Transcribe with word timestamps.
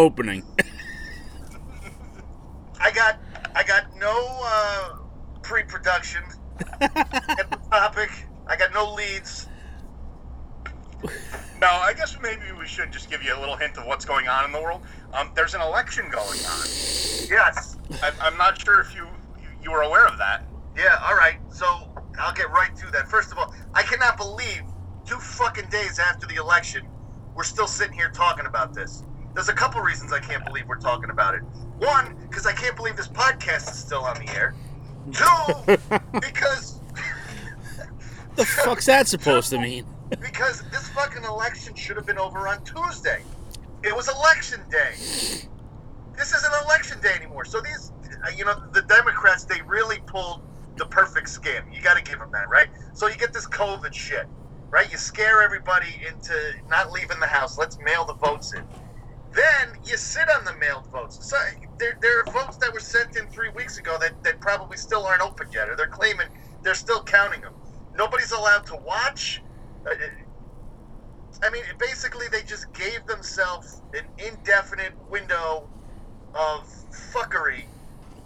opening. 0.00 0.42
I 2.80 2.90
got 2.90 3.20
I 3.54 3.62
got 3.62 3.94
no 3.96 4.40
uh, 4.42 4.96
pre-production. 5.42 6.22
Get 6.80 6.94
the 7.50 7.60
topic. 7.70 8.10
I 8.46 8.56
got 8.56 8.72
no 8.72 8.94
leads. 8.94 9.48
No, 11.60 11.68
I 11.68 11.92
guess 11.94 12.16
maybe 12.22 12.52
we 12.58 12.66
should 12.66 12.90
just 12.90 13.10
give 13.10 13.22
you 13.22 13.36
a 13.36 13.38
little 13.38 13.56
hint 13.56 13.76
of 13.76 13.86
what's 13.86 14.06
going 14.06 14.28
on 14.28 14.46
in 14.46 14.52
the 14.52 14.60
world. 14.60 14.82
Um, 15.12 15.30
there's 15.34 15.54
an 15.54 15.60
election 15.60 16.06
going 16.10 16.40
on. 16.40 16.66
Yes. 17.28 17.76
I, 18.02 18.12
I'm 18.22 18.36
not 18.38 18.60
sure 18.60 18.80
if 18.80 18.94
you, 18.94 19.06
you 19.38 19.48
you 19.64 19.70
were 19.70 19.82
aware 19.82 20.06
of 20.06 20.16
that. 20.16 20.46
Yeah. 20.76 20.98
All 21.04 21.16
right. 21.16 21.38
So 21.52 21.66
I'll 22.18 22.34
get 22.34 22.50
right 22.50 22.74
to 22.76 22.90
that. 22.92 23.08
First 23.08 23.30
of 23.32 23.38
all, 23.38 23.54
I 23.74 23.82
cannot 23.82 24.16
believe 24.16 24.62
two 25.04 25.18
fucking 25.18 25.68
days 25.68 25.98
after 25.98 26.26
the 26.26 26.36
election, 26.36 26.86
we're 27.34 27.44
still 27.44 27.66
sitting 27.66 27.94
here 27.94 28.10
talking 28.10 28.46
about 28.46 28.72
this. 28.72 29.04
There's 29.40 29.48
a 29.48 29.54
couple 29.54 29.80
reasons 29.80 30.12
I 30.12 30.20
can't 30.20 30.44
believe 30.44 30.68
we're 30.68 30.76
talking 30.76 31.08
about 31.08 31.34
it. 31.34 31.40
One, 31.78 32.14
because 32.28 32.44
I 32.44 32.52
can't 32.52 32.76
believe 32.76 32.94
this 32.94 33.08
podcast 33.08 33.70
is 33.70 33.78
still 33.78 34.02
on 34.02 34.14
the 34.16 34.30
air. 34.36 34.54
Two, 35.14 35.78
because 36.20 36.78
the 38.36 38.44
fuck's 38.44 38.84
that 38.84 39.08
supposed 39.08 39.48
to 39.48 39.58
mean? 39.58 39.86
because 40.10 40.62
this 40.70 40.90
fucking 40.90 41.24
election 41.24 41.74
should 41.74 41.96
have 41.96 42.04
been 42.04 42.18
over 42.18 42.48
on 42.48 42.62
Tuesday. 42.64 43.22
It 43.82 43.96
was 43.96 44.10
election 44.10 44.60
day. 44.70 44.92
This 44.92 46.34
isn't 46.34 46.52
election 46.66 47.00
day 47.00 47.14
anymore. 47.16 47.46
So 47.46 47.62
these, 47.62 47.92
uh, 48.22 48.28
you 48.36 48.44
know, 48.44 48.62
the 48.74 48.82
Democrats, 48.82 49.44
they 49.44 49.62
really 49.62 50.00
pulled 50.04 50.42
the 50.76 50.84
perfect 50.84 51.28
scam. 51.28 51.62
You 51.74 51.80
got 51.80 51.96
to 51.96 52.02
give 52.02 52.18
them 52.18 52.30
that, 52.32 52.50
right? 52.50 52.68
So 52.92 53.08
you 53.08 53.16
get 53.16 53.32
this 53.32 53.46
COVID 53.46 53.94
shit, 53.94 54.26
right? 54.68 54.92
You 54.92 54.98
scare 54.98 55.40
everybody 55.40 56.02
into 56.06 56.34
not 56.68 56.92
leaving 56.92 57.18
the 57.20 57.26
house. 57.26 57.56
Let's 57.56 57.78
mail 57.78 58.04
the 58.04 58.12
votes 58.12 58.52
in. 58.52 58.64
Then 59.32 59.68
you 59.84 59.96
sit 59.96 60.28
on 60.28 60.44
the 60.44 60.54
mailed 60.56 60.86
votes. 60.86 61.18
So 61.28 61.36
there, 61.78 61.96
there 62.00 62.20
are 62.20 62.32
votes 62.32 62.56
that 62.58 62.72
were 62.72 62.80
sent 62.80 63.16
in 63.16 63.26
three 63.28 63.50
weeks 63.50 63.78
ago 63.78 63.96
that, 64.00 64.22
that 64.24 64.40
probably 64.40 64.76
still 64.76 65.06
aren't 65.06 65.22
open 65.22 65.48
yet, 65.52 65.68
or 65.68 65.76
they're 65.76 65.86
claiming 65.86 66.26
they're 66.62 66.74
still 66.74 67.02
counting 67.02 67.40
them. 67.40 67.54
Nobody's 67.96 68.32
allowed 68.32 68.66
to 68.66 68.76
watch. 68.76 69.42
Uh, 69.86 69.94
I 71.42 71.50
mean, 71.50 71.62
basically, 71.78 72.26
they 72.28 72.42
just 72.42 72.72
gave 72.72 73.06
themselves 73.06 73.80
an 73.94 74.04
indefinite 74.18 74.92
window 75.08 75.68
of 76.34 76.68
fuckery 77.12 77.64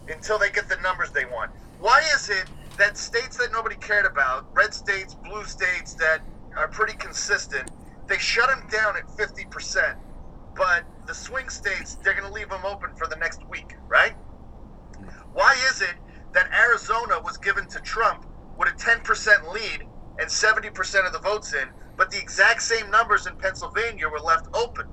until 0.09 0.39
they 0.39 0.51
get 0.51 0.69
the 0.69 0.77
numbers 0.77 1.11
they 1.11 1.25
want. 1.25 1.51
Why 1.81 2.03
is 2.15 2.29
it 2.29 2.47
that 2.77 2.97
states 2.97 3.37
that 3.37 3.53
nobody 3.53 3.77
cared 3.77 4.07
about, 4.07 4.47
red 4.55 4.75
states, 4.75 5.15
blue 5.15 5.45
states 5.45 5.95
that 5.95 6.23
are 6.57 6.69
pretty 6.69 6.97
consistent, 6.97 7.71
they 8.07 8.19
shut 8.19 8.49
them 8.49 8.67
down 8.71 8.97
at 8.97 9.07
50%, 9.09 9.97
but 10.57 10.85
the 11.07 11.15
swing 11.15 11.49
states, 11.49 11.97
they're 12.03 12.15
going 12.15 12.27
to 12.27 12.33
leave 12.33 12.49
them 12.49 12.65
open 12.65 12.91
for 12.97 13.07
the 13.07 13.17
next 13.17 13.47
week, 13.49 13.77
right? 13.89 14.15
Why 15.33 15.55
is 15.71 15.81
it 15.81 15.95
that 16.33 16.49
Arizona 16.53 17.21
was 17.23 17.37
given 17.39 17.67
to 17.69 17.81
Trump 17.81 18.27
with 18.59 18.69
a 18.69 18.77
10% 18.77 19.53
lead 19.53 19.87
and 20.19 20.29
70% 20.29 21.07
of 21.07 21.13
the 21.13 21.19
votes 21.19 21.55
in, 21.55 21.69
but 21.97 22.11
the 22.11 22.19
exact 22.19 22.63
same 22.63 22.91
numbers 22.91 23.27
in 23.27 23.37
Pennsylvania 23.37 24.09
were 24.09 24.21
left 24.21 24.47
open? 24.55 24.87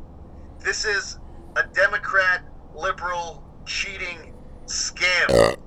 This 0.59 0.85
is 0.85 1.19
a 1.55 1.63
Democrat, 1.73 2.43
liberal, 2.75 3.43
cheating 3.65 4.33
scam 4.65 5.57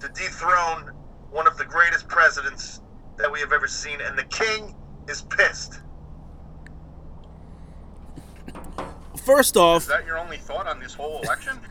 to 0.00 0.08
dethrone 0.08 0.90
one 1.30 1.46
of 1.46 1.56
the 1.56 1.64
greatest 1.64 2.08
presidents 2.08 2.80
that 3.16 3.30
we 3.30 3.40
have 3.40 3.52
ever 3.52 3.66
seen, 3.66 3.98
and 4.00 4.18
the 4.18 4.24
king 4.24 4.74
is 5.08 5.22
pissed. 5.22 5.80
First 9.28 9.58
off, 9.58 9.82
Is 9.82 9.88
that 9.88 10.06
your 10.06 10.16
only 10.16 10.38
thought 10.38 10.66
on 10.66 10.80
this 10.80 10.94
whole 10.94 11.20
election? 11.20 11.60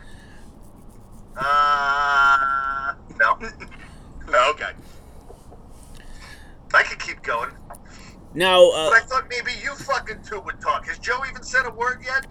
Uh, 1.40 2.94
no. 3.16 3.38
no, 4.28 4.50
okay. 4.50 4.70
I 6.74 6.82
could 6.82 6.98
keep 6.98 7.22
going. 7.22 7.50
now, 8.34 8.70
uh, 8.70 8.90
But 8.90 9.02
I 9.02 9.06
thought 9.06 9.28
maybe 9.30 9.52
you 9.62 9.72
fucking 9.76 10.22
two 10.26 10.40
would 10.40 10.60
talk. 10.60 10.88
Has 10.88 10.98
Joe 10.98 11.20
even 11.30 11.44
said 11.44 11.64
a 11.64 11.70
word 11.70 12.02
yet? 12.04 12.26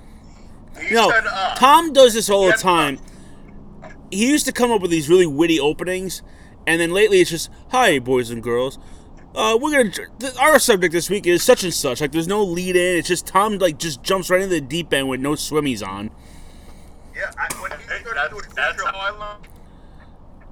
He 0.78 0.94
no, 0.94 1.10
said, 1.10 1.24
uh, 1.26 1.56
Tom 1.56 1.94
does 1.94 2.16
this 2.16 2.30
all 2.30 2.48
the 2.48 2.58
time. 2.58 3.00
He 4.12 4.30
used 4.30 4.46
to 4.48 4.52
come 4.52 4.72
up 4.72 4.82
with 4.82 4.92
these 4.92 5.08
really 5.08 5.28
witty 5.28 5.58
openings, 5.58 6.22
and 6.66 6.82
then 6.82 6.92
lately 6.92 7.22
it's 7.22 7.30
just, 7.30 7.50
"Hi, 7.70 8.00
boys 8.00 8.30
and 8.30 8.44
girls. 8.44 8.78
Uh, 9.38 9.56
we're 9.56 9.70
gonna 9.70 9.92
th- 10.20 10.36
our 10.40 10.58
subject 10.58 10.92
this 10.92 11.12
week 11.12 11.28
is 11.28 11.44
such 11.44 11.64
and 11.64 11.72
such. 11.72 12.02
Like, 12.02 12.12
there's 12.12 12.28
no 12.28 12.44
lead 12.44 12.76
in. 12.76 12.98
It's 12.98 13.08
just 13.08 13.28
Tom 13.28 13.60
like 13.60 13.78
just 13.78 14.02
jumps 14.02 14.32
right 14.32 14.42
into 14.42 14.56
the 14.56 14.62
deep 14.62 14.92
end 14.92 15.08
with 15.10 15.20
no 15.20 15.34
swimmies 15.34 15.88
on. 15.88 16.10
Yeah, 17.16 17.32
I, 17.38 17.48
when 17.62 17.70
he 17.70 17.78
started 17.78 18.16
that's, 18.16 18.30
doing 18.32 18.46
that's 18.56 18.72
intro, 18.72 18.88
how 18.88 18.98
I 18.98 19.10
learned. 19.12 19.48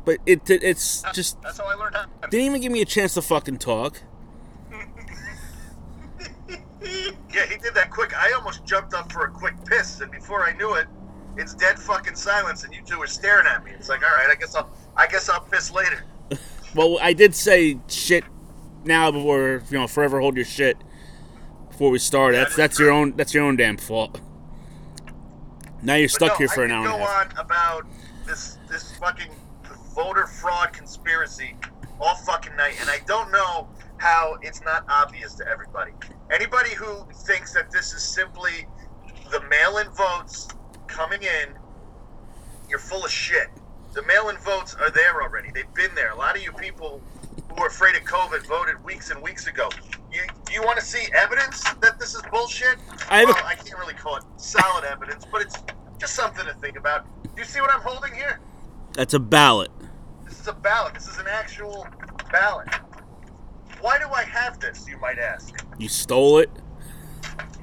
But 0.06 0.19
it, 0.28 0.47
it 0.51 0.63
it's 0.63 1.03
just 1.13 1.41
That's 1.41 1.57
how 1.57 1.66
I 1.66 1.74
learned 1.74 1.95
how. 1.95 2.06
didn't 2.29 2.45
even 2.45 2.62
give 2.62 2.72
me 2.72 2.84
a 2.84 2.85
chance 2.85 3.16
to 3.16 3.24
fucking 3.24 3.57
talk. 3.57 4.03
yeah, 6.51 6.51
he 6.84 7.57
did 7.57 7.74
that 7.74 7.90
quick. 7.90 8.16
I 8.16 8.34
almost 8.34 8.66
jumped 8.66 8.94
up 8.94 9.12
for 9.12 9.25
a 9.25 9.31
quick 9.31 9.56
piss, 9.66 10.00
and 10.01 10.12
before 10.12 10.44
I 10.44 10.56
knew 10.56 10.75
it, 10.75 10.85
it's 11.38 11.56
dead 11.56 11.79
fucking 11.79 12.16
silence, 12.16 12.63
and 12.66 12.72
you 12.72 12.84
two 12.85 13.01
are 13.01 13.07
staring 13.07 13.47
at 13.47 13.63
me. 13.63 13.72
It's 13.72 13.90
like, 13.90 14.03
all 14.03 14.16
right, 14.16 14.29
I 14.29 14.35
guess 14.35 14.53
I'll, 14.53 14.69
I 14.95 15.07
guess 15.07 15.28
I'll 15.28 15.41
piss 15.41 15.72
later. 15.72 16.03
Well, 16.75 17.00
I 17.01 17.13
did 17.13 17.34
say 17.34 17.79
shit 17.88 18.25
now 18.85 19.12
before 19.12 19.63
you 19.69 19.78
know 19.78 19.88
forever 19.88 20.19
hold 20.19 20.35
your 20.35 20.46
shit 20.46 20.78
before 21.69 21.90
we 21.90 22.00
start. 22.00 22.34
That's 22.34 22.56
that's 22.56 22.79
your 22.79 22.91
own 22.91 23.16
that's 23.16 23.33
your 23.33 23.44
own 23.44 23.56
damn 23.56 23.77
fault. 23.77 24.21
Now 25.81 25.95
you're 25.95 26.10
stuck 26.10 26.31
no, 26.31 26.38
here 26.38 26.48
for 26.48 26.62
I 26.62 26.65
an 26.65 26.71
hour 26.71 26.86
and 26.86 26.95
a 26.95 26.98
go 26.98 27.06
half. 27.06 27.31
on 27.31 27.38
about 27.38 27.86
this 28.25 28.57
this 28.69 28.95
fucking 28.98 29.31
voter 29.94 30.27
fraud 30.27 30.74
conspiracy 30.74 31.56
all 32.00 32.15
fucking 32.15 32.56
night, 32.56 32.75
and 32.81 32.89
I 32.89 33.00
don't 33.06 33.31
know 33.31 33.68
how 33.98 34.38
it's 34.42 34.62
not 34.63 34.86
obvious 34.89 35.33
to 35.36 35.48
everybody. 35.48 35.92
Anybody 36.31 36.71
who 36.71 37.06
thinks 37.25 37.54
that 37.54 37.71
this 37.71 37.94
is 37.94 38.04
simply 38.04 38.68
the 39.31 39.42
mail-in 39.50 39.89
votes 39.92 40.48
coming 40.88 41.21
in, 41.24 41.54
you're 42.69 42.80
full 42.80 43.06
of 43.06 43.12
shit. 43.12 43.48
The 43.94 44.04
mail-in 44.04 44.38
votes 44.38 44.75
are 44.75 44.89
there 44.92 45.21
already. 45.21 45.50
They've 45.54 45.74
been 45.74 45.95
there. 45.95 46.12
A 46.12 46.18
lot 46.18 46.36
of 46.36 46.44
you 46.44 46.51
people 46.51 47.01
who 47.56 47.63
are 47.63 47.68
afraid 47.68 47.96
of 47.96 48.04
COVID 48.04 48.46
voted 48.48 48.84
weeks 48.84 49.12
and 49.12 49.22
weeks 49.22 49.48
ago. 49.48 49.69
You, 50.12 50.22
do 50.46 50.54
you 50.54 50.62
want 50.63 50.80
to 50.80 50.86
see 50.86 51.07
evidence 51.13 51.63
that 51.81 52.00
this 52.00 52.16
is 52.16 52.22
bullshit? 52.31 52.78
I 53.10 53.19
have 53.19 53.30
well, 53.30 53.44
I 53.46 53.56
can't 53.56 53.78
really 53.80 53.94
call 53.94 54.18
it 54.18 54.24
solid 54.38 54.84
evidence, 54.84 55.25
but 55.31 55.42
it's 55.42 55.56
just 56.00 56.16
something 56.16 56.46
to 56.46 56.54
think 56.56 56.78
about. 56.78 57.06
Do 57.24 57.30
you 57.38 57.46
see 57.46 57.62
what 57.62 57.74
I'm 57.74 57.81
holding 57.81 58.13
here? 58.13 58.40
That's 58.94 59.13
a 59.13 59.19
ballot. 59.19 59.72
This 60.25 60.40
is 60.40 60.48
a 60.48 60.54
ballot. 60.54 60.94
This 60.94 61.07
is 61.07 61.18
an 61.18 61.28
actual 61.28 61.88
ballot. 62.31 62.68
Why 63.81 64.00
do 64.00 64.08
I 64.08 64.24
have 64.24 64.60
this, 64.60 64.88
you 64.88 64.98
might 64.98 65.19
ask? 65.19 65.54
You 65.78 65.90
stole 65.90 66.40
it. 66.40 66.50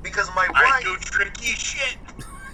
Because 0.03 0.29
my 0.35 0.47
wife. 0.49 0.62
I 0.67 0.83
do 0.83 0.97
tricky 0.97 1.53
shit. 1.55 1.97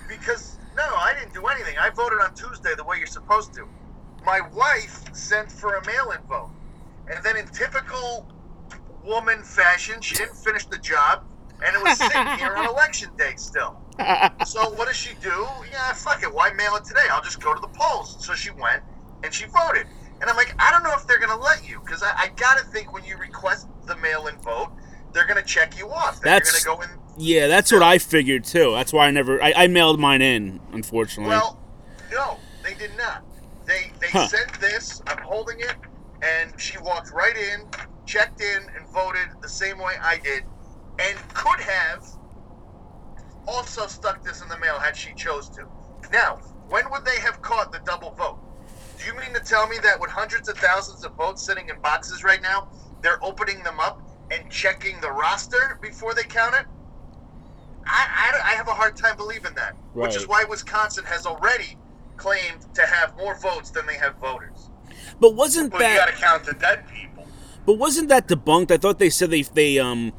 Because 0.09 0.59
no, 0.77 0.85
I 0.97 1.15
didn't 1.19 1.35
do 1.35 1.45
anything. 1.47 1.77
I 1.79 1.91
voted 1.91 2.21
on 2.21 2.35
Tuesday 2.35 2.75
the 2.77 2.85
way 2.85 2.99
you're 2.99 3.07
supposed 3.07 3.53
to. 3.55 3.69
My 4.25 4.41
wife 4.55 5.03
sent 5.15 5.51
for 5.51 5.77
a 5.77 5.87
mail-in 5.87 6.21
vote, 6.29 6.51
and 7.11 7.23
then 7.25 7.37
in 7.37 7.47
typical 7.49 8.31
woman 9.05 9.43
fashion, 9.43 10.01
she 10.01 10.15
didn't 10.17 10.37
finish 10.37 10.67
the 10.67 10.79
job, 10.79 11.25
and 11.65 11.75
it 11.75 11.83
was 11.83 11.99
sitting 11.99 12.27
here 12.39 12.55
on 12.57 12.69
election 12.69 13.11
day 13.17 13.35
still. 13.37 13.81
So 14.47 14.71
what 14.71 14.87
does 14.87 14.97
she 14.97 15.15
do? 15.21 15.45
Yeah, 15.73 15.93
fuck 15.93 16.23
it. 16.23 16.33
Why 16.33 16.51
mail 16.53 16.77
it 16.77 16.85
today? 16.85 17.01
I'll 17.11 17.21
just 17.23 17.41
go 17.43 17.53
to 17.53 17.61
the 17.61 17.67
polls. 17.69 18.25
So 18.25 18.33
she 18.33 18.51
went 18.53 18.83
and 19.25 19.35
she 19.35 19.47
voted. 19.47 19.87
And 20.21 20.31
I'm 20.31 20.37
like, 20.37 20.55
I 20.61 20.71
don't 20.71 20.85
know 20.85 20.93
if 20.97 21.05
they're 21.09 21.19
gonna 21.19 21.37
let 21.41 21.69
you 21.69 21.81
because 21.81 22.03
I, 22.05 22.13
I 22.17 22.29
gotta 22.37 22.65
think 22.65 22.93
when 22.93 23.05
you 23.05 23.17
request 23.19 23.67
the 23.87 23.97
mail-in 23.97 24.37
vote, 24.39 24.71
they're 25.13 25.27
gonna 25.27 25.43
check 25.43 25.77
you 25.77 25.91
off. 25.91 26.21
That's- 26.21 26.65
you're 26.65 26.75
gonna 26.77 26.87
go 26.89 26.93
in 26.95 27.01
Yeah, 27.19 27.49
that's 27.49 27.73
what 27.73 27.83
I 27.83 27.99
figured 27.99 28.45
too. 28.45 28.71
That's 28.73 28.93
why 28.93 29.09
I 29.09 29.11
never 29.11 29.43
I, 29.43 29.53
I 29.57 29.67
mailed 29.67 29.99
mine 29.99 30.23
in, 30.23 30.61
unfortunately. 30.73 31.31
Well, 31.31 31.61
no, 32.13 32.39
they 32.63 32.75
did 32.75 32.93
not. 32.97 33.25
They 33.67 33.91
they 34.01 34.09
Huh. 34.11 34.29
sent 34.29 34.61
this. 34.61 35.03
I'm 35.09 35.19
holding 35.19 35.59
it, 35.59 35.75
and 36.23 36.53
she 36.59 36.79
walked 36.79 37.13
right 37.13 37.37
in, 37.37 37.67
checked 38.07 38.41
in, 38.41 38.63
and 38.77 38.89
voted 38.93 39.29
the 39.43 39.49
same 39.49 39.79
way 39.79 39.93
I 40.03 40.19
did, 40.23 40.43
and 41.01 41.17
could 41.35 41.61
have 41.61 42.05
also 43.47 43.87
stuck 43.87 44.23
this 44.23 44.43
in 44.43 44.49
the 44.49 44.59
mail 44.59 44.79
had 44.81 44.97
she 44.97 45.15
chose 45.15 45.49
to. 45.51 45.63
Now, 46.13 46.39
when 46.69 46.85
would 46.91 47.05
they 47.05 47.21
have 47.21 47.41
caught 47.43 47.73
the 47.73 47.81
double 47.85 48.15
vote? 48.19 48.39
Do 48.99 49.07
you 49.07 49.15
mean 49.17 49.33
to 49.35 49.41
tell 49.41 49.69
me 49.69 49.77
that 49.83 50.01
with 50.01 50.11
hundreds 50.11 50.49
of 50.49 50.59
thousands 50.59 51.05
of 51.05 51.17
votes 51.17 51.47
sitting 51.47 51.69
in 51.69 51.77
boxes 51.83 52.25
right 52.25 52.41
now, 52.43 52.65
they're 53.03 53.23
opening 53.25 53.63
them 53.63 53.79
up 53.81 53.99
and 54.31 54.49
checking 54.51 55.01
the 55.01 55.11
roster 55.11 55.79
before 55.81 56.15
they 56.15 56.25
count 56.25 56.55
it? 56.55 56.67
I, 57.87 58.07
I, 58.47 58.53
I 58.53 58.57
have 58.57 58.69
a 58.69 58.73
hard 58.73 58.97
time 58.97 59.17
believing 59.17 59.53
that, 59.57 59.75
which 59.93 60.17
is 60.17 60.29
why 60.29 60.45
Wisconsin 60.49 61.05
has 61.07 61.25
already 61.27 61.79
claimed 62.17 62.61
to 62.75 62.83
have 62.83 63.15
more 63.17 63.37
votes 63.41 63.71
than 63.71 63.87
they 63.87 63.97
have 63.97 64.19
voters. 64.21 64.68
But 65.21 65.35
wasn't 65.35 65.73
Well, 65.73 65.83
you 65.83 65.97
got 65.99 66.07
that? 66.07 66.15
to 66.15 66.21
count 66.21 66.45
the 66.45 66.53
dead 66.55 66.85
people. 66.89 67.27
But 67.67 67.75
wasn't 67.75 68.09
that 68.09 68.29
debunked? 68.29 68.71
I 68.71 68.77
thought 68.77 68.99
they 68.99 69.11
said 69.11 69.31
they 69.31 69.43
they 69.43 69.79
um, 69.79 70.13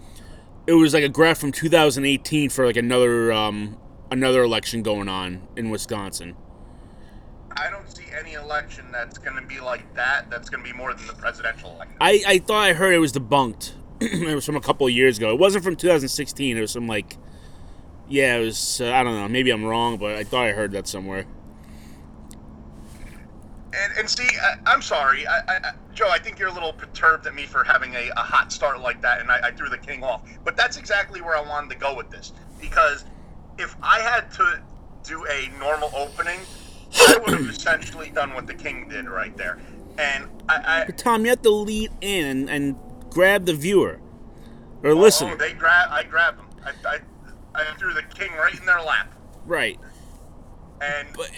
it 0.67 0.73
was 0.73 0.93
like 0.93 1.03
a 1.03 1.09
graph 1.09 1.37
from 1.39 1.51
2018 1.51 2.49
for 2.49 2.65
like 2.65 2.77
another 2.77 3.31
um 3.31 3.77
another 4.11 4.43
election 4.43 4.83
going 4.83 5.07
on 5.09 5.47
in 5.55 5.69
Wisconsin. 5.69 6.35
I 7.55 7.69
don't 7.69 7.89
see 7.89 8.05
any 8.17 8.33
election 8.33 8.85
that's 8.91 9.17
going 9.17 9.35
to 9.35 9.45
be 9.47 9.59
like 9.59 9.93
that. 9.95 10.29
That's 10.29 10.49
going 10.49 10.63
to 10.63 10.71
be 10.71 10.77
more 10.77 10.93
than 10.93 11.05
the 11.07 11.13
presidential 11.13 11.71
election. 11.71 11.95
I 11.99 12.21
I 12.27 12.37
thought 12.39 12.63
I 12.63 12.73
heard 12.73 12.93
it 12.93 12.99
was 12.99 13.13
debunked. 13.13 13.73
it 14.01 14.35
was 14.35 14.45
from 14.45 14.55
a 14.55 14.61
couple 14.61 14.85
of 14.87 14.93
years 14.93 15.17
ago. 15.17 15.31
It 15.31 15.39
wasn't 15.39 15.63
from 15.63 15.75
2016. 15.75 16.55
It 16.55 16.61
was 16.61 16.71
some 16.71 16.87
like, 16.87 17.17
yeah, 18.07 18.37
it 18.37 18.45
was. 18.45 18.79
Uh, 18.79 18.91
I 18.93 19.03
don't 19.03 19.15
know. 19.15 19.27
Maybe 19.27 19.49
I'm 19.49 19.65
wrong, 19.65 19.97
but 19.97 20.15
I 20.15 20.23
thought 20.23 20.45
I 20.45 20.51
heard 20.51 20.71
that 20.73 20.87
somewhere. 20.87 21.25
And, 23.71 23.93
and 23.97 24.09
see, 24.09 24.27
I, 24.41 24.55
I'm 24.65 24.81
sorry, 24.81 25.27
I, 25.27 25.39
I, 25.47 25.71
Joe. 25.93 26.09
I 26.09 26.17
think 26.17 26.39
you're 26.39 26.49
a 26.49 26.53
little 26.53 26.73
perturbed 26.73 27.27
at 27.27 27.35
me 27.35 27.45
for 27.45 27.63
having 27.63 27.93
a, 27.95 28.09
a 28.17 28.21
hot 28.21 28.51
start 28.51 28.79
like 28.81 29.01
that, 29.01 29.21
and 29.21 29.29
I, 29.29 29.47
I 29.47 29.51
threw 29.51 29.69
the 29.69 29.77
king 29.77 30.03
off. 30.03 30.27
But 30.43 30.57
that's 30.57 30.77
exactly 30.77 31.21
where 31.21 31.35
I 31.35 31.41
wanted 31.41 31.69
to 31.71 31.77
go 31.77 31.95
with 31.95 32.09
this, 32.09 32.33
because 32.59 33.05
if 33.59 33.75
I 33.83 33.99
had 33.99 34.31
to 34.33 34.61
do 35.03 35.25
a 35.27 35.49
normal 35.59 35.91
opening, 35.95 36.39
I 37.07 37.17
would 37.17 37.37
have 37.37 37.49
essentially 37.49 38.09
done 38.09 38.33
what 38.33 38.47
the 38.47 38.55
king 38.55 38.87
did 38.89 39.07
right 39.07 39.35
there. 39.37 39.59
And 39.97 40.27
I, 40.47 40.85
I 40.87 40.91
Tom, 40.91 41.23
you 41.23 41.29
have 41.29 41.41
to 41.43 41.51
lead 41.51 41.91
in 42.01 42.25
and, 42.25 42.49
and 42.49 42.75
grab 43.09 43.45
the 43.45 43.53
viewer 43.53 43.99
or 44.83 44.91
oh, 44.91 44.95
listen. 44.95 45.29
Oh, 45.29 45.35
they 45.35 45.53
grab. 45.53 45.89
I 45.91 46.03
grabbed 46.03 46.39
them. 46.39 46.47
I, 46.63 46.71
I, 46.87 46.99
I 47.55 47.65
threw 47.77 47.93
the 47.93 48.03
king 48.03 48.31
right 48.33 48.57
in 48.57 48.65
their 48.65 48.81
lap, 48.81 49.13
Right. 49.45 49.79
And 50.81 51.07
But 51.15 51.29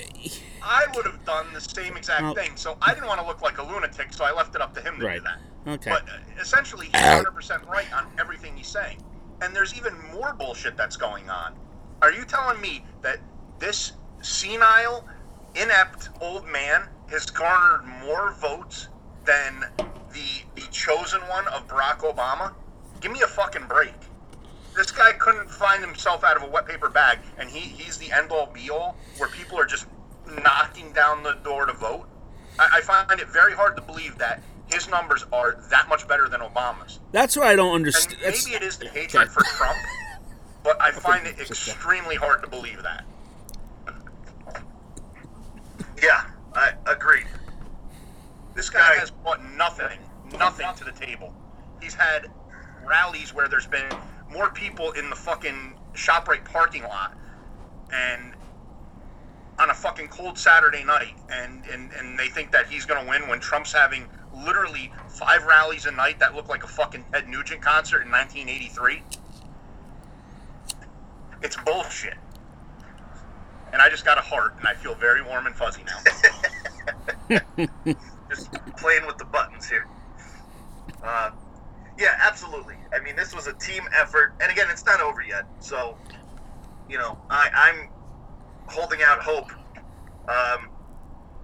I 0.64 0.86
would 0.96 1.06
have 1.06 1.24
done 1.26 1.48
the 1.54 1.62
same 1.62 1.98
exact 1.98 2.22
Well- 2.24 2.36
thing. 2.36 2.56
So 2.56 2.78
I 2.82 2.94
didn't 2.94 3.08
want 3.08 3.20
to 3.22 3.26
look 3.28 3.42
like 3.42 3.58
a 3.58 3.64
lunatic, 3.64 4.14
so 4.14 4.24
I 4.24 4.32
left 4.32 4.56
it 4.56 4.62
up 4.62 4.74
to 4.76 4.82
him 4.82 5.00
to 5.00 5.06
Right. 5.06 5.18
do 5.20 5.24
that. 5.26 5.40
okay. 5.74 5.90
But 5.92 6.10
uh, 6.10 6.18
essentially, 6.40 6.88
he's 6.88 7.02
100% 7.02 7.66
right 7.68 7.92
on 7.94 8.08
everything 8.20 8.56
he's 8.58 8.68
saying. 8.68 9.04
And 9.42 9.56
there's 9.56 9.74
even 9.76 9.98
more 10.12 10.34
bullshit 10.34 10.78
that's 10.78 10.96
going 10.98 11.30
on. 11.30 11.56
Are 12.02 12.12
you 12.12 12.26
telling 12.26 12.60
me 12.62 12.86
that 13.02 13.20
this 13.60 13.94
senile, 14.22 15.08
inept 15.56 16.10
old 16.20 16.48
man 16.48 16.88
has 17.10 17.26
garnered 17.30 17.86
more 17.86 18.32
votes 18.40 18.88
than 19.26 19.66
the 20.14 20.44
the 20.56 20.62
chosen 20.72 21.22
one 21.28 21.48
of 21.50 21.68
Barack 21.68 22.00
Obama? 22.00 22.54
Give 23.00 23.12
me 23.12 23.22
a 23.22 23.28
fucking 23.28 23.66
break. 23.68 23.94
This 24.76 24.92
guy 24.92 25.12
couldn't 25.14 25.50
find 25.50 25.84
himself 25.84 26.24
out 26.24 26.38
of 26.38 26.44
a 26.44 26.48
wet 26.48 26.66
paper 26.66 26.90
bag, 26.90 27.20
and 27.38 27.50
he, 27.50 27.60
he's 27.60 27.98
the 27.98 28.12
end 28.12 28.32
all 28.32 28.46
be 28.48 28.70
all 28.70 28.96
where 29.18 29.30
people 29.30 29.60
are 29.60 29.66
just 29.66 29.86
knocking 30.44 30.92
down 30.94 31.24
the 31.24 31.34
door 31.44 31.66
to 31.66 31.74
vote. 31.74 32.08
I, 32.58 32.78
I 32.78 32.82
find 32.82 33.20
it 33.20 33.28
very 33.30 33.54
hard 33.54 33.76
to 33.76 33.82
believe 33.82 34.18
that 34.18 34.42
his 34.68 34.88
numbers 34.90 35.26
are 35.34 35.58
that 35.70 35.90
much 35.90 36.08
better 36.08 36.30
than 36.30 36.40
Obama's. 36.40 37.00
that's 37.12 37.36
what 37.36 37.48
I 37.48 37.56
don't 37.58 37.68
And 37.68 37.76
understand. 37.76 38.18
That's- 38.22 38.46
maybe 38.46 38.56
it 38.56 38.64
is 38.64 38.78
the 38.78 38.88
hatred 38.88 39.24
Okay. 39.24 39.32
for 39.34 39.44
Trump, 39.44 39.78
but 40.64 40.82
I 40.82 40.92
find 40.92 41.28
it 41.28 41.38
extremely 41.40 42.16
hard 42.16 42.42
to 42.44 42.50
believe 42.50 42.82
that. 42.84 43.04
Yeah, 46.02 46.24
I 46.56 46.72
agree. 46.88 47.24
This 48.56 48.70
guy 48.70 48.96
has 48.96 49.12
brought 49.12 49.44
nothing, 49.56 50.00
nothing 50.38 50.68
to 50.78 50.84
the 50.84 50.92
table. 50.94 51.34
He's 51.82 51.94
had 51.94 52.28
rallies 52.86 53.34
where 53.34 53.48
there's 53.48 53.68
been 53.68 53.86
more 54.32 54.50
people 54.50 54.92
in 54.92 55.10
the 55.10 55.16
fucking 55.16 55.74
ShopRite 55.94 56.46
parking 56.46 56.84
lot 56.84 57.16
and 57.94 58.34
on 59.60 59.70
a 59.70 59.74
fucking 59.74 60.08
cold 60.08 60.38
Saturday 60.38 60.84
night 60.84 61.16
and, 61.30 61.64
and, 61.72 61.92
and 61.92 62.18
they 62.18 62.28
think 62.28 62.52
that 62.52 62.68
he's 62.68 62.86
gonna 62.86 63.08
win 63.08 63.28
when 63.28 63.40
Trump's 63.40 63.74
having 63.74 64.08
literally 64.34 64.92
five 65.10 65.44
rallies 65.46 65.86
a 65.86 65.92
night 65.92 66.20
that 66.20 66.36
look 66.36 66.48
like 66.48 66.64
a 66.64 66.68
fucking 66.68 67.06
Ted 67.12 67.28
Nugent 67.28 67.62
concert 67.62 68.02
in 68.02 68.12
1983. 68.12 69.04
It's 71.44 71.58
bullshit. 71.58 72.16
And 73.74 73.82
I 73.82 73.90
just 73.90 74.06
got 74.06 74.18
a 74.18 74.22
heart 74.22 74.56
and 74.58 74.68
I 74.68 74.74
feel 74.74 74.96
very 74.96 75.22
warm 75.22 75.48
and 75.48 75.56
fuzzy 75.56 75.84
now. 75.84 75.98
Just 78.30 78.52
playing 78.78 79.06
with 79.06 79.18
the 79.18 79.26
buttons 79.26 79.70
here. 79.70 79.88
Uh, 81.04 81.32
yeah, 82.02 82.18
absolutely. 82.20 82.76
I 82.94 83.00
mean, 83.00 83.16
this 83.16 83.34
was 83.34 83.46
a 83.46 83.54
team 83.54 83.84
effort, 83.96 84.34
and 84.42 84.52
again, 84.52 84.66
it's 84.72 84.86
not 84.86 85.02
over 85.02 85.22
yet. 85.22 85.46
So, 85.60 85.96
you 86.90 86.98
know, 86.98 87.22
I, 87.30 87.50
I'm 87.54 87.90
holding 88.66 89.02
out 89.04 89.22
hope 89.22 89.52
um, 90.28 90.70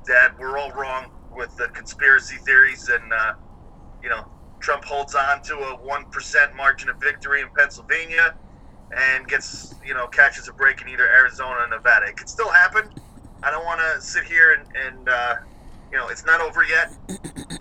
that 0.08 0.38
we're 0.40 0.58
all 0.58 0.72
wrong 0.72 1.12
with 1.32 1.56
the 1.58 1.68
conspiracy 1.70 2.38
theories, 2.38 2.90
and 2.90 3.14
uh, 3.14 3.34
you 4.02 4.10
know, 4.10 4.26
Trump 4.60 4.84
holds 4.84 5.14
on 5.14 5.44
to 5.44 5.56
a 5.58 5.76
one 5.76 6.06
percent 6.06 6.56
margin 6.56 6.90
of 6.90 6.98
victory 7.00 7.42
in 7.42 7.50
Pennsylvania, 7.56 8.36
and 8.98 9.28
gets 9.28 9.76
you 9.86 9.94
know 9.94 10.08
catches 10.08 10.48
a 10.48 10.54
break 10.54 10.82
in 10.82 10.90
either 10.90 11.08
Arizona 11.08 11.66
or 11.66 11.68
Nevada. 11.68 12.08
It 12.08 12.18
could 12.18 12.30
still 12.30 12.50
happen. 12.50 12.90
I 13.44 13.52
don't 13.52 13.66
want 13.66 13.80
to 13.80 14.02
sit 14.02 14.24
here 14.24 14.54
and, 14.54 14.66
and 14.76 15.08
uh, 15.08 15.36
you 15.92 15.98
know, 15.98 16.08
it's 16.10 16.26
not 16.26 16.42
over 16.42 16.64
yet, 16.64 16.92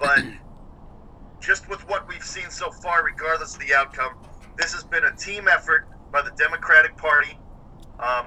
but 0.01 0.25
just 1.41 1.69
with 1.69 1.87
what 1.89 2.09
we've 2.09 2.25
seen 2.25 2.51
so 2.51 2.71
far, 2.71 3.05
regardless 3.05 3.55
of 3.55 3.61
the 3.61 3.75
outcome, 3.75 4.15
this 4.57 4.73
has 4.73 4.85
been 4.85 5.05
a 5.05 5.15
team 5.17 5.49
effort 5.49 5.87
by 6.13 6.23
the 6.23 6.31
Democratic 6.33 6.97
Party 6.97 7.39
um, 8.01 8.27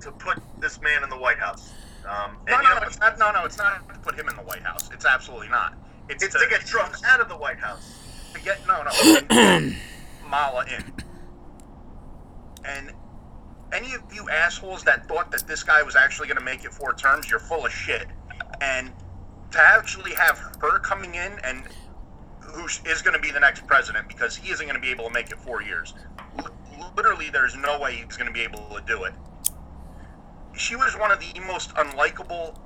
to 0.00 0.10
put 0.12 0.38
this 0.60 0.80
man 0.80 1.02
in 1.02 1.10
the 1.10 1.16
White 1.16 1.38
House. 1.38 1.72
Um, 2.04 2.36
No, 2.48 2.56
no, 2.56 2.62
you 2.62 2.68
no, 2.68 2.80
know, 2.80 2.86
it's 2.86 2.98
not. 2.98 3.18
No, 3.18 3.30
no, 3.30 3.44
it's 3.44 3.58
not 3.58 3.88
to 3.92 3.98
put 4.00 4.16
him 4.18 4.28
in 4.28 4.34
the 4.36 4.42
White 4.42 4.62
House. 4.62 4.90
It's 4.92 5.04
absolutely 5.06 5.48
not. 5.48 5.74
It's, 6.08 6.24
it's 6.24 6.34
to 6.34 6.46
get 6.50 6.66
Trump 6.66 6.94
out 7.06 7.20
of 7.20 7.28
the 7.28 7.36
White 7.36 7.58
House. 7.60 8.30
to 8.34 8.40
get 8.40 8.58
no, 8.66 8.82
no, 8.82 9.70
Mala 10.28 10.64
in. 10.66 10.92
And 12.64 12.92
any 13.72 13.94
of 13.94 14.02
you 14.12 14.28
assholes 14.30 14.82
that 14.84 15.06
thought 15.06 15.30
that 15.30 15.46
this 15.46 15.62
guy 15.62 15.82
was 15.82 15.94
actually 15.96 16.26
going 16.28 16.38
to 16.38 16.44
make 16.44 16.64
it 16.64 16.72
four 16.72 16.92
terms, 16.94 17.30
you're 17.30 17.40
full 17.40 17.64
of 17.64 17.72
shit. 17.72 18.06
And 18.60 18.92
to 19.52 19.60
actually 19.60 20.14
have 20.14 20.38
her 20.60 20.78
coming 20.78 21.14
in 21.14 21.32
and 21.44 21.62
who 22.40 22.64
is 22.64 23.02
going 23.02 23.14
to 23.14 23.20
be 23.20 23.30
the 23.30 23.40
next 23.40 23.66
president 23.66 24.08
because 24.08 24.36
he 24.36 24.50
isn't 24.50 24.66
going 24.66 24.76
to 24.76 24.80
be 24.80 24.90
able 24.90 25.06
to 25.06 25.12
make 25.12 25.30
it 25.30 25.38
four 25.38 25.62
years. 25.62 25.94
Literally, 26.96 27.30
there's 27.30 27.56
no 27.56 27.78
way 27.78 27.94
he's 27.94 28.16
going 28.16 28.26
to 28.26 28.32
be 28.32 28.42
able 28.42 28.58
to 28.74 28.82
do 28.86 29.04
it. 29.04 29.12
She 30.54 30.76
was 30.76 30.94
one 30.98 31.10
of 31.10 31.20
the 31.20 31.40
most 31.40 31.74
unlikable 31.74 32.58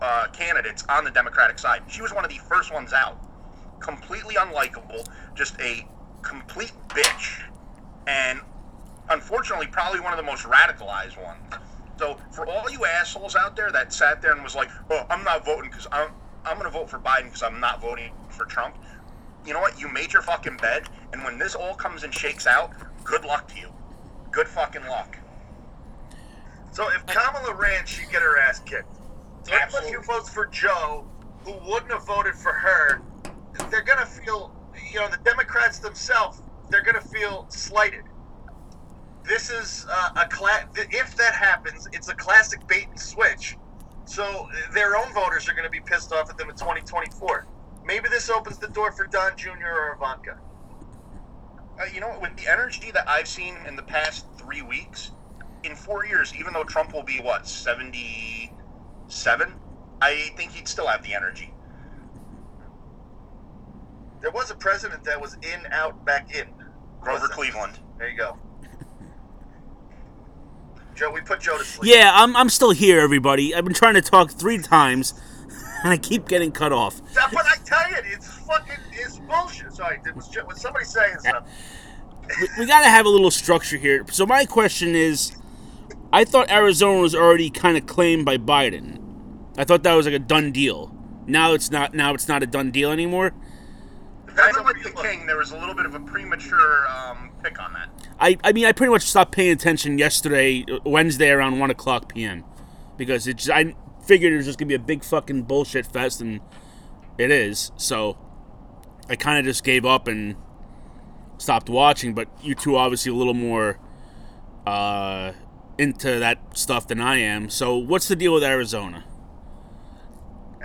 uh, 0.00 0.28
candidates 0.32 0.84
on 0.88 1.04
the 1.04 1.10
Democratic 1.10 1.58
side. 1.58 1.82
She 1.88 2.02
was 2.02 2.14
one 2.14 2.24
of 2.24 2.30
the 2.30 2.38
first 2.38 2.72
ones 2.72 2.92
out. 2.92 3.18
Completely 3.80 4.36
unlikable, 4.36 5.06
just 5.34 5.60
a 5.60 5.86
complete 6.22 6.72
bitch, 6.88 7.42
and 8.06 8.40
unfortunately, 9.10 9.66
probably 9.66 10.00
one 10.00 10.12
of 10.12 10.16
the 10.16 10.22
most 10.22 10.44
radicalized 10.44 11.22
ones. 11.22 11.38
So, 11.98 12.18
for 12.30 12.46
all 12.46 12.70
you 12.70 12.84
assholes 12.86 13.36
out 13.36 13.54
there 13.54 13.70
that 13.70 13.92
sat 13.92 14.22
there 14.22 14.32
and 14.32 14.42
was 14.42 14.54
like, 14.54 14.70
"Oh, 14.90 15.04
I'm 15.10 15.22
not 15.24 15.44
voting 15.44 15.70
because 15.70 15.86
I'm 15.92 16.10
I'm 16.46 16.58
going 16.58 16.70
to 16.70 16.78
vote 16.78 16.88
for 16.88 16.98
Biden 16.98 17.24
because 17.24 17.42
I'm 17.42 17.60
not 17.60 17.80
voting 17.80 18.12
for 18.30 18.44
Trump," 18.44 18.76
you 19.46 19.52
know 19.52 19.60
what? 19.60 19.78
You 19.78 19.88
made 19.88 20.12
your 20.12 20.22
fucking 20.22 20.56
bed, 20.56 20.88
and 21.12 21.22
when 21.22 21.38
this 21.38 21.54
all 21.54 21.74
comes 21.74 22.02
and 22.02 22.12
shakes 22.12 22.46
out, 22.46 22.72
good 23.04 23.24
luck 23.24 23.48
to 23.48 23.60
you. 23.60 23.72
Good 24.32 24.48
fucking 24.48 24.84
luck. 24.86 25.16
So 26.72 26.88
if 26.90 27.06
Kamala 27.06 27.54
ran, 27.54 27.86
she'd 27.86 28.10
get 28.10 28.22
her 28.22 28.38
ass 28.38 28.58
kicked. 28.60 28.96
Absolutely. 29.50 29.92
who 29.92 30.02
votes 30.02 30.28
for 30.28 30.46
Joe, 30.46 31.06
who 31.44 31.52
wouldn't 31.70 31.92
have 31.92 32.04
voted 32.04 32.34
for 32.34 32.52
her, 32.52 33.00
they're 33.70 33.82
gonna 33.82 34.04
feel, 34.04 34.52
you 34.92 34.98
know, 34.98 35.08
the 35.08 35.18
Democrats 35.18 35.78
themselves, 35.78 36.42
they're 36.68 36.82
gonna 36.82 37.00
feel 37.00 37.46
slighted. 37.48 38.02
This 39.24 39.50
is 39.50 39.86
uh, 39.88 40.10
a 40.16 40.28
class. 40.28 40.66
If 40.74 41.16
that 41.16 41.34
happens, 41.34 41.88
it's 41.92 42.08
a 42.08 42.14
classic 42.14 42.66
bait 42.66 42.88
and 42.88 43.00
switch. 43.00 43.56
So 44.06 44.48
their 44.72 44.96
own 44.96 45.12
voters 45.12 45.48
are 45.48 45.52
going 45.52 45.64
to 45.64 45.70
be 45.70 45.80
pissed 45.80 46.12
off 46.12 46.30
at 46.30 46.38
them 46.38 46.48
in 46.48 46.54
2024. 46.54 47.46
Maybe 47.84 48.08
this 48.08 48.30
opens 48.30 48.58
the 48.58 48.68
door 48.68 48.92
for 48.92 49.06
Don 49.06 49.36
Jr. 49.36 49.66
or 49.66 49.94
Ivanka. 49.94 50.38
Uh, 51.78 51.84
you 51.92 52.00
know, 52.00 52.16
with 52.20 52.34
the 52.36 52.50
energy 52.50 52.90
that 52.92 53.08
I've 53.08 53.28
seen 53.28 53.54
in 53.66 53.76
the 53.76 53.82
past 53.82 54.26
three 54.38 54.62
weeks, 54.62 55.10
in 55.64 55.74
four 55.74 56.06
years, 56.06 56.32
even 56.38 56.52
though 56.52 56.64
Trump 56.64 56.94
will 56.94 57.02
be 57.02 57.18
what 57.18 57.46
seventy-seven, 57.46 59.54
I 60.00 60.30
think 60.36 60.52
he'd 60.52 60.68
still 60.68 60.86
have 60.86 61.02
the 61.02 61.14
energy. 61.14 61.52
There 64.20 64.30
was 64.30 64.50
a 64.50 64.54
president 64.54 65.04
that 65.04 65.20
was 65.20 65.34
in, 65.34 65.66
out, 65.72 66.04
back 66.04 66.34
in. 66.34 66.46
Grover 67.00 67.28
Cleveland. 67.28 67.78
There 67.98 68.08
you 68.08 68.16
go. 68.16 68.38
Joe, 70.96 71.10
we 71.10 71.20
put 71.20 71.40
Joe 71.40 71.58
to 71.58 71.64
sleep. 71.64 71.94
Yeah, 71.94 72.10
I'm, 72.14 72.34
I'm 72.36 72.48
still 72.48 72.70
here, 72.70 73.00
everybody. 73.00 73.54
I've 73.54 73.64
been 73.64 73.74
trying 73.74 73.94
to 73.94 74.02
talk 74.02 74.30
three 74.30 74.58
times, 74.58 75.12
and 75.84 75.92
I 75.92 75.98
keep 75.98 76.26
getting 76.26 76.50
cut 76.50 76.72
off. 76.72 77.00
That- 77.14 77.30
But 77.32 77.44
I 77.46 77.56
tell 77.64 77.90
you, 77.90 77.96
it's 78.14 78.26
fucking 78.38 78.76
it's 78.92 79.18
bullshit. 79.20 79.72
Sorry, 79.74 80.00
was, 80.14 80.34
was 80.46 80.60
somebody 80.60 80.86
saying 80.86 81.18
something? 81.20 81.44
We, 82.40 82.48
we 82.60 82.66
got 82.66 82.80
to 82.82 82.88
have 82.88 83.06
a 83.06 83.10
little 83.10 83.30
structure 83.30 83.76
here. 83.76 84.04
So 84.10 84.26
my 84.26 84.46
question 84.46 84.94
is, 84.96 85.36
I 86.12 86.24
thought 86.24 86.50
Arizona 86.50 87.00
was 87.00 87.14
already 87.14 87.50
kind 87.50 87.76
of 87.76 87.86
claimed 87.86 88.24
by 88.24 88.38
Biden. 88.38 89.00
I 89.58 89.64
thought 89.64 89.82
that 89.82 89.94
was 89.94 90.06
like 90.06 90.14
a 90.14 90.18
done 90.18 90.50
deal. 90.50 90.94
Now 91.26 91.52
it's 91.52 91.70
not. 91.70 91.94
Now 91.94 92.14
it's 92.14 92.28
not 92.28 92.42
a 92.42 92.46
done 92.46 92.70
deal 92.70 92.90
anymore. 92.90 93.32
Kind 94.36 94.56
of 94.58 94.64
like 94.66 94.82
the 94.82 94.90
king, 94.90 95.26
there 95.26 95.38
was 95.38 95.50
a 95.50 95.58
little 95.58 95.74
bit 95.74 95.86
of 95.86 95.94
a 95.94 96.00
premature 96.00 96.86
um, 96.88 97.30
pick 97.42 97.58
on 97.58 97.72
that. 97.72 97.88
I, 98.20 98.36
I 98.44 98.52
mean, 98.52 98.66
I 98.66 98.72
pretty 98.72 98.92
much 98.92 99.02
stopped 99.02 99.32
paying 99.32 99.50
attention 99.50 99.98
yesterday, 99.98 100.64
Wednesday 100.84 101.30
around 101.30 101.58
one 101.58 101.70
o'clock 101.70 102.12
p.m. 102.12 102.44
because 102.96 103.26
it's. 103.26 103.48
I 103.48 103.74
figured 104.06 104.32
it 104.32 104.36
was 104.36 104.46
just 104.46 104.58
gonna 104.58 104.68
be 104.68 104.74
a 104.74 104.78
big 104.78 105.02
fucking 105.02 105.44
bullshit 105.44 105.86
fest, 105.86 106.20
and 106.20 106.40
it 107.16 107.30
is. 107.30 107.72
So 107.76 108.18
I 109.08 109.16
kind 109.16 109.38
of 109.38 109.44
just 109.46 109.64
gave 109.64 109.86
up 109.86 110.06
and 110.06 110.36
stopped 111.38 111.70
watching. 111.70 112.12
But 112.14 112.28
you 112.42 112.54
two 112.54 112.76
obviously 112.76 113.12
a 113.12 113.14
little 113.14 113.34
more 113.34 113.78
uh, 114.66 115.32
into 115.78 116.18
that 116.18 116.56
stuff 116.56 116.86
than 116.88 117.00
I 117.00 117.18
am. 117.18 117.48
So 117.48 117.76
what's 117.76 118.08
the 118.08 118.16
deal 118.16 118.34
with 118.34 118.44
Arizona? 118.44 119.04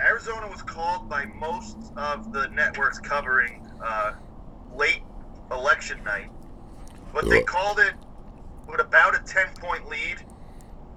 Arizona 0.02 0.48
was 0.48 0.62
called 0.62 1.08
by 1.08 1.26
most 1.26 1.76
of 1.96 2.32
the 2.32 2.48
networks 2.48 2.98
covering 2.98 3.66
uh, 3.82 4.12
late 4.74 5.02
election 5.50 6.02
night, 6.04 6.30
but 7.12 7.28
they 7.28 7.42
called 7.42 7.78
it 7.78 7.94
with 8.68 8.80
about 8.80 9.14
a 9.14 9.22
10 9.24 9.48
point 9.58 9.88
lead 9.88 10.16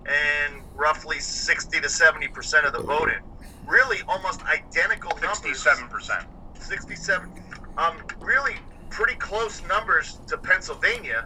and 0.06 0.62
roughly 0.76 1.20
60 1.20 1.82
to 1.82 1.90
70 1.90 2.28
percent 2.30 2.66
of 2.66 2.74
the 2.74 2.82
voting. 2.82 3.20
Really, 3.68 4.02
almost 4.08 4.44
identical 4.46 5.12
numbers. 5.18 5.40
Sixty-seven 5.40 5.90
percent. 5.90 6.26
67. 6.60 7.32
Um, 7.78 7.98
really 8.20 8.56
pretty 8.90 9.16
close 9.16 9.62
numbers 9.68 10.20
to 10.28 10.38
Pennsylvania, 10.38 11.26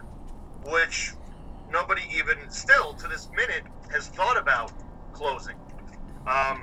which 0.64 1.12
nobody 1.70 2.02
even 2.14 2.38
still 2.50 2.94
to 2.94 3.08
this 3.08 3.28
minute 3.36 3.62
has 3.92 4.08
thought 4.08 4.36
about 4.38 4.72
closing. 5.12 5.56
Um, 6.26 6.62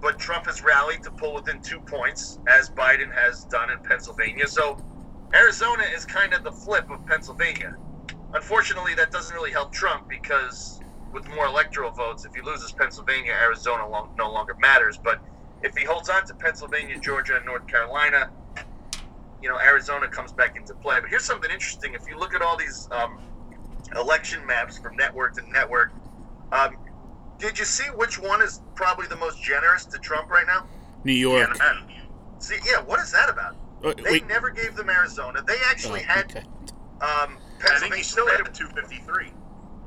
but 0.00 0.18
Trump 0.18 0.46
has 0.46 0.62
rallied 0.62 1.02
to 1.02 1.10
pull 1.10 1.34
within 1.34 1.60
two 1.60 1.80
points, 1.80 2.38
as 2.46 2.70
Biden 2.70 3.12
has 3.14 3.44
done 3.44 3.70
in 3.70 3.78
Pennsylvania. 3.80 4.46
So 4.46 4.78
Arizona 5.34 5.84
is 5.94 6.04
kind 6.04 6.32
of 6.32 6.44
the 6.44 6.52
flip 6.52 6.90
of 6.90 7.04
Pennsylvania. 7.06 7.76
Unfortunately, 8.34 8.94
that 8.94 9.10
doesn't 9.10 9.34
really 9.34 9.52
help 9.52 9.72
Trump 9.72 10.08
because 10.08 10.80
with 11.12 11.28
more 11.34 11.46
electoral 11.46 11.90
votes, 11.90 12.24
if 12.24 12.34
he 12.34 12.42
loses 12.42 12.72
Pennsylvania, 12.72 13.32
Arizona 13.32 13.88
lo- 13.88 14.10
no 14.18 14.30
longer 14.30 14.54
matters. 14.60 14.98
But 14.98 15.20
if 15.62 15.76
he 15.76 15.84
holds 15.84 16.08
on 16.08 16.26
to 16.26 16.34
Pennsylvania, 16.34 16.98
Georgia, 16.98 17.36
and 17.36 17.46
North 17.46 17.66
Carolina, 17.66 18.30
you 19.42 19.48
know, 19.48 19.58
Arizona 19.58 20.08
comes 20.08 20.32
back 20.32 20.56
into 20.56 20.74
play. 20.74 21.00
But 21.00 21.10
here's 21.10 21.24
something 21.24 21.50
interesting. 21.50 21.94
If 21.94 22.08
you 22.08 22.18
look 22.18 22.34
at 22.34 22.42
all 22.42 22.56
these 22.56 22.88
um, 22.90 23.18
election 23.96 24.44
maps 24.46 24.78
from 24.78 24.96
network 24.96 25.34
to 25.34 25.50
network, 25.50 25.92
um, 26.52 26.76
did 27.38 27.58
you 27.58 27.64
see 27.64 27.84
which 27.94 28.18
one 28.18 28.42
is 28.42 28.60
probably 28.74 29.06
the 29.06 29.16
most 29.16 29.42
generous 29.42 29.84
to 29.86 29.98
Trump 29.98 30.30
right 30.30 30.46
now? 30.46 30.66
New 31.04 31.12
York. 31.12 31.48
CNN. 31.56 31.90
See, 32.38 32.56
yeah, 32.66 32.80
what 32.82 33.00
is 33.00 33.12
that 33.12 33.28
about? 33.28 33.56
Uh, 33.84 33.94
They 34.02 34.12
wait. 34.12 34.26
never 34.26 34.50
gave 34.50 34.74
them 34.74 34.88
Arizona. 34.90 35.42
They 35.46 35.56
actually 35.68 36.00
Oh, 36.00 36.04
had 36.04 36.24
okay. 36.30 36.40
um, 37.00 37.36
I 37.70 37.78
think 37.78 37.94
he's 37.94 38.06
still 38.06 38.26
Pennsylvania. 38.26 38.50
at 38.50 38.54
two 38.54 38.68
fifty-three. 38.68 39.28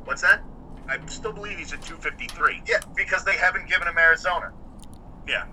What's 0.06 0.22
that? 0.22 0.42
I 0.88 0.98
still 1.08 1.34
believe 1.34 1.58
he's 1.58 1.74
at 1.74 1.82
two 1.82 1.96
fifty-three. 1.98 2.64
Yeah, 2.68 2.80
because 2.96 3.24
they 3.24 3.36
haven't 3.36 3.68
given 3.68 3.88
him 3.88 3.98
Arizona. 3.98 4.52
Yeah. 5.28 5.46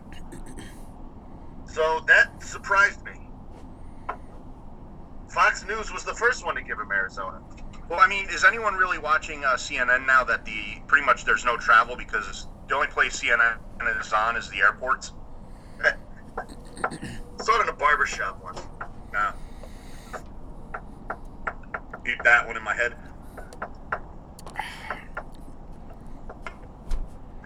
So 1.66 2.00
that 2.06 2.42
surprised 2.42 3.04
me. 3.04 3.12
Fox 5.28 5.66
News 5.66 5.92
was 5.92 6.04
the 6.04 6.14
first 6.14 6.44
one 6.46 6.54
to 6.54 6.62
give 6.62 6.78
him 6.78 6.90
Arizona. 6.90 7.42
Well, 7.88 8.00
I 8.00 8.08
mean, 8.08 8.28
is 8.30 8.44
anyone 8.44 8.74
really 8.74 8.98
watching 8.98 9.44
uh, 9.44 9.54
CNN 9.54 10.06
now 10.06 10.24
that 10.24 10.44
the 10.44 10.80
pretty 10.86 11.06
much 11.06 11.24
there's 11.24 11.44
no 11.44 11.56
travel 11.56 11.96
because 11.96 12.48
the 12.68 12.74
only 12.74 12.88
place 12.88 13.20
CNN 13.20 13.58
is 14.00 14.12
on 14.12 14.36
is 14.36 14.50
the 14.50 14.58
airports? 14.58 15.12
Saw 17.42 17.60
it 17.60 17.62
in 17.62 17.68
a 17.68 17.72
barber 17.72 18.06
shop 18.06 18.42
once. 18.42 18.60
No. 19.12 19.32
Keep 22.04 22.22
that 22.24 22.46
one 22.46 22.56
in 22.56 22.64
my 22.64 22.74
head. 22.74 22.96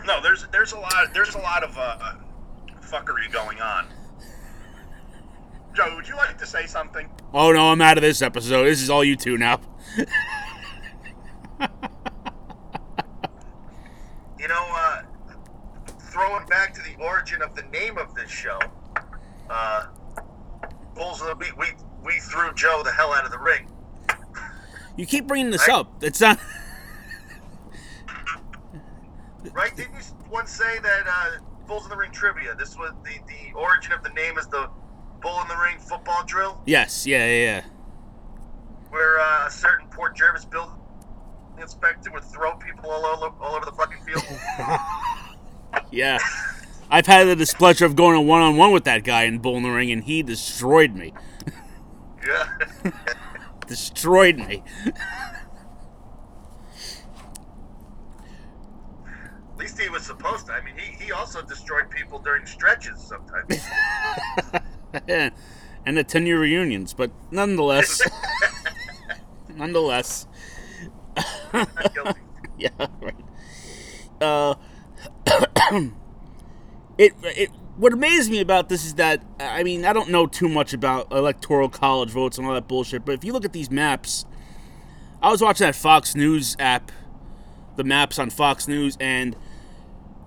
No, 0.07 0.23
there's 0.23 0.47
there's 0.49 0.73
a 0.73 0.79
lot 0.79 1.13
there's 1.13 1.35
a 1.35 1.39
lot 1.39 1.63
of 1.63 1.77
uh, 1.77 2.15
fuckery 2.83 3.31
going 3.31 3.61
on. 3.61 3.87
Joe, 5.75 5.95
would 5.95 6.09
you 6.09 6.17
like 6.17 6.39
to 6.39 6.47
say 6.47 6.67
something? 6.67 7.09
Oh 7.35 7.53
no, 7.53 7.71
I'm 7.71 7.81
out 7.81 7.99
of 7.99 8.03
this 8.03 8.23
episode. 8.23 8.65
This 8.65 8.81
is 8.81 8.89
all 8.89 9.05
you 9.05 9.17
two 9.17 9.37
now. 9.37 9.61
You 14.39 14.49
know, 14.49 14.67
uh, 14.75 15.03
throwing 16.11 16.47
back 16.47 16.73
to 16.75 16.81
the 16.83 16.97
origin 17.03 17.43
of 17.43 17.55
the 17.55 17.63
name 17.65 17.99
of 17.99 18.15
this 18.15 18.31
show, 18.31 18.59
uh, 19.51 19.87
Bulls 20.95 21.21
of 21.21 21.29
the 21.29 21.35
Beat, 21.35 21.57
we 21.59 21.67
we 22.05 22.19
threw 22.21 22.53
Joe 22.55 22.83
the 22.83 22.93
hell 22.93 23.13
out 23.13 23.25
of 23.27 23.31
the 23.31 23.39
ring. 23.39 23.69
You 24.97 25.05
keep 25.07 25.27
bringing 25.27 25.51
this 25.51 25.69
I- 25.69 25.75
up. 25.75 26.03
It's 26.03 26.21
not. 26.21 26.39
Right? 29.53 29.75
Didn't 29.77 29.95
you 29.95 30.01
once 30.31 30.51
say 30.53 30.79
that 30.79 31.07
uh, 31.07 31.31
Bulls 31.67 31.85
in 31.85 31.91
the 31.91 31.97
Ring 31.97 32.11
trivia? 32.13 32.55
This 32.55 32.77
was 32.79 32.93
the, 33.05 33.11
the 33.27 33.59
origin 33.59 33.93
of 33.93 34.03
the 34.03 34.11
name 34.11 34.39
is 34.39 34.47
the 34.47 34.71
Bull 35.21 35.41
in 35.43 35.49
the 35.49 35.57
Ring 35.57 35.79
football 35.79 36.25
drill, 36.25 36.63
Yes. 36.67 37.07
Yeah. 37.07 37.27
Yeah. 37.27 37.63
Where 38.91 39.19
uh, 39.21 39.47
a 39.47 39.51
certain 39.51 39.89
Port 39.89 40.17
Jervis 40.17 40.45
building 40.45 40.75
inspector 41.61 42.11
would 42.11 42.25
throw 42.25 42.55
people 42.57 42.91
all 42.91 43.07
over, 43.07 43.35
all 43.41 43.55
over 43.55 43.65
the 43.65 43.73
fucking 43.73 44.03
field. 44.05 44.23
Yeah. 45.91 46.19
I've 46.91 47.07
had 47.07 47.25
the 47.29 47.37
displeasure 47.37 47.85
of 47.87 47.95
going 47.95 48.17
a 48.17 48.21
one-on-one 48.21 48.73
with 48.73 48.85
that 48.85 49.05
guy 49.05 49.25
in 49.25 49.39
Bull 49.39 49.57
in 49.57 49.63
the 49.63 49.71
Ring, 49.71 49.91
and 49.93 50.03
he 50.03 50.23
destroyed 50.23 50.95
me. 50.95 51.13
yeah. 52.27 52.49
Destroyed 53.67 54.37
me. 54.37 54.65
At 54.85 54.97
least 59.57 59.81
he 59.81 59.89
was 59.89 60.03
supposed 60.03 60.47
to. 60.47 60.53
I 60.53 60.65
mean, 60.65 60.75
he, 60.77 61.05
he 61.05 61.13
also 61.13 61.41
destroyed 61.41 61.89
people 61.89 62.19
during 62.19 62.47
stretches 62.47 62.99
sometimes. 62.99 63.65
and 65.87 65.97
the 65.97 66.03
10 66.03 66.27
year 66.27 66.41
reunions, 66.41 66.93
but 66.93 67.13
nonetheless. 67.31 68.03
Nonetheless. 69.57 70.27
Yeah, 72.61 72.87
right. 73.01 73.15
Uh, 74.21 74.55
it, 76.99 77.15
it, 77.23 77.51
what 77.77 77.95
amazed 77.95 78.31
me 78.31 78.41
about 78.41 78.69
this 78.69 78.85
is 78.85 78.95
that, 78.97 79.25
I 79.41 79.63
mean, 79.63 79.87
I 79.87 79.95
don't 79.95 80.11
know 80.11 80.27
too 80.27 80.47
much 80.47 80.75
about 80.75 81.11
electoral 81.11 81.71
college 81.71 82.11
votes 82.11 82.37
and 82.37 82.47
all 82.47 82.53
that 82.53 82.69
bullshit, 82.69 83.07
but 83.07 83.13
if 83.13 83.25
you 83.25 83.33
look 83.33 83.47
at 83.47 83.55
these 83.55 83.71
maps, 83.71 84.27
I 85.23 85.31
was 85.31 85.41
watching 85.41 85.67
that 85.67 85.75
Fox 85.75 86.15
News 86.15 86.55
app, 86.59 86.93
the 87.77 87.85
maps 87.85 88.19
on 88.19 88.29
Fox 88.29 88.69
News, 88.69 88.99
and 89.01 89.35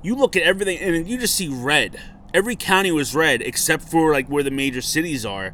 you 0.01 0.15
look 0.15 0.35
at 0.35 0.41
everything 0.41 0.79
and 0.79 1.07
you 1.07 1.19
just 1.19 1.35
see 1.35 1.47
red. 1.47 1.99
Every 2.33 2.55
county 2.55 2.91
was 2.91 3.13
red 3.13 3.43
except 3.43 3.83
for 3.83 4.11
like 4.11 4.27
where 4.27 4.41
the 4.41 4.49
major 4.51 4.81
cities 4.81 5.23
are, 5.23 5.53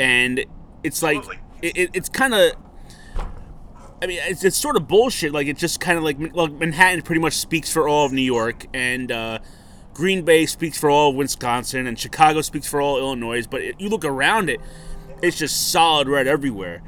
and 0.00 0.44
it's 0.82 1.00
like 1.00 1.22
it, 1.62 1.76
it, 1.76 1.90
it's 1.94 2.08
kind 2.08 2.34
of. 2.34 2.52
I 4.02 4.06
mean, 4.06 4.18
it's, 4.22 4.44
it's 4.44 4.56
sort 4.56 4.76
of 4.76 4.86
bullshit. 4.86 5.32
Like 5.32 5.46
it's 5.46 5.60
just 5.60 5.80
kind 5.80 5.98
of 5.98 6.04
like 6.04 6.18
like 6.34 6.52
Manhattan 6.52 7.02
pretty 7.02 7.20
much 7.20 7.34
speaks 7.34 7.72
for 7.72 7.88
all 7.88 8.06
of 8.06 8.12
New 8.12 8.22
York, 8.22 8.66
and 8.74 9.10
uh, 9.10 9.38
Green 9.94 10.24
Bay 10.24 10.46
speaks 10.46 10.78
for 10.78 10.90
all 10.90 11.10
of 11.10 11.16
Wisconsin, 11.16 11.86
and 11.86 11.98
Chicago 11.98 12.42
speaks 12.42 12.66
for 12.68 12.80
all 12.80 12.98
Illinois. 12.98 13.46
But 13.46 13.62
it, 13.62 13.80
you 13.80 13.88
look 13.88 14.04
around 14.04 14.50
it, 14.50 14.60
it's 15.22 15.38
just 15.38 15.72
solid 15.72 16.08
red 16.08 16.26
everywhere. 16.26 16.82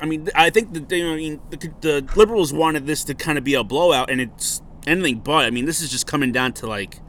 I 0.00 0.06
mean, 0.06 0.28
I 0.34 0.50
think 0.50 0.72
that 0.72 0.88
they, 0.88 1.02
I 1.02 1.16
mean 1.16 1.40
the, 1.50 1.70
the 1.80 2.08
liberals 2.16 2.52
wanted 2.52 2.86
this 2.86 3.04
to 3.04 3.14
kind 3.14 3.38
of 3.38 3.44
be 3.44 3.54
a 3.54 3.62
blowout, 3.62 4.10
and 4.10 4.20
it's 4.20 4.62
anything 4.86 5.20
but. 5.20 5.44
I 5.44 5.50
mean, 5.50 5.66
this 5.66 5.80
is 5.80 5.90
just 5.90 6.06
coming 6.06 6.32
down 6.32 6.54
to 6.54 6.66
like, 6.66 7.00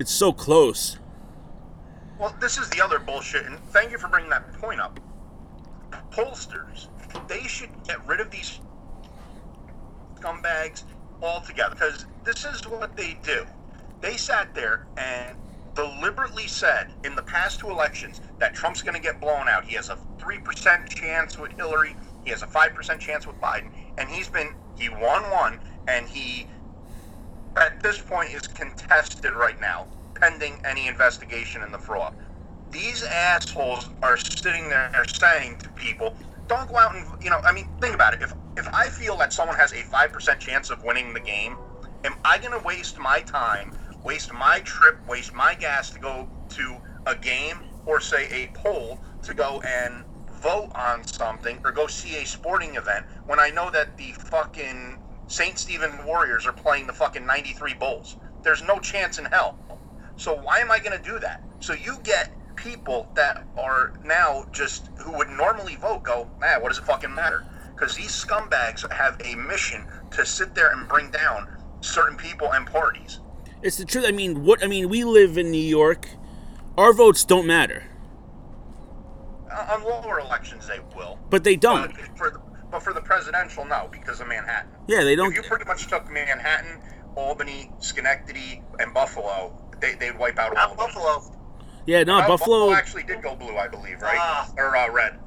it's 0.00 0.10
so 0.10 0.32
close. 0.32 0.98
Well, 2.18 2.34
this 2.40 2.56
is 2.56 2.68
the 2.70 2.80
other 2.80 2.98
bullshit, 2.98 3.46
and 3.46 3.58
thank 3.70 3.92
you 3.92 3.98
for 3.98 4.08
bringing 4.08 4.30
that 4.30 4.52
point 4.54 4.80
up. 4.80 4.98
Pollsters, 6.10 6.88
they 7.28 7.42
should 7.42 7.70
get 7.86 8.06
rid 8.06 8.20
of 8.20 8.30
these 8.30 8.60
scumbags 10.20 10.84
altogether 11.22 11.74
because 11.74 12.06
this 12.24 12.44
is 12.44 12.62
what 12.66 12.96
they 12.96 13.16
do. 13.22 13.44
They 14.00 14.16
sat 14.16 14.54
there 14.54 14.86
and 14.96 15.36
deliberately 15.74 16.46
said 16.46 16.88
in 17.04 17.14
the 17.14 17.22
past 17.22 17.60
two 17.60 17.70
elections 17.70 18.20
that 18.38 18.54
Trump's 18.54 18.82
going 18.82 18.94
to 18.94 19.00
get 19.00 19.20
blown 19.20 19.48
out. 19.48 19.64
He 19.64 19.74
has 19.76 19.88
a 19.90 19.98
3% 20.18 20.88
chance 20.88 21.38
with 21.38 21.52
Hillary, 21.52 21.96
he 22.24 22.30
has 22.30 22.42
a 22.42 22.46
5% 22.46 22.98
chance 22.98 23.26
with 23.26 23.40
Biden, 23.40 23.70
and 23.98 24.08
he's 24.08 24.28
been, 24.28 24.54
he 24.76 24.88
won 24.88 25.22
one, 25.30 25.58
and 25.88 26.06
he, 26.08 26.46
at 27.56 27.82
this 27.82 28.00
point, 28.00 28.30
is 28.32 28.46
contested 28.46 29.32
right 29.34 29.60
now, 29.60 29.86
pending 30.14 30.54
any 30.64 30.88
investigation 30.88 31.62
in 31.62 31.72
the 31.72 31.78
fraud. 31.78 32.14
These 32.70 33.04
assholes 33.04 33.90
are 34.02 34.16
sitting 34.16 34.68
there 34.68 34.90
saying 35.06 35.58
to 35.58 35.68
people, 35.70 36.14
don't 36.56 36.68
go 36.68 36.78
out 36.78 36.94
and 36.94 37.04
you 37.22 37.30
know. 37.30 37.40
I 37.44 37.52
mean, 37.52 37.66
think 37.80 37.94
about 37.94 38.14
it. 38.14 38.20
If 38.22 38.34
if 38.56 38.68
I 38.74 38.88
feel 38.88 39.16
that 39.18 39.32
someone 39.32 39.56
has 39.56 39.72
a 39.72 39.82
five 39.82 40.12
percent 40.12 40.40
chance 40.40 40.70
of 40.70 40.82
winning 40.84 41.14
the 41.14 41.20
game, 41.20 41.56
am 42.04 42.14
I 42.24 42.38
going 42.38 42.58
to 42.58 42.64
waste 42.66 42.98
my 42.98 43.20
time, 43.20 43.72
waste 44.04 44.32
my 44.32 44.60
trip, 44.64 45.00
waste 45.08 45.34
my 45.34 45.54
gas 45.58 45.90
to 45.90 45.98
go 45.98 46.28
to 46.50 46.76
a 47.06 47.14
game 47.16 47.56
or 47.86 48.00
say 48.00 48.28
a 48.30 48.48
poll 48.54 49.00
to 49.22 49.34
go 49.34 49.62
and 49.66 50.04
vote 50.42 50.70
on 50.74 51.04
something 51.04 51.58
or 51.64 51.72
go 51.72 51.86
see 51.86 52.16
a 52.22 52.26
sporting 52.26 52.74
event 52.76 53.04
when 53.26 53.38
I 53.40 53.50
know 53.50 53.70
that 53.70 53.96
the 53.96 54.12
fucking 54.12 54.98
St. 55.26 55.58
Stephen 55.58 56.04
Warriors 56.06 56.46
are 56.46 56.52
playing 56.52 56.86
the 56.86 56.92
fucking 56.92 57.26
93 57.26 57.74
Bulls? 57.74 58.16
There's 58.42 58.62
no 58.62 58.78
chance 58.78 59.18
in 59.18 59.26
hell. 59.26 59.56
So 60.16 60.34
why 60.34 60.58
am 60.58 60.70
I 60.70 60.78
going 60.78 60.96
to 60.96 61.02
do 61.02 61.18
that? 61.20 61.42
So 61.60 61.72
you 61.74 61.98
get 62.04 62.30
people 62.62 63.08
that 63.14 63.44
are 63.58 63.92
now 64.04 64.46
just 64.52 64.88
who 64.98 65.12
would 65.16 65.28
normally 65.30 65.76
vote 65.76 66.02
go, 66.02 66.28
man, 66.40 66.62
what 66.62 66.68
does 66.68 66.78
it 66.78 66.84
fucking 66.84 67.14
matter? 67.14 67.44
Because 67.74 67.96
these 67.96 68.10
scumbags 68.12 68.90
have 68.92 69.20
a 69.24 69.34
mission 69.34 69.86
to 70.12 70.24
sit 70.24 70.54
there 70.54 70.70
and 70.72 70.88
bring 70.88 71.10
down 71.10 71.48
certain 71.80 72.16
people 72.16 72.52
and 72.52 72.66
parties. 72.66 73.18
It's 73.62 73.76
the 73.76 73.84
truth. 73.84 74.04
I 74.06 74.12
mean, 74.12 74.44
what? 74.44 74.62
I 74.62 74.66
mean, 74.68 74.88
we 74.88 75.04
live 75.04 75.38
in 75.38 75.50
New 75.50 75.58
York. 75.58 76.08
Our 76.78 76.92
votes 76.92 77.24
don't 77.24 77.46
matter, 77.46 77.84
Uh, 79.50 79.74
On 79.74 79.82
lower 79.84 80.20
elections, 80.20 80.66
they 80.66 80.80
will. 80.96 81.18
but 81.30 81.44
they 81.44 81.56
don't. 81.56 81.92
But 81.94 82.16
for 82.18 82.30
the, 82.30 82.40
but 82.70 82.82
for 82.82 82.92
the 82.94 83.00
presidential, 83.02 83.64
no, 83.64 83.88
because 83.92 84.20
of 84.20 84.28
Manhattan. 84.28 84.70
Yeah, 84.88 85.04
they 85.04 85.14
don't. 85.14 85.34
you 85.34 85.42
pretty 85.42 85.64
much 85.66 85.86
took 85.88 86.10
Manhattan, 86.10 86.80
Albany, 87.16 87.70
Schenectady, 87.80 88.62
and 88.78 88.94
Buffalo, 88.94 89.52
they, 89.80 89.94
they'd 89.94 90.18
wipe 90.18 90.38
out 90.38 90.48
all 90.50 90.54
Not 90.54 90.70
of 90.70 90.76
them. 90.78 90.86
Buffalo. 90.86 91.38
Yeah, 91.86 92.04
no, 92.04 92.18
Uh, 92.18 92.28
Buffalo. 92.28 92.72
actually 92.72 93.02
did 93.02 93.22
go 93.22 93.34
blue, 93.34 93.56
I 93.56 93.68
believe, 93.68 94.00
right? 94.02 94.18
Ah. 94.18 94.48
or 94.56 94.76
uh, 94.76 94.90
red. 94.90 95.18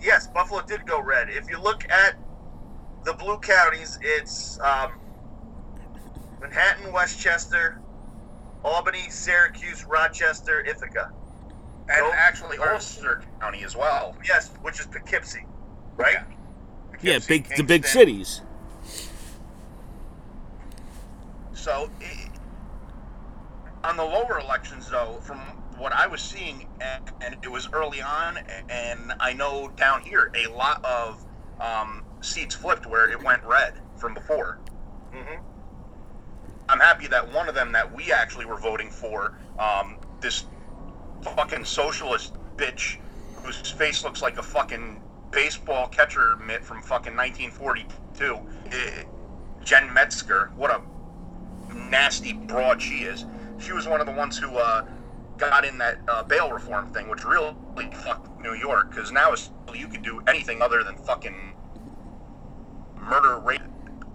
Yes, 0.00 0.26
Buffalo 0.26 0.60
did 0.62 0.86
go 0.86 1.00
red. 1.00 1.30
If 1.30 1.48
you 1.48 1.58
look 1.58 1.90
at 1.90 2.16
the 3.04 3.14
blue 3.14 3.38
counties, 3.38 3.98
it's 4.02 4.60
um, 4.60 4.92
Manhattan, 6.40 6.92
Westchester, 6.92 7.80
Albany, 8.62 9.08
Syracuse, 9.08 9.84
Rochester, 9.84 10.60
Ithaca. 10.60 11.12
And 11.88 12.00
Nope. 12.00 12.12
actually 12.14 12.58
Ulster 12.58 13.22
County 13.40 13.62
as 13.62 13.74
well. 13.76 14.16
Yes, 14.26 14.50
which 14.60 14.80
is 14.80 14.86
Poughkeepsie, 14.86 15.46
right? 15.96 16.18
Yeah, 17.00 17.18
Poughkeepsie, 17.20 17.28
big 17.28 17.56
the 17.56 17.62
big 17.62 17.86
cities. 17.86 18.42
So, 21.54 21.88
i 22.00 22.25
on 23.86 23.96
the 23.96 24.04
lower 24.04 24.40
elections, 24.40 24.90
though, 24.90 25.18
from 25.22 25.38
what 25.78 25.92
I 25.92 26.06
was 26.06 26.20
seeing, 26.20 26.66
and, 26.80 27.04
and 27.20 27.36
it 27.42 27.50
was 27.50 27.68
early 27.72 28.02
on, 28.02 28.38
and 28.68 29.12
I 29.20 29.32
know 29.32 29.70
down 29.76 30.02
here 30.02 30.32
a 30.34 30.50
lot 30.50 30.84
of 30.84 31.24
um, 31.60 32.04
seats 32.20 32.54
flipped 32.54 32.86
where 32.86 33.08
it 33.10 33.22
went 33.22 33.44
red 33.44 33.74
from 33.96 34.12
before. 34.12 34.58
Mm-hmm. 35.14 35.40
I'm 36.68 36.80
happy 36.80 37.06
that 37.06 37.32
one 37.32 37.48
of 37.48 37.54
them 37.54 37.70
that 37.72 37.94
we 37.94 38.12
actually 38.12 38.44
were 38.44 38.58
voting 38.58 38.90
for, 38.90 39.38
um, 39.58 39.98
this 40.20 40.46
fucking 41.22 41.64
socialist 41.64 42.34
bitch 42.56 42.98
whose 43.42 43.70
face 43.70 44.02
looks 44.02 44.20
like 44.20 44.38
a 44.38 44.42
fucking 44.42 45.00
baseball 45.30 45.86
catcher 45.88 46.36
mitt 46.44 46.64
from 46.64 46.82
fucking 46.82 47.16
1942, 47.16 48.38
eh, 48.72 49.04
Jen 49.62 49.92
Metzger. 49.92 50.50
What 50.56 50.70
a 50.70 50.80
nasty 51.72 52.32
broad 52.32 52.82
she 52.82 53.04
is. 53.04 53.24
She 53.58 53.72
was 53.72 53.86
one 53.88 54.00
of 54.00 54.06
the 54.06 54.12
ones 54.12 54.38
who 54.38 54.56
uh, 54.56 54.84
got 55.38 55.64
in 55.64 55.78
that 55.78 55.98
uh, 56.08 56.22
bail 56.22 56.50
reform 56.52 56.92
thing, 56.92 57.08
which 57.08 57.24
really 57.24 57.54
fucked 58.04 58.40
New 58.40 58.54
York 58.54 58.90
because 58.90 59.12
now 59.12 59.34
you 59.74 59.88
could 59.88 60.02
do 60.02 60.20
anything 60.26 60.62
other 60.62 60.82
than 60.82 60.96
fucking 60.96 61.54
murder, 62.96 63.38
rape, 63.38 63.62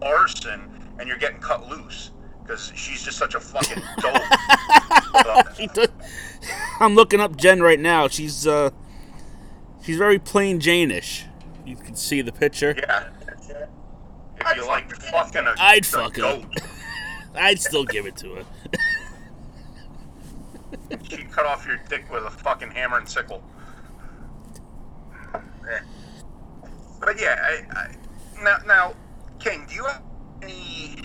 arson, 0.01 0.89
and 0.99 1.08
you're 1.08 1.17
getting 1.17 1.39
cut 1.39 1.67
loose 1.69 2.12
because 2.43 2.71
she's 2.75 3.04
just 3.04 3.17
such 3.17 3.36
a 3.36 3.39
fucking 3.39 3.82
dope. 3.99 5.91
I'm 6.80 6.95
looking 6.95 7.19
up 7.19 7.36
Jen 7.36 7.62
right 7.62 7.80
now. 7.80 8.08
She's 8.08 8.47
uh, 8.47 8.71
she's 9.84 9.97
very 9.97 10.19
plain 10.19 10.60
Jane-ish. 10.60 11.25
You 11.65 11.75
can 11.75 11.95
see 11.95 12.21
the 12.21 12.32
picture. 12.32 12.75
yeah. 12.77 13.10
If 14.43 14.58
you 14.58 14.65
like 14.65 14.91
fucking 14.95 15.45
a, 15.45 15.56
I'd 15.60 15.84
a 15.84 15.88
fuck 15.88 16.17
I'd 17.36 17.60
still 17.62 17.86
give 17.86 18.06
it 18.08 18.17
to 18.17 18.36
her. 18.36 18.45
She'd 21.10 21.31
cut 21.31 21.45
off 21.45 21.65
your 21.65 21.79
dick 21.89 22.12
with 22.12 22.23
a 22.23 22.29
fucking 22.29 22.71
hammer 22.71 22.97
and 22.97 23.07
sickle. 23.07 23.43
Eh. 25.34 25.79
But 26.99 27.19
yeah, 27.19 27.39
I, 27.41 27.79
I, 27.79 27.95
now, 28.43 28.57
now, 28.65 28.93
King, 29.39 29.65
do 29.67 29.75
you 29.75 29.86
have 29.86 30.03
any? 30.41 30.95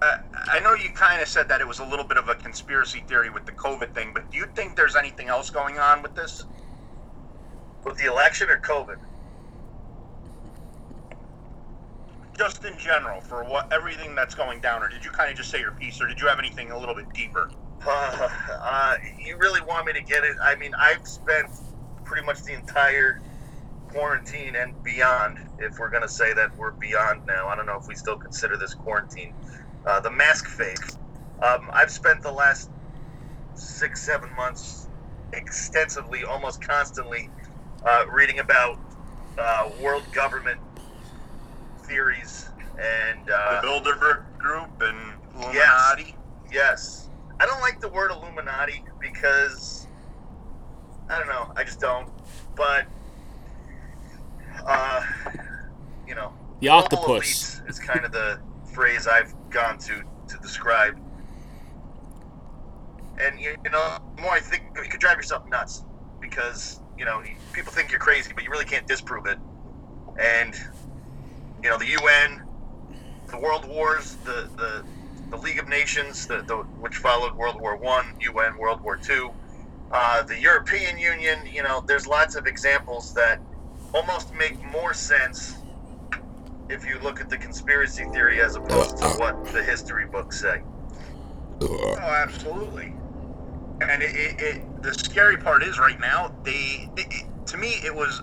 Uh, 0.00 0.18
I 0.34 0.60
know 0.60 0.74
you 0.74 0.90
kind 0.90 1.22
of 1.22 1.28
said 1.28 1.48
that 1.48 1.60
it 1.60 1.66
was 1.66 1.78
a 1.78 1.84
little 1.84 2.04
bit 2.04 2.16
of 2.16 2.28
a 2.28 2.34
conspiracy 2.34 3.04
theory 3.06 3.30
with 3.30 3.46
the 3.46 3.52
COVID 3.52 3.94
thing, 3.94 4.10
but 4.12 4.30
do 4.30 4.38
you 4.38 4.46
think 4.54 4.76
there's 4.76 4.96
anything 4.96 5.28
else 5.28 5.50
going 5.50 5.78
on 5.78 6.02
with 6.02 6.14
this? 6.14 6.44
With 7.84 7.98
the 7.98 8.06
election 8.06 8.48
or 8.48 8.58
COVID? 8.58 8.98
Just 12.36 12.64
in 12.64 12.76
general, 12.78 13.20
for 13.20 13.44
what 13.44 13.72
everything 13.72 14.14
that's 14.14 14.34
going 14.34 14.60
down, 14.60 14.82
or 14.82 14.88
did 14.88 15.04
you 15.04 15.10
kind 15.10 15.30
of 15.30 15.36
just 15.36 15.50
say 15.50 15.60
your 15.60 15.72
piece, 15.72 16.00
or 16.00 16.08
did 16.08 16.18
you 16.18 16.26
have 16.26 16.38
anything 16.38 16.70
a 16.70 16.78
little 16.78 16.94
bit 16.94 17.12
deeper? 17.12 17.50
Uh, 17.86 18.28
uh, 18.50 18.96
you 19.18 19.36
really 19.36 19.60
want 19.60 19.86
me 19.86 19.92
to 19.92 20.02
get 20.02 20.24
it? 20.24 20.36
I 20.40 20.54
mean, 20.54 20.72
I've 20.74 21.06
spent 21.06 21.48
pretty 22.04 22.24
much 22.24 22.42
the 22.42 22.52
entire 22.52 23.20
quarantine 23.88 24.56
and 24.56 24.80
beyond, 24.82 25.38
if 25.58 25.78
we're 25.78 25.90
going 25.90 26.02
to 26.02 26.08
say 26.08 26.32
that 26.32 26.56
we're 26.56 26.70
beyond 26.70 27.26
now. 27.26 27.48
I 27.48 27.56
don't 27.56 27.66
know 27.66 27.78
if 27.78 27.86
we 27.86 27.94
still 27.94 28.16
consider 28.16 28.56
this 28.56 28.74
quarantine. 28.74 29.34
Uh, 29.86 30.00
the 30.00 30.10
mask 30.10 30.48
phase. 30.48 30.98
Um, 31.42 31.68
I've 31.72 31.90
spent 31.90 32.22
the 32.22 32.30
last 32.30 32.70
six, 33.54 34.00
seven 34.02 34.34
months 34.36 34.88
extensively, 35.32 36.24
almost 36.24 36.62
constantly, 36.62 37.30
uh, 37.84 38.04
reading 38.10 38.38
about 38.38 38.78
uh, 39.38 39.70
world 39.80 40.04
government 40.12 40.60
theories 41.82 42.48
and 42.78 43.26
The 43.26 43.60
Bilderberg 43.62 44.22
Group 44.38 44.70
and 44.80 45.12
Illuminati. 45.34 46.14
Yes. 46.52 47.08
I 47.40 47.46
don't 47.46 47.60
like 47.60 47.80
the 47.80 47.88
word 47.88 48.10
Illuminati 48.10 48.84
because 49.00 49.86
I 51.08 51.18
don't 51.18 51.28
know. 51.28 51.52
I 51.56 51.64
just 51.64 51.80
don't. 51.80 52.08
But 52.54 52.86
uh, 54.66 55.04
you 56.06 56.14
know, 56.14 56.32
The 56.60 56.68
octopus. 56.68 57.60
is 57.68 57.78
kind 57.78 58.04
of 58.04 58.12
the 58.12 58.40
phrase 58.72 59.06
I've 59.06 59.34
gone 59.50 59.78
to 59.78 60.02
to 60.28 60.38
describe. 60.38 60.98
And 63.20 63.38
you, 63.38 63.56
you 63.64 63.70
know, 63.70 63.98
the 64.16 64.22
more 64.22 64.32
I 64.32 64.40
think, 64.40 64.64
you 64.76 64.88
could 64.88 65.00
drive 65.00 65.16
yourself 65.16 65.46
nuts 65.48 65.84
because 66.20 66.80
you 66.98 67.04
know 67.04 67.22
people 67.52 67.72
think 67.72 67.90
you're 67.90 68.00
crazy, 68.00 68.32
but 68.34 68.44
you 68.44 68.50
really 68.50 68.64
can't 68.64 68.86
disprove 68.86 69.26
it. 69.26 69.38
And 70.18 70.54
you 71.62 71.70
know, 71.70 71.78
the 71.78 71.86
UN, 71.86 72.42
the 73.28 73.38
World 73.38 73.66
Wars, 73.66 74.16
the 74.24 74.48
the, 74.56 74.84
the 75.32 75.38
League 75.38 75.58
of 75.58 75.66
Nations, 75.66 76.26
the, 76.26 76.42
the 76.42 76.56
which 76.78 76.98
followed 76.98 77.34
World 77.34 77.60
War 77.60 77.74
One, 77.76 78.04
UN, 78.20 78.58
World 78.58 78.82
War 78.82 78.96
Two, 78.96 79.30
uh, 79.90 80.22
the 80.22 80.38
European 80.38 80.98
Union. 80.98 81.40
You 81.50 81.62
know, 81.62 81.82
there's 81.86 82.06
lots 82.06 82.36
of 82.36 82.46
examples 82.46 83.14
that 83.14 83.40
almost 83.94 84.32
make 84.34 84.62
more 84.70 84.92
sense 84.92 85.56
if 86.68 86.86
you 86.86 86.98
look 87.00 87.20
at 87.20 87.30
the 87.30 87.38
conspiracy 87.38 88.04
theory 88.12 88.40
as 88.40 88.56
opposed 88.56 88.98
to 88.98 89.06
what 89.18 89.42
the 89.52 89.62
history 89.62 90.06
books 90.06 90.38
say. 90.40 90.62
Oh, 91.62 91.96
absolutely. 91.98 92.94
And 93.80 94.02
it, 94.02 94.14
it, 94.14 94.40
it, 94.40 94.82
the 94.82 94.94
scary 94.94 95.38
part 95.38 95.62
is 95.62 95.78
right 95.78 95.98
now, 95.98 96.32
they, 96.44 96.88
it, 96.96 97.24
to 97.46 97.56
me, 97.56 97.80
it 97.84 97.94
was, 97.94 98.22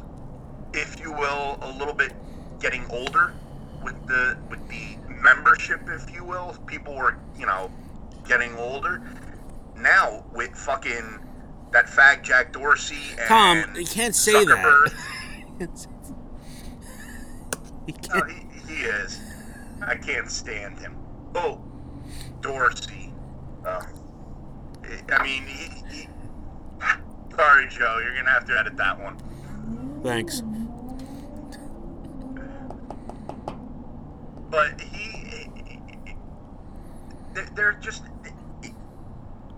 if 0.73 0.99
you 0.99 1.11
will, 1.11 1.57
a 1.61 1.71
little 1.77 1.93
bit 1.93 2.13
getting 2.59 2.85
older 2.89 3.33
with 3.83 4.07
the 4.07 4.37
with 4.49 4.67
the 4.69 4.97
membership, 5.13 5.81
if 5.87 6.13
you 6.13 6.23
will. 6.23 6.55
People 6.65 6.95
were, 6.95 7.17
you 7.37 7.45
know, 7.45 7.71
getting 8.27 8.55
older. 8.57 9.01
Now 9.75 10.25
with 10.33 10.55
fucking 10.55 11.19
that 11.71 11.85
fag 11.87 12.23
Jack 12.23 12.51
Dorsey 12.53 13.11
and 13.17 13.27
Tom, 13.27 13.75
you 13.75 13.85
can't 13.85 14.15
say 14.15 14.33
Zuckerberg, 14.33 14.93
that. 15.59 15.87
you 17.87 17.93
No, 18.13 18.23
he, 18.25 18.73
he 18.73 18.81
is. 18.83 19.19
I 19.81 19.95
can't 19.95 20.29
stand 20.29 20.79
him. 20.79 20.97
Oh, 21.35 21.61
Dorsey. 22.41 23.13
uh, 23.65 23.83
I 25.11 25.23
mean, 25.23 25.43
he, 25.45 25.69
he, 25.91 26.07
sorry, 27.35 27.67
Joe. 27.69 27.99
You're 28.03 28.15
gonna 28.15 28.31
have 28.31 28.45
to 28.45 28.57
edit 28.57 28.75
that 28.77 28.99
one. 28.99 29.17
Thanks. 30.03 30.41
But 34.49 34.81
he, 34.81 35.49
they're- 37.55 37.77
just. 37.81 38.03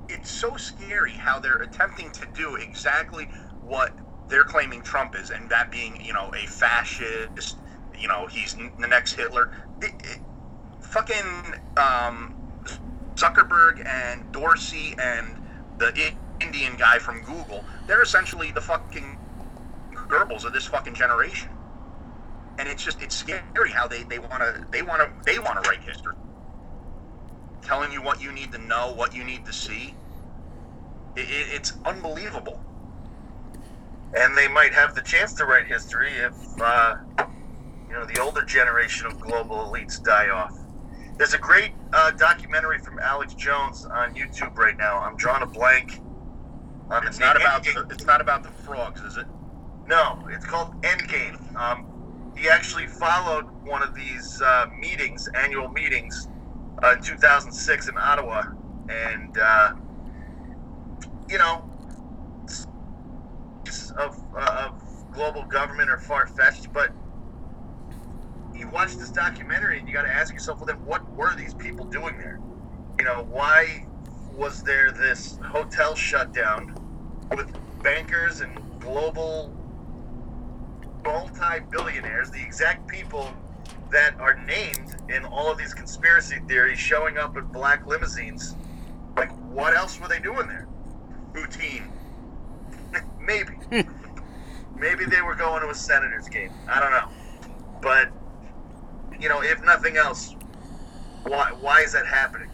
It's 0.10 0.30
so 0.30 0.58
scary 0.58 1.14
how 1.14 1.40
they're 1.40 1.62
attempting 1.62 2.12
to 2.12 2.26
do 2.36 2.56
exactly 2.56 3.26
what 3.64 3.94
they're 4.28 4.44
claiming 4.44 4.82
Trump 4.82 5.16
is, 5.16 5.30
and 5.30 5.50
that 5.50 5.72
being 5.72 6.04
you 6.04 6.14
know 6.14 6.34
a 6.36 6.46
fascist, 6.48 7.58
you 7.98 8.08
know 8.10 8.28
he's 8.28 8.56
the 8.56 8.88
next 8.88 9.14
Hitler. 9.14 9.52
It, 9.82 9.94
it, 10.04 10.20
fucking 10.82 11.56
um, 11.78 12.36
Zuckerberg 13.16 13.86
and 13.86 14.30
Dorsey 14.34 14.96
and 15.00 15.42
the 15.78 16.14
Indian 16.42 16.76
guy 16.76 17.00
from 17.00 17.22
Google, 17.22 17.64
they're 17.88 18.02
essentially 18.02 18.52
the 18.52 18.62
fucking 18.62 19.18
Goebbels 19.94 20.44
of 20.44 20.54
this 20.54 20.66
fucking 20.66 20.94
generation. 20.96 21.50
And 22.62 22.70
it's 22.70 22.86
just 22.86 23.02
it's 23.04 23.18
scary 23.18 23.72
how 23.74 23.90
they 23.90 24.04
they 24.06 24.20
want 24.20 24.44
to 24.44 24.66
they 24.72 24.84
want 24.84 25.02
to 25.02 25.12
they 25.26 25.40
want 25.40 25.64
to 25.64 25.70
write 25.70 25.82
history, 25.84 26.16
telling 27.64 27.92
you 27.92 28.02
what 28.04 28.22
you 28.22 28.32
need 28.32 28.52
to 28.54 28.60
know, 28.60 28.94
what 28.94 29.16
you 29.16 29.24
need 29.26 29.46
to 29.48 29.54
see. 29.54 29.96
It, 31.18 31.22
it, 31.30 31.48
it's 31.56 31.74
unbelievable. 31.86 32.62
and 34.16 34.38
they 34.38 34.50
might 34.50 34.74
have 34.74 34.96
the 34.96 35.02
chance 35.02 35.34
to 35.36 35.46
write 35.46 35.68
history 35.68 36.12
if 36.18 36.36
uh, 36.62 36.96
you 37.88 37.94
know 37.94 38.06
the 38.06 38.20
older 38.22 38.44
generation 38.46 39.08
of 39.08 39.20
global 39.20 39.58
elites 39.58 40.04
die 40.04 40.30
off. 40.30 40.58
There's 41.18 41.34
a 41.36 41.40
great 41.40 41.74
uh, 41.94 42.12
documentary 42.14 42.80
from 42.80 43.00
Alex 43.00 43.36
Jones 43.36 43.86
on 43.86 44.16
YouTube 44.16 44.58
right 44.58 44.78
now. 44.78 45.00
I'm 45.00 45.18
drawing 45.18 45.44
a 45.44 45.48
blank 45.48 46.02
on 46.90 47.08
It's 47.08 47.20
not 47.20 47.38
about 47.38 47.64
the, 47.64 47.88
it's 47.92 48.06
not 48.06 48.22
about 48.22 48.44
the 48.44 48.52
frogs, 48.52 49.02
is 49.02 49.18
it? 49.18 49.28
No, 49.88 50.28
it's 50.32 50.46
called 50.46 50.82
Endgame. 50.84 51.56
Um, 51.56 51.91
he 52.42 52.50
actually 52.50 52.88
followed 52.88 53.46
one 53.66 53.84
of 53.84 53.94
these 53.94 54.42
uh, 54.44 54.66
meetings, 54.80 55.30
annual 55.36 55.70
meetings, 55.70 56.28
uh, 56.84 56.94
in 56.94 57.02
2006 57.04 57.88
in 57.88 57.98
Ottawa, 57.98 58.42
and 58.90 59.38
uh, 59.38 59.74
you 61.30 61.38
know, 61.38 61.62
of 64.00 64.18
uh, 64.36 64.70
of 64.70 65.12
global 65.12 65.44
government 65.44 65.90
are 65.90 66.00
far 66.00 66.26
fetched, 66.26 66.74
but 66.74 66.96
you 68.56 68.68
watch 68.70 68.96
this 68.98 69.12
documentary 69.12 69.78
and 69.78 69.88
you 69.88 69.94
got 69.94 70.04
to 70.04 70.14
ask 70.14 70.34
yourself, 70.34 70.60
well, 70.60 70.66
then 70.66 70.84
what 70.86 71.02
were 71.16 71.36
these 71.36 71.54
people 71.54 71.86
doing 71.86 72.18
there? 72.18 72.40
You 72.98 73.06
know, 73.06 73.26
why 73.30 73.86
was 74.36 74.64
there 74.64 74.92
this 74.92 75.38
hotel 75.44 75.96
shutdown 75.96 76.76
with 77.36 77.54
bankers 77.84 78.42
and 78.42 78.58
global 78.80 79.61
multi-billionaires, 81.04 82.32
the 82.32 82.42
exact 82.42 82.88
people 82.88 83.32
that 83.92 84.20
are 84.20 84.36
named 84.46 84.96
in 85.10 85.26
all 85.26 85.52
of 85.52 85.58
these 85.58 85.74
conspiracy 85.74 86.38
theories 86.48 86.80
showing 86.80 87.18
up 87.18 87.36
in 87.38 87.46
black 87.46 87.86
limousines. 87.86 88.56
Like, 89.18 89.32
what 89.50 89.76
else 89.76 90.00
were 90.00 90.08
they 90.08 90.20
doing 90.20 90.48
there? 90.48 90.68
Routine. 91.34 91.92
Maybe. 93.20 93.54
Hmm. 93.72 93.82
Maybe 94.78 95.06
they 95.06 95.22
were 95.22 95.36
going 95.36 95.62
to 95.62 95.70
a 95.70 95.76
Senators 95.76 96.28
game. 96.28 96.52
I 96.68 96.80
don't 96.80 96.92
know. 96.92 97.10
But, 97.82 98.12
you 99.20 99.30
know, 99.30 99.44
if 99.44 99.64
nothing 99.64 99.98
else, 99.98 100.36
why, 101.24 101.52
why 101.52 101.82
is 101.82 101.94
that 101.94 102.08
happening? 102.08 102.50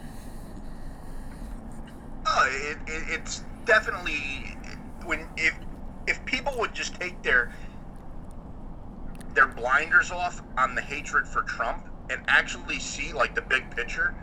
Oh, 2.26 2.48
it, 2.50 2.78
it, 2.86 3.04
it's 3.08 3.44
definitely 3.64 4.56
when 5.04 5.26
if 5.36 5.54
if 6.06 6.24
people 6.24 6.54
would 6.58 6.74
just 6.74 6.94
take 6.94 7.22
their 7.22 7.52
their 9.34 9.46
blinders 9.46 10.10
off 10.10 10.42
on 10.56 10.74
the 10.74 10.82
hatred 10.82 11.26
for 11.26 11.42
Trump 11.42 11.88
and 12.10 12.20
actually 12.28 12.78
see 12.78 13.12
like 13.12 13.34
the 13.34 13.42
big 13.42 13.70
picture, 13.74 14.14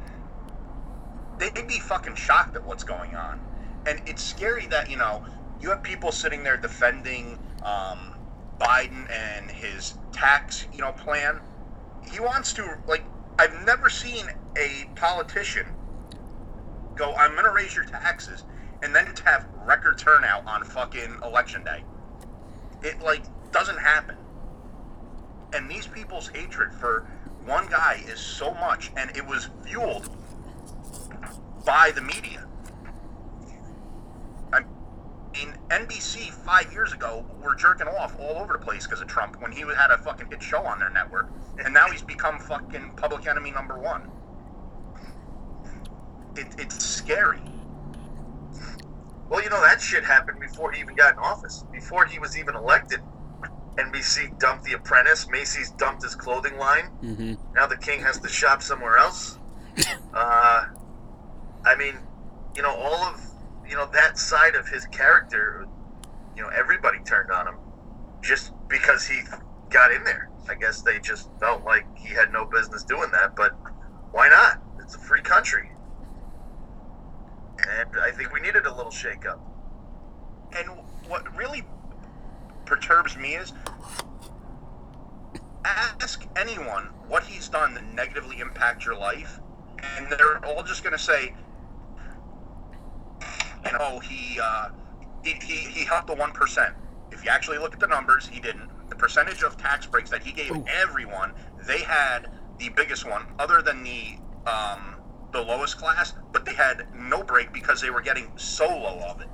they'd 1.38 1.68
be 1.68 1.80
fucking 1.80 2.16
shocked 2.16 2.56
at 2.56 2.66
what's 2.66 2.84
going 2.84 3.16
on. 3.16 3.40
And 3.86 4.02
it's 4.06 4.24
scary 4.24 4.66
that 4.68 4.90
you 4.90 4.98
know 4.98 5.24
you 5.62 5.70
have 5.70 5.84
people 5.84 6.12
sitting 6.12 6.44
there 6.44 6.58
defending 6.58 7.38
um, 7.64 8.16
Biden 8.60 9.10
and 9.12 9.50
his 9.50 9.96
tax 10.12 10.68
you 10.74 10.82
know 10.82 10.92
plan. 10.92 11.40
He 12.12 12.20
wants 12.20 12.54
to 12.54 12.78
like 12.88 13.04
I've 13.38 13.66
never 13.66 13.90
seen 13.90 14.26
a 14.58 14.86
politician 14.96 15.68
go, 16.96 17.14
I'm 17.16 17.32
going 17.32 17.46
to 17.46 17.52
raise 17.52 17.76
your 17.76 17.86
taxes, 17.86 18.44
and 18.82 18.96
then 18.96 19.08
have 19.26 19.48
record 19.66 19.98
turnout 19.98 20.46
on 20.48 20.64
fucking 20.64 21.20
election 21.24 21.64
day. 21.64 21.84
It, 22.82 23.02
like, 23.02 23.24
doesn't 23.52 23.80
happen. 23.80 24.16
And 25.54 25.70
these 25.70 25.88
people's 25.88 26.28
hatred 26.30 26.74
for 26.74 27.08
one 27.46 27.68
guy 27.68 28.04
is 28.08 28.20
so 28.20 28.54
much, 28.56 28.92
and 28.98 29.16
it 29.16 29.26
was 29.26 29.50
fueled 29.64 30.10
by 31.66 31.92
the 31.94 32.02
media. 32.02 32.48
I 34.52 34.62
mean, 35.34 35.56
NBC 35.70 36.32
five 36.32 36.72
years 36.72 36.94
ago 36.94 37.26
were 37.42 37.56
jerking 37.56 37.88
off 37.88 38.20
all 38.20 38.38
over 38.38 38.54
the 38.54 38.60
place 38.60 38.86
because 38.86 39.02
of 39.02 39.08
Trump 39.08 39.42
when 39.42 39.52
he 39.52 39.62
had 39.62 39.92
a 39.92 39.98
fucking 39.98 40.28
hit 40.30 40.42
show 40.42 40.64
on 40.64 40.80
their 40.80 40.90
network, 40.90 41.30
and 41.64 41.74
now 41.74 41.90
he's 41.90 42.02
become 42.02 42.40
fucking 42.40 42.92
public 42.96 43.28
enemy 43.28 43.52
number 43.52 43.78
one 43.78 44.10
it, 46.38 46.48
it's 46.58 46.84
scary. 46.84 47.42
Well, 49.30 49.44
you 49.44 49.50
know, 49.50 49.62
that 49.62 49.82
shit 49.82 50.04
happened 50.04 50.40
before 50.40 50.72
he 50.72 50.82
even 50.82 50.96
got 50.96 51.14
in 51.14 51.20
office, 51.20 51.64
before 51.72 52.06
he 52.06 52.20
was 52.20 52.38
even 52.38 52.56
elected. 52.56 53.02
NBC 53.78 54.40
dumped 54.40 54.64
The 54.64 54.74
Apprentice, 54.74 55.28
Macy's 55.30 55.72
dumped 55.72 56.04
his 56.04 56.16
clothing 56.16 56.58
line. 56.58 56.90
Mm-hmm. 57.04 57.34
Now 57.54 57.68
the 57.68 57.78
king 57.78 58.02
has 58.02 58.20
to 58.20 58.30
shop 58.30 58.62
somewhere 58.62 58.98
else. 58.98 59.40
Uh, 60.14 60.68
I 61.66 61.76
mean, 61.76 61.98
you 62.56 62.62
know, 62.62 62.74
all 62.74 63.04
of 63.04 63.20
you 63.68 63.76
know 63.76 63.86
that 63.92 64.18
side 64.18 64.56
of 64.56 64.66
his 64.66 64.86
character. 64.86 65.68
You 66.38 66.44
know, 66.44 66.48
everybody 66.50 67.00
turned 67.00 67.32
on 67.32 67.50
him 67.50 67.56
just 68.22 68.54
because 68.70 69.06
he 69.06 69.20
got 69.70 69.92
in 69.92 70.06
there. 70.06 70.30
I 70.48 70.56
guess 70.56 70.82
they 70.82 71.00
just 71.00 71.30
felt 71.42 71.66
like 71.66 71.86
he 71.98 72.14
had 72.14 72.32
no 72.32 72.46
business 72.46 72.84
doing 72.84 73.12
that, 73.12 73.36
but 73.36 73.52
why 74.12 74.30
not? 74.30 74.62
It's 74.80 74.96
a 74.96 75.00
free 75.00 75.22
country, 75.22 75.70
and 77.60 77.90
I 78.00 78.12
think 78.12 78.32
we 78.32 78.40
needed 78.40 78.66
a 78.66 78.74
little 78.74 78.92
shakeup. 78.92 79.40
And 80.56 80.70
what 81.08 81.36
really 81.36 81.64
perturbs 82.66 83.18
me 83.18 83.36
is 83.36 83.54
ask 85.66 86.26
anyone 86.36 86.90
what 87.08 87.24
he's 87.24 87.50
done 87.50 87.74
to 87.74 87.82
negatively 87.96 88.40
impact 88.40 88.86
your 88.86 88.96
life, 88.96 89.40
and 89.84 90.08
they're 90.12 90.44
all 90.46 90.64
just 90.64 90.84
going 90.84 90.96
to 90.96 91.04
say, 91.04 91.34
you 93.66 93.72
know, 93.72 94.00
he, 94.00 94.40
uh, 94.42 94.70
he, 95.24 95.32
he, 95.44 95.56
he 95.56 95.86
helped 95.86 96.08
the 96.08 96.16
1%. 96.16 96.76
If 97.12 97.24
you 97.24 97.32
actually 97.32 97.58
look 97.58 97.74
at 97.74 97.80
the 97.80 97.88
numbers, 97.88 98.28
he 98.28 98.40
didn't. 98.40 98.70
The 98.90 98.96
percentage 98.96 99.42
of 99.44 99.58
tax 99.58 99.88
breaks 99.88 100.10
that 100.12 100.22
he 100.22 100.32
gave 100.32 100.52
Ooh. 100.52 100.66
everyone, 100.68 101.34
they 101.66 101.80
had 101.80 102.30
the 102.60 102.70
biggest 102.70 103.08
one, 103.10 103.26
other 103.40 103.62
than 103.62 103.84
the 103.84 104.18
um, 104.46 104.96
the 105.32 105.42
lowest 105.42 105.78
class, 105.78 106.14
but 106.32 106.46
they 106.46 106.54
had 106.54 106.88
no 106.96 107.24
break 107.24 107.52
because 107.52 107.82
they 107.82 107.90
were 107.90 108.02
getting 108.02 108.32
so 108.38 108.68
low 108.68 109.00
of 109.10 109.22
it. 109.22 109.28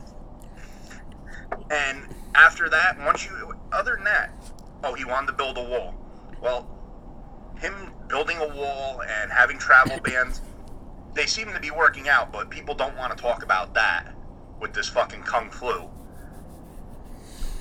And 1.69 2.07
after 2.35 2.69
that, 2.69 2.97
once 2.99 3.25
you, 3.25 3.53
other 3.71 3.95
than 3.95 4.05
that, 4.05 4.31
oh, 4.83 4.93
he 4.93 5.05
wanted 5.05 5.27
to 5.27 5.33
build 5.33 5.57
a 5.57 5.63
wall. 5.63 5.95
Well, 6.41 6.67
him 7.59 7.91
building 8.07 8.37
a 8.37 8.47
wall 8.47 9.01
and 9.01 9.31
having 9.31 9.57
travel 9.57 9.99
bans, 10.03 10.41
they 11.13 11.25
seem 11.25 11.51
to 11.53 11.59
be 11.59 11.71
working 11.71 12.09
out, 12.09 12.31
but 12.31 12.49
people 12.49 12.73
don't 12.75 12.97
want 12.97 13.15
to 13.15 13.21
talk 13.21 13.43
about 13.43 13.73
that 13.73 14.13
with 14.59 14.73
this 14.73 14.87
fucking 14.89 15.23
kung 15.23 15.49
flu. 15.49 15.89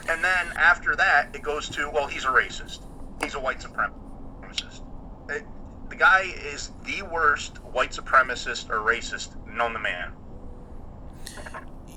And 0.08 0.24
then 0.24 0.46
after 0.56 0.96
that, 0.96 1.34
it 1.34 1.42
goes 1.42 1.68
to, 1.70 1.90
well, 1.90 2.06
he's 2.06 2.24
a 2.24 2.28
racist. 2.28 2.82
He's 3.22 3.34
a 3.34 3.40
white 3.40 3.60
supremacist. 3.60 4.82
It- 5.28 5.46
the 5.88 5.96
guy 5.96 6.32
is 6.44 6.70
the 6.84 7.02
worst 7.02 7.58
white 7.64 7.90
supremacist 7.90 8.70
or 8.70 8.78
racist 8.78 9.34
known 9.46 9.72
to 9.72 9.80
man. 9.80 10.12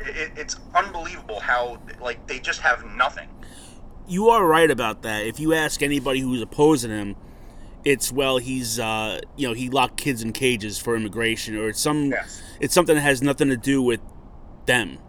It, 0.05 0.31
it's 0.35 0.57
unbelievable 0.75 1.39
how, 1.39 1.79
like, 2.01 2.25
they 2.27 2.39
just 2.39 2.61
have 2.61 2.85
nothing. 2.85 3.29
You 4.07 4.29
are 4.29 4.45
right 4.45 4.69
about 4.69 5.01
that. 5.03 5.25
If 5.25 5.39
you 5.39 5.53
ask 5.53 5.81
anybody 5.81 6.19
who's 6.19 6.41
opposing 6.41 6.91
him, 6.91 7.15
it's 7.85 8.11
well, 8.11 8.37
he's 8.37 8.79
uh, 8.79 9.19
you 9.35 9.47
know 9.47 9.53
he 9.53 9.69
locked 9.69 9.97
kids 9.97 10.21
in 10.23 10.31
cages 10.33 10.77
for 10.79 10.95
immigration, 10.95 11.57
or 11.57 11.69
it's 11.69 11.79
some 11.81 12.11
Yes. 12.11 12.41
it's 12.59 12.73
something 12.73 12.95
that 12.95 13.01
has 13.01 13.21
nothing 13.21 13.49
to 13.49 13.57
do 13.57 13.81
with 13.81 13.99
them. 14.65 14.99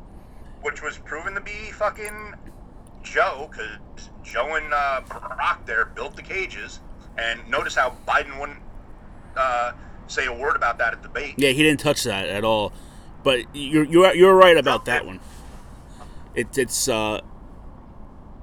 which 0.62 0.82
was 0.82 0.98
proven 0.98 1.34
to 1.34 1.40
be 1.40 1.70
fucking 1.72 2.34
Joe, 3.02 3.48
because 3.50 3.78
Joe 4.24 4.54
and 4.56 4.72
uh, 4.72 5.02
Barack 5.08 5.66
there 5.66 5.84
built 5.86 6.16
the 6.16 6.22
cages, 6.22 6.80
and 7.18 7.40
notice 7.48 7.74
how 7.74 7.96
Biden 8.08 8.40
wouldn't 8.40 8.58
uh, 9.36 9.72
say 10.08 10.26
a 10.26 10.32
word 10.32 10.56
about 10.56 10.78
that 10.78 10.92
at 10.94 11.02
the 11.02 11.08
debate. 11.08 11.34
Yeah, 11.36 11.50
he 11.50 11.62
didn't 11.62 11.80
touch 11.80 12.02
that 12.04 12.28
at 12.28 12.44
all. 12.44 12.72
But 13.24 13.46
you're 13.54 13.84
you're 13.84 14.14
you're 14.14 14.34
right 14.34 14.56
about 14.56 14.84
that 14.84 15.04
one. 15.04 15.18
It, 16.34 16.56
it's 16.56 16.88
uh, 16.88 17.20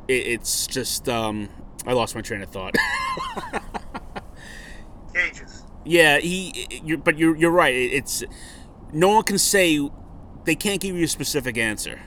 it, 0.07 0.13
it's 0.27 0.67
just 0.67 1.07
um, 1.07 1.49
I 1.85 1.93
lost 1.93 2.15
my 2.15 2.21
train 2.21 2.41
of 2.41 2.49
thought. 2.49 2.75
Cages. 5.13 5.63
yeah, 5.85 6.17
he. 6.17 6.67
You're, 6.83 6.97
but 6.97 7.17
you're 7.17 7.35
you're 7.37 7.51
right. 7.51 7.73
It, 7.73 7.93
it's 7.93 8.23
no 8.91 9.09
one 9.09 9.23
can 9.23 9.37
say 9.37 9.89
they 10.45 10.55
can't 10.55 10.81
give 10.81 10.95
you 10.95 11.05
a 11.05 11.07
specific 11.07 11.57
answer 11.57 12.01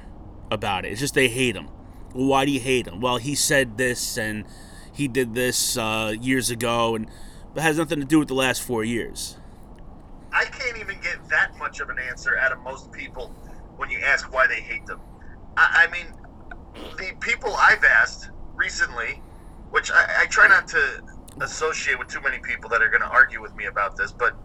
about 0.50 0.84
it. 0.84 0.92
It's 0.92 1.00
just 1.00 1.14
they 1.14 1.28
hate 1.28 1.56
him, 1.56 1.68
well, 2.12 2.26
why 2.26 2.44
do 2.44 2.52
you 2.52 2.60
hate 2.60 2.86
him? 2.86 3.00
Well, 3.00 3.18
he 3.18 3.34
said 3.34 3.76
this 3.78 4.18
and 4.18 4.44
he 4.92 5.08
did 5.08 5.34
this 5.34 5.76
uh, 5.76 6.14
years 6.20 6.50
ago, 6.50 6.94
and 6.94 7.08
it 7.54 7.60
has 7.60 7.78
nothing 7.78 8.00
to 8.00 8.06
do 8.06 8.18
with 8.18 8.28
the 8.28 8.34
last 8.34 8.62
four 8.62 8.84
years. 8.84 9.36
I 10.34 10.44
can't 10.46 10.78
even 10.78 10.96
get 11.00 11.16
that 11.30 11.52
much 11.58 11.80
of 11.80 11.88
an 11.88 11.96
answer 12.10 12.32
out 12.42 12.52
of 12.52 12.58
most 12.64 12.90
people 12.92 13.32
when 13.76 13.88
you 13.88 14.00
ask 14.04 14.32
why 14.32 14.46
they 14.48 14.60
hate 14.60 14.84
them. 14.86 15.00
I, 15.56 15.86
I 15.88 15.92
mean, 15.92 16.12
the 16.98 17.16
people 17.20 17.54
I've 17.56 17.84
asked 17.84 18.30
recently, 18.56 19.22
which 19.70 19.90
I, 19.92 20.22
I 20.22 20.26
try 20.26 20.48
not 20.48 20.66
to 20.68 21.02
associate 21.40 21.98
with 21.98 22.08
too 22.08 22.20
many 22.20 22.38
people 22.38 22.68
that 22.70 22.82
are 22.82 22.88
going 22.88 23.02
to 23.02 23.08
argue 23.08 23.40
with 23.40 23.54
me 23.56 23.66
about 23.66 23.96
this, 23.96 24.12
but 24.12 24.36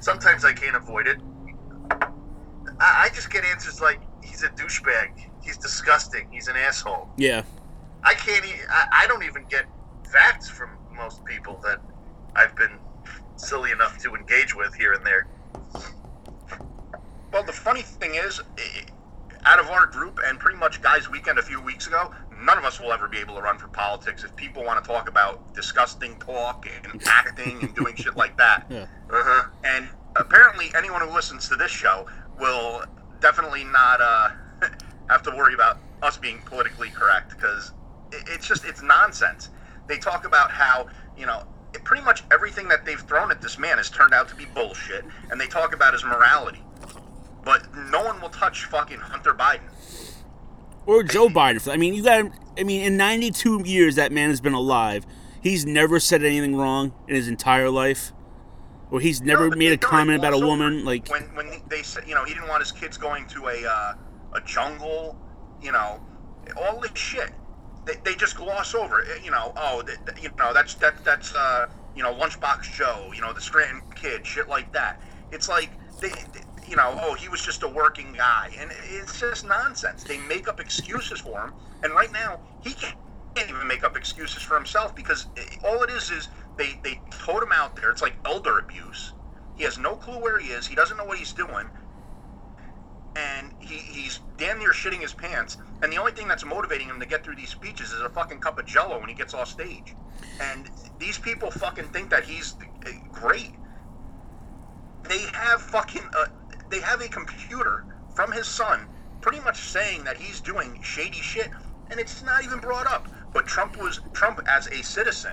sometimes 0.00 0.44
I 0.44 0.52
can't 0.52 0.76
avoid 0.76 1.06
it. 1.06 1.18
I, 2.78 3.04
I 3.04 3.08
just 3.14 3.30
get 3.30 3.44
answers 3.44 3.80
like, 3.80 4.00
he's 4.22 4.42
a 4.42 4.48
douchebag, 4.50 5.08
he's 5.42 5.58
disgusting, 5.58 6.26
he's 6.30 6.48
an 6.48 6.56
asshole. 6.56 7.08
Yeah. 7.16 7.42
I 8.02 8.14
can't. 8.14 8.44
E- 8.44 8.64
I, 8.70 9.04
I 9.04 9.06
don't 9.06 9.24
even 9.24 9.44
get 9.50 9.66
facts 10.10 10.48
from 10.48 10.68
most 10.96 11.24
people 11.24 11.60
that 11.64 11.78
I've 12.34 12.54
been 12.56 12.78
silly 13.40 13.70
enough 13.70 13.98
to 13.98 14.14
engage 14.14 14.54
with 14.54 14.74
here 14.74 14.92
and 14.92 15.04
there. 15.04 15.26
Well, 17.32 17.44
the 17.44 17.52
funny 17.52 17.82
thing 17.82 18.14
is, 18.14 18.40
out 19.44 19.58
of 19.58 19.68
our 19.68 19.86
group 19.86 20.18
and 20.26 20.38
pretty 20.38 20.58
much 20.58 20.82
Guys 20.82 21.08
Weekend 21.08 21.38
a 21.38 21.42
few 21.42 21.60
weeks 21.60 21.86
ago, 21.86 22.12
none 22.42 22.58
of 22.58 22.64
us 22.64 22.80
will 22.80 22.92
ever 22.92 23.08
be 23.08 23.18
able 23.18 23.34
to 23.36 23.40
run 23.40 23.56
for 23.56 23.68
politics 23.68 24.24
if 24.24 24.34
people 24.36 24.64
want 24.64 24.82
to 24.82 24.88
talk 24.88 25.08
about 25.08 25.54
disgusting 25.54 26.16
talk 26.18 26.66
and 26.84 27.02
acting 27.06 27.58
and 27.62 27.74
doing 27.74 27.94
shit 27.94 28.16
like 28.16 28.36
that. 28.36 28.64
Yeah. 28.68 28.86
Uh 29.10 29.22
huh. 29.24 29.48
And 29.64 29.88
apparently, 30.16 30.70
anyone 30.76 31.00
who 31.00 31.14
listens 31.14 31.48
to 31.48 31.56
this 31.56 31.70
show 31.70 32.06
will 32.38 32.84
definitely 33.20 33.64
not 33.64 34.00
uh, 34.00 34.30
have 35.08 35.22
to 35.22 35.30
worry 35.30 35.54
about 35.54 35.78
us 36.02 36.18
being 36.18 36.38
politically 36.44 36.90
correct 36.90 37.30
because 37.30 37.72
it's 38.12 38.46
just 38.46 38.64
it's 38.64 38.82
nonsense. 38.82 39.50
They 39.86 39.98
talk 39.98 40.26
about 40.26 40.50
how 40.50 40.86
you 41.16 41.26
know 41.26 41.40
it, 41.40 41.46
pretty 41.84 42.02
much 42.04 42.24
everything 42.32 42.68
that 42.68 42.84
they've 42.84 43.00
thrown 43.00 43.30
at 43.30 43.40
this 43.40 43.58
man 43.58 43.78
has 43.78 43.90
turned 43.90 44.14
out 44.14 44.28
to 44.28 44.34
be 44.34 44.46
bullshit, 44.46 45.04
and 45.30 45.40
they 45.40 45.46
talk 45.46 45.74
about 45.74 45.92
his 45.92 46.04
morality, 46.04 46.62
but 47.44 47.66
no 47.90 48.04
one 48.04 48.20
will 48.20 48.28
touch 48.28 48.64
fucking 48.66 48.98
Hunter 48.98 49.34
Biden. 49.34 49.60
Or 50.86 51.02
Joe 51.02 51.28
Biden. 51.28 51.70
I 51.72 51.76
mean, 51.76 51.94
you 51.94 52.02
got. 52.02 52.30
I 52.58 52.64
mean, 52.64 52.82
in 52.82 52.96
92 52.96 53.62
years 53.64 53.94
that 53.94 54.12
man 54.12 54.28
has 54.30 54.40
been 54.40 54.54
alive, 54.54 55.06
he's 55.40 55.64
never 55.64 56.00
said 56.00 56.24
anything 56.24 56.56
wrong 56.56 56.92
in 57.06 57.14
his 57.14 57.28
entire 57.28 57.70
life, 57.70 58.12
or 58.90 59.00
he's 59.00 59.20
never 59.20 59.48
No, 59.50 59.56
made 59.56 59.72
a 59.72 59.78
comment 59.78 60.18
about 60.18 60.32
a 60.32 60.38
woman. 60.38 60.84
Like, 60.84 61.08
when 61.08 61.22
when 61.34 61.62
they 61.68 61.82
said 61.82 62.04
you 62.08 62.14
know 62.14 62.24
he 62.24 62.34
didn't 62.34 62.48
want 62.48 62.62
his 62.62 62.72
kids 62.72 62.96
going 62.96 63.26
to 63.28 63.48
a 63.48 63.64
uh, 63.64 63.94
a 64.34 64.40
jungle, 64.40 65.16
you 65.62 65.72
know, 65.72 66.00
all 66.56 66.80
this 66.80 66.92
shit. 66.94 67.30
They, 67.90 68.10
they 68.10 68.16
just 68.16 68.36
gloss 68.36 68.74
over 68.74 69.00
it. 69.00 69.24
You 69.24 69.30
know, 69.30 69.52
oh, 69.56 69.82
th- 69.82 69.98
th- 70.06 70.22
you 70.22 70.30
know 70.38 70.52
that's 70.52 70.74
that 70.76 71.04
that's 71.04 71.34
uh, 71.34 71.66
you 71.96 72.02
know 72.02 72.14
Lunchbox 72.14 72.62
Joe, 72.74 73.10
you 73.14 73.20
know 73.20 73.32
the 73.32 73.40
Scranton 73.40 73.82
kid, 73.94 74.24
shit 74.26 74.48
like 74.48 74.72
that. 74.72 75.00
It's 75.32 75.48
like 75.48 75.70
they, 76.00 76.08
they- 76.10 76.44
you 76.68 76.76
know, 76.76 76.96
oh 77.02 77.14
he 77.14 77.28
was 77.28 77.42
just 77.42 77.64
a 77.64 77.68
working 77.68 78.12
guy, 78.12 78.50
and 78.58 78.70
it's 78.90 79.18
just 79.18 79.44
nonsense. 79.44 80.04
They 80.04 80.18
make 80.18 80.46
up 80.46 80.60
excuses 80.60 81.20
for 81.20 81.40
him, 81.40 81.52
and 81.82 81.92
right 81.92 82.12
now 82.12 82.40
he 82.62 82.72
can't 82.74 82.96
can't 83.34 83.50
even 83.50 83.66
make 83.66 83.82
up 83.84 83.96
excuses 83.96 84.42
for 84.42 84.54
himself 84.56 84.94
because 84.94 85.26
i- 85.36 85.66
all 85.66 85.82
it 85.82 85.90
is 85.90 86.10
is 86.10 86.28
they 86.56 86.78
they 86.84 87.00
told 87.10 87.42
him 87.42 87.50
out 87.52 87.74
there. 87.74 87.90
It's 87.90 88.02
like 88.02 88.14
elder 88.24 88.58
abuse. 88.60 89.14
He 89.56 89.64
has 89.64 89.78
no 89.78 89.96
clue 89.96 90.18
where 90.20 90.38
he 90.38 90.50
is. 90.50 90.66
He 90.66 90.76
doesn't 90.76 90.96
know 90.96 91.04
what 91.04 91.18
he's 91.18 91.32
doing, 91.32 91.68
and 93.16 93.52
he, 93.58 93.76
he's 93.76 94.20
damn 94.38 94.58
near 94.58 94.72
shitting 94.72 95.00
his 95.00 95.12
pants. 95.12 95.56
And 95.82 95.92
the 95.92 95.96
only 95.96 96.12
thing 96.12 96.28
that's 96.28 96.44
motivating 96.44 96.88
him 96.88 97.00
to 97.00 97.06
get 97.06 97.24
through 97.24 97.36
these 97.36 97.50
speeches 97.50 97.92
is 97.92 98.00
a 98.00 98.08
fucking 98.08 98.38
cup 98.38 98.58
of 98.58 98.66
Jello 98.66 98.98
when 98.98 99.08
he 99.08 99.14
gets 99.14 99.34
off 99.34 99.48
stage. 99.48 99.94
And 100.40 100.70
these 100.98 101.18
people 101.18 101.50
fucking 101.50 101.86
think 101.86 102.10
that 102.10 102.24
he's 102.24 102.54
great. 103.12 103.52
They 105.08 105.20
have 105.32 105.60
fucking 105.60 106.02
uh, 106.16 106.26
they 106.70 106.80
have 106.80 107.00
a 107.00 107.08
computer 107.08 107.84
from 108.14 108.32
his 108.32 108.46
son, 108.46 108.86
pretty 109.20 109.40
much 109.40 109.58
saying 109.58 110.04
that 110.04 110.18
he's 110.18 110.40
doing 110.40 110.78
shady 110.82 111.20
shit, 111.20 111.50
and 111.90 111.98
it's 111.98 112.22
not 112.22 112.44
even 112.44 112.60
brought 112.60 112.86
up. 112.86 113.08
But 113.32 113.46
Trump 113.46 113.80
was 113.80 114.00
Trump 114.12 114.40
as 114.46 114.66
a 114.68 114.82
citizen, 114.82 115.32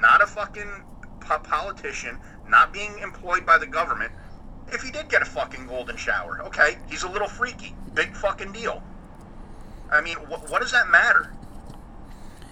not 0.00 0.22
a 0.22 0.26
fucking 0.26 0.82
politician, 1.20 2.18
not 2.48 2.72
being 2.72 2.98
employed 3.02 3.46
by 3.46 3.58
the 3.58 3.66
government. 3.66 4.12
If 4.72 4.82
he 4.82 4.90
did 4.90 5.08
get 5.08 5.22
a 5.22 5.24
fucking 5.26 5.66
golden 5.66 5.96
shower, 5.96 6.40
okay, 6.44 6.78
he's 6.88 7.02
a 7.02 7.08
little 7.08 7.28
freaky, 7.28 7.74
big 7.94 8.14
fucking 8.16 8.52
deal. 8.52 8.82
I 9.90 10.00
mean, 10.00 10.16
wh- 10.16 10.50
what 10.50 10.62
does 10.62 10.72
that 10.72 10.88
matter? 10.90 11.32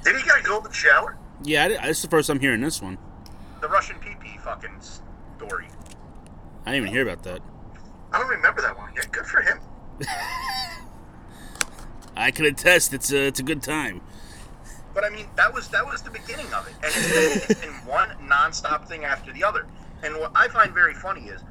Did 0.05 0.17
he 0.17 0.23
get 0.23 0.39
a 0.41 0.43
golden 0.43 0.73
shower? 0.73 1.17
yeah, 1.43 1.65
I- 1.65 1.87
this 1.89 2.03
the 2.03 2.09
first 2.09 2.29
I'm 2.29 2.41
hearing 2.41 2.61
this 2.61 2.83
one. 2.83 2.99
The 3.61 3.69
Russian 3.69 3.97
PP 3.97 4.39
fucking 4.41 4.81
story. 5.39 5.69
I 6.67 6.73
didn't 6.73 6.83
even 6.85 6.93
hear 6.95 7.03
about 7.09 7.23
that. 7.25 7.41
I 8.13 8.19
don't 8.19 8.29
remember 8.29 8.61
that 8.63 8.77
one. 8.77 8.91
Yeah, 8.95 9.03
good 9.11 9.27
for 9.27 9.41
him. 9.41 9.59
I 12.17 12.31
can 12.31 12.45
attest. 12.45 12.93
It's 12.93 13.13
a 13.13 13.27
it's 13.27 13.41
a 13.41 13.43
good 13.43 13.63
time. 13.63 14.01
But 14.93 15.05
I 15.05 15.11
mean, 15.11 15.27
that 15.37 15.53
was 15.55 15.69
that 15.69 15.87
was 15.87 16.03
the 16.03 16.11
beginning 16.11 16.53
of 16.53 16.67
it, 16.67 16.75
and 16.83 16.85
it's 16.95 17.09
been, 17.13 17.51
it's 17.51 17.61
been 17.61 17.87
one 17.87 18.11
nonstop 18.29 18.87
thing 18.89 19.05
after 19.05 19.33
the 19.33 19.45
other. 19.45 19.67
And 20.03 20.17
what 20.17 20.33
I 20.35 20.49
find 20.49 20.73
very 20.75 20.95
funny 20.95 21.23
is 21.29 21.43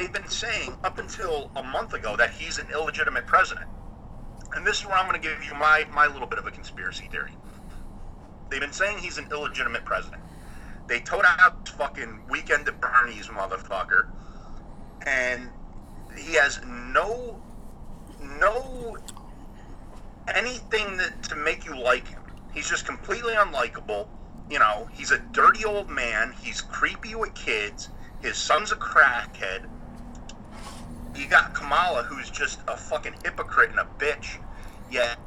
they've 0.00 0.12
been 0.12 0.28
saying 0.28 0.74
up 0.82 0.98
until 0.98 1.50
a 1.56 1.62
month 1.62 1.92
ago 1.92 2.16
that 2.16 2.30
he's 2.30 2.56
an 2.58 2.66
illegitimate 2.72 3.26
president. 3.26 3.66
And 4.54 4.66
this 4.66 4.80
is 4.80 4.86
where 4.86 4.96
I'm 4.96 5.06
going 5.06 5.20
to 5.20 5.28
give 5.28 5.44
you 5.44 5.52
my 5.54 5.84
my 5.92 6.06
little 6.06 6.26
bit 6.26 6.38
of 6.38 6.46
a 6.46 6.50
conspiracy 6.50 7.06
theory. 7.12 7.32
They've 8.48 8.60
been 8.60 8.72
saying 8.72 8.98
he's 8.98 9.18
an 9.18 9.28
illegitimate 9.30 9.84
president. 9.84 10.22
They 10.86 11.00
told 11.00 11.24
out 11.26 11.68
fucking 11.68 12.22
weekend 12.30 12.66
at 12.66 12.80
Bernie's 12.80 13.26
motherfucker, 13.26 14.08
and 15.06 15.50
he 16.16 16.34
has 16.34 16.60
no 16.66 17.40
no 18.22 18.96
anything 20.34 20.96
that, 20.96 21.22
to 21.24 21.36
make 21.36 21.66
you 21.66 21.78
like 21.78 22.08
him. 22.08 22.22
He's 22.54 22.68
just 22.68 22.86
completely 22.86 23.34
unlikable. 23.34 24.08
You 24.48 24.60
know, 24.60 24.88
he's 24.92 25.10
a 25.10 25.18
dirty 25.18 25.66
old 25.66 25.90
man. 25.90 26.32
He's 26.42 26.62
creepy 26.62 27.14
with 27.14 27.34
kids. 27.34 27.90
His 28.22 28.36
son's 28.38 28.72
a 28.72 28.76
crackhead. 28.76 29.68
You 31.14 31.26
got 31.26 31.54
Kamala, 31.54 32.02
who's 32.04 32.30
just 32.30 32.60
a 32.68 32.76
fucking 32.76 33.14
hypocrite 33.24 33.70
and 33.70 33.78
a 33.80 33.86
bitch. 33.98 34.38
Yet 34.90 35.18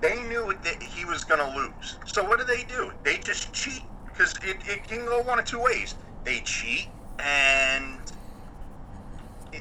they 0.00 0.22
knew 0.24 0.54
that 0.64 0.82
he 0.82 1.04
was 1.04 1.24
going 1.24 1.40
to 1.40 1.56
lose. 1.56 1.96
So 2.06 2.24
what 2.24 2.38
do 2.38 2.44
they 2.44 2.64
do? 2.64 2.92
They 3.02 3.18
just 3.18 3.52
cheat 3.52 3.82
because 4.06 4.36
it, 4.42 4.56
it 4.66 4.84
can 4.86 5.04
go 5.06 5.22
one 5.22 5.38
of 5.38 5.44
two 5.44 5.60
ways. 5.60 5.94
They 6.24 6.40
cheat 6.40 6.88
and 7.18 7.98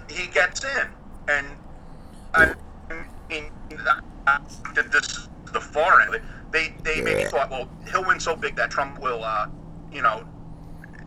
he 0.09 0.27
gets 0.27 0.63
in. 0.63 0.87
And 1.27 1.47
I 2.33 2.53
mean, 3.29 3.51
uh, 4.27 4.39
this 4.73 5.27
the 5.51 5.59
far 5.59 6.01
end. 6.01 6.21
They 6.51 6.73
they 6.83 7.01
maybe 7.01 7.25
thought, 7.25 7.49
well, 7.49 7.69
he'll 7.91 8.05
win 8.05 8.19
so 8.19 8.35
big 8.35 8.55
that 8.55 8.71
Trump 8.71 8.99
will, 8.99 9.23
uh, 9.23 9.47
you 9.91 10.01
know, 10.01 10.23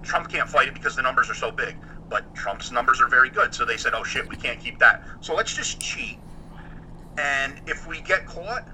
Trump 0.03 0.29
can't 0.29 0.49
fight 0.49 0.69
it 0.69 0.75
because 0.75 0.97
the 0.97 1.03
numbers 1.03 1.31
are 1.31 1.35
so 1.35 1.51
big. 1.51 1.77
But 2.13 2.35
Trump's 2.35 2.71
numbers 2.71 3.01
are 3.01 3.09
very 3.09 3.31
good, 3.31 3.55
so 3.55 3.65
they 3.65 3.79
said, 3.79 3.95
oh 3.95 4.05
shit, 4.05 4.29
we 4.29 4.37
can't 4.37 4.61
keep 4.61 4.79
that. 4.81 5.03
So 5.23 5.35
let's 5.35 5.57
just 5.57 5.81
cheat. 5.81 6.19
And 7.17 7.59
if 7.67 7.87
we 7.87 8.03
get 8.03 8.27
caught, 8.27 8.69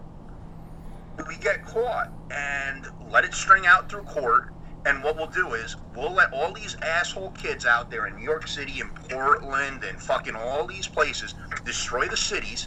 we 1.28 1.36
get 1.36 1.64
caught 1.64 2.12
and 2.32 2.88
let 3.12 3.24
it 3.24 3.32
string 3.32 3.64
out 3.64 3.88
through 3.88 4.02
court. 4.02 4.52
And 4.86 5.04
what 5.04 5.16
we'll 5.16 5.28
do 5.28 5.54
is 5.54 5.76
we'll 5.94 6.12
let 6.12 6.32
all 6.32 6.52
these 6.52 6.76
asshole 6.82 7.30
kids 7.30 7.64
out 7.64 7.92
there 7.92 8.08
in 8.08 8.16
New 8.16 8.24
York 8.24 8.48
City 8.48 8.80
and 8.80 8.92
Portland 8.92 9.84
and 9.84 10.02
fucking 10.02 10.34
all 10.34 10.66
these 10.66 10.88
places 10.88 11.36
destroy 11.64 12.08
the 12.08 12.16
cities. 12.16 12.66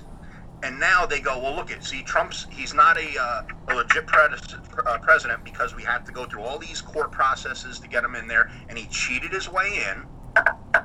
And 0.64 0.80
now 0.80 1.06
they 1.06 1.20
go, 1.20 1.38
well, 1.38 1.54
look 1.54 1.70
at 1.70 1.84
see 1.84 2.02
Trump's 2.02 2.48
he's 2.50 2.74
not 2.74 2.98
a, 2.98 3.20
uh, 3.20 3.42
a 3.68 3.76
legit 3.76 4.08
pres- 4.08 4.56
uh, 4.86 5.00
president 5.00 5.44
because 5.44 5.76
we 5.76 5.84
have 5.84 6.06
to 6.06 6.14
go 6.14 6.26
through 6.26 6.44
all 6.44 6.60
these 6.60 6.80
court 6.82 7.12
processes 7.12 7.78
to 7.82 7.90
get 7.90 8.06
him 8.06 8.16
in 8.16 8.28
there, 8.28 8.50
and 8.70 8.78
he 8.78 8.86
cheated 8.88 9.34
his 9.34 9.50
way 9.50 9.84
in, 9.92 10.06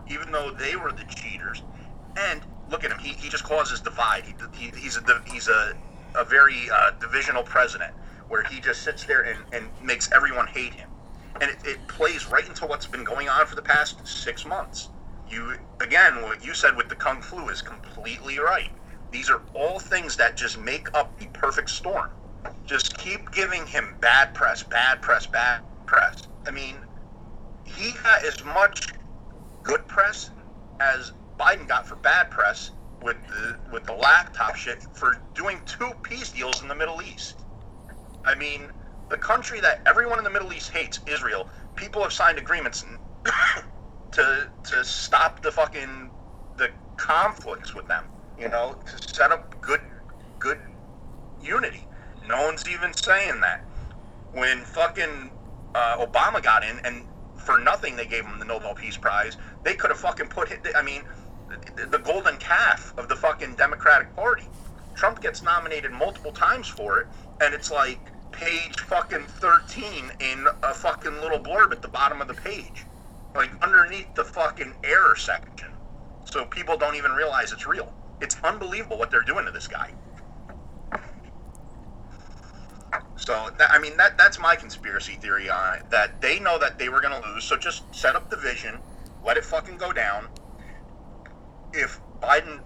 even 0.08 0.32
though 0.32 0.50
they 0.52 0.76
were 0.76 0.92
the 0.92 1.04
cheaters. 1.04 1.62
And 2.16 2.40
look 2.70 2.84
at 2.84 2.90
him, 2.90 2.98
he, 2.98 3.10
he 3.10 3.28
just 3.28 3.44
causes 3.44 3.80
divide. 3.80 4.24
He, 4.24 4.34
he, 4.58 4.70
he's 4.78 4.96
a 4.96 5.02
he's 5.26 5.48
a 5.48 5.74
a 6.16 6.24
very 6.24 6.68
uh, 6.72 6.92
divisional 7.00 7.42
president 7.42 7.92
where 8.28 8.42
he 8.44 8.60
just 8.60 8.82
sits 8.82 9.04
there 9.04 9.22
and, 9.22 9.38
and 9.52 9.70
makes 9.82 10.10
everyone 10.12 10.46
hate 10.46 10.72
him. 10.72 10.88
And 11.40 11.50
it, 11.50 11.58
it 11.64 11.88
plays 11.88 12.26
right 12.30 12.46
into 12.46 12.66
what's 12.66 12.86
been 12.86 13.04
going 13.04 13.28
on 13.28 13.46
for 13.46 13.54
the 13.54 13.62
past 13.62 14.06
six 14.06 14.46
months. 14.46 14.88
You 15.28 15.56
again, 15.80 16.22
what 16.22 16.44
you 16.44 16.54
said 16.54 16.76
with 16.76 16.88
the 16.88 16.94
kung 16.96 17.20
flu 17.20 17.48
is 17.48 17.60
completely 17.60 18.38
right. 18.38 18.70
These 19.10 19.30
are 19.30 19.42
all 19.54 19.78
things 19.78 20.16
that 20.16 20.36
just 20.36 20.58
make 20.58 20.88
up 20.96 21.18
the 21.18 21.26
perfect 21.26 21.70
storm. 21.70 22.10
Just 22.64 22.96
keep 22.98 23.30
giving 23.32 23.66
him 23.66 23.96
bad 24.00 24.34
press, 24.34 24.62
bad 24.62 25.02
press, 25.02 25.26
bad 25.26 25.60
press. 25.86 26.22
I 26.46 26.50
mean, 26.50 26.76
he 27.64 27.92
got 28.02 28.24
as 28.24 28.42
much 28.44 28.88
good 29.66 29.86
press 29.88 30.30
as 30.80 31.12
Biden 31.38 31.66
got 31.66 31.86
for 31.86 31.96
bad 31.96 32.30
press 32.30 32.70
with 33.02 33.16
the 33.28 33.56
with 33.72 33.84
the 33.84 33.92
laptop 33.92 34.56
shit 34.56 34.82
for 34.92 35.16
doing 35.34 35.60
two 35.66 35.90
peace 36.02 36.30
deals 36.30 36.62
in 36.62 36.68
the 36.68 36.74
Middle 36.74 37.02
East. 37.02 37.44
I 38.24 38.34
mean, 38.36 38.70
the 39.10 39.16
country 39.16 39.60
that 39.60 39.82
everyone 39.86 40.18
in 40.18 40.24
the 40.24 40.30
Middle 40.30 40.52
East 40.52 40.70
hates, 40.72 41.00
Israel. 41.06 41.46
People 41.74 42.02
have 42.02 42.12
signed 42.12 42.38
agreements 42.38 42.84
to 44.12 44.48
to 44.64 44.84
stop 44.84 45.42
the 45.42 45.50
fucking 45.50 46.10
the 46.56 46.70
conflicts 46.96 47.74
with 47.74 47.86
them. 47.88 48.04
You 48.38 48.48
know, 48.48 48.76
to 48.86 49.08
set 49.14 49.32
up 49.32 49.54
good 49.60 49.80
good 50.38 50.58
unity. 51.40 51.86
No 52.28 52.46
one's 52.46 52.68
even 52.68 52.92
saying 52.94 53.40
that. 53.40 53.64
When 54.32 54.60
fucking 54.64 55.30
uh, 55.74 56.06
Obama 56.06 56.42
got 56.42 56.64
in, 56.64 56.80
and 56.84 57.04
for 57.46 57.58
nothing 57.58 57.94
they 57.96 58.06
gave 58.06 58.26
him 58.26 58.38
the 58.38 58.44
Nobel 58.44 58.74
Peace 58.74 58.96
Prize. 58.96 59.36
They 59.62 59.74
could 59.74 59.90
have 59.90 60.00
fucking 60.00 60.26
put. 60.26 60.50
It. 60.50 60.66
I 60.74 60.82
mean, 60.82 61.02
the, 61.76 61.86
the 61.86 61.98
golden 61.98 62.36
calf 62.38 62.92
of 62.98 63.08
the 63.08 63.16
fucking 63.16 63.54
Democratic 63.54 64.14
Party. 64.16 64.44
Trump 64.94 65.22
gets 65.22 65.42
nominated 65.42 65.92
multiple 65.92 66.32
times 66.32 66.66
for 66.66 67.00
it, 67.00 67.06
and 67.40 67.54
it's 67.54 67.70
like 67.70 68.00
page 68.32 68.80
fucking 68.80 69.24
13 69.26 70.12
in 70.20 70.46
a 70.62 70.74
fucking 70.74 71.14
little 71.20 71.38
blurb 71.38 71.70
at 71.70 71.82
the 71.82 71.88
bottom 71.88 72.20
of 72.20 72.28
the 72.28 72.34
page. 72.34 72.84
Like 73.34 73.50
underneath 73.62 74.12
the 74.14 74.24
fucking 74.24 74.74
error 74.82 75.14
section. 75.16 75.68
So 76.24 76.44
people 76.46 76.76
don't 76.76 76.96
even 76.96 77.12
realize 77.12 77.52
it's 77.52 77.66
real. 77.66 77.92
It's 78.20 78.36
unbelievable 78.42 78.98
what 78.98 79.10
they're 79.10 79.22
doing 79.22 79.44
to 79.44 79.52
this 79.52 79.68
guy. 79.68 79.92
So 83.16 83.50
that, 83.58 83.70
I 83.72 83.78
mean 83.78 83.96
that 83.96 84.18
that's 84.18 84.38
my 84.38 84.56
conspiracy 84.56 85.14
theory 85.14 85.48
on 85.50 85.78
it. 85.78 85.90
That 85.90 86.20
they 86.20 86.38
know 86.38 86.58
that 86.58 86.78
they 86.78 86.88
were 86.88 87.00
going 87.00 87.20
to 87.20 87.28
lose, 87.28 87.44
so 87.44 87.56
just 87.56 87.82
set 87.94 88.16
up 88.16 88.30
the 88.30 88.36
vision, 88.36 88.78
let 89.24 89.36
it 89.36 89.44
fucking 89.44 89.76
go 89.76 89.92
down. 89.92 90.28
If 91.72 92.00
Biden, 92.22 92.60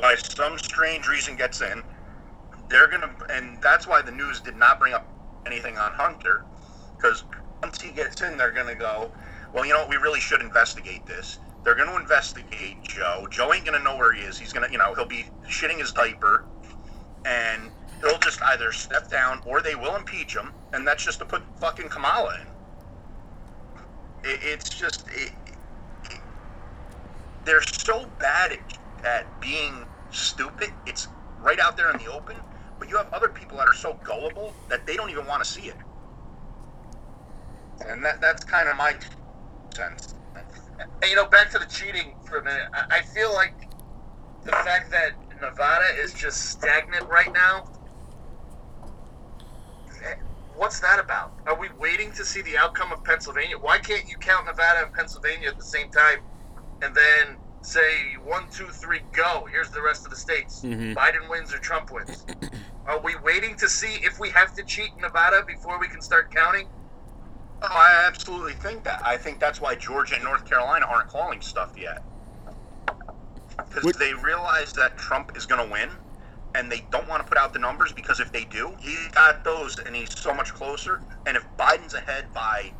by 0.00 0.16
some 0.16 0.58
strange 0.58 1.06
reason, 1.08 1.36
gets 1.36 1.60
in, 1.60 1.82
they're 2.68 2.88
gonna, 2.88 3.10
and 3.30 3.60
that's 3.62 3.86
why 3.86 4.02
the 4.02 4.12
news 4.12 4.40
did 4.40 4.56
not 4.56 4.78
bring 4.78 4.92
up 4.92 5.06
anything 5.46 5.78
on 5.78 5.92
Hunter, 5.92 6.44
because 6.96 7.24
once 7.62 7.80
he 7.80 7.90
gets 7.90 8.20
in, 8.22 8.36
they're 8.36 8.50
gonna 8.50 8.74
go, 8.74 9.10
well, 9.52 9.64
you 9.64 9.72
know 9.72 9.80
what, 9.80 9.88
we 9.88 9.96
really 9.96 10.20
should 10.20 10.40
investigate 10.40 11.06
this. 11.06 11.38
They're 11.64 11.74
gonna 11.74 11.96
investigate 11.96 12.82
Joe. 12.82 13.26
Joe 13.30 13.52
ain't 13.52 13.64
gonna 13.64 13.82
know 13.82 13.96
where 13.96 14.12
he 14.12 14.22
is. 14.22 14.38
He's 14.38 14.52
gonna, 14.52 14.68
you 14.70 14.78
know, 14.78 14.94
he'll 14.94 15.06
be 15.06 15.26
shitting 15.46 15.78
his 15.78 15.92
diaper, 15.92 16.46
and 17.24 17.70
he'll 18.00 18.18
just 18.18 18.42
either 18.42 18.72
step 18.72 19.10
down 19.10 19.40
or 19.46 19.60
they 19.60 19.74
will 19.74 19.96
impeach 19.96 20.34
him, 20.36 20.52
and 20.72 20.86
that's 20.86 21.04
just 21.04 21.18
to 21.20 21.24
put 21.24 21.42
fucking 21.60 21.88
Kamala 21.88 22.40
in. 22.40 24.30
It, 24.30 24.40
it's 24.42 24.70
just 24.70 25.06
it, 25.08 25.32
they're 27.44 27.62
so 27.62 28.06
bad 28.18 28.52
at, 28.52 28.78
at 29.04 29.40
being 29.40 29.86
stupid. 30.10 30.70
It's 30.86 31.08
right 31.40 31.58
out 31.58 31.76
there 31.76 31.90
in 31.90 31.98
the 31.98 32.12
open, 32.12 32.36
but 32.78 32.88
you 32.88 32.96
have 32.96 33.12
other 33.12 33.28
people 33.28 33.56
that 33.58 33.66
are 33.66 33.74
so 33.74 33.98
gullible 34.04 34.54
that 34.68 34.86
they 34.86 34.96
don't 34.96 35.10
even 35.10 35.26
want 35.26 35.42
to 35.42 35.48
see 35.48 35.68
it. 35.68 35.76
And 37.86 38.04
that 38.04 38.20
that's 38.20 38.44
kind 38.44 38.68
of 38.68 38.76
my 38.76 38.94
sense. 39.74 40.14
And 40.78 41.10
you 41.10 41.16
know, 41.16 41.26
back 41.26 41.50
to 41.50 41.58
the 41.58 41.66
cheating 41.66 42.14
for 42.26 42.38
a 42.38 42.44
minute. 42.44 42.68
I, 42.72 42.98
I 42.98 43.02
feel 43.02 43.32
like 43.32 43.54
the 44.44 44.50
fact 44.50 44.90
that 44.90 45.12
Nevada 45.40 45.86
is 46.00 46.12
just 46.12 46.50
stagnant 46.50 47.08
right 47.08 47.32
now. 47.32 47.64
What's 50.58 50.80
that 50.80 50.98
about? 50.98 51.34
Are 51.46 51.58
we 51.58 51.68
waiting 51.78 52.10
to 52.16 52.24
see 52.24 52.42
the 52.42 52.58
outcome 52.58 52.90
of 52.92 52.98
Pennsylvania? 53.04 53.54
Why 53.60 53.78
can't 53.78 54.02
you 54.08 54.16
count 54.20 54.44
Nevada 54.46 54.82
and 54.82 54.92
Pennsylvania 54.92 55.48
at 55.48 55.56
the 55.56 55.64
same 55.64 55.88
time, 55.90 56.18
and 56.82 56.92
then 56.96 57.38
say 57.62 58.16
one, 58.24 58.42
two, 58.50 58.66
three, 58.66 59.00
go? 59.14 59.46
Here's 59.52 59.70
the 59.70 59.82
rest 59.82 60.04
of 60.04 60.10
the 60.10 60.16
states. 60.16 60.62
Mhm. 60.64 60.94
Biden 60.96 61.30
wins 61.30 61.54
or 61.54 61.58
Trump 61.58 61.92
wins. 61.92 62.26
Are 62.86 62.98
we 62.98 63.14
waiting 63.22 63.54
to 63.56 63.68
see 63.68 64.00
if 64.02 64.18
we 64.18 64.30
have 64.30 64.52
to 64.54 64.64
cheat 64.64 64.90
Nevada 65.00 65.44
before 65.46 65.78
we 65.78 65.86
can 65.86 66.02
start 66.02 66.32
counting? 66.34 66.66
Oh, 67.62 67.68
I 67.70 68.04
absolutely 68.08 68.54
think 68.54 68.82
that. 68.82 69.00
I 69.04 69.16
think 69.16 69.38
that's 69.38 69.60
why 69.60 69.76
Georgia 69.76 70.16
and 70.16 70.24
North 70.24 70.44
Carolina 70.44 70.86
aren't 70.90 71.08
calling 71.08 71.40
stuff 71.40 71.72
yet. 71.76 72.02
Because 73.58 73.96
they 73.96 74.12
realize 74.14 74.72
that 74.72 74.96
Trump 74.96 75.32
is 75.36 75.46
going 75.46 75.64
to 75.64 75.72
win, 75.72 75.90
and 76.58 76.70
they 76.70 76.84
don't 76.90 77.08
want 77.08 77.22
to 77.22 77.28
put 77.28 77.38
out 77.38 77.52
the 77.52 77.58
numbers 77.58 77.92
because 77.92 78.18
if 78.18 78.32
they 78.32 78.44
do, 78.44 78.72
he 78.80 78.96
got 79.14 79.44
those 79.44 79.78
and 79.78 79.94
he's 79.94 80.18
so 80.18 80.34
much 80.34 80.52
closer. 80.52 81.00
And 81.24 81.36
if 81.36 81.46
Biden's 81.56 81.94
ahead 81.94 82.26
by 82.34 82.72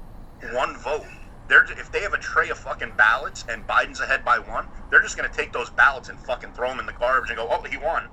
one 0.52 0.76
vote, 0.76 1.06
they're 1.46 1.64
if 1.78 1.90
they 1.92 2.00
have 2.00 2.12
a 2.12 2.18
tray 2.18 2.50
of 2.50 2.58
fucking 2.58 2.92
ballots 2.98 3.44
and 3.48 3.66
Biden's 3.68 4.00
ahead 4.00 4.24
by 4.24 4.40
one, 4.40 4.66
they're 4.90 5.00
just 5.00 5.16
going 5.16 5.30
to 5.30 5.34
take 5.34 5.52
those 5.52 5.70
ballots 5.70 6.08
and 6.08 6.18
fucking 6.18 6.52
throw 6.52 6.68
them 6.68 6.80
in 6.80 6.86
the 6.86 6.92
garbage 6.92 7.30
and 7.30 7.38
go, 7.38 7.46
oh, 7.48 7.62
he 7.70 7.76
won. 7.76 8.08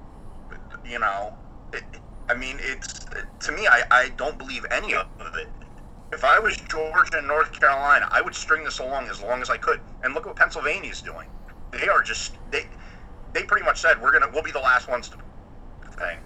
You 0.88 0.99
know, 0.99 1.34
it, 1.73 1.84
I 2.30 2.36
mean, 2.36 2.58
it's 2.62 3.04
to 3.47 3.51
me, 3.51 3.67
I, 3.67 3.82
I 3.89 4.10
don't 4.17 4.38
believe 4.38 4.65
any 4.69 4.93
of 4.93 5.08
it. 5.19 5.47
If 6.13 6.23
I 6.23 6.38
was 6.39 6.58
Georgia 6.58 7.17
and 7.17 7.28
North 7.28 7.60
Carolina, 7.60 8.08
I 8.12 8.21
would 8.21 8.36
string 8.36 8.63
this 8.63 8.78
along 8.78 9.08
as 9.10 9.21
long 9.21 9.41
as 9.41 9.49
I 9.49 9.58
could. 9.58 9.82
And 10.04 10.13
look 10.13 10.28
what 10.28 10.36
Pennsylvania's 10.36 11.01
doing. 11.01 11.28
They 11.71 11.88
are 11.88 12.04
just 12.04 12.38
they 12.51 12.65
they 13.34 13.43
pretty 13.43 13.65
much 13.65 13.82
said 13.82 13.99
we're 13.99 14.13
gonna 14.13 14.32
we'll 14.32 14.43
be 14.43 14.51
the 14.51 14.60
last 14.60 14.88
ones 14.88 15.10
to 15.10 15.17
pay 15.98 16.18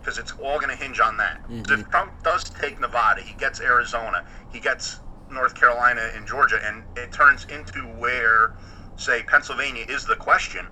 because 0.00 0.18
it's 0.18 0.32
all 0.42 0.60
gonna 0.60 0.76
hinge 0.76 1.00
on 1.00 1.16
that. 1.18 1.42
Mm-hmm. 1.44 1.62
'Cause 1.62 1.80
If 1.80 1.90
Trump 1.90 2.22
does 2.22 2.44
take 2.44 2.80
Nevada, 2.80 3.22
he 3.22 3.34
gets 3.34 3.60
Arizona, 3.60 4.24
he 4.48 4.60
gets 4.60 5.00
North 5.28 5.54
Carolina 5.54 6.10
and 6.14 6.26
Georgia, 6.26 6.60
and 6.64 6.84
it 6.96 7.12
turns 7.12 7.44
into 7.46 7.86
where, 7.98 8.52
say, 8.96 9.22
Pennsylvania 9.24 9.84
is 9.88 10.04
the 10.06 10.16
question. 10.16 10.68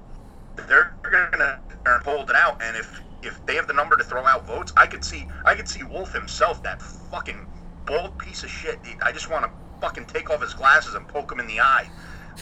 They're 0.57 0.97
gonna 1.11 1.61
hold 2.05 2.31
it 2.31 2.37
out, 2.37 2.63
and 2.63 2.77
if 2.77 3.03
if 3.23 3.45
they 3.47 3.57
have 3.57 3.67
the 3.67 3.73
number 3.73 3.97
to 3.97 4.05
throw 4.05 4.27
out 4.27 4.47
votes, 4.47 4.73
I 4.77 4.87
could 4.87 5.05
see 5.05 5.29
I 5.45 5.55
could 5.55 5.69
see 5.69 5.83
Wolf 5.83 6.13
himself, 6.13 6.63
that 6.63 6.83
fucking 6.83 7.49
bald 7.87 8.19
piece 8.19 8.45
of 8.45 8.51
shit. 8.51 8.87
I 9.03 9.13
just 9.13 9.31
want 9.31 9.45
to 9.47 9.53
fucking 9.81 10.07
take 10.07 10.31
off 10.31 10.43
his 10.43 10.55
glasses 10.55 10.95
and 10.95 11.09
poke 11.09 11.33
him 11.33 11.41
in 11.41 11.47
the 11.47 11.61
eye. 11.61 11.91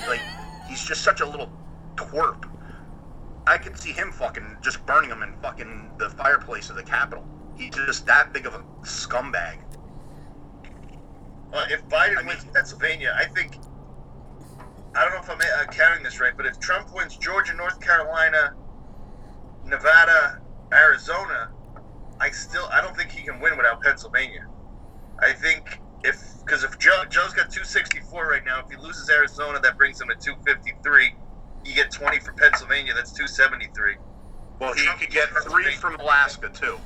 Like 0.07 0.29
he's 0.61 0.85
just 0.85 1.03
such 1.03 1.21
a 1.21 1.27
little 1.27 1.53
twerp. 1.97 2.45
I 3.47 3.59
could 3.59 3.77
see 3.79 3.93
him 3.93 4.13
fucking 4.13 4.59
just 4.63 4.85
burning 4.87 5.11
him 5.11 5.23
in 5.23 5.35
fucking 5.43 5.91
the 5.99 6.11
fireplace 6.11 6.71
of 6.71 6.77
the 6.77 6.83
Capitol. 6.83 7.27
He's 7.57 7.75
just 7.75 8.07
that 8.07 8.33
big 8.33 8.47
of 8.47 8.55
a 8.55 8.61
scumbag. 8.83 9.59
Well, 11.53 11.67
if 11.71 11.87
Biden 11.89 12.17
I 12.17 12.23
mean- 12.23 12.27
wins 12.29 12.45
Pennsylvania, 12.45 13.15
I 13.19 13.25
think 13.27 13.57
I 14.95 15.05
don't 15.05 15.15
know 15.15 15.21
if 15.21 15.31
I'm 15.31 15.39
uh, 15.41 15.71
counting 15.73 16.03
this 16.03 16.21
right, 16.21 16.37
but 16.37 16.47
if 16.47 16.61
Trump 16.61 16.95
wins 16.95 17.17
Georgia, 17.17 17.55
North 17.55 17.81
Carolina, 17.81 18.55
Nevada, 19.65 20.41
Arizona, 20.73 21.51
I 22.21 22.31
still 22.31 22.69
I 22.71 22.81
don't 22.81 22.97
think 22.97 23.11
he 23.11 23.23
can 23.23 23.41
win 23.41 23.57
without 23.57 23.83
Pennsylvania. 23.83 24.47
I 25.19 25.33
think 25.33 25.81
if 26.05 26.21
because 26.45 26.65
if 26.65 26.79
Joe 26.79 27.05
Joe's 27.09 27.33
got 27.33 27.51
264 27.51 28.29
right 28.29 28.45
now, 28.45 28.61
if 28.61 28.71
he 28.71 28.77
loses 28.77 29.09
Arizona, 29.11 29.61
that 29.61 29.77
brings 29.77 30.01
him 30.01 30.09
to 30.09 30.15
253. 30.15 31.15
You 31.65 31.75
get 31.75 31.91
20 31.93 32.19
for 32.21 32.33
Pennsylvania, 32.33 32.93
that's 32.95 33.13
273. 33.13 33.97
Well, 34.61 34.75
he 34.75 34.87
could 34.99 35.11
get 35.11 35.29
three 35.45 35.73
from 35.73 35.97
Alaska 35.97 36.49
too. 36.49 36.79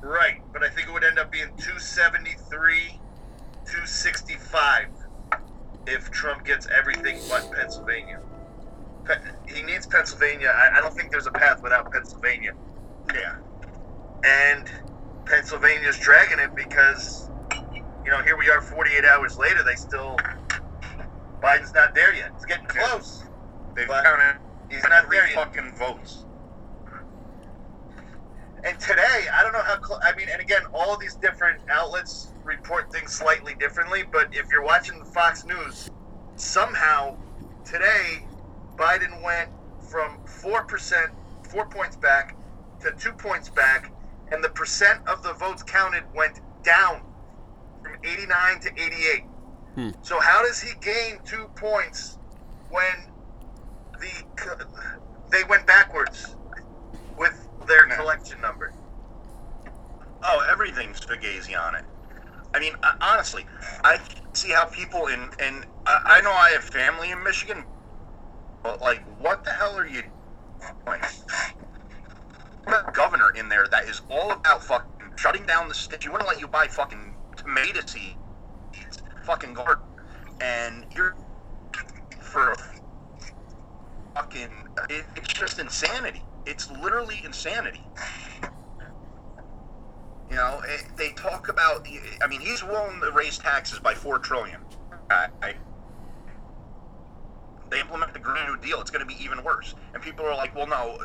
Right, 0.00 0.42
but 0.52 0.64
I 0.64 0.68
think 0.68 0.88
it 0.88 0.92
would 0.92 1.04
end 1.04 1.18
up 1.18 1.30
being 1.30 1.48
273, 1.58 3.00
265 3.64 4.88
if 5.86 6.10
Trump 6.10 6.44
gets 6.44 6.66
everything 6.76 7.20
but 7.28 7.50
Pennsylvania. 7.52 8.20
He 9.48 9.62
needs 9.62 9.86
Pennsylvania. 9.86 10.48
I, 10.48 10.78
I 10.78 10.80
don't 10.80 10.94
think 10.94 11.10
there's 11.10 11.26
a 11.26 11.32
path 11.32 11.62
without 11.62 11.92
Pennsylvania. 11.92 12.52
Yeah. 13.14 13.36
And 14.24 14.70
Pennsylvania's 15.26 15.98
dragging 15.98 16.38
it 16.38 16.54
because, 16.54 17.30
you 18.04 18.10
know, 18.10 18.22
here 18.22 18.36
we 18.36 18.48
are 18.50 18.60
48 18.60 19.04
hours 19.04 19.38
later. 19.38 19.62
They 19.64 19.74
still, 19.74 20.16
Biden's 21.42 21.74
not 21.74 21.94
there 21.94 22.14
yet. 22.14 22.30
It's 22.36 22.44
getting 22.44 22.66
close. 22.66 23.24
They've 23.74 23.88
counted 23.88 24.38
He's 24.70 24.82
not 24.84 25.10
there 25.10 25.26
yet. 25.26 25.34
fucking 25.34 25.72
votes. 25.76 26.24
And 28.64 28.78
today, 28.78 29.26
I 29.34 29.42
don't 29.42 29.52
know 29.52 29.62
how. 29.62 29.82
Cl- 29.82 30.00
I 30.04 30.14
mean, 30.14 30.28
and 30.32 30.40
again, 30.40 30.62
all 30.72 30.96
these 30.96 31.16
different 31.16 31.60
outlets 31.68 32.28
report 32.44 32.92
things 32.92 33.12
slightly 33.12 33.54
differently. 33.54 34.04
But 34.10 34.28
if 34.32 34.46
you're 34.52 34.62
watching 34.62 35.00
the 35.00 35.04
Fox 35.04 35.44
News, 35.44 35.90
somehow 36.36 37.16
today, 37.64 38.24
Biden 38.76 39.20
went 39.22 39.50
from 39.90 40.24
four 40.26 40.62
percent, 40.64 41.10
four 41.42 41.66
points 41.66 41.96
back, 41.96 42.36
to 42.82 42.92
two 42.92 43.12
points 43.12 43.48
back, 43.48 43.92
and 44.30 44.44
the 44.44 44.50
percent 44.50 45.00
of 45.08 45.24
the 45.24 45.32
votes 45.32 45.64
counted 45.64 46.04
went 46.14 46.40
down 46.62 47.02
from 47.82 47.96
89 48.04 48.60
to 48.60 48.70
88. 48.80 49.24
Hmm. 49.76 49.90
So 50.02 50.20
how 50.20 50.42
does 50.44 50.60
he 50.60 50.70
gain 50.82 51.20
two 51.24 51.48
points 51.56 52.18
when 52.68 52.84
the 54.00 54.24
they 55.32 55.44
went 55.48 55.66
backwards 55.66 56.36
with 57.18 57.48
their 57.68 57.86
collection 57.88 58.40
number? 58.42 58.74
Oh, 60.22 60.44
everything's 60.50 61.00
Fugazi 61.00 61.58
on 61.58 61.74
it. 61.76 61.84
I 62.54 62.60
mean, 62.60 62.74
uh, 62.82 62.92
honestly, 63.02 63.44
I 63.84 63.98
see 64.34 64.50
how 64.52 64.66
people 64.66 65.06
in 65.08 65.30
and 65.40 65.66
I 65.86 65.98
I 66.06 66.20
know 66.22 66.32
I 66.32 66.50
have 66.54 66.64
family 66.64 67.10
in 67.10 67.22
Michigan, 67.24 67.64
But 68.62 68.80
like, 68.82 69.02
what 69.18 69.44
the 69.44 69.52
hell 69.52 69.78
are 69.78 69.86
you 69.86 70.02
doing? 70.86 71.00
A 72.68 72.92
governor 72.92 73.30
in 73.38 73.48
there 73.50 73.66
that 73.72 73.84
is 73.88 74.02
all 74.10 74.32
about 74.32 74.64
fucking 74.64 74.88
shutting 75.18 75.46
down 75.46 75.68
the 75.68 75.74
state. 75.74 76.04
You 76.04 76.12
want 76.12 76.22
to 76.22 76.28
let 76.28 76.40
you 76.40 76.48
buy 76.48 76.68
fucking 76.68 77.16
tomato 77.36 77.80
seeds, 77.86 78.21
fucking 79.22 79.54
garden, 79.54 79.84
and 80.40 80.86
you're 80.94 81.14
for 82.20 82.54
fucking. 84.14 84.50
It, 84.90 85.04
it's 85.16 85.32
just 85.32 85.58
insanity. 85.58 86.22
It's 86.46 86.70
literally 86.70 87.20
insanity. 87.24 87.84
You 90.30 90.36
know, 90.36 90.62
it, 90.64 90.84
they 90.96 91.10
talk 91.10 91.48
about. 91.48 91.86
I 92.22 92.26
mean, 92.26 92.40
he's 92.40 92.64
willing 92.64 93.00
to 93.00 93.10
raise 93.12 93.38
taxes 93.38 93.78
by 93.78 93.94
four 93.94 94.18
trillion. 94.18 94.60
I, 95.10 95.28
I, 95.42 95.54
they 97.72 97.80
implement 97.80 98.12
the 98.12 98.18
Green 98.18 98.46
New 98.46 98.58
Deal, 98.58 98.80
it's 98.80 98.90
going 98.90 99.06
to 99.06 99.06
be 99.06 99.22
even 99.22 99.42
worse. 99.42 99.74
And 99.94 100.02
people 100.02 100.26
are 100.26 100.36
like, 100.36 100.54
well, 100.54 100.66
no, 100.66 100.98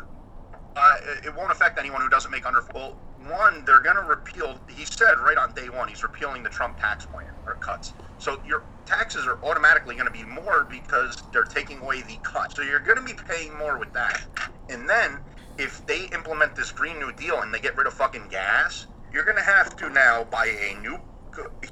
uh, 0.76 0.98
it 1.24 1.34
won't 1.36 1.52
affect 1.52 1.80
anyone 1.80 2.02
who 2.02 2.10
doesn't 2.10 2.30
make 2.30 2.46
under. 2.46 2.64
Well, 2.74 3.00
one, 3.20 3.66
they're 3.66 3.82
going 3.82 3.96
to 3.96 4.04
repeal. 4.04 4.60
He 4.70 4.86
said 4.86 5.14
right 5.20 5.38
on 5.38 5.54
day 5.54 5.70
one, 5.70 5.88
he's 5.88 6.04
repealing 6.04 6.44
the 6.44 6.50
Trump 6.50 6.80
tax 6.80 7.06
plan 7.06 7.28
or 7.46 7.56
cuts. 7.56 7.94
So 8.18 8.40
your 8.46 8.64
taxes 8.86 9.26
are 9.26 9.44
automatically 9.44 9.96
going 9.96 10.08
to 10.08 10.12
be 10.12 10.24
more 10.24 10.68
because 10.70 11.24
they're 11.32 11.44
taking 11.44 11.80
away 11.80 12.02
the 12.02 12.18
cut. 12.24 12.56
So 12.56 12.62
you're 12.62 12.80
going 12.80 12.98
to 12.98 13.04
be 13.04 13.20
paying 13.28 13.58
more 13.58 13.78
with 13.78 13.92
that. 13.94 14.22
And 14.70 14.88
then 14.88 15.20
if 15.58 15.86
they 15.88 16.06
implement 16.14 16.56
this 16.56 16.72
Green 16.72 17.00
New 17.00 17.12
Deal 17.14 17.42
and 17.42 17.54
they 17.54 17.60
get 17.60 17.76
rid 17.76 17.88
of 17.88 17.94
fucking 17.94 18.28
gas, 18.30 18.88
you're 19.12 19.26
going 19.26 19.38
to 19.38 19.44
have 19.44 19.76
to 19.78 19.90
now 19.90 20.24
buy 20.26 20.46
a 20.46 20.80
new 20.82 20.98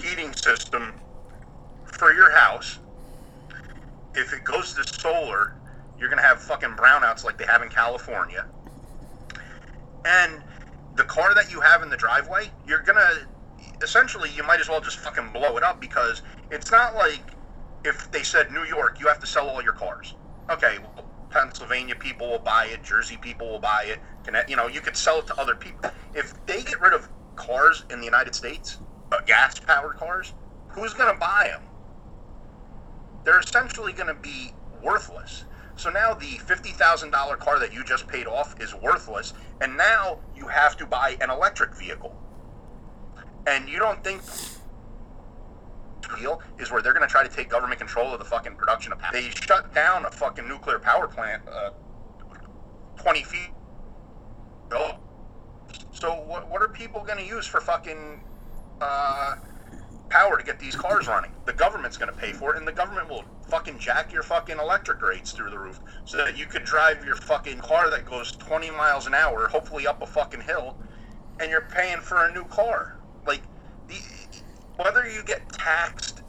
heating 0.02 0.34
system 0.34 0.94
for 1.84 2.14
your 2.14 2.32
house. 2.32 2.80
If 4.16 4.34
it 4.34 4.44
goes 4.44 4.74
to 4.76 5.00
solar, 5.00 5.56
you're 6.00 6.10
going 6.10 6.22
to 6.22 6.28
have 6.28 6.42
fucking 6.42 6.72
brownouts 6.72 7.24
like 7.24 7.38
they 7.38 7.46
have 7.46 7.62
in 7.62 7.70
California. 7.70 8.46
And 10.06 10.44
the 10.96 11.04
car 11.04 11.34
that 11.36 11.52
you 11.52 11.62
have 11.62 11.84
in 11.84 11.90
the 11.90 11.98
driveway, 11.98 12.46
you're 12.66 12.82
to 12.82 13.28
essentially 13.82 14.30
you 14.36 14.44
might 14.44 14.60
as 14.60 14.70
well 14.70 14.82
just 14.82 15.00
fucking 15.00 15.30
blow 15.34 15.58
it 15.58 15.64
up 15.64 15.82
because 15.82 16.22
it's 16.52 16.72
not 16.72 16.96
like 16.96 17.22
if 17.84 18.10
they 18.12 18.24
said 18.24 18.52
New 18.52 18.64
York, 18.64 19.00
you 19.00 19.08
have 19.08 19.20
to 19.20 19.28
sell 19.28 19.50
all 19.50 19.62
your 19.62 19.74
cars. 19.74 20.16
Okay, 20.50 20.78
well, 20.80 21.06
Pennsylvania 21.30 21.96
people 21.96 22.30
will 22.30 22.40
buy 22.40 22.68
it, 22.72 22.84
Jersey 22.84 23.18
people 23.18 23.50
will 23.50 23.60
buy 23.60 23.86
it. 23.88 24.02
You 24.50 24.56
know, 24.56 24.68
you 24.68 24.82
could 24.82 24.98
sell 24.98 25.20
it 25.20 25.28
to 25.28 25.40
other 25.40 25.56
people. 25.56 25.92
If 26.14 26.46
they 26.46 26.64
get 26.64 26.82
rid 26.82 26.94
of 26.94 27.10
cars 27.36 27.86
in 27.90 28.00
the 28.00 28.06
United 28.06 28.36
States, 28.36 28.80
uh, 29.12 29.18
gas 29.28 29.60
powered 29.60 29.98
cars, 29.98 30.34
who's 30.68 30.94
going 30.94 31.14
to 31.14 31.20
buy 31.20 31.50
them? 31.52 31.62
They're 33.26 33.40
essentially 33.40 33.94
going 33.94 34.08
to 34.08 34.22
be 34.22 34.54
worthless. 34.84 35.46
So 35.78 35.90
now 35.90 36.14
the 36.14 36.26
$50,000 36.26 37.40
car 37.40 37.60
that 37.60 37.74
you 37.74 37.84
just 37.84 38.08
paid 38.08 38.28
off 38.28 38.60
is 38.62 38.74
worthless, 38.74 39.34
and 39.62 39.76
now 39.76 40.20
you 40.36 40.48
have 40.48 40.78
to 40.78 40.86
buy 40.86 41.18
an 41.22 41.30
electric 41.30 41.76
vehicle. 41.76 42.16
And 43.48 43.70
you 43.70 43.78
don't 43.80 44.04
think 44.04 44.22
deal 46.18 46.42
is 46.60 46.72
where 46.72 46.82
they're 46.82 46.94
going 46.94 47.08
to 47.08 47.12
try 47.12 47.24
to 47.24 47.34
take 47.34 47.50
government 47.50 47.80
control 47.80 48.14
of 48.14 48.20
the 48.20 48.26
fucking 48.26 48.56
production 48.56 48.92
of 48.92 49.00
power. 49.00 49.12
They 49.12 49.30
shut 49.30 49.74
down 49.74 50.06
a 50.06 50.12
fucking 50.12 50.48
nuclear 50.48 50.80
power 50.80 51.08
plant 51.08 51.44
uh, 51.48 51.72
20 52.98 53.24
feet. 53.24 53.50
So 55.92 56.14
what, 56.26 56.50
what 56.50 56.62
are 56.62 56.68
people 56.68 57.04
going 57.04 57.18
to 57.18 57.26
use 57.26 57.48
for 57.48 57.62
fucking 57.62 58.24
uh, 58.82 59.36
power 60.16 60.38
to 60.38 60.44
get 60.46 60.58
these 60.60 60.78
cars 60.78 61.08
running? 61.08 61.32
The 61.44 61.52
government's 61.52 61.98
going 61.98 62.10
to 62.10 62.18
pay 62.18 62.32
for 62.32 62.56
it, 62.56 62.58
and 62.58 62.66
the 62.66 62.72
government 62.72 63.10
will 63.10 63.26
fucking 63.50 63.80
jack 63.80 64.14
your 64.14 64.24
fucking 64.24 64.58
electric 64.58 65.02
rates 65.02 65.34
through 65.34 65.50
the 65.50 65.60
roof 65.60 65.82
so 66.06 66.16
that 66.18 66.38
you 66.38 66.46
could 66.46 66.64
drive 66.64 67.04
your 67.04 67.18
fucking 67.18 67.60
car 67.60 67.90
that 67.90 68.06
goes 68.06 68.32
20 68.32 68.72
miles 68.72 69.08
an 69.08 69.14
hour, 69.14 69.48
hopefully 69.50 69.86
up 69.86 70.02
a 70.02 70.06
fucking 70.06 70.40
hill, 70.40 70.78
and 71.42 71.52
you're 71.52 71.68
paying 71.70 71.98
for 71.98 72.28
a 72.28 72.34
new 72.34 72.46
car. 72.46 72.98
Like, 73.28 73.42
the, 73.90 73.96
whether 74.78 75.06
you 75.06 75.22
get 75.22 75.50
taxed 75.50 76.22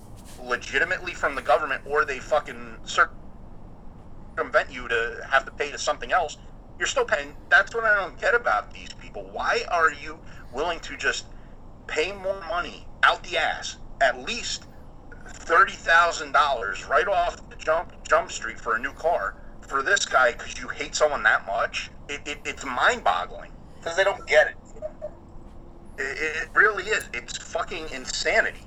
legitimately 0.43 1.15
from 1.15 1.37
the 1.37 1.43
government 1.43 1.83
or 1.87 2.05
they 2.05 2.19
fucking 2.19 2.79
circumvent 2.83 4.69
you 4.69 4.89
to 4.89 5.21
have 5.31 5.45
to 5.45 5.53
pay 5.53 5.71
to 5.71 5.79
something 5.79 6.11
else, 6.11 6.39
you're 6.77 6.89
still 6.89 7.05
paying. 7.05 7.37
That's 7.51 7.73
what 7.73 7.85
I 7.85 7.95
don't 7.95 8.21
get 8.21 8.35
about 8.35 8.75
these 8.75 8.93
people. 8.95 9.29
Why 9.33 9.63
are 9.71 9.93
you 9.93 10.19
willing 10.53 10.81
to 10.81 10.97
just 10.97 11.27
pay 11.87 12.11
more 12.11 12.41
money 12.49 12.86
out 13.07 13.23
the 13.23 13.39
ass, 13.39 13.77
at 14.01 14.27
least 14.27 14.65
thirty 15.29 15.73
thousand 15.73 16.33
dollars 16.33 16.85
right 16.87 17.07
off 17.07 17.49
the 17.49 17.57
jump 17.57 17.93
jump 18.09 18.31
street 18.31 18.59
for 18.59 18.75
a 18.77 18.81
new 18.81 18.93
car 18.93 19.37
for 19.61 19.83
this 19.83 20.05
guy 20.05 20.33
because 20.33 20.59
you 20.59 20.69
hate 20.69 20.95
someone 20.95 21.23
that 21.23 21.47
much? 21.47 21.91
It, 22.09 22.21
it, 22.27 22.39
it's 22.45 22.65
mind 22.65 23.05
boggling 23.05 23.53
because 23.79 23.97
they 23.97 24.05
don't 24.05 24.27
get 24.27 24.49
it. 24.49 24.57
It, 25.99 26.19
it 26.19 26.49
really 26.55 26.85
is. 26.85 27.09
It's 27.15 27.39
fucking 27.39 27.89
insanity. 27.93 28.61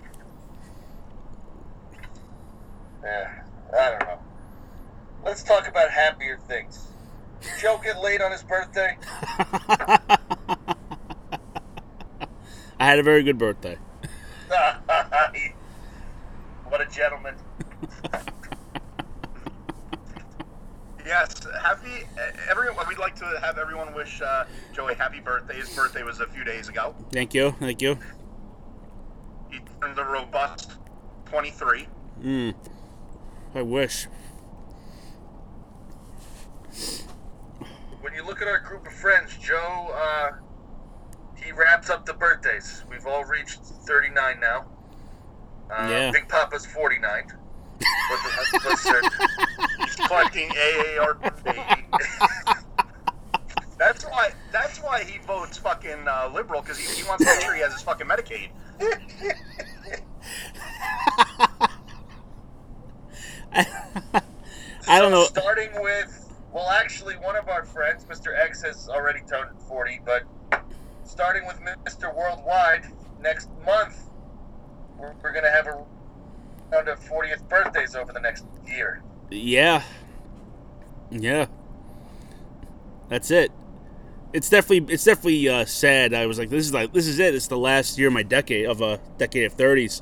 Yeah, 3.04 3.44
I 3.78 3.90
don't 3.92 4.00
know. 4.02 4.20
Let's 5.26 5.44
talk 5.44 5.68
about 5.68 5.90
happier 5.92 6.40
things. 6.48 6.88
Joe 7.62 7.80
get 7.84 8.02
laid 8.02 8.22
on 8.22 8.32
his 8.32 8.44
birthday? 8.44 8.98
I 12.80 12.86
had 12.86 13.00
a 13.00 13.04
very 13.04 13.24
good 13.24 13.38
birthday. 13.38 13.78
what 16.68 16.82
a 16.82 16.86
gentleman. 16.92 17.36
yes, 21.06 21.46
happy. 21.62 22.08
Everyone, 22.50 22.88
we'd 22.88 22.98
like 22.98 23.16
to 23.18 23.26
have 23.42 23.60
everyone 23.60 23.94
wish 23.94 24.22
uh, 24.22 24.46
Joe 24.74 24.90
a 24.90 24.96
happy 24.96 25.20
birthday. 25.20 25.58
His 25.58 25.70
birthday 25.76 26.02
was 26.02 26.20
a 26.20 26.26
few 26.28 26.44
days 26.44 26.68
ago. 26.68 26.96
Thank 27.12 27.36
you, 27.36 27.56
thank 27.60 27.80
you. 27.82 28.00
He 29.52 29.60
turned 29.82 30.00
a 30.00 30.04
robust 30.04 30.72
twenty-three. 31.26 31.88
Mm. 32.24 32.56
I 33.54 33.62
wish. 33.62 34.08
When 38.02 38.16
you 38.16 38.26
look 38.26 38.42
at 38.42 38.48
our 38.48 38.60
group 38.60 38.88
of 38.88 38.94
friends, 38.94 39.38
Joe, 39.38 39.94
uh, 39.94 40.32
wraps 41.60 41.90
up 41.90 42.06
the 42.06 42.14
birthdays. 42.14 42.84
We've 42.90 43.06
all 43.06 43.26
reached 43.26 43.60
39 43.60 44.40
now. 44.40 44.66
Uh, 45.70 45.88
Yeah. 45.90 46.12
Big 46.12 46.30
Papa's 46.30 46.66
49. 46.66 47.24
But 48.10 48.20
the 48.24 48.30
of 48.70 48.80
He's 49.86 49.96
collecting 49.96 50.50
AARP. 50.50 51.22
that's 53.78 54.04
why. 54.06 54.32
That's 54.52 54.80
why 54.80 55.04
he 55.04 55.20
votes 55.20 55.58
fucking 55.58 56.08
uh, 56.08 56.30
liberal 56.34 56.62
because 56.62 56.78
he, 56.78 57.02
he 57.02 57.08
wants 57.08 57.24
to 57.24 57.30
make 57.32 57.42
sure 57.42 57.54
he 57.54 57.62
has 57.62 57.72
his 57.74 57.82
fucking 57.84 58.08
Medicaid. 58.08 58.50
I 64.88 65.00
don't 65.00 65.12
know. 65.12 65.26
Starting 65.26 65.70
with, 65.82 66.34
well, 66.52 66.70
actually, 66.70 67.16
one 67.16 67.36
of 67.36 67.48
our 67.48 67.64
friends, 67.64 68.04
Mr. 68.06 68.38
X, 68.38 68.64
has 68.64 68.90
already 68.90 69.22
turned 69.22 69.60
40, 69.68 70.02
but 70.04 70.24
starting 71.20 71.46
with 71.46 71.60
Mr. 71.86 72.16
Worldwide 72.16 72.86
next 73.20 73.50
month, 73.66 74.10
we're, 74.98 75.14
we're 75.22 75.34
going 75.34 75.44
to 75.44 75.52
have 75.52 75.68
a 75.68 75.84
round 76.72 76.88
of 76.88 76.98
40th 77.02 77.46
birthdays 77.50 77.94
over 77.94 78.14
the 78.14 78.22
next 78.22 78.46
year. 78.66 79.04
Yeah. 79.30 79.84
Yeah. 81.12 81.48
That's 83.10 83.32
it. 83.32 83.52
It's 84.32 84.48
definitely 84.50 84.94
it's 84.94 85.04
definitely 85.04 85.50
uh, 85.50 85.66
sad. 85.66 86.14
I 86.14 86.26
was 86.26 86.40
like, 86.40 86.50
this 86.50 86.66
is 86.66 86.74
like 86.74 86.94
this 86.94 87.06
is 87.08 87.20
it. 87.20 87.36
It's 87.36 87.48
the 87.48 87.58
last 87.58 87.98
year 87.98 88.08
of 88.08 88.14
my 88.14 88.24
decade 88.24 88.66
of 88.68 88.80
a 88.80 89.02
decade 89.18 89.44
of 89.46 89.54
thirties. 89.54 90.02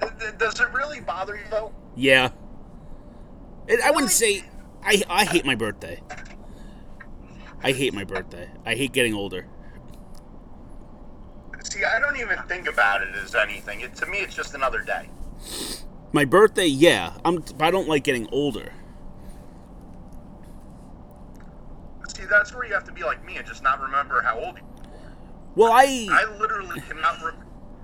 Th- 0.00 0.12
th- 0.20 0.38
Does 0.38 0.58
it 0.58 0.70
really 0.72 1.00
bother 1.00 1.34
you 1.34 1.42
though? 1.50 1.72
Yeah. 1.96 2.30
It, 3.66 3.80
I 3.84 3.90
wouldn't 3.90 4.12
say 4.12 4.44
I 4.82 5.02
I 5.10 5.24
hate 5.26 5.44
my 5.44 5.56
birthday. 5.56 6.00
I 7.62 7.72
hate 7.72 7.92
my 7.92 8.04
birthday. 8.04 8.48
I 8.64 8.74
hate 8.74 8.92
getting 8.92 9.14
older. 9.14 9.46
See, 11.62 11.84
I 11.84 12.00
don't 12.00 12.16
even 12.16 12.38
think 12.48 12.68
about 12.68 13.02
it 13.02 13.14
as 13.14 13.34
anything. 13.34 13.80
It, 13.80 13.94
to 13.96 14.06
me, 14.06 14.18
it's 14.18 14.34
just 14.34 14.54
another 14.54 14.80
day. 14.80 15.08
My 16.12 16.24
birthday, 16.24 16.66
yeah. 16.66 17.12
I'm. 17.24 17.44
I 17.60 17.70
don't 17.70 17.86
like 17.86 18.02
getting 18.02 18.28
older. 18.32 18.72
See, 22.08 22.24
that's 22.24 22.54
where 22.54 22.66
you 22.66 22.74
have 22.74 22.84
to 22.84 22.92
be 22.92 23.02
like 23.02 23.24
me 23.24 23.36
and 23.36 23.46
just 23.46 23.62
not 23.62 23.80
remember 23.80 24.20
how 24.22 24.38
old 24.38 24.56
you. 24.56 24.62
Are. 24.62 24.90
Well, 25.54 25.72
I 25.72 26.08
I 26.10 26.38
literally 26.38 26.80
cannot. 26.80 27.22
Re- 27.22 27.32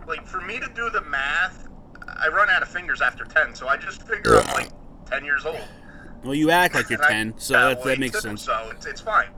like 0.09 0.27
for 0.27 0.41
me 0.41 0.59
to 0.59 0.69
do 0.75 0.89
the 0.91 1.03
math, 1.03 1.69
I 2.07 2.29
run 2.29 2.49
out 2.49 2.63
of 2.63 2.69
fingers 2.69 3.01
after 3.01 3.25
ten. 3.25 3.55
So 3.55 3.69
I 3.69 3.77
just 3.77 4.03
figure 4.03 4.39
I'm 4.39 4.55
like 4.55 4.71
ten 5.05 5.25
years 5.25 5.45
old. 5.45 5.61
well, 6.25 6.35
you 6.35 6.51
act 6.51 6.75
like 6.75 6.89
you're 6.91 6.99
ten, 6.99 7.35
so 7.39 7.53
that 7.53 7.83
that, 7.83 7.85
that 7.85 7.99
makes 7.99 8.21
sense. 8.21 8.43
So 8.43 8.71
it's 8.73 8.87
it's 8.87 9.01
fine. 9.01 9.29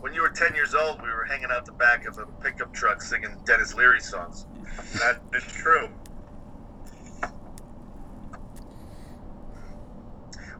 When 0.00 0.14
you 0.14 0.22
were 0.22 0.30
10 0.30 0.54
years 0.54 0.74
old, 0.74 1.02
we 1.02 1.08
were 1.08 1.24
hanging 1.24 1.50
out 1.50 1.64
the 1.64 1.72
back 1.72 2.06
of 2.06 2.18
a 2.18 2.26
pickup 2.42 2.72
truck 2.72 3.02
singing 3.02 3.36
Denis 3.44 3.74
Leary 3.74 4.00
songs. 4.00 4.46
That 4.94 5.20
is 5.34 5.44
true. 5.44 5.88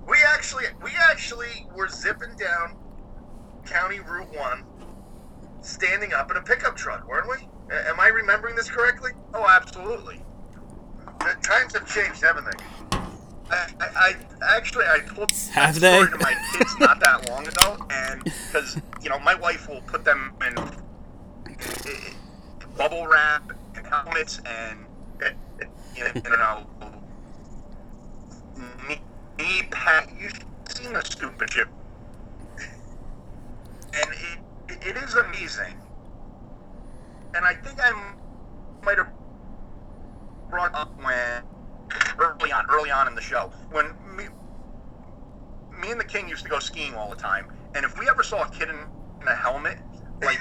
We 0.07 0.17
actually, 0.27 0.65
we 0.83 0.91
actually 1.11 1.67
were 1.75 1.89
zipping 1.89 2.35
down 2.37 2.77
County 3.67 4.01
Route 4.01 4.35
One, 4.35 4.65
standing 5.61 6.15
up 6.15 6.31
in 6.31 6.37
a 6.37 6.43
pickup 6.43 6.77
truck, 6.77 7.07
weren't 7.07 7.29
we? 7.29 7.47
A- 7.75 7.89
am 7.89 8.01
I 8.01 8.09
remembering 8.09 8.57
this 8.57 8.71
correctly? 8.71 9.13
Oh, 9.35 9.47
absolutely. 9.47 10.23
The 11.21 11.37
times 11.43 11.75
have 11.75 11.87
changed, 11.87 12.23
haven't 12.23 12.47
they? 12.47 12.98
I, 13.51 13.67
I, 13.81 14.15
I 14.43 14.57
actually 14.57 14.85
I 14.87 15.01
told 15.01 15.31
Have 15.53 15.81
that 15.81 15.93
story 15.93 16.05
they? 16.05 16.11
to 16.11 16.19
my 16.19 16.35
kids 16.53 16.79
not 16.79 17.01
that 17.01 17.29
long 17.29 17.47
ago, 17.47 17.87
and 17.91 18.25
because 18.47 18.79
you 19.03 19.09
know 19.09 19.19
my 19.21 19.35
wife 19.35 19.69
will 19.69 19.81
put 19.83 20.05
them 20.05 20.35
in 20.47 20.55
bubble 22.77 23.07
wrap 23.07 23.53
and 23.75 23.87
helmets 23.87 24.41
and 24.47 24.87
you 25.97 26.05
know 26.31 26.67
knee, 28.89 29.01
knee 29.39 29.63
pad. 29.71 30.09
You've 30.21 30.33
seen 30.69 30.93
the 30.93 31.03
stupid 31.03 31.51
shit, 31.51 31.67
and 33.95 34.11
it, 34.69 34.79
it 34.87 34.97
is 34.97 35.15
amazing. 35.15 35.75
And 37.35 37.45
I 37.45 37.55
think 37.55 37.79
I 37.81 38.15
might 38.85 38.99
have 38.99 39.11
brought 40.51 40.75
up 40.75 40.91
when 41.03 41.43
early 42.19 42.53
on, 42.53 42.67
early 42.71 42.91
on 42.91 43.07
in 43.09 43.15
the 43.15 43.21
show, 43.21 43.53
when 43.71 43.87
me, 44.17 44.25
me 45.81 45.91
and 45.91 46.01
the 46.01 46.05
King 46.05 46.29
used 46.29 46.45
to 46.45 46.51
go 46.51 46.59
skiing 46.59 46.95
all 46.95 47.11
the 47.11 47.17
time, 47.17 47.47
and 47.75 47.85
if 47.85 47.99
we 47.99 48.09
ever 48.09 48.23
saw 48.23 48.43
a 48.45 48.51
kid 48.51 48.69
in, 48.69 48.77
in 49.21 49.29
a 49.29 49.35
helmet, 49.35 49.79
like 50.23 50.39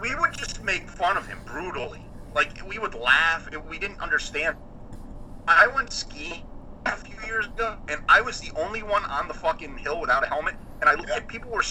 we 0.10 0.14
would 0.14 0.32
just 0.32 0.62
make 0.62 0.88
fun 0.88 1.16
of 1.16 1.26
him 1.26 1.38
brutally. 1.44 2.00
Like 2.34 2.66
we 2.66 2.78
would 2.78 2.94
laugh. 2.94 3.48
It, 3.52 3.62
we 3.64 3.78
didn't 3.78 4.00
understand. 4.00 4.56
I 5.46 5.66
went 5.74 5.92
skiing 5.92 6.44
a 6.86 6.96
few 6.96 7.16
years 7.26 7.46
ago, 7.46 7.76
and 7.88 8.00
I 8.08 8.20
was 8.20 8.40
the 8.40 8.50
only 8.56 8.82
one 8.82 9.04
on 9.04 9.28
the 9.28 9.34
fucking 9.34 9.76
hill 9.78 10.00
without 10.00 10.24
a 10.24 10.26
helmet, 10.26 10.54
and 10.80 10.88
I 10.88 10.94
looked 10.94 11.10
at 11.10 11.28
people 11.28 11.50
were 11.50 11.64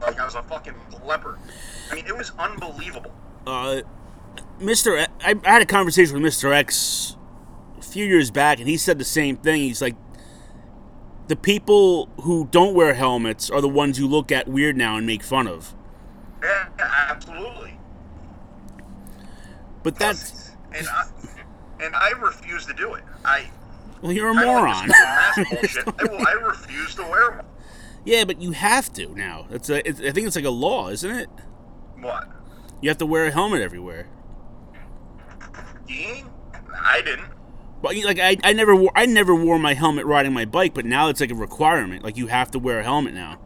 like 0.00 0.18
I 0.18 0.24
was 0.24 0.34
a 0.34 0.42
fucking 0.42 0.74
leopard. 1.04 1.38
I 1.90 1.94
mean, 1.94 2.06
it 2.06 2.16
was 2.16 2.32
unbelievable. 2.38 3.12
uh, 3.46 3.82
Mr. 4.58 5.06
I 5.20 5.34
had 5.44 5.62
a 5.62 5.66
conversation 5.66 6.20
with 6.20 6.32
Mr. 6.32 6.52
X 6.52 7.16
a 7.80 7.82
few 7.82 8.04
years 8.06 8.30
back, 8.30 8.58
and 8.58 8.68
he 8.68 8.76
said 8.76 8.98
the 8.98 9.04
same 9.04 9.36
thing. 9.36 9.62
He's 9.62 9.82
like, 9.82 9.96
the 11.28 11.36
people 11.36 12.06
who 12.22 12.48
don't 12.50 12.74
wear 12.74 12.94
helmets 12.94 13.50
are 13.50 13.60
the 13.60 13.68
ones 13.68 13.98
you 13.98 14.06
look 14.06 14.32
at 14.32 14.48
weird 14.48 14.76
now 14.76 14.96
and 14.96 15.06
make 15.06 15.22
fun 15.22 15.46
of. 15.46 15.74
Yeah, 16.42 16.68
absolutely. 16.78 17.78
But 19.82 19.96
that's 19.96 20.52
and 20.72 20.86
I, 20.88 21.04
and 21.80 21.96
I 21.96 22.10
refuse 22.10 22.66
to 22.66 22.74
do 22.74 22.94
it. 22.94 23.04
I 23.24 23.46
well, 24.02 24.12
you're 24.12 24.28
a 24.30 24.34
I 24.34 24.44
moron. 24.44 24.88
this 24.88 24.96
mask 25.00 25.50
bullshit. 25.50 25.88
I, 25.98 26.04
will, 26.04 26.26
I 26.26 26.32
refuse 26.32 26.94
to 26.96 27.02
wear 27.02 27.30
one. 27.32 27.44
yeah, 28.04 28.24
but 28.24 28.40
you 28.40 28.52
have 28.52 28.92
to 28.94 29.14
now. 29.14 29.46
It's 29.50 29.68
a. 29.70 29.86
It's, 29.86 30.00
I 30.00 30.12
think 30.12 30.26
it's 30.26 30.36
like 30.36 30.44
a 30.44 30.50
law, 30.50 30.88
isn't 30.88 31.10
it? 31.10 31.28
What? 32.00 32.28
You 32.80 32.90
have 32.90 32.98
to 32.98 33.06
wear 33.06 33.26
a 33.26 33.30
helmet 33.30 33.60
everywhere. 33.60 34.08
I 36.80 37.02
didn't. 37.02 37.28
But 37.82 37.96
like 38.04 38.18
I, 38.18 38.36
I 38.42 38.52
never 38.52 38.74
wore 38.74 38.90
I 38.94 39.06
never 39.06 39.34
wore 39.34 39.58
my 39.58 39.74
helmet 39.74 40.04
riding 40.06 40.32
my 40.32 40.44
bike, 40.44 40.74
but 40.74 40.84
now 40.84 41.08
it's 41.08 41.20
like 41.20 41.30
a 41.30 41.34
requirement. 41.34 42.02
Like 42.02 42.16
you 42.16 42.26
have 42.26 42.50
to 42.52 42.58
wear 42.58 42.80
a 42.80 42.82
helmet 42.84 43.14
now. 43.14 43.38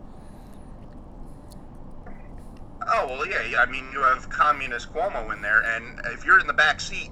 Oh 2.87 3.07
well, 3.07 3.27
yeah. 3.27 3.43
yeah, 3.45 3.61
I 3.61 3.67
mean, 3.67 3.87
you 3.93 4.01
have 4.03 4.29
communist 4.29 4.93
Cuomo 4.93 5.33
in 5.35 5.43
there, 5.43 5.63
and 5.63 6.01
if 6.07 6.25
you're 6.25 6.41
in 6.41 6.47
the 6.47 6.53
back 6.53 6.81
seat, 6.81 7.11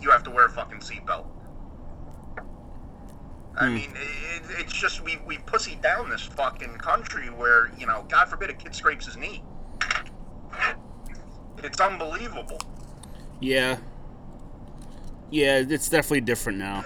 you 0.00 0.10
have 0.10 0.22
to 0.24 0.30
wear 0.30 0.46
a 0.46 0.50
fucking 0.50 0.78
seatbelt. 0.80 1.26
I 3.58 3.66
Hmm. 3.66 3.74
mean, 3.74 3.90
it, 3.96 4.42
it's 4.58 4.72
just 4.72 5.02
we 5.02 5.18
we 5.26 5.38
pussy 5.38 5.76
down 5.82 6.10
this 6.10 6.22
fucking 6.22 6.76
country 6.78 7.28
where 7.28 7.70
you 7.78 7.86
know, 7.86 8.06
God 8.08 8.28
forbid, 8.28 8.50
a 8.50 8.54
kid 8.54 8.74
scrapes 8.74 9.06
his 9.06 9.16
knee. 9.16 9.42
It's 11.62 11.80
unbelievable. 11.80 12.58
Yeah. 13.40 13.78
Yeah, 15.30 15.58
it's 15.58 15.88
definitely 15.88 16.22
different 16.22 16.58
now. 16.58 16.84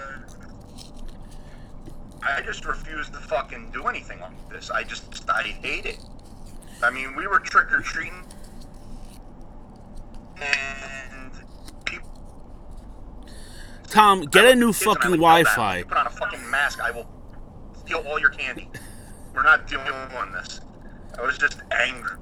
I 2.21 2.41
just 2.41 2.65
refuse 2.65 3.09
to 3.09 3.17
fucking 3.17 3.71
do 3.71 3.83
anything 3.83 4.19
like 4.19 4.49
this. 4.49 4.69
I 4.71 4.83
just 4.83 5.29
I 5.29 5.43
hate 5.43 5.85
it. 5.85 5.99
I 6.83 6.89
mean, 6.89 7.15
we 7.15 7.27
were 7.27 7.39
trick 7.39 7.71
or 7.71 7.79
treating, 7.81 8.25
and 10.41 11.31
people. 11.85 12.09
Tom, 13.87 14.21
get 14.21 14.45
a 14.45 14.55
new 14.55 14.73
kids 14.73 14.81
and 14.81 14.89
I 14.89 14.93
fucking 14.93 15.11
would 15.11 15.19
yell 15.21 15.29
at 15.29 15.43
them, 15.43 15.53
Wi-Fi. 15.55 15.83
Put 15.83 15.97
on 15.97 16.07
a 16.07 16.09
fucking 16.09 16.51
mask, 16.51 16.81
I 16.81 16.91
will 16.91 17.07
steal 17.83 18.03
all 18.07 18.19
your 18.19 18.31
candy. 18.31 18.69
We're 19.33 19.43
not 19.43 19.67
doing 19.67 19.87
on 19.87 20.31
this. 20.31 20.61
I 21.17 21.21
was 21.21 21.37
just 21.37 21.61
angry. 21.71 22.17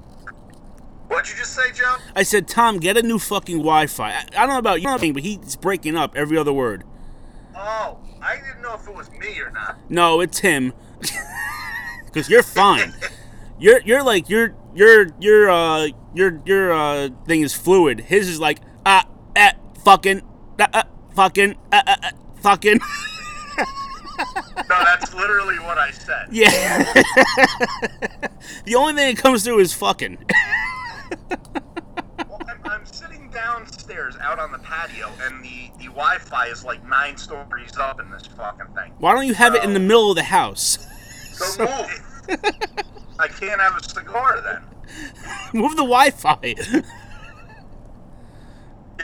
What'd 1.08 1.30
you 1.30 1.36
just 1.36 1.54
say, 1.54 1.72
Joe? 1.72 1.96
I 2.16 2.22
said, 2.22 2.48
Tom, 2.48 2.78
get 2.78 2.96
a 2.96 3.02
new 3.02 3.18
fucking 3.18 3.58
Wi-Fi. 3.58 4.10
I, 4.10 4.24
I 4.36 4.46
don't 4.46 4.50
know 4.50 4.58
about 4.58 4.80
you, 4.80 5.12
but 5.12 5.22
he's 5.22 5.56
breaking 5.56 5.96
up 5.96 6.16
every 6.16 6.38
other 6.38 6.52
word. 6.52 6.84
Oh, 7.56 7.98
I 8.22 8.36
didn't 8.36 8.62
know 8.62 8.74
if 8.74 8.88
it 8.88 8.94
was 8.94 9.10
me 9.12 9.38
or 9.40 9.50
not. 9.50 9.78
No, 9.90 10.20
it's 10.20 10.38
him. 10.38 10.72
Because 12.14 12.30
you're 12.30 12.44
fine. 12.44 12.94
You're 13.58 13.80
you're 13.80 14.04
like 14.04 14.28
your 14.28 14.54
your 14.72 15.08
your 15.18 15.50
uh 15.50 15.88
your 16.14 16.40
your 16.46 16.72
uh 16.72 17.08
thing 17.26 17.42
is 17.42 17.54
fluid. 17.54 17.98
His 18.02 18.28
is 18.28 18.38
like 18.38 18.60
ah 18.86 19.04
uh, 19.36 19.50
fucking 19.84 20.22
uh, 20.60 20.66
uh, 20.72 20.82
fucking 21.16 21.56
uh, 21.72 21.82
uh, 21.86 21.96
uh, 22.02 22.10
fucking. 22.40 22.80
No, 24.70 24.82
that's 24.84 25.12
literally 25.12 25.58
what 25.58 25.76
I 25.76 25.90
said. 25.90 26.28
Yeah. 26.30 26.92
the 28.64 28.76
only 28.76 28.94
thing 28.94 29.14
that 29.14 29.20
comes 29.20 29.42
through 29.42 29.58
is 29.58 29.74
fucking. 29.74 30.18
Well, 32.28 32.40
I'm, 32.48 32.60
I'm 32.64 32.86
sitting 32.86 33.30
downstairs 33.30 34.16
out 34.20 34.38
on 34.38 34.52
the 34.52 34.58
patio, 34.58 35.10
and 35.22 35.42
the, 35.44 35.70
the 35.78 35.84
Wi-Fi 35.86 36.46
is 36.46 36.64
like 36.64 36.86
nine 36.88 37.16
stories 37.16 37.76
up 37.76 38.00
in 38.00 38.10
this 38.10 38.26
fucking 38.26 38.74
thing. 38.74 38.92
Why 38.98 39.14
don't 39.14 39.26
you 39.26 39.34
have 39.34 39.54
it 39.54 39.64
in 39.64 39.74
the 39.74 39.80
middle 39.80 40.10
of 40.10 40.16
the 40.16 40.22
house? 40.24 40.78
So 41.34 41.64
move. 41.64 42.38
I 43.18 43.26
can't 43.26 43.60
have 43.60 43.76
a 43.76 43.82
cigar 43.82 44.40
then. 44.40 44.62
Move 45.52 45.72
the 45.72 45.82
Wi-Fi. 45.82 46.54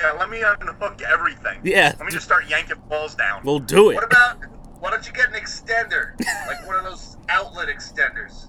Yeah, 0.00 0.12
let 0.12 0.30
me 0.30 0.40
unhook 0.42 1.02
everything. 1.02 1.58
Yeah. 1.64 1.94
Let 1.98 2.06
me 2.06 2.12
just 2.12 2.24
start 2.24 2.48
yanking 2.48 2.76
balls 2.88 3.16
down. 3.16 3.42
we'll 3.44 3.58
do 3.58 3.90
it. 3.90 3.96
What 3.96 4.04
about? 4.04 4.36
Why 4.78 4.90
don't 4.90 5.04
you 5.06 5.12
get 5.12 5.26
an 5.28 5.34
extender, 5.34 6.12
like 6.46 6.64
one 6.66 6.76
of 6.76 6.84
those 6.84 7.16
outlet 7.28 7.68
extenders? 7.68 8.46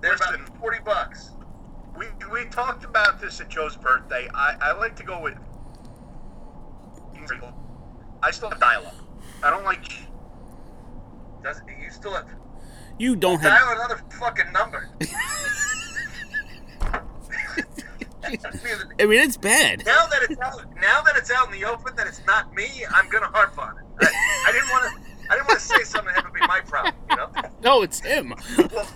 They're 0.00 0.12
Listen. 0.12 0.34
about 0.36 0.58
forty 0.58 0.78
bucks. 0.84 1.30
We, 1.98 2.06
we 2.32 2.44
talked 2.46 2.84
about 2.84 3.20
this 3.20 3.40
at 3.40 3.48
Joe's 3.48 3.76
birthday. 3.76 4.28
I, 4.34 4.56
I 4.60 4.72
like 4.72 4.94
to 4.96 5.02
go 5.02 5.20
with. 5.20 5.34
I 8.22 8.30
still 8.30 8.50
have 8.50 8.60
dial-up. 8.60 8.94
I 9.42 9.50
don't 9.50 9.64
like. 9.64 9.84
Does 11.42 11.60
you 11.82 11.90
still 11.90 12.12
have 12.12 12.26
You 12.98 13.16
don't 13.16 13.40
have. 13.40 13.60
dial 13.60 13.72
another 13.74 14.00
fucking 14.18 14.52
number? 14.52 14.90
I 19.00 19.06
mean, 19.06 19.20
it's 19.20 19.36
bad. 19.36 19.84
now 19.86 20.06
that 20.06 20.22
it's 20.28 20.40
out, 20.40 20.64
now 20.80 21.02
that 21.02 21.16
it's 21.16 21.30
out 21.30 21.52
in 21.52 21.60
the 21.60 21.66
open, 21.66 21.94
that 21.96 22.06
it's 22.06 22.24
not 22.26 22.52
me, 22.54 22.84
I'm 22.92 23.08
gonna 23.08 23.26
harp 23.26 23.56
on 23.58 23.76
it. 23.78 23.84
I, 24.02 24.44
I 24.48 24.52
didn't 24.52 24.68
want 24.70 24.84
to. 24.84 24.90
I 25.30 25.34
didn't 25.34 25.48
want 25.48 25.60
to 25.60 25.66
say 25.66 25.82
something 25.84 26.14
that 26.14 26.24
would 26.24 26.32
be 26.32 26.40
my 26.46 26.60
problem. 26.60 26.94
You 27.10 27.16
know. 27.16 27.30
No, 27.62 27.82
it's 27.82 28.00
him. 28.00 28.34
Well, 28.72 28.88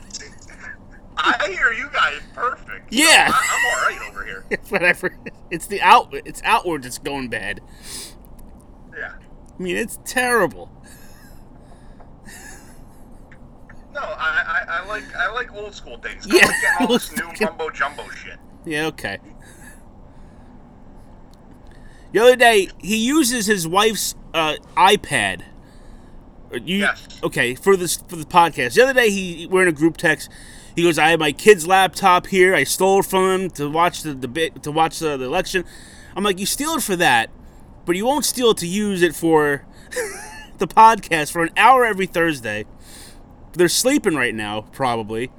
I 1.16 1.48
hear 1.48 1.72
you 1.72 1.88
guys 1.92 2.20
perfect. 2.34 2.92
Yeah. 2.92 3.30
I, 3.32 3.48
I'm 3.50 3.66
all 3.66 3.88
right 4.00 4.10
over 4.10 4.24
here. 4.24 4.44
Whatever. 4.68 5.16
It's 5.50 5.66
the 5.66 5.80
out. 5.82 6.08
It's 6.12 6.40
outward 6.44 6.84
that's 6.84 6.98
going 6.98 7.28
bad. 7.28 7.60
Yeah. 8.96 9.14
I 9.58 9.62
mean, 9.62 9.76
it's 9.76 9.98
terrible. 10.04 10.70
No, 13.94 14.00
I, 14.00 14.64
I, 14.68 14.78
I 14.80 14.86
like 14.86 15.14
I 15.14 15.30
like 15.32 15.52
old 15.54 15.74
school 15.74 15.98
things. 15.98 16.26
I 16.26 16.34
Yeah, 16.36 16.46
like 16.46 16.60
getting 16.62 16.86
all 16.86 16.92
this 16.94 17.14
new 17.14 17.30
mumbo 17.46 17.68
jumbo 17.70 18.08
shit. 18.10 18.38
Yeah, 18.64 18.86
okay. 18.86 19.18
The 22.12 22.20
other 22.20 22.36
day, 22.36 22.68
he 22.78 22.96
uses 22.96 23.46
his 23.46 23.66
wife's 23.68 24.14
uh, 24.32 24.56
iPad. 24.76 25.42
Uh, 26.52 26.58
You, 26.64 26.78
Yes. 26.78 27.20
Okay, 27.22 27.54
for 27.54 27.76
this 27.76 27.96
for 27.96 28.16
the 28.16 28.24
podcast. 28.24 28.74
The 28.74 28.82
other 28.82 28.94
day, 28.94 29.10
he 29.10 29.46
we're 29.46 29.62
in 29.62 29.68
a 29.68 29.72
group 29.72 29.96
text. 29.98 30.30
He 30.74 30.82
goes, 30.82 30.98
"I 30.98 31.10
have 31.10 31.20
my 31.20 31.32
kid's 31.32 31.66
laptop 31.66 32.26
here. 32.26 32.54
I 32.54 32.64
stole 32.64 33.00
it 33.00 33.06
from 33.06 33.42
him 33.42 33.50
to 33.50 33.68
watch 33.70 34.02
the 34.02 34.14
debate, 34.14 34.62
to 34.62 34.72
watch 34.72 34.98
the, 34.98 35.16
the 35.16 35.24
election." 35.24 35.64
I'm 36.16 36.24
like, 36.24 36.38
"You 36.38 36.46
steal 36.46 36.74
it 36.74 36.82
for 36.82 36.96
that, 36.96 37.30
but 37.84 37.96
you 37.96 38.06
won't 38.06 38.24
steal 38.24 38.50
it 38.50 38.58
to 38.58 38.66
use 38.66 39.02
it 39.02 39.14
for 39.14 39.64
the 40.58 40.66
podcast 40.66 41.32
for 41.32 41.42
an 41.42 41.50
hour 41.56 41.84
every 41.84 42.06
Thursday." 42.06 42.64
They're 43.54 43.68
sleeping 43.68 44.14
right 44.14 44.34
now, 44.34 44.62
probably. 44.72 45.30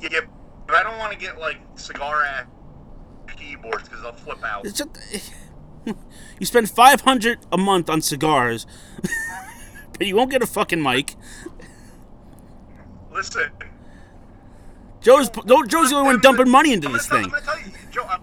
Yeah, 0.00 0.20
but 0.66 0.76
I 0.76 0.82
don't 0.82 0.98
want 0.98 1.12
to 1.12 1.18
get 1.18 1.38
like 1.38 1.58
cigar 1.76 2.24
ass 2.24 2.46
keyboards 3.36 3.84
because 3.84 4.02
they'll 4.02 4.12
flip 4.12 4.44
out. 4.44 4.66
It's 4.66 4.78
just, 4.78 4.90
you 6.38 6.46
spend 6.46 6.70
five 6.70 7.02
hundred 7.02 7.38
a 7.50 7.58
month 7.58 7.88
on 7.88 8.02
cigars, 8.02 8.66
but 9.98 10.06
you 10.06 10.16
won't 10.16 10.30
get 10.30 10.42
a 10.42 10.46
fucking 10.46 10.82
mic. 10.82 11.14
Listen, 13.16 13.50
Joe's 15.00 15.30
no, 15.46 15.64
Joe's 15.64 15.88
the 15.88 15.96
only 15.96 16.12
one 16.12 16.20
dumping 16.20 16.50
money 16.50 16.74
into 16.74 16.90
this 16.90 17.08
thing. 17.08 17.24
I'm 17.24 17.30
gonna 17.30 17.42
tell 17.42 17.58
you, 17.58 17.72
Joe, 17.90 18.04
I'm, 18.06 18.20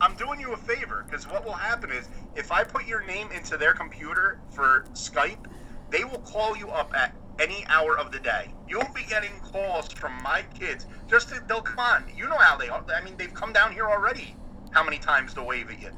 I'm 0.00 0.16
doing 0.16 0.40
you 0.40 0.52
a 0.52 0.56
favor 0.56 1.04
because 1.06 1.28
what 1.28 1.44
will 1.44 1.52
happen 1.52 1.92
is 1.92 2.08
if 2.34 2.50
I 2.50 2.64
put 2.64 2.84
your 2.84 3.04
name 3.04 3.30
into 3.30 3.56
their 3.56 3.72
computer 3.72 4.40
for 4.50 4.84
Skype, 4.94 5.46
they 5.90 6.02
will 6.02 6.18
call 6.18 6.56
you 6.56 6.68
up 6.70 6.92
at 6.92 7.14
any 7.38 7.64
hour 7.68 7.96
of 7.96 8.10
the 8.10 8.18
day. 8.18 8.52
You'll 8.68 8.82
be 8.92 9.04
getting 9.08 9.30
calls 9.44 9.92
from 9.92 10.20
my 10.24 10.42
kids. 10.58 10.86
Just 11.08 11.28
to, 11.28 11.40
they'll 11.46 11.62
come 11.62 11.78
on. 11.78 12.04
You 12.16 12.28
know 12.28 12.38
how 12.38 12.56
they 12.56 12.68
are. 12.68 12.84
I 12.96 13.04
mean, 13.04 13.16
they've 13.16 13.32
come 13.32 13.52
down 13.52 13.72
here 13.72 13.86
already. 13.86 14.34
How 14.72 14.82
many 14.82 14.98
times 14.98 15.34
to 15.34 15.42
wave 15.44 15.70
at 15.70 15.80
you? 15.80 15.90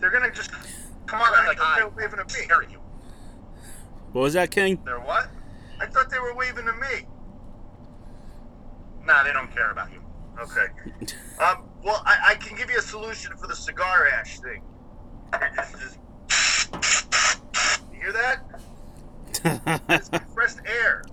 They're 0.00 0.10
gonna 0.10 0.32
just 0.32 0.50
come 1.06 1.20
on 1.20 1.32
I 1.32 1.46
like 1.46 1.58
thought 1.58 1.76
they 1.76 1.84
were 1.84 1.90
waving 1.90 2.18
at 2.18 2.26
me. 2.26 2.40
stare 2.40 2.62
you. 2.64 2.80
What 4.10 4.22
was 4.22 4.32
that, 4.32 4.50
King? 4.50 4.80
They're 4.84 4.98
what? 4.98 5.28
I 5.80 5.86
thought 5.86 6.10
they 6.10 6.18
were 6.18 6.34
waving 6.34 6.64
to 6.64 6.72
me. 6.72 7.06
Nah, 9.06 9.22
they 9.22 9.32
don't 9.32 9.52
care 9.54 9.70
about 9.70 9.90
you. 9.92 10.00
Okay. 10.40 10.66
Um, 11.38 11.68
well, 11.84 12.02
I, 12.06 12.28
I 12.30 12.34
can 12.36 12.56
give 12.56 12.70
you 12.70 12.78
a 12.78 12.82
solution 12.82 13.36
for 13.36 13.46
the 13.46 13.54
cigar 13.54 14.06
ash 14.08 14.38
thing. 14.40 14.62
Just- 15.78 15.98
you 17.92 18.00
hear 18.00 18.12
that? 18.12 18.38
It's 19.90 20.08
compressed 20.08 20.60
air. 20.64 21.04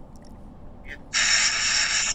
You 0.88 0.96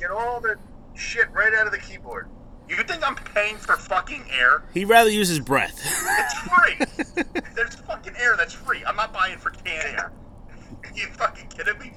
get 0.01 0.11
all 0.11 0.41
the 0.41 0.57
shit 0.95 1.31
right 1.33 1.53
out 1.53 1.67
of 1.67 1.73
the 1.73 1.79
keyboard. 1.79 2.31
You 2.67 2.77
think 2.77 3.07
I'm 3.07 3.15
paying 3.15 3.57
for 3.57 3.77
fucking 3.77 4.25
air? 4.33 4.63
He'd 4.73 4.87
rather 4.87 5.11
use 5.11 5.29
his 5.29 5.41
breath. 5.41 5.79
It's 5.85 6.35
free. 6.39 7.23
There's 7.55 7.75
fucking 7.75 8.15
air 8.17 8.37
that's 8.39 8.55
free. 8.55 8.83
I'm 8.87 8.97
not 8.97 9.13
buying 9.13 9.37
for 9.37 9.51
canned 9.51 9.99
air. 9.99 10.13
You 10.95 11.09
fucking 11.09 11.49
kidding 11.49 11.79
me? 11.79 11.93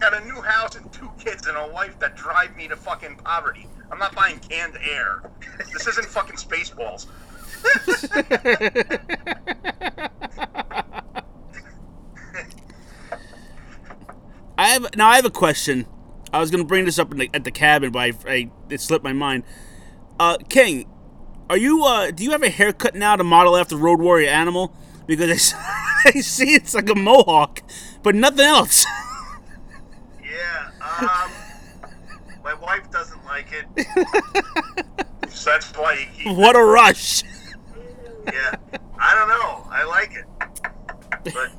Got 0.00 0.14
a 0.14 0.24
new 0.24 0.40
house 0.40 0.76
and 0.76 0.92
two 0.92 1.10
kids 1.18 1.46
and 1.46 1.56
a 1.56 1.68
wife 1.68 1.98
that 1.98 2.16
drive 2.16 2.56
me 2.56 2.68
to 2.68 2.76
fucking 2.76 3.16
poverty. 3.16 3.66
I'm 3.90 3.98
not 3.98 4.14
buying 4.14 4.38
canned 4.38 4.78
air. 4.82 5.30
This 5.72 5.86
isn't 5.86 6.06
fucking 6.06 6.36
Spaceballs. 6.36 7.06
I 14.58 14.68
have 14.68 14.96
now. 14.96 15.08
I 15.08 15.16
have 15.16 15.24
a 15.24 15.30
question. 15.30 15.86
I 16.32 16.40
was 16.40 16.50
gonna 16.50 16.64
bring 16.64 16.84
this 16.84 16.98
up 16.98 17.10
the, 17.10 17.30
at 17.32 17.44
the 17.44 17.50
cabin, 17.50 17.92
but 17.92 17.98
I, 18.00 18.12
I 18.26 18.50
it 18.68 18.80
slipped 18.80 19.04
my 19.04 19.12
mind. 19.12 19.44
Uh, 20.18 20.36
King, 20.48 20.88
are 21.48 21.56
you? 21.56 21.84
Uh, 21.84 22.10
do 22.10 22.24
you 22.24 22.32
have 22.32 22.42
a 22.42 22.50
haircut 22.50 22.94
now 22.94 23.16
to 23.16 23.24
model 23.24 23.56
after 23.56 23.76
Road 23.76 24.00
Warrior 24.00 24.28
Animal? 24.28 24.74
Because 25.06 25.54
I 26.04 26.10
see 26.20 26.54
it's 26.54 26.74
like 26.74 26.90
a 26.90 26.94
mohawk, 26.94 27.62
but 28.02 28.14
nothing 28.14 28.44
else. 28.44 28.84
Um, 30.98 31.30
my 32.42 32.54
wife 32.54 32.90
doesn't 32.90 33.24
like 33.24 33.48
it. 33.52 33.86
So 35.30 35.50
that's 35.50 35.70
why 35.76 35.92
you 35.92 36.06
keep. 36.16 36.36
what 36.36 36.56
a 36.56 36.64
rush! 36.64 37.22
Yeah. 38.26 38.54
I 38.98 39.14
don't 39.14 39.28
know. 39.28 39.66
I 39.70 39.84
like 39.84 40.12
it. 40.14 40.24
But 41.24 41.50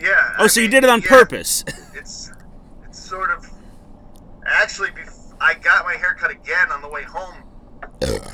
yeah. 0.00 0.34
Oh, 0.38 0.44
I 0.44 0.46
so 0.48 0.60
you 0.60 0.68
did 0.68 0.82
it 0.82 0.90
on 0.90 1.02
yeah, 1.02 1.08
purpose? 1.08 1.64
It's 1.94 2.32
it's 2.84 2.98
sort 2.98 3.30
of 3.30 3.48
actually. 4.46 4.90
Bef- 4.90 5.34
I 5.40 5.54
got 5.54 5.84
my 5.84 5.94
hair 5.94 6.14
cut 6.14 6.30
again 6.30 6.70
on 6.72 6.82
the 6.82 6.88
way 6.88 7.02
home 7.02 7.42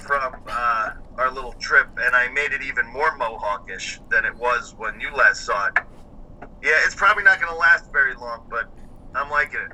from 0.06 0.34
uh, 0.48 0.90
our 1.18 1.30
little 1.30 1.52
trip, 1.54 1.88
and 2.00 2.14
I 2.14 2.28
made 2.28 2.52
it 2.52 2.62
even 2.62 2.86
more 2.86 3.16
mohawkish 3.16 4.00
than 4.10 4.24
it 4.24 4.34
was 4.34 4.74
when 4.76 5.00
you 5.00 5.10
last 5.14 5.44
saw 5.44 5.66
it. 5.66 5.78
Yeah, 6.62 6.78
it's 6.84 6.94
probably 6.94 7.24
not 7.24 7.40
going 7.40 7.52
to 7.52 7.58
last 7.58 7.92
very 7.92 8.14
long, 8.14 8.46
but 8.50 8.72
I'm 9.14 9.30
liking 9.30 9.60
it. 9.60 9.72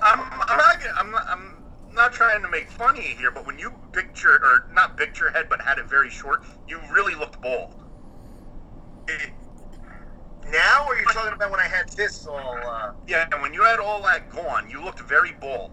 I'm, 0.00 0.20
I'm 0.20 0.58
not. 0.58 0.76
I'm 0.96 1.10
not. 1.10 1.26
I'm 1.28 1.54
not 1.92 2.12
trying 2.12 2.40
to 2.42 2.48
make 2.48 2.70
fun 2.70 2.96
of 2.96 3.04
you 3.04 3.14
here, 3.16 3.30
but 3.30 3.46
when 3.46 3.58
you 3.58 3.70
picture 3.92 4.34
or 4.42 4.66
not 4.72 4.96
picture 4.96 5.30
head, 5.30 5.46
but 5.50 5.60
had 5.60 5.78
it 5.78 5.86
very 5.88 6.08
short, 6.08 6.42
you 6.66 6.80
really 6.90 7.14
looked 7.14 7.40
bald. 7.42 7.74
It, 9.08 9.30
Now, 10.50 10.86
or 10.86 10.94
are 10.94 10.98
you 10.98 11.04
talking 11.06 11.34
about 11.34 11.50
when 11.50 11.60
I 11.60 11.66
had 11.68 11.88
this 11.90 12.26
all? 12.26 12.56
Uh, 12.64 12.92
yeah, 13.06 13.26
and 13.32 13.42
when 13.42 13.52
you 13.52 13.62
had 13.62 13.78
all 13.78 14.00
that 14.02 14.30
gone, 14.30 14.70
you 14.70 14.82
looked 14.82 15.00
very 15.00 15.32
bald. 15.32 15.72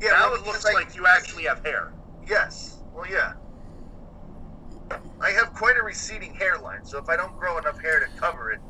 yeah, 0.00 0.10
now 0.10 0.30
well, 0.30 0.40
it 0.40 0.46
looks 0.46 0.64
I- 0.64 0.72
like 0.72 0.94
you 0.94 1.06
actually 1.06 1.44
have 1.44 1.64
hair. 1.64 1.92
Yes. 2.28 2.78
Well, 2.94 3.06
yeah. 3.10 3.32
I 5.20 5.30
have 5.30 5.52
quite 5.54 5.76
a 5.76 5.82
receding 5.82 6.34
hairline, 6.34 6.84
so 6.84 6.98
if 6.98 7.08
I 7.08 7.16
don't 7.16 7.36
grow 7.38 7.58
enough 7.58 7.80
hair 7.80 7.98
to 8.00 8.06
cover 8.20 8.52
it, 8.52 8.60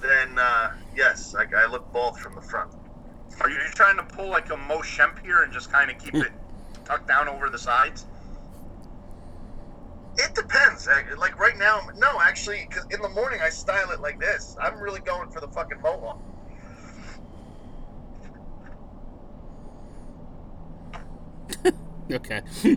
then 0.00 0.38
uh, 0.38 0.72
yes, 0.96 1.34
I, 1.34 1.44
I 1.54 1.66
look 1.70 1.92
bald 1.92 2.18
from 2.18 2.34
the 2.34 2.40
front. 2.40 2.70
Are 3.40 3.48
you 3.48 3.58
trying 3.74 3.96
to 3.96 4.02
pull 4.02 4.28
like 4.28 4.50
a 4.50 4.56
Mo 4.56 4.78
Shemp 4.78 5.22
here 5.22 5.42
and 5.42 5.52
just 5.52 5.72
kind 5.72 5.90
of 5.90 5.98
keep 5.98 6.14
it 6.14 6.32
tucked 6.84 7.08
down 7.08 7.28
over 7.28 7.48
the 7.48 7.58
sides? 7.58 8.06
It 10.16 10.34
depends. 10.34 10.88
Like 11.16 11.38
right 11.38 11.56
now, 11.56 11.80
no, 11.96 12.20
actually, 12.20 12.66
because 12.68 12.84
in 12.90 13.00
the 13.00 13.08
morning 13.08 13.40
I 13.42 13.48
style 13.48 13.90
it 13.90 14.00
like 14.00 14.18
this. 14.18 14.56
I'm 14.60 14.78
really 14.80 15.00
going 15.00 15.30
for 15.30 15.40
the 15.40 15.48
fucking 15.48 15.80
mohawk. 15.80 16.20
Okay. 22.12 22.42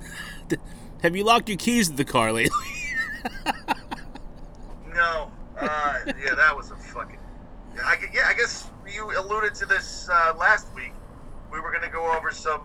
have 1.02 1.16
you 1.16 1.24
locked 1.24 1.50
your 1.50 1.58
keys 1.58 1.90
to 1.90 1.96
the 1.96 2.06
car 2.06 2.32
lately? 2.32 2.56
No, 4.94 5.32
uh, 5.60 6.00
yeah, 6.06 6.36
that 6.36 6.56
was 6.56 6.70
a 6.70 6.76
fucking. 6.76 7.18
I, 7.84 7.96
yeah, 8.14 8.28
I 8.28 8.34
guess 8.36 8.70
you 8.92 9.12
alluded 9.18 9.56
to 9.56 9.66
this 9.66 10.10
uh, 10.12 10.34
last 10.38 10.74
week. 10.76 10.94
We 11.52 11.60
were 11.60 11.72
going 11.72 11.84
to 11.84 11.90
go 11.90 12.12
over 12.16 12.32
some 12.32 12.62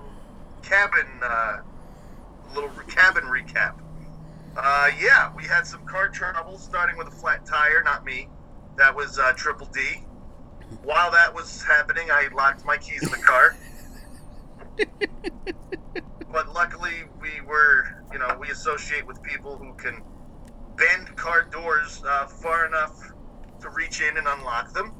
cabin, 0.62 1.06
uh, 1.22 1.58
little 2.54 2.70
cabin 2.88 3.24
recap. 3.24 3.74
Uh, 4.56 4.90
yeah, 5.00 5.30
we 5.36 5.44
had 5.44 5.66
some 5.66 5.84
car 5.86 6.08
trouble, 6.08 6.58
starting 6.58 6.96
with 6.96 7.08
a 7.08 7.12
flat 7.12 7.44
tire. 7.46 7.82
Not 7.84 8.04
me. 8.04 8.28
That 8.76 8.94
was 8.94 9.18
uh, 9.18 9.32
Triple 9.36 9.66
D. 9.66 9.80
While 10.82 11.10
that 11.12 11.34
was 11.34 11.62
happening, 11.62 12.10
I 12.10 12.28
locked 12.34 12.64
my 12.64 12.76
keys 12.76 13.02
in 13.02 13.10
the 13.10 13.18
car. 13.18 13.56
but 16.32 16.52
luckily, 16.52 17.04
we 17.20 17.40
were, 17.46 17.86
you 18.12 18.18
know, 18.18 18.36
we 18.40 18.48
associate 18.48 19.06
with 19.06 19.22
people 19.22 19.56
who 19.56 19.74
can 19.74 20.02
bend 20.76 21.14
car 21.16 21.42
doors 21.42 22.02
uh, 22.06 22.26
far 22.26 22.66
enough 22.66 23.12
to 23.60 23.70
reach 23.70 24.00
in 24.00 24.16
and 24.16 24.26
unlock 24.26 24.72
them. 24.72 24.94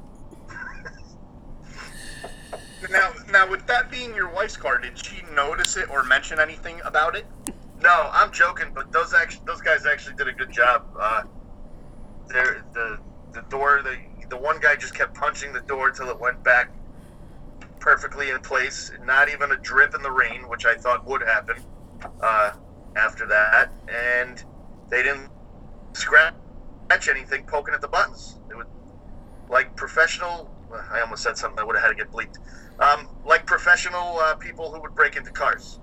Now, 2.89 3.11
now 3.31 3.49
with 3.49 3.65
that 3.67 3.91
being 3.91 4.15
your 4.15 4.29
wife's 4.29 4.57
car, 4.57 4.77
did 4.77 4.97
she 4.97 5.21
notice 5.33 5.75
it 5.75 5.89
or 5.89 6.03
mention 6.03 6.39
anything 6.39 6.79
about 6.85 7.15
it? 7.15 7.25
No, 7.81 8.09
I'm 8.11 8.31
joking, 8.31 8.71
but 8.73 8.91
those 8.91 9.13
actually, 9.13 9.43
those 9.45 9.61
guys 9.61 9.85
actually 9.85 10.15
did 10.15 10.27
a 10.27 10.33
good 10.33 10.51
job. 10.51 10.85
Uh, 10.99 11.23
the 12.27 12.99
the 13.33 13.41
door, 13.49 13.81
the 13.83 13.97
the 14.29 14.37
one 14.37 14.59
guy 14.59 14.75
just 14.75 14.95
kept 14.95 15.13
punching 15.13 15.53
the 15.53 15.61
door 15.61 15.91
till 15.91 16.09
it 16.09 16.19
went 16.19 16.43
back 16.43 16.71
perfectly 17.79 18.29
in 18.29 18.39
place, 18.41 18.91
not 19.05 19.29
even 19.29 19.51
a 19.51 19.57
drip 19.57 19.95
in 19.95 20.01
the 20.01 20.11
rain, 20.11 20.47
which 20.49 20.65
I 20.65 20.75
thought 20.75 21.05
would 21.05 21.21
happen 21.21 21.57
uh, 22.21 22.51
after 22.95 23.25
that, 23.27 23.71
and 23.87 24.43
they 24.89 25.03
didn't 25.03 25.29
scratch 25.93 26.33
anything 27.09 27.45
poking 27.45 27.73
at 27.73 27.81
the 27.81 27.87
buttons. 27.87 28.39
It 28.49 28.57
would 28.57 28.67
like 29.49 29.75
professional. 29.75 30.53
I 30.91 31.01
almost 31.01 31.23
said 31.23 31.37
something 31.37 31.59
I 31.59 31.63
would 31.63 31.75
have 31.75 31.85
had 31.85 31.97
to 31.97 32.03
get 32.03 32.11
bleeped. 32.11 32.37
Um, 32.79 33.07
like 33.25 33.45
professional 33.45 34.19
uh, 34.19 34.35
people 34.35 34.71
who 34.71 34.79
would 34.81 34.95
break 34.95 35.17
into 35.17 35.31
cars. 35.31 35.79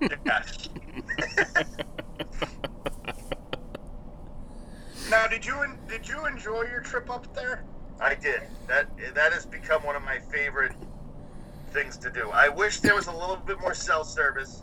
Yes. 0.00 0.68
now, 5.10 5.26
did 5.26 5.44
you 5.44 5.60
en- 5.62 5.78
did 5.88 6.08
you 6.08 6.26
enjoy 6.26 6.62
your 6.70 6.80
trip 6.80 7.10
up 7.10 7.34
there? 7.34 7.64
I 8.00 8.14
did. 8.14 8.42
That 8.68 8.86
that 9.14 9.32
has 9.32 9.44
become 9.44 9.82
one 9.82 9.96
of 9.96 10.04
my 10.04 10.18
favorite 10.18 10.72
things 11.72 11.96
to 11.98 12.10
do. 12.10 12.30
I 12.30 12.48
wish 12.48 12.80
there 12.80 12.94
was 12.94 13.08
a 13.08 13.12
little 13.12 13.36
bit 13.36 13.60
more 13.60 13.74
cell 13.74 14.04
service 14.04 14.62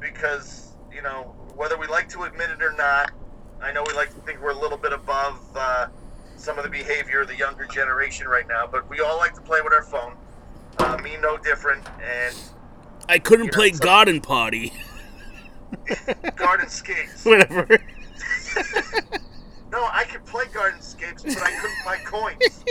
because 0.00 0.72
you 0.92 1.02
know 1.02 1.34
whether 1.54 1.76
we 1.76 1.86
like 1.86 2.08
to 2.10 2.22
admit 2.22 2.50
it 2.50 2.62
or 2.62 2.72
not, 2.72 3.10
I 3.60 3.72
know 3.72 3.84
we 3.86 3.92
like 3.94 4.14
to 4.14 4.20
think 4.20 4.40
we're 4.40 4.50
a 4.50 4.58
little 4.58 4.78
bit 4.78 4.92
above 4.92 5.40
uh, 5.54 5.88
some 6.36 6.58
of 6.58 6.64
the 6.64 6.70
behavior 6.70 7.20
of 7.22 7.28
the 7.28 7.36
younger 7.36 7.66
generation 7.66 8.28
right 8.28 8.46
now, 8.48 8.66
but 8.66 8.88
we 8.88 9.00
all 9.00 9.16
like 9.16 9.34
to 9.34 9.40
play 9.40 9.60
with 9.62 9.72
our 9.72 9.82
phone. 9.82 10.16
Uh, 10.78 10.96
me 10.98 11.16
no 11.20 11.36
different, 11.38 11.82
and 12.02 12.34
I 13.08 13.18
couldn't 13.18 13.46
You 13.46 13.50
know, 13.50 13.56
play 13.56 13.70
Garden 13.70 14.20
Party. 14.20 14.72
garden 16.36 16.68
skates. 16.68 17.24
Whatever. 17.24 17.78
No, 19.72 19.88
I 19.92 20.04
could 20.04 20.24
play 20.24 20.44
Gardenscapes, 20.46 21.22
but 21.22 21.42
I 21.42 21.50
couldn't 21.60 21.84
buy 21.84 21.98
coins. 21.98 22.64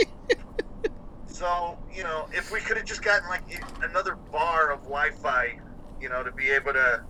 So, 1.28 1.78
you 1.94 2.02
know, 2.02 2.28
if 2.32 2.50
we 2.50 2.60
could 2.60 2.76
have 2.78 2.86
just 2.86 3.02
gotten 3.02 3.28
like 3.28 3.42
another 3.82 4.16
bar 4.32 4.72
of 4.72 4.80
Wi-Fi, 4.80 5.60
you 6.00 6.08
know, 6.08 6.24
to 6.24 6.32
be 6.32 6.50
able 6.50 6.72
to 6.72 7.04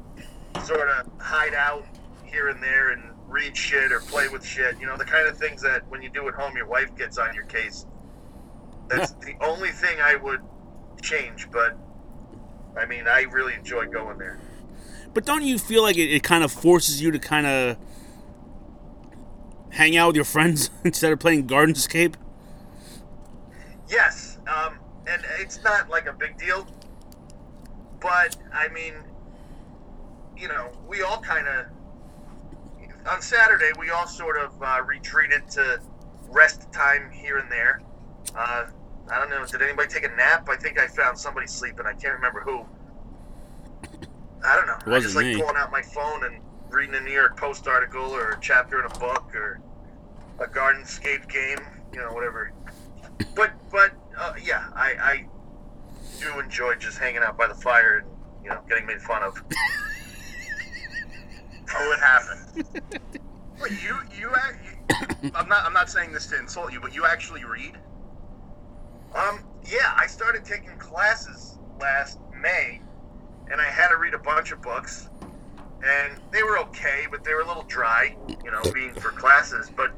sort 0.65 0.89
of 0.89 1.09
hide 1.19 1.55
out 1.55 1.87
here 2.25 2.49
and 2.49 2.63
there 2.63 2.91
and 2.91 3.05
read 3.37 3.55
shit 3.55 3.93
or 3.93 4.01
play 4.01 4.29
with 4.29 4.43
shit, 4.43 4.81
you 4.81 4.87
know, 4.87 4.97
the 4.97 5.05
kind 5.05 5.29
of 5.29 5.37
things 5.37 5.61
that 5.61 5.87
when 5.91 6.01
you 6.01 6.09
do 6.09 6.27
at 6.27 6.35
home, 6.35 6.57
your 6.57 6.67
wife 6.67 6.97
gets 6.97 7.19
on 7.19 7.35
your 7.35 7.45
case. 7.45 7.85
That's 8.89 9.13
the 9.13 9.35
only 9.43 9.71
thing 9.73 9.99
I 10.03 10.17
would 10.17 10.41
change. 11.03 11.51
But 11.51 11.77
I 12.79 12.87
mean, 12.87 13.07
I 13.07 13.23
really 13.23 13.53
enjoy 13.53 13.87
going 13.89 14.17
there. 14.17 14.39
But 15.13 15.27
don't 15.27 15.43
you 15.43 15.59
feel 15.59 15.83
like 15.83 15.99
it, 15.99 16.11
it 16.11 16.23
kind 16.23 16.45
of 16.45 16.51
forces 16.51 17.03
you 17.03 17.11
to 17.11 17.19
kind 17.19 17.47
of 17.47 17.77
hang 19.71 19.99
out 19.99 20.09
with 20.09 20.17
your 20.17 20.25
friends 20.25 20.71
instead 20.85 21.13
of 21.13 21.19
playing 21.19 21.47
Gardenscape? 21.47 22.15
Yes, 23.89 24.39
um, 24.47 24.79
and 25.07 25.23
it's 25.39 25.63
not 25.63 25.91
like 25.91 26.07
a 26.07 26.13
big 26.13 26.39
deal, 26.39 26.67
but 28.01 28.37
I 28.53 28.69
mean, 28.69 28.95
you 30.37 30.49
know, 30.49 30.73
we 30.89 31.03
all 31.03 31.21
kind 31.21 31.47
of 31.47 31.67
on 33.09 33.23
Saturday 33.23 33.71
we 33.79 33.91
all 33.91 34.07
sort 34.07 34.37
of 34.37 34.53
uh, 34.63 34.83
retreated 34.85 35.49
to 35.51 35.81
rest 36.29 36.71
time 36.73 37.11
here 37.11 37.39
and 37.39 37.51
there. 37.51 37.81
Uh, 38.37 38.67
I 39.11 39.19
don't 39.21 39.31
know. 39.31 39.45
Did 39.47 39.63
anybody 39.63 39.89
take 39.89 40.05
a 40.05 40.15
nap? 40.17 40.49
I 40.49 40.57
think 40.57 40.79
I 40.79 40.87
found 40.89 41.19
somebody 41.19 41.47
sleeping. 41.47 41.87
I 41.87 41.93
can't 41.93 42.15
remember 42.15 42.41
who. 42.41 42.67
I 44.45 44.57
don't 44.57 44.67
know. 44.67 44.79
It 44.87 44.87
wasn't 44.87 45.03
just 45.05 45.17
like 45.17 45.27
me. 45.27 45.37
pulling 45.37 45.57
out 45.57 45.71
my 45.71 45.83
phone 45.83 46.25
and 46.25 46.41
reading 46.69 46.95
a 46.95 47.01
New 47.01 47.13
York 47.13 47.37
Post 47.37 47.67
article 47.69 48.03
or 48.03 48.33
a 48.33 48.41
chapter 48.41 48.81
in 48.81 48.87
a 48.87 48.99
book 48.99 49.35
or 49.35 49.61
a 50.41 50.47
Gardenscape 50.47 51.29
game. 51.29 51.59
You 51.93 52.01
know, 52.01 52.13
whatever. 52.13 52.53
But 53.35 53.53
but 53.71 53.93
uh, 54.19 54.35
yeah, 54.43 54.67
I, 54.75 54.95
I 55.01 55.27
do 56.21 56.41
enjoy 56.41 56.75
just 56.75 56.99
hanging 56.99 57.23
out 57.23 57.39
by 57.39 57.47
the 57.47 57.55
fire 57.55 57.99
and 57.99 58.09
you 58.45 58.51
know 58.51 58.61
getting 58.69 58.87
made 58.87 59.01
fun 59.01 59.23
of. 59.23 59.43
Oh, 61.75 61.93
it 61.93 62.01
happened. 62.01 62.65
Wait, 63.61 63.73
you 63.83 63.99
you, 64.19 64.31
you 64.31 64.31
I'm 65.35 65.49
not 65.49 65.65
I'm 65.65 65.73
not 65.73 65.91
saying 65.91 66.13
this 66.13 66.27
to 66.29 66.39
insult 66.39 66.73
you, 66.73 66.81
but 66.81 66.95
you 66.95 67.05
actually 67.07 67.45
read. 67.45 67.77
Um, 69.15 69.41
yeah, 69.65 69.95
I 69.97 70.07
started 70.07 70.45
taking 70.45 70.77
classes 70.79 71.59
last 71.81 72.19
May, 72.39 72.81
and 73.51 73.61
I 73.61 73.65
had 73.65 73.89
to 73.89 73.97
read 73.97 74.15
a 74.15 74.19
bunch 74.19 74.53
of 74.53 74.61
books, 74.61 75.09
and 75.85 76.21
they 76.33 76.43
were 76.43 76.59
okay, 76.59 77.07
but 77.11 77.25
they 77.25 77.33
were 77.33 77.41
a 77.41 77.47
little 77.47 77.65
dry, 77.65 78.15
you 78.45 78.51
know, 78.51 78.61
being 78.73 78.93
for 78.93 79.11
classes. 79.11 79.71
But 79.75 79.93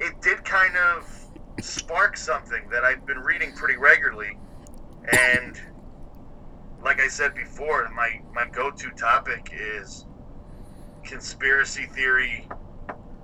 it 0.00 0.20
did 0.20 0.44
kind 0.44 0.76
of 0.76 1.26
spark 1.60 2.16
something 2.16 2.68
that 2.70 2.84
I've 2.84 3.06
been 3.06 3.18
reading 3.20 3.52
pretty 3.52 3.76
regularly, 3.78 4.38
and 5.12 5.58
like 6.82 7.00
I 7.00 7.08
said 7.08 7.34
before, 7.34 7.88
my 7.94 8.20
my 8.34 8.46
go-to 8.48 8.90
topic 8.90 9.50
is 9.52 10.04
conspiracy 11.04 11.86
theory, 11.86 12.48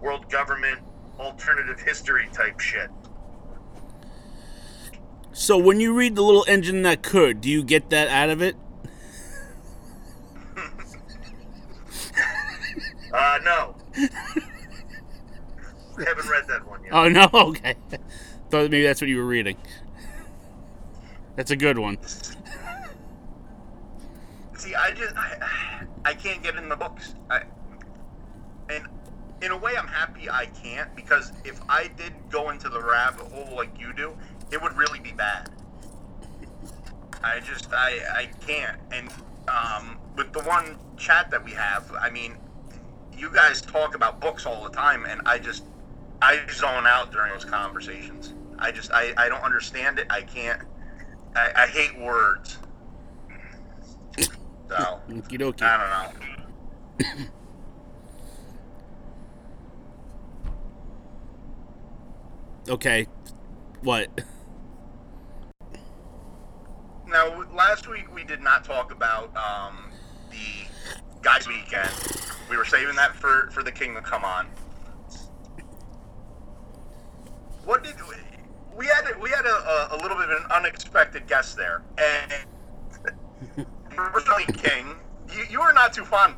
world 0.00 0.30
government, 0.30 0.80
alternative 1.18 1.80
history 1.80 2.28
type 2.32 2.60
shit. 2.60 2.90
So 5.32 5.58
when 5.58 5.80
you 5.80 5.94
read 5.94 6.14
the 6.14 6.22
little 6.22 6.44
engine 6.46 6.82
that 6.82 7.02
could, 7.02 7.40
do 7.40 7.50
you 7.50 7.64
get 7.64 7.90
that 7.90 8.08
out 8.08 8.30
of 8.30 8.42
it? 8.42 8.56
Uh, 13.12 13.38
no. 13.44 13.76
haven't 16.02 16.28
read 16.28 16.46
that 16.48 16.66
one 16.66 16.82
yet. 16.82 16.92
Oh 16.92 17.08
no, 17.08 17.28
okay. 17.34 17.76
Thought 18.50 18.70
maybe 18.70 18.82
that's 18.82 19.00
what 19.00 19.08
you 19.08 19.18
were 19.18 19.26
reading. 19.26 19.56
That's 21.36 21.50
a 21.50 21.56
good 21.56 21.78
one. 21.78 21.98
See, 24.56 24.74
I 24.74 24.92
just 24.92 25.16
I, 25.16 25.86
I 26.04 26.14
can't 26.14 26.42
get 26.42 26.56
in 26.56 26.68
the 26.68 26.76
books. 26.76 27.14
I, 27.30 27.42
and 28.68 28.86
in 29.42 29.50
a 29.50 29.56
way, 29.56 29.76
I'm 29.76 29.88
happy 29.88 30.30
I 30.30 30.46
can't 30.46 30.94
because 30.96 31.32
if 31.44 31.60
I 31.68 31.88
did 31.96 32.12
go 32.30 32.50
into 32.50 32.68
the 32.68 32.80
rabbit 32.80 33.26
hole 33.30 33.54
like 33.54 33.78
you 33.78 33.92
do, 33.92 34.16
it 34.50 34.60
would 34.62 34.76
really 34.76 35.00
be 35.00 35.12
bad. 35.12 35.50
I 37.22 37.40
just 37.40 37.68
I 37.72 37.98
I 38.12 38.30
can't. 38.46 38.78
And 38.90 39.08
um, 39.48 39.98
with 40.16 40.32
the 40.32 40.40
one 40.40 40.76
chat 40.96 41.30
that 41.30 41.44
we 41.44 41.52
have, 41.52 41.90
I 42.00 42.10
mean, 42.10 42.36
you 43.16 43.30
guys 43.30 43.60
talk 43.60 43.94
about 43.94 44.20
books 44.20 44.46
all 44.46 44.64
the 44.64 44.70
time, 44.70 45.04
and 45.04 45.20
I 45.26 45.38
just 45.38 45.64
I 46.22 46.40
zone 46.50 46.86
out 46.86 47.12
during 47.12 47.32
those 47.32 47.44
conversations. 47.44 48.34
I 48.58 48.70
just 48.70 48.92
I, 48.92 49.12
I 49.16 49.28
don't 49.28 49.42
understand 49.42 49.98
it. 49.98 50.06
I 50.10 50.22
can't. 50.22 50.62
I, 51.36 51.52
I 51.56 51.66
hate 51.66 51.98
words. 51.98 52.58
So 54.68 55.00
I 55.66 56.10
don't 56.98 57.18
know. 57.18 57.24
Okay. 62.68 63.06
What? 63.82 64.08
Now, 67.06 67.44
last 67.54 67.86
week 67.88 68.12
we 68.14 68.24
did 68.24 68.40
not 68.40 68.64
talk 68.64 68.90
about 68.90 69.36
um, 69.36 69.90
the 70.30 70.66
guys' 71.22 71.46
weekend. 71.46 71.90
We 72.48 72.56
were 72.56 72.64
saving 72.64 72.96
that 72.96 73.14
for 73.14 73.50
for 73.52 73.62
the 73.62 73.72
king 73.72 73.94
to 73.94 74.00
come 74.00 74.24
on. 74.24 74.46
What 77.64 77.84
did 77.84 77.96
we? 78.08 78.16
We 78.76 78.86
had 78.86 79.20
we 79.20 79.30
had 79.30 79.44
a, 79.44 79.48
a, 79.48 79.88
a 79.92 79.96
little 80.02 80.16
bit 80.16 80.30
of 80.30 80.42
an 80.42 80.50
unexpected 80.50 81.26
guest 81.26 81.56
there, 81.56 81.82
and 81.98 83.66
personally, 83.90 84.44
King, 84.54 84.96
you, 85.32 85.44
you 85.50 85.60
were 85.60 85.72
not 85.72 85.92
too 85.92 86.04
fond, 86.04 86.34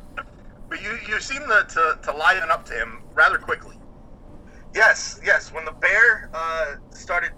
but 0.69 0.81
you 0.83 0.97
you 1.07 1.19
seemed 1.21 1.45
to, 1.45 1.65
to 1.69 1.99
to 2.03 2.11
liven 2.11 2.51
up 2.51 2.65
to 2.65 2.73
him 2.73 3.01
rather 3.13 3.37
quickly. 3.37 3.76
Yes, 4.77 5.19
yes. 5.25 5.51
When 5.51 5.65
the 5.65 5.71
bear 5.71 6.29
uh, 6.35 6.75
started 6.91 7.31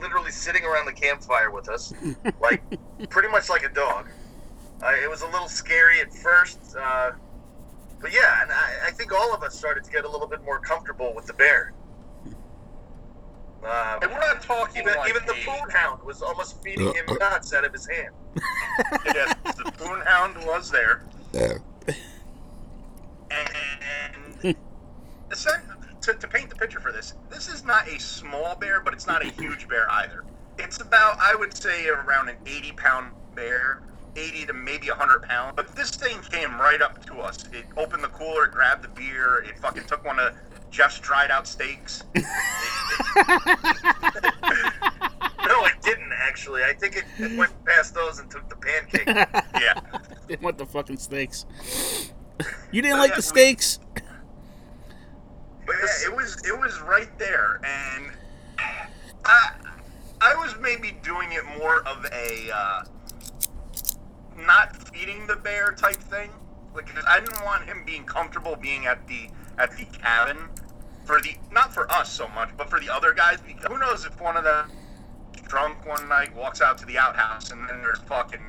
literally 0.00 0.30
sitting 0.30 0.64
around 0.64 0.86
the 0.86 0.92
campfire 0.94 1.50
with 1.50 1.68
us, 1.68 1.92
like 2.40 2.62
pretty 3.10 3.28
much 3.28 3.50
like 3.50 3.64
a 3.64 3.68
dog, 3.68 4.08
uh, 4.82 4.92
it 5.02 5.08
was 5.10 5.20
a 5.20 5.26
little 5.26 5.46
scary 5.48 6.00
at 6.00 6.12
first. 6.14 6.74
Uh, 6.74 7.12
but 8.00 8.14
yeah, 8.14 8.40
and 8.42 8.50
I, 8.50 8.88
I 8.88 8.90
think 8.92 9.12
all 9.12 9.34
of 9.34 9.42
us 9.42 9.54
started 9.58 9.84
to 9.84 9.90
get 9.90 10.06
a 10.06 10.08
little 10.08 10.26
bit 10.26 10.42
more 10.42 10.58
comfortable 10.58 11.12
with 11.14 11.26
the 11.26 11.34
bear. 11.34 11.74
Uh, 13.62 13.98
And 14.00 14.10
we're 14.10 14.18
not 14.20 14.40
talking 14.42 14.82
even 14.82 14.96
like 14.96 15.10
even 15.10 15.22
the 15.26 15.32
a- 15.32 15.44
poon 15.44 15.68
hound 15.70 16.02
was 16.02 16.22
almost 16.22 16.62
feeding 16.62 16.94
him 16.94 17.04
nuts 17.20 17.52
out 17.52 17.64
of 17.66 17.72
his 17.72 17.86
hand. 17.86 18.14
Yes, 19.06 19.34
the 19.56 19.64
Poonhound 19.78 20.46
was 20.46 20.70
there. 20.70 21.02
Yeah. 21.32 21.54
And 23.30 24.56
essen- 25.32 25.65
to, 26.06 26.14
to 26.14 26.28
paint 26.28 26.50
the 26.50 26.56
picture 26.56 26.80
for 26.80 26.92
this, 26.92 27.14
this 27.30 27.48
is 27.48 27.64
not 27.64 27.88
a 27.88 28.00
small 28.00 28.56
bear, 28.56 28.80
but 28.80 28.94
it's 28.94 29.06
not 29.06 29.24
a 29.24 29.28
huge 29.28 29.68
bear 29.68 29.90
either. 29.90 30.24
It's 30.58 30.80
about, 30.80 31.18
I 31.20 31.34
would 31.34 31.56
say, 31.56 31.88
around 31.88 32.28
an 32.28 32.36
80 32.46 32.72
pound 32.72 33.12
bear, 33.34 33.82
80 34.16 34.46
to 34.46 34.52
maybe 34.52 34.88
100 34.88 35.22
pounds. 35.22 35.52
But 35.54 35.74
this 35.76 35.90
thing 35.90 36.18
came 36.30 36.58
right 36.58 36.80
up 36.80 37.04
to 37.06 37.18
us. 37.18 37.44
It 37.52 37.66
opened 37.76 38.02
the 38.02 38.08
cooler, 38.08 38.46
grabbed 38.46 38.84
the 38.84 38.88
beer, 38.88 39.44
it 39.46 39.58
fucking 39.58 39.84
took 39.84 40.04
one 40.04 40.18
of 40.18 40.34
Jeff's 40.70 40.98
dried 40.98 41.30
out 41.30 41.46
steaks. 41.46 42.04
No, 45.46 45.64
it 45.64 45.80
didn't 45.80 46.12
actually. 46.12 46.64
I 46.64 46.72
think 46.72 46.96
it, 46.96 47.04
it 47.18 47.38
went 47.38 47.52
past 47.64 47.94
those 47.94 48.18
and 48.18 48.30
took 48.30 48.48
the 48.48 48.56
pancake. 48.56 49.06
Yeah. 49.60 49.80
They 50.26 50.36
want 50.36 50.58
the 50.58 50.66
fucking 50.66 50.98
steaks. 50.98 51.46
You 52.72 52.82
didn't 52.82 52.98
like 52.98 53.14
the 53.14 53.22
steaks? 53.22 53.78
But 55.66 55.76
yeah, 55.82 56.08
it 56.10 56.16
was 56.16 56.40
it 56.46 56.58
was 56.58 56.80
right 56.80 57.10
there, 57.18 57.60
and 57.64 58.12
I 59.24 59.50
I 60.20 60.34
was 60.36 60.54
maybe 60.60 60.96
doing 61.02 61.32
it 61.32 61.44
more 61.58 61.80
of 61.86 62.06
a 62.12 62.50
uh, 62.54 62.82
not 64.46 64.76
feeding 64.88 65.26
the 65.26 65.36
bear 65.36 65.72
type 65.72 65.96
thing, 65.96 66.30
because 66.74 67.04
I 67.08 67.20
didn't 67.20 67.44
want 67.44 67.64
him 67.64 67.82
being 67.84 68.04
comfortable 68.04 68.56
being 68.56 68.86
at 68.86 69.06
the 69.08 69.28
at 69.58 69.76
the 69.76 69.84
cabin 69.86 70.36
for 71.04 71.20
the 71.20 71.36
not 71.50 71.74
for 71.74 71.90
us 71.90 72.12
so 72.12 72.28
much, 72.28 72.50
but 72.56 72.70
for 72.70 72.78
the 72.78 72.92
other 72.92 73.12
guys. 73.12 73.38
Because 73.44 73.66
who 73.66 73.78
knows 73.78 74.04
if 74.04 74.20
one 74.20 74.36
of 74.36 74.44
them 74.44 74.70
drunk 75.48 75.86
one 75.86 76.08
night 76.08 76.34
walks 76.34 76.60
out 76.60 76.76
to 76.78 76.84
the 76.86 76.98
outhouse 76.98 77.52
and 77.52 77.68
then 77.68 77.80
there's 77.80 78.00
fucking 78.00 78.40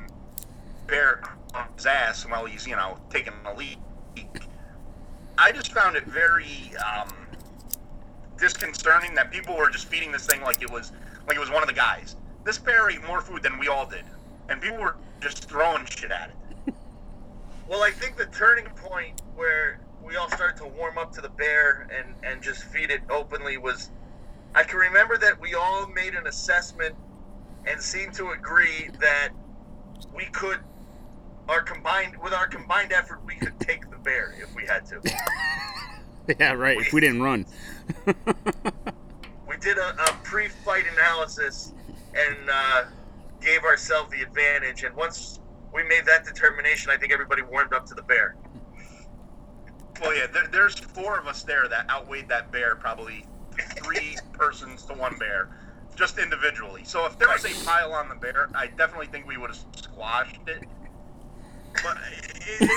bear 0.88 1.22
on 1.54 1.66
his 1.76 1.86
ass 1.86 2.26
while 2.26 2.44
he's 2.44 2.66
you 2.66 2.76
know 2.76 2.98
taking 3.10 3.32
a 3.46 3.54
leak. 3.54 3.78
I 5.38 5.52
just 5.52 5.72
found 5.72 5.96
it 5.96 6.04
very 6.04 6.72
um, 6.84 7.14
disconcerting 8.38 9.14
that 9.14 9.30
people 9.30 9.56
were 9.56 9.70
just 9.70 9.86
feeding 9.86 10.10
this 10.10 10.26
thing 10.26 10.40
like 10.42 10.62
it 10.62 10.70
was 10.70 10.92
like 11.26 11.36
it 11.36 11.40
was 11.40 11.50
one 11.50 11.62
of 11.62 11.68
the 11.68 11.74
guys. 11.74 12.16
This 12.44 12.58
bear 12.58 12.90
ate 12.90 13.06
more 13.06 13.20
food 13.20 13.42
than 13.42 13.58
we 13.58 13.68
all 13.68 13.86
did, 13.86 14.04
and 14.48 14.60
people 14.60 14.78
were 14.78 14.96
just 15.20 15.48
throwing 15.48 15.84
shit 15.86 16.10
at 16.10 16.30
it. 16.30 16.74
Well, 17.68 17.82
I 17.82 17.90
think 17.90 18.16
the 18.16 18.24
turning 18.24 18.64
point 18.70 19.20
where 19.36 19.78
we 20.02 20.16
all 20.16 20.30
started 20.30 20.56
to 20.62 20.66
warm 20.66 20.96
up 20.96 21.12
to 21.12 21.20
the 21.20 21.28
bear 21.28 21.86
and, 21.94 22.14
and 22.22 22.42
just 22.42 22.64
feed 22.64 22.90
it 22.90 23.02
openly 23.10 23.58
was 23.58 23.90
I 24.54 24.62
can 24.62 24.78
remember 24.78 25.18
that 25.18 25.38
we 25.38 25.52
all 25.52 25.86
made 25.88 26.14
an 26.14 26.26
assessment 26.26 26.94
and 27.66 27.78
seemed 27.78 28.14
to 28.14 28.30
agree 28.30 28.88
that 29.00 29.28
we 30.14 30.24
could 30.32 30.60
our 31.48 31.62
combined 31.62 32.16
with 32.22 32.32
our 32.32 32.46
combined 32.46 32.92
effort 32.92 33.20
we 33.24 33.34
could 33.34 33.58
take 33.60 33.90
the 33.90 33.96
bear 33.96 34.34
if 34.40 34.54
we 34.54 34.64
had 34.66 34.86
to. 34.86 35.00
Yeah, 36.38 36.52
right. 36.52 36.78
If 36.78 36.92
we 36.92 37.00
didn't 37.00 37.22
run. 37.22 37.46
We 38.06 39.56
did 39.60 39.78
a, 39.78 39.94
a 40.02 40.12
pre-fight 40.24 40.84
analysis 40.92 41.72
and 42.14 42.36
uh, 42.52 42.84
gave 43.40 43.64
ourselves 43.64 44.10
the 44.10 44.20
advantage. 44.20 44.82
And 44.82 44.94
once 44.94 45.40
we 45.72 45.84
made 45.84 46.04
that 46.06 46.26
determination, 46.26 46.90
I 46.90 46.96
think 46.96 47.12
everybody 47.12 47.42
warmed 47.42 47.72
up 47.72 47.86
to 47.86 47.94
the 47.94 48.02
bear. 48.02 48.36
Well, 50.00 50.14
yeah, 50.14 50.26
there, 50.26 50.48
there's 50.48 50.78
four 50.78 51.18
of 51.18 51.26
us 51.26 51.42
there 51.42 51.66
that 51.68 51.88
outweighed 51.90 52.28
that 52.28 52.52
bear 52.52 52.76
probably 52.76 53.24
three 53.82 54.16
persons 54.32 54.84
to 54.84 54.92
one 54.92 55.16
bear, 55.18 55.48
just 55.96 56.18
individually. 56.18 56.82
So 56.84 57.06
if 57.06 57.18
there 57.18 57.28
was 57.28 57.44
a 57.44 57.64
pile 57.64 57.92
on 57.92 58.08
the 58.08 58.14
bear, 58.14 58.50
I 58.54 58.66
definitely 58.66 59.06
think 59.06 59.26
we 59.26 59.38
would 59.38 59.50
have 59.50 59.64
squashed 59.74 60.40
it. 60.46 60.64
But 61.82 61.98
it, 62.50 62.70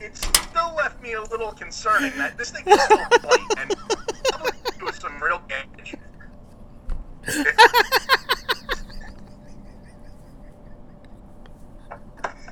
it, 0.00 0.16
still 0.16 0.74
left 0.76 1.02
me 1.02 1.12
a 1.14 1.22
little 1.22 1.52
concerning 1.52 2.16
that 2.18 2.36
this 2.38 2.50
thing 2.50 2.64
can 2.64 2.78
still 2.78 2.98
bite 3.22 3.40
and 3.58 3.74
probably 4.32 4.52
do 4.78 4.92
some 4.98 5.22
real 5.22 5.42
damage. 5.48 5.94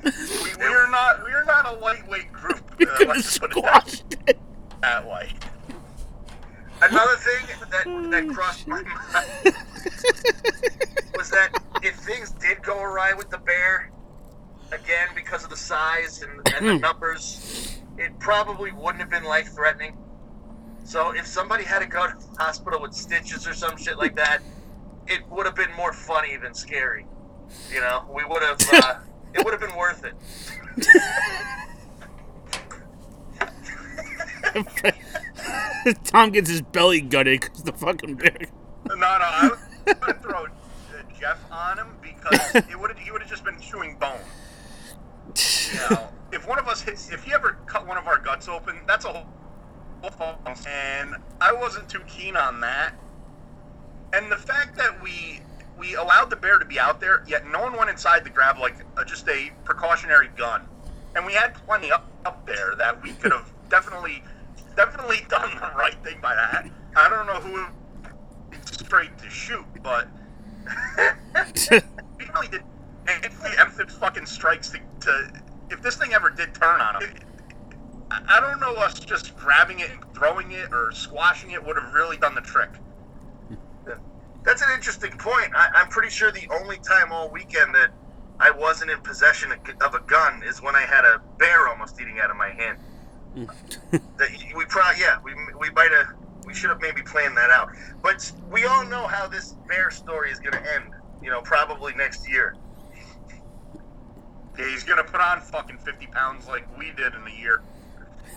we, 0.03 0.55
we're 0.59 0.89
not 0.89 1.23
we're 1.23 1.43
not 1.45 1.65
a 1.65 1.71
lightweight 1.79 2.31
group. 2.31 2.61
We 2.77 2.85
uh, 2.85 2.89
let's 3.07 3.37
put 3.39 3.57
it 3.57 3.63
that, 3.63 4.03
it. 4.27 4.39
that 4.81 5.07
way. 5.07 5.33
Another 6.81 7.15
thing 7.15 7.47
that, 7.71 8.11
that 8.11 8.29
crossed 8.33 8.67
my 8.67 8.81
mind 8.83 9.55
was 11.15 11.29
that 11.31 11.49
if 11.81 11.95
things 11.95 12.31
did 12.31 12.61
go 12.61 12.79
awry 12.79 13.13
with 13.13 13.29
the 13.29 13.37
bear, 13.39 13.91
again 14.71 15.07
because 15.15 15.43
of 15.43 15.49
the 15.49 15.57
size 15.57 16.21
and, 16.21 16.47
and 16.55 16.67
the 16.67 16.77
numbers, 16.79 17.79
it 17.97 18.17
probably 18.19 18.71
wouldn't 18.71 18.99
have 18.99 19.09
been 19.09 19.23
life 19.23 19.49
threatening. 19.53 19.97
So 20.83 21.11
if 21.11 21.25
somebody 21.25 21.63
had 21.63 21.79
to 21.79 21.87
go 21.87 22.07
to 22.07 22.13
the 22.13 22.43
hospital 22.43 22.81
with 22.81 22.93
stitches 22.93 23.47
or 23.47 23.53
some 23.53 23.77
shit 23.77 23.97
like 23.97 24.15
that, 24.15 24.41
it 25.07 25.27
would 25.29 25.45
have 25.45 25.55
been 25.55 25.73
more 25.75 25.93
funny 25.93 26.37
than 26.37 26.53
scary. 26.53 27.05
You 27.71 27.81
know, 27.81 28.05
we 28.13 28.23
would 28.25 28.43
have. 28.43 28.57
Uh, 28.71 28.99
it 29.33 29.43
would 29.43 29.51
have 29.51 29.61
been 29.61 29.75
worth 29.75 30.03
it. 30.05 30.13
Tom 36.03 36.31
gets 36.31 36.49
his 36.49 36.61
belly 36.61 37.01
gutted 37.01 37.41
because 37.41 37.63
the 37.63 37.73
fucking 37.73 38.15
bear. 38.15 38.37
No, 38.87 38.95
no, 38.95 39.05
I 39.05 39.49
was 39.49 39.95
gonna 39.95 40.13
throw 40.19 40.45
Jeff 41.19 41.39
on 41.51 41.77
him 41.77 41.87
because 42.01 42.55
it 42.55 42.79
would 42.79 42.97
he 42.97 43.11
would 43.11 43.21
have 43.21 43.29
just 43.29 43.43
been 43.43 43.59
chewing 43.59 43.97
bone. 43.97 44.19
Know, 45.89 46.09
if 46.31 46.47
one 46.47 46.59
of 46.59 46.67
us 46.67 46.81
hits, 46.81 47.11
if 47.11 47.23
he 47.23 47.33
ever 47.33 47.57
cut 47.65 47.85
one 47.85 47.97
of 47.97 48.07
our 48.07 48.17
guts 48.17 48.47
open, 48.47 48.79
that's 48.87 49.05
a 49.05 49.09
whole. 49.09 49.25
whole 50.03 50.37
and 50.67 51.15
I 51.41 51.53
wasn't 51.53 51.89
too 51.89 52.01
keen 52.07 52.35
on 52.35 52.59
that. 52.61 52.93
And 54.13 54.31
the 54.31 54.37
fact 54.37 54.77
that 54.77 55.01
we 55.03 55.41
we 55.77 55.95
allowed 55.95 56.29
the 56.29 56.35
bear 56.35 56.57
to 56.57 56.65
be 56.65 56.79
out 56.79 56.99
there, 56.99 57.23
yet 57.27 57.49
no 57.51 57.61
one 57.61 57.77
went 57.77 57.89
inside 57.89 58.23
to 58.25 58.31
grab 58.31 58.57
like 58.57 58.75
a, 58.97 59.05
just 59.05 59.27
a 59.27 59.51
precautionary 59.63 60.29
gun, 60.37 60.67
and 61.15 61.25
we 61.25 61.33
had 61.33 61.53
plenty 61.65 61.91
up 61.91 62.09
up 62.25 62.45
there 62.45 62.73
that 62.77 63.01
we 63.03 63.11
could 63.13 63.31
have 63.31 63.49
definitely 63.69 64.23
definitely 64.77 65.25
done 65.27 65.53
the 65.55 65.71
right 65.75 66.01
thing 66.03 66.19
by 66.21 66.35
that. 66.35 66.69
I 66.95 67.09
don't 67.09 67.27
know 67.27 67.41
who 67.41 67.65
straight 68.63 69.17
to 69.17 69.29
shoot, 69.29 69.65
but 69.83 70.07
we 71.71 72.25
really 72.33 72.47
did. 72.47 72.63
And 73.07 73.25
if 73.25 73.37
fucking 73.97 74.25
strikes 74.25 74.69
to, 74.69 74.79
to, 75.01 75.31
if 75.69 75.81
this 75.81 75.95
thing 75.95 76.13
ever 76.13 76.29
did 76.29 76.53
turn 76.53 76.79
on 76.79 77.01
him, 77.01 77.13
I 78.09 78.39
don't 78.39 78.59
know 78.59 78.73
us 78.75 78.99
just 78.99 79.35
grabbing 79.35 79.79
it 79.79 79.89
and 79.91 79.99
throwing 80.13 80.51
it 80.51 80.71
or 80.71 80.91
squashing 80.93 81.51
it 81.51 81.65
would 81.65 81.75
have 81.75 81.93
really 81.93 82.17
done 82.17 82.35
the 82.35 82.41
trick. 82.41 82.69
That's 84.43 84.61
an 84.61 84.69
interesting 84.73 85.11
point. 85.11 85.51
I, 85.53 85.69
I'm 85.75 85.89
pretty 85.89 86.09
sure 86.09 86.31
the 86.31 86.47
only 86.61 86.77
time 86.77 87.11
all 87.11 87.29
weekend 87.29 87.75
that 87.75 87.91
I 88.39 88.51
wasn't 88.51 88.91
in 88.91 88.99
possession 88.99 89.51
of 89.51 89.93
a 89.93 89.99
gun 90.01 90.41
is 90.43 90.61
when 90.61 90.75
I 90.75 90.81
had 90.81 91.03
a 91.03 91.21
bear 91.37 91.67
almost 91.67 91.99
eating 91.99 92.19
out 92.19 92.29
of 92.29 92.37
my 92.37 92.49
hand. 92.49 92.77
That 93.35 94.29
we 94.55 94.65
probably 94.65 95.01
yeah 95.01 95.17
we 95.23 95.33
we 95.59 95.69
might 95.71 95.91
have 95.91 96.15
we 96.45 96.53
should 96.53 96.69
have 96.69 96.81
maybe 96.81 97.01
planned 97.01 97.35
that 97.37 97.49
out. 97.49 97.69
But 98.01 98.31
we 98.49 98.65
all 98.65 98.85
know 98.85 99.05
how 99.05 99.27
this 99.27 99.53
bear 99.67 99.91
story 99.91 100.31
is 100.31 100.39
going 100.39 100.53
to 100.53 100.73
end. 100.75 100.85
You 101.21 101.29
know, 101.29 101.41
probably 101.41 101.93
next 101.95 102.29
year. 102.29 102.55
Yeah, 104.57 104.69
he's 104.69 104.83
gonna 104.83 105.03
put 105.03 105.19
on 105.19 105.41
fucking 105.41 105.77
50 105.79 106.07
pounds 106.07 106.47
like 106.47 106.65
we 106.77 106.91
did 106.91 107.13
in 107.13 107.27
a 107.27 107.39
year 107.39 107.61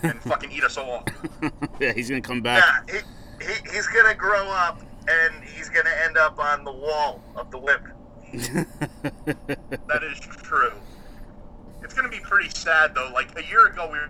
and 0.03 0.19
fucking 0.23 0.51
eat 0.51 0.63
us 0.63 0.77
all. 0.77 1.05
yeah, 1.79 1.93
he's 1.93 2.09
gonna 2.09 2.21
come 2.21 2.41
back. 2.41 2.63
Yeah, 2.87 2.99
he, 3.39 3.45
he, 3.45 3.53
he's 3.73 3.87
going 3.87 4.05
to 4.05 4.15
grow 4.15 4.47
up 4.49 4.81
and 5.07 5.43
he's 5.43 5.69
going 5.69 5.85
to 5.85 6.03
end 6.03 6.17
up 6.17 6.37
on 6.39 6.63
the 6.63 6.71
wall 6.71 7.23
of 7.35 7.49
the 7.51 7.57
whip. 7.57 7.81
That 9.87 10.03
is 10.03 10.19
true. 10.19 10.71
It's 11.83 11.93
gonna 11.93 12.07
be 12.07 12.19
pretty 12.19 12.49
sad 12.49 12.95
though. 12.95 13.11
Like 13.13 13.37
a 13.37 13.43
year 13.43 13.67
ago, 13.67 13.89
we 13.91 13.97
were, 13.97 14.09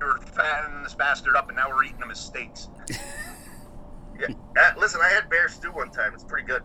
we 0.00 0.06
were 0.06 0.18
fattening 0.34 0.82
this 0.84 0.94
bastard 0.94 1.36
up, 1.36 1.48
and 1.48 1.56
now 1.56 1.68
we're 1.70 1.84
eating 1.84 2.00
him 2.02 2.10
as 2.10 2.20
steaks. 2.20 2.68
Yeah. 4.18 4.28
Uh, 4.60 4.72
listen, 4.78 5.00
I 5.04 5.08
had 5.10 5.30
bear 5.30 5.48
stew 5.48 5.72
one 5.72 5.90
time. 5.90 6.12
It's 6.14 6.24
pretty 6.24 6.46
good. 6.46 6.62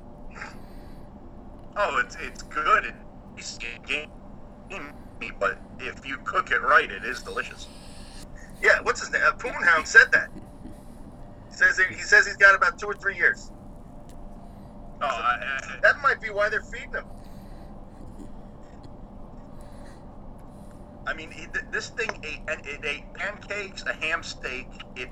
Oh, 1.75 1.99
it's 1.99 2.17
it's 2.21 2.43
good. 2.43 2.85
It- 2.85 2.95
It's 3.37 3.57
game, 3.87 4.07
but 5.39 5.59
if 5.79 6.05
you 6.05 6.17
cook 6.25 6.51
it 6.51 6.61
right, 6.61 6.91
it 6.91 7.03
is 7.05 7.23
delicious. 7.23 7.67
Yeah, 8.61 8.81
what's 8.83 9.01
his 9.01 9.11
name? 9.11 9.21
Uh, 9.25 9.33
Poonhound 9.33 9.87
said 9.87 10.11
that. 10.13 10.29
He 11.49 11.55
says 11.55 11.77
he, 11.77 11.95
he 11.95 12.01
says 12.01 12.25
he's 12.27 12.37
got 12.37 12.55
about 12.55 12.79
two 12.79 12.87
or 12.87 12.95
three 12.95 13.15
years. 13.17 13.51
Oh, 15.01 15.07
I, 15.07 15.37
I, 15.41 15.77
That 15.83 15.97
might 16.03 16.21
be 16.21 16.29
why 16.29 16.49
they're 16.49 16.61
feeding 16.61 16.93
him. 16.93 17.05
I 21.05 21.13
mean, 21.13 21.31
he, 21.31 21.47
this 21.71 21.89
thing 21.89 22.09
ate 22.23 22.41
and 22.47 22.65
it 22.65 22.85
ate 22.85 23.13
pancakes, 23.13 23.83
a 23.83 23.93
ham 23.93 24.23
steak. 24.23 24.67
It 24.95 25.09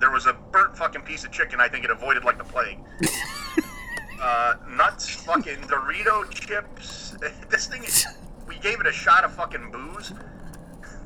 there 0.00 0.10
was 0.10 0.26
a 0.26 0.32
burnt 0.32 0.76
fucking 0.76 1.02
piece 1.02 1.24
of 1.24 1.32
chicken. 1.32 1.60
I 1.60 1.68
think 1.68 1.84
it 1.84 1.90
avoided 1.90 2.24
like 2.24 2.38
the 2.38 2.44
plague. 2.44 2.78
uh, 4.20 4.54
nuts, 4.68 5.08
fucking 5.08 5.58
Dorito 5.62 6.30
chips. 6.30 7.16
This 7.48 7.68
thing, 7.68 7.84
is, 7.84 8.04
we 8.46 8.58
gave 8.58 8.80
it 8.80 8.86
a 8.86 8.92
shot 8.92 9.24
of 9.24 9.32
fucking 9.32 9.70
booze. 9.70 10.12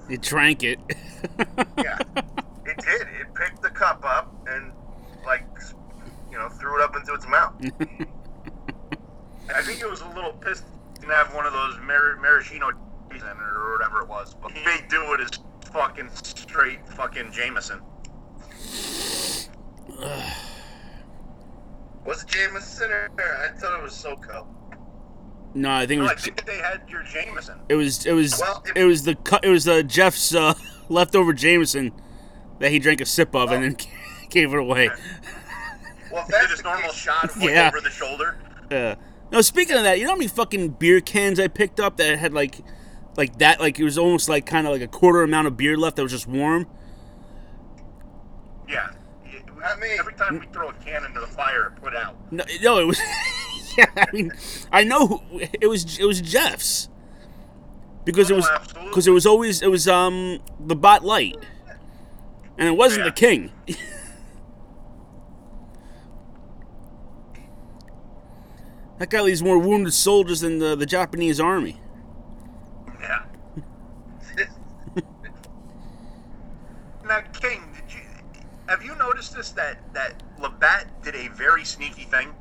It 0.09 0.23
drank 0.23 0.65
it. 0.65 0.81
Yeah, 1.77 1.99
it 2.65 2.77
did. 2.79 3.03
It 3.21 3.35
picked 3.35 3.63
the 3.63 3.71
cup 3.71 4.05
up 4.05 4.33
and 4.49 4.73
like, 5.25 5.47
you 6.31 6.39
know, 6.39 6.49
threw 6.49 6.79
it 6.79 6.83
up 6.83 6.97
into 6.97 7.13
its 7.15 7.27
mouth. 7.27 7.55
I 9.55 9.63
think 9.63 9.81
it 9.81 9.89
was 9.89 10.01
a 10.01 10.09
little 10.09 10.33
pissed 10.33 10.65
to 11.01 11.07
have 11.07 11.35
one 11.35 11.47
of 11.47 11.53
those 11.53 11.77
mar- 11.81 12.17
maraschino 12.21 12.71
cheese 13.11 13.23
in 13.23 13.29
it 13.29 13.57
or 13.57 13.73
whatever 13.79 14.01
it 14.03 14.09
was. 14.09 14.35
But 14.41 14.53
he 14.53 14.65
may 14.65 14.79
do 14.89 15.13
it 15.15 15.21
as 15.21 15.31
fucking 15.73 16.11
straight 16.23 16.87
fucking 16.89 17.33
Jameson. 17.33 17.81
Was 22.05 22.23
it 22.23 22.29
Jameson 22.29 22.91
or 22.91 23.11
I 23.19 23.49
thought 23.59 23.79
it 23.79 23.83
was 23.83 23.93
SoCo? 23.93 24.47
no, 25.55 25.71
I 25.71 25.87
think 25.87 25.99
it 26.01 26.05
No, 26.05 26.09
I 26.11 26.15
was. 26.15 26.25
think 26.25 26.45
they 26.47 26.57
had 26.59 26.83
your 26.89 27.03
Jameson. 27.03 27.59
It 27.69 27.75
was. 27.75 28.07
It 28.07 28.13
was. 28.13 28.39
Well, 28.41 28.63
if- 28.67 28.77
It 28.77 28.85
was 28.85 29.03
the. 29.05 29.15
cu- 29.17 29.39
It 29.43 29.49
was 29.51 29.67
uh, 29.69 29.83
Jeff's 29.83 30.35
uh, 30.35 30.55
leftover 30.89 31.33
Jameson 31.33 31.93
that 32.61 32.71
he 32.71 32.79
drank 32.79 33.01
a 33.01 33.07
sip 33.07 33.35
of 33.35 33.51
and 33.51 33.63
then 33.65 33.77
gave 34.31 34.53
it 34.53 34.59
away. 34.59 34.91
Well, 36.11 36.23
if 36.23 36.29
Did 36.29 36.35
that's 36.37 36.51
his 36.53 36.63
the 36.63 36.71
normal 36.71 36.89
case, 36.89 36.95
shot 36.99 37.37
like 37.37 37.51
Yeah. 37.51 37.69
over 37.69 37.83
the 37.83 37.91
shoulder. 37.91 38.39
Yeah. 38.71 38.95
No, 39.31 39.43
speaking 39.43 39.77
of 39.77 39.83
that, 39.83 39.99
you 39.99 40.05
know 40.05 40.13
how 40.13 40.17
many 40.17 40.27
fucking 40.29 40.71
beer 40.71 41.03
cans 41.03 41.39
I 41.39 41.49
picked 41.49 41.79
up 41.79 41.99
that 41.99 42.19
had 42.19 42.33
like, 42.33 42.61
like 43.19 43.39
that, 43.39 43.61
like 43.61 43.79
it 43.79 43.85
was 43.85 43.99
almost 43.99 44.29
like 44.29 44.47
kind 44.47 44.67
of 44.67 44.73
like 44.73 44.81
a 44.81 44.87
quarter 44.89 45.23
amount 45.23 45.47
of 45.49 45.57
beer 45.57 45.77
left 45.77 45.97
that 45.97 46.03
was 46.03 46.13
just 46.13 46.27
warm. 46.27 46.67
Yeah. 48.69 48.91
I 49.65 49.79
mean, 49.81 49.99
Every 49.99 50.15
time 50.15 50.39
we 50.39 50.47
throw 50.47 50.69
a 50.69 50.73
can 50.75 51.05
into 51.05 51.21
the 51.21 51.27
fire, 51.27 51.67
it 51.67 51.83
put 51.83 51.95
out. 51.95 52.15
No, 52.33 52.45
no, 52.63 52.79
it 52.79 52.87
was. 52.87 53.01
yeah, 53.77 53.87
I 53.97 54.07
mean, 54.13 54.33
I 54.73 54.85
know 54.85 55.07
who, 55.07 55.21
it 55.61 55.67
was. 55.67 55.99
It 55.99 56.05
was 56.05 56.21
Jeff's 56.21 56.89
because 58.05 58.31
it 58.31 58.35
Oh, 58.35 58.37
was 58.37 58.49
because 58.87 59.07
it 59.09 59.11
was 59.11 59.27
always 59.27 59.61
it 59.61 59.71
was 59.71 59.89
um 59.89 60.39
the 60.61 60.77
Bud 60.77 61.03
Light, 61.03 61.37
and 62.57 62.69
it 62.69 62.77
wasn't 62.77 63.01
Yeah. 63.01 63.11
the 63.11 63.13
King. 63.13 63.53
that 68.99 69.11
guy 69.11 69.21
leaves 69.21 69.43
more 69.43 69.59
wounded 69.59 69.93
soldiers 69.93 70.41
than 70.41 70.59
the, 70.59 70.75
the 70.77 70.87
Japanese 70.87 71.39
army. 71.41 71.81
Yeah. 73.01 73.23
now, 77.05 77.21
King, 77.41 77.63
did 77.75 77.95
you 77.95 78.01
have 78.69 78.83
you 78.85 78.95
noticed 78.97 79.35
this 79.35 79.51
that 79.53 79.79
that 79.95 80.23
Labatt 80.39 81.03
did 81.03 81.15
a 81.17 81.29
very 81.29 81.65
sneaky 81.65 82.05
thing? 82.05 82.35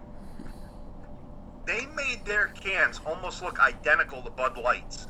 They 1.65 1.85
made 1.87 2.23
their 2.25 2.47
cans 2.47 3.01
almost 3.05 3.41
look 3.41 3.59
identical 3.59 4.21
to 4.21 4.29
Bud 4.29 4.57
Lights. 4.57 5.07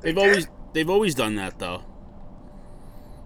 They've 0.00 0.14
did? 0.14 0.22
always 0.22 0.48
they've 0.72 0.90
always 0.90 1.14
done 1.14 1.36
that 1.36 1.58
though. 1.58 1.82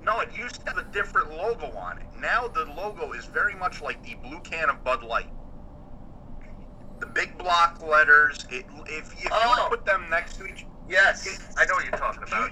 No, 0.03 0.21
it 0.21 0.31
used 0.37 0.57
to 0.65 0.67
have 0.67 0.79
a 0.79 0.85
different 0.93 1.31
logo 1.31 1.67
on 1.77 1.99
it. 1.99 2.07
Now 2.21 2.49
the 2.49 2.65
logo 2.77 3.13
is 3.13 3.27
very 3.27 3.55
much 3.55 3.83
like 3.83 4.03
the 4.03 4.15
blue 4.15 4.41
can 4.41 4.71
of 4.71 4.83
Bud 4.85 5.03
Light. 5.03 5.29
The 7.01 7.07
big 7.07 7.37
block 7.39 7.83
letters. 7.83 8.47
It, 8.51 8.67
if, 8.87 9.13
if 9.15 9.25
you 9.25 9.31
Oh. 9.33 9.51
were 9.51 9.65
to 9.65 9.77
put 9.77 9.87
them 9.87 10.07
next 10.11 10.37
to 10.39 10.47
each, 10.47 10.65
Yes, 10.89 11.53
I 11.59 11.67
know 11.67 11.75
what 11.75 11.85
you're 11.85 11.99
talking 11.99 12.23
about. 12.23 12.51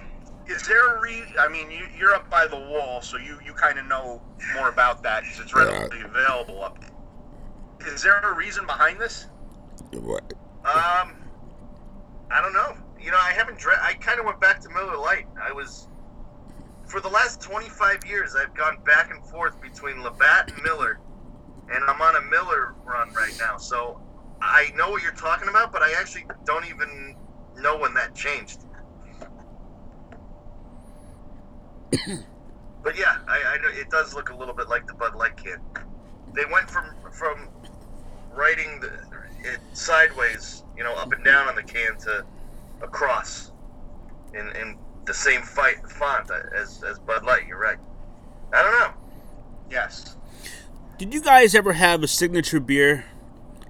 Is 0.48 0.66
there 0.66 0.96
a 0.96 1.00
re? 1.00 1.24
I 1.38 1.48
mean, 1.48 1.70
you, 1.70 1.86
you're 1.98 2.14
up 2.14 2.30
by 2.30 2.46
the 2.46 2.56
wall, 2.56 3.00
so 3.02 3.16
you 3.16 3.38
you 3.44 3.52
kind 3.52 3.78
of 3.78 3.86
know 3.86 4.22
more 4.54 4.68
about 4.68 5.02
that 5.02 5.22
because 5.22 5.40
it's 5.40 5.54
readily 5.54 6.00
available 6.02 6.62
up. 6.62 6.78
Is 7.86 8.02
there 8.02 8.18
a 8.18 8.34
reason 8.34 8.66
behind 8.66 9.00
this? 9.00 9.26
Right. 9.92 10.32
Um, 10.64 11.14
I 12.30 12.40
don't 12.40 12.52
know. 12.52 12.76
You 13.00 13.10
know, 13.10 13.18
I 13.18 13.32
haven't. 13.32 13.58
Dra- 13.58 13.80
I 13.80 13.94
kind 13.94 14.18
of 14.18 14.26
went 14.26 14.40
back 14.40 14.60
to 14.60 14.68
Miller 14.70 14.96
Lite. 14.96 15.26
I 15.40 15.52
was 15.52 15.88
for 16.86 17.00
the 17.00 17.08
last 17.08 17.40
25 17.40 18.04
years. 18.06 18.36
I've 18.36 18.54
gone 18.54 18.78
back 18.84 19.10
and 19.10 19.24
forth 19.24 19.60
between 19.60 20.02
Labatt 20.02 20.52
and 20.52 20.62
Miller, 20.62 21.00
and 21.72 21.84
I'm 21.88 22.00
on 22.00 22.16
a 22.16 22.22
Miller 22.22 22.74
run 22.84 23.12
right 23.14 23.36
now. 23.38 23.56
So 23.56 24.00
I 24.40 24.70
know 24.76 24.90
what 24.90 25.02
you're 25.02 25.12
talking 25.12 25.48
about, 25.48 25.72
but 25.72 25.82
I 25.82 25.92
actually 25.98 26.26
don't 26.44 26.66
even 26.68 27.16
know 27.56 27.78
when 27.78 27.94
that 27.94 28.14
changed. 28.14 28.60
But 31.90 32.98
yeah, 32.98 33.18
I, 33.28 33.54
I 33.54 33.58
know 33.62 33.68
it 33.68 33.90
does 33.90 34.14
look 34.14 34.30
a 34.30 34.36
little 34.36 34.54
bit 34.54 34.68
like 34.68 34.86
the 34.86 34.94
Bud 34.94 35.14
Light 35.14 35.36
can. 35.36 35.60
They 36.34 36.44
went 36.52 36.70
from 36.70 36.94
from 37.12 37.48
writing 38.34 38.80
the, 38.80 38.88
it 39.42 39.60
sideways, 39.72 40.62
you 40.76 40.84
know, 40.84 40.94
up 40.94 41.12
and 41.12 41.24
down 41.24 41.48
on 41.48 41.56
the 41.56 41.62
can 41.62 41.96
to 41.98 42.24
across 42.82 43.52
in, 44.34 44.48
in 44.56 44.76
the 45.06 45.14
same 45.14 45.42
fight 45.42 45.76
font 45.90 46.30
as, 46.54 46.82
as 46.82 46.98
Bud 46.98 47.24
Light. 47.24 47.46
You're 47.46 47.58
right. 47.58 47.78
I 48.52 48.62
don't 48.62 48.72
know. 48.72 48.92
Yes. 49.70 50.16
Did 50.98 51.12
you 51.12 51.20
guys 51.20 51.54
ever 51.54 51.72
have 51.72 52.02
a 52.02 52.08
signature 52.08 52.60
beer? 52.60 53.04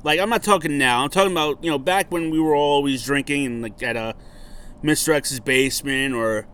Like 0.02 0.20
I'm 0.20 0.30
not 0.30 0.42
talking 0.42 0.78
now. 0.78 1.02
I'm 1.02 1.10
talking 1.10 1.32
about 1.32 1.62
you 1.62 1.70
know 1.70 1.78
back 1.78 2.10
when 2.12 2.30
we 2.30 2.40
were 2.40 2.54
always 2.54 3.04
drinking 3.04 3.46
and 3.46 3.62
like 3.62 3.82
at 3.82 3.96
a 3.96 4.14
Mr. 4.82 5.12
X's 5.12 5.40
basement 5.40 6.14
or 6.14 6.46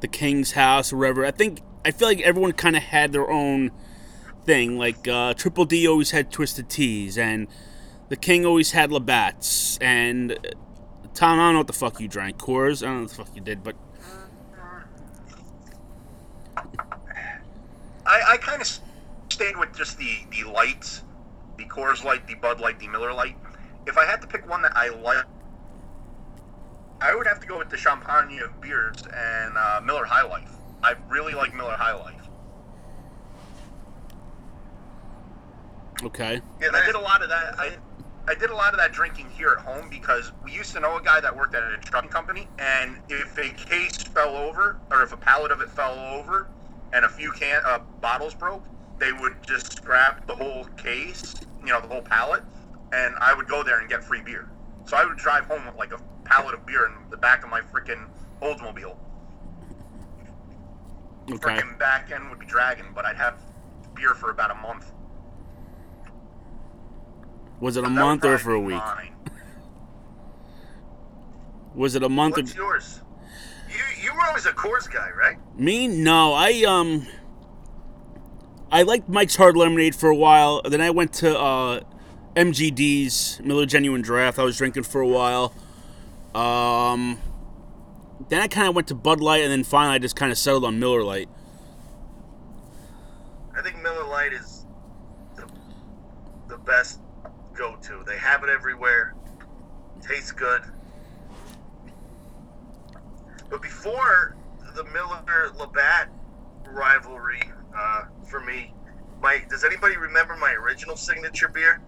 the 0.00 0.08
King's 0.08 0.52
house 0.52 0.92
or 0.92 0.96
wherever. 0.96 1.24
I 1.24 1.30
think 1.30 1.60
I 1.84 1.90
feel 1.90 2.08
like 2.08 2.20
everyone 2.20 2.52
kind 2.52 2.76
of 2.76 2.82
had 2.82 3.12
their 3.12 3.30
own 3.30 3.70
thing. 4.44 4.78
Like 4.78 5.06
uh, 5.08 5.34
Triple 5.34 5.64
D 5.64 5.86
always 5.86 6.10
had 6.10 6.30
Twisted 6.30 6.68
Teas, 6.68 7.18
and 7.18 7.48
the 8.08 8.16
King 8.16 8.46
always 8.46 8.72
had 8.72 8.90
Labatt's, 8.90 9.78
and 9.78 10.32
uh, 10.32 10.36
Tom. 11.14 11.38
I 11.38 11.44
don't 11.44 11.54
know 11.54 11.60
what 11.60 11.66
the 11.66 11.72
fuck 11.72 12.00
you 12.00 12.08
drank. 12.08 12.38
Coors. 12.38 12.82
I 12.82 12.86
don't 12.86 12.94
know 12.96 13.00
what 13.02 13.10
the 13.10 13.16
fuck 13.16 13.34
you 13.34 13.42
did, 13.42 13.62
but 13.62 13.76
I, 18.06 18.22
I 18.32 18.36
kind 18.38 18.60
of 18.60 18.78
stayed 19.28 19.56
with 19.56 19.76
just 19.76 19.98
the 19.98 20.18
the 20.30 20.50
lights, 20.50 21.02
the 21.56 21.64
Coors 21.64 22.04
Light, 22.04 22.26
the 22.26 22.34
Bud 22.34 22.60
Light, 22.60 22.78
the 22.78 22.88
Miller 22.88 23.12
Lite. 23.12 23.36
If 23.86 23.96
I 23.96 24.04
had 24.04 24.20
to 24.22 24.26
pick 24.26 24.48
one 24.48 24.62
that 24.62 24.76
I 24.76 24.88
like, 24.88 25.24
I 27.00 27.14
would 27.14 27.26
have 27.26 27.40
to 27.40 27.46
go 27.46 27.58
with 27.58 27.70
the 27.70 27.76
Champagne 27.76 28.40
of 28.42 28.60
beers 28.60 28.96
and 29.14 29.56
uh, 29.56 29.80
Miller 29.84 30.04
High 30.04 30.24
Life. 30.24 30.50
I 30.82 30.94
really 31.08 31.34
like 31.34 31.54
Miller 31.54 31.76
High 31.76 31.94
Life. 31.94 32.28
okay. 36.04 36.40
Yeah, 36.60 36.68
I 36.72 36.86
did 36.86 36.94
a 36.94 37.00
lot 37.00 37.22
of 37.22 37.28
that. 37.28 37.58
I 37.58 37.76
I 38.28 38.34
did 38.34 38.50
a 38.50 38.54
lot 38.54 38.74
of 38.74 38.78
that 38.78 38.92
drinking 38.92 39.30
here 39.30 39.56
at 39.58 39.64
home 39.64 39.88
because 39.88 40.32
we 40.44 40.52
used 40.52 40.74
to 40.74 40.80
know 40.80 40.98
a 40.98 41.02
guy 41.02 41.18
that 41.18 41.34
worked 41.34 41.54
at 41.54 41.62
a 41.62 41.78
trucking 41.78 42.10
company, 42.10 42.46
and 42.58 42.98
if 43.08 43.38
a 43.38 43.50
case 43.54 43.96
fell 43.96 44.36
over 44.36 44.78
or 44.90 45.02
if 45.02 45.12
a 45.12 45.16
pallet 45.16 45.50
of 45.50 45.62
it 45.62 45.70
fell 45.70 45.98
over, 45.98 46.46
and 46.92 47.04
a 47.04 47.08
few 47.08 47.32
can 47.32 47.62
uh, 47.64 47.78
bottles 48.00 48.34
broke, 48.34 48.64
they 48.98 49.12
would 49.12 49.36
just 49.46 49.72
scrap 49.72 50.26
the 50.26 50.34
whole 50.34 50.64
case, 50.76 51.36
you 51.60 51.68
know, 51.68 51.80
the 51.80 51.88
whole 51.88 52.02
pallet, 52.02 52.42
and 52.92 53.14
I 53.18 53.32
would 53.32 53.48
go 53.48 53.62
there 53.62 53.80
and 53.80 53.88
get 53.88 54.04
free 54.04 54.20
beer. 54.20 54.50
So 54.84 54.96
I 54.96 55.06
would 55.06 55.16
drive 55.16 55.44
home 55.44 55.64
with 55.64 55.76
like 55.76 55.92
a 55.92 56.00
pallet 56.28 56.54
of 56.54 56.66
beer 56.66 56.86
in 56.86 57.10
the 57.10 57.16
back 57.16 57.42
of 57.42 57.50
my 57.50 57.60
freaking 57.60 58.08
Oldsmobile. 58.42 58.96
Okay. 61.30 61.38
Freaking 61.38 61.78
back 61.78 62.10
end 62.10 62.30
would 62.30 62.38
be 62.38 62.46
dragging, 62.46 62.86
but 62.94 63.04
I'd 63.04 63.16
have 63.16 63.40
beer 63.94 64.14
for 64.14 64.30
about 64.30 64.50
a 64.50 64.54
month. 64.54 64.92
Was 67.60 67.76
it 67.76 67.84
a 67.84 67.90
month 67.90 68.24
or 68.24 68.38
for 68.38 68.52
a 68.52 68.60
week? 68.60 68.76
mine. 68.76 69.14
Was 71.74 71.94
it 71.94 72.02
a 72.02 72.08
month 72.08 72.36
What's 72.36 72.54
yours? 72.54 73.00
You 73.68 74.02
you 74.02 74.14
were 74.14 74.22
always 74.26 74.46
a 74.46 74.52
Coors 74.52 74.90
guy, 74.90 75.10
right? 75.10 75.36
Me? 75.58 75.86
No, 75.86 76.32
I 76.32 76.64
um 76.66 77.06
I 78.70 78.82
liked 78.82 79.08
Mike's 79.08 79.36
Hard 79.36 79.56
Lemonade 79.56 79.94
for 79.94 80.08
a 80.08 80.16
while. 80.16 80.62
Then 80.62 80.80
I 80.80 80.90
went 80.90 81.12
to 81.14 81.38
uh 81.38 81.80
MGD's 82.36 83.40
Miller 83.44 83.66
Genuine 83.66 84.02
Draft. 84.02 84.38
I 84.38 84.44
was 84.44 84.56
drinking 84.56 84.84
for 84.84 85.00
a 85.00 85.06
while. 85.06 85.52
Um 86.34 87.18
then 88.28 88.40
I 88.40 88.48
kind 88.48 88.68
of 88.68 88.74
went 88.74 88.88
to 88.88 88.94
Bud 88.94 89.20
Light 89.20 89.42
and 89.42 89.50
then 89.50 89.64
finally 89.64 89.94
I 89.94 89.98
just 89.98 90.16
kind 90.16 90.32
of 90.32 90.38
settled 90.38 90.64
on 90.64 90.78
Miller 90.78 91.02
Lite. 91.02 91.28
I 93.56 93.62
think 93.62 93.80
Miller 93.82 94.04
Lite 94.04 94.32
is 94.32 94.66
the, 95.36 95.48
the 96.48 96.58
best 96.58 97.00
go-to. 97.54 98.04
They 98.06 98.18
have 98.18 98.44
it 98.44 98.50
everywhere. 98.50 99.14
Tastes 100.02 100.32
good. 100.32 100.62
But 103.50 103.62
before 103.62 104.36
the 104.74 104.84
Miller 104.84 105.52
Labatt 105.58 106.08
rivalry, 106.66 107.42
uh, 107.76 108.04
for 108.28 108.40
me, 108.40 108.74
my 109.22 109.42
does 109.48 109.64
anybody 109.64 109.96
remember 109.96 110.36
my 110.36 110.52
original 110.52 110.96
signature 110.96 111.48
beer? 111.48 111.80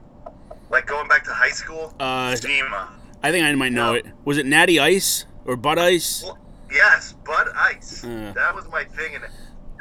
Like 0.71 0.87
going 0.87 1.09
back 1.09 1.25
to 1.25 1.33
high 1.33 1.51
school? 1.51 1.95
Uh 2.01 2.35
Zima. 2.37 3.00
I 3.23 3.31
think 3.31 3.45
I 3.45 3.55
might 3.55 3.73
know 3.73 3.93
No. 3.93 3.95
it. 3.95 4.07
Was 4.25 4.39
it 4.39 4.47
Natty 4.47 4.79
Ice 4.81 5.27
or 5.45 5.57
Bud 5.57 5.79
Ice? 5.79 6.23
Well, 6.25 6.39
yes, 6.73 7.13
Bud 7.25 7.49
Ice. 7.55 8.05
Uh. 8.05 8.33
That 8.35 8.55
was 8.55 8.67
my 8.69 8.85
thing, 8.85 9.15
and 9.15 9.25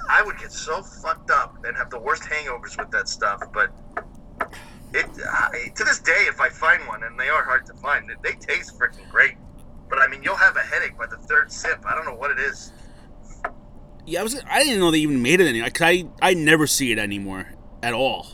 I 0.09 0.21
would 0.21 0.37
get 0.37 0.51
so 0.51 0.81
fucked 0.81 1.31
up 1.31 1.63
and 1.65 1.75
have 1.77 1.89
the 1.89 1.99
worst 1.99 2.23
hangovers 2.23 2.77
with 2.77 2.91
that 2.91 3.07
stuff. 3.07 3.41
But 3.53 3.69
it 4.93 5.05
I, 5.31 5.71
to 5.75 5.83
this 5.83 5.99
day, 5.99 6.25
if 6.27 6.41
I 6.41 6.49
find 6.49 6.85
one, 6.87 7.03
and 7.03 7.19
they 7.19 7.29
are 7.29 7.43
hard 7.43 7.65
to 7.67 7.73
find, 7.75 8.09
they, 8.09 8.31
they 8.31 8.35
taste 8.37 8.77
freaking 8.77 9.07
great. 9.09 9.35
But 9.89 9.99
I 9.99 10.07
mean, 10.07 10.21
you'll 10.23 10.35
have 10.35 10.55
a 10.57 10.61
headache 10.61 10.97
by 10.97 11.07
the 11.07 11.17
third 11.17 11.51
sip. 11.51 11.83
I 11.85 11.95
don't 11.95 12.05
know 12.05 12.15
what 12.15 12.31
it 12.31 12.39
is. 12.39 12.73
Yeah, 14.05 14.21
I 14.21 14.23
was 14.23 14.41
I 14.49 14.63
didn't 14.63 14.79
know 14.79 14.91
they 14.91 14.99
even 14.99 15.21
made 15.21 15.39
it 15.39 15.47
anymore. 15.47 15.69
'cause 15.69 15.85
I 15.87 16.05
I 16.21 16.33
never 16.33 16.67
see 16.67 16.91
it 16.91 16.99
anymore 16.99 17.45
at 17.83 17.93
all. 17.93 18.27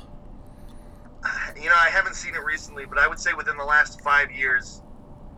You 1.55 1.69
know, 1.69 1.75
I 1.75 1.89
haven't 1.89 2.15
seen 2.15 2.35
it 2.35 2.43
recently, 2.43 2.85
but 2.85 2.97
I 2.97 3.07
would 3.07 3.19
say 3.19 3.33
within 3.33 3.57
the 3.57 3.63
last 3.63 4.01
five 4.01 4.29
years, 4.31 4.81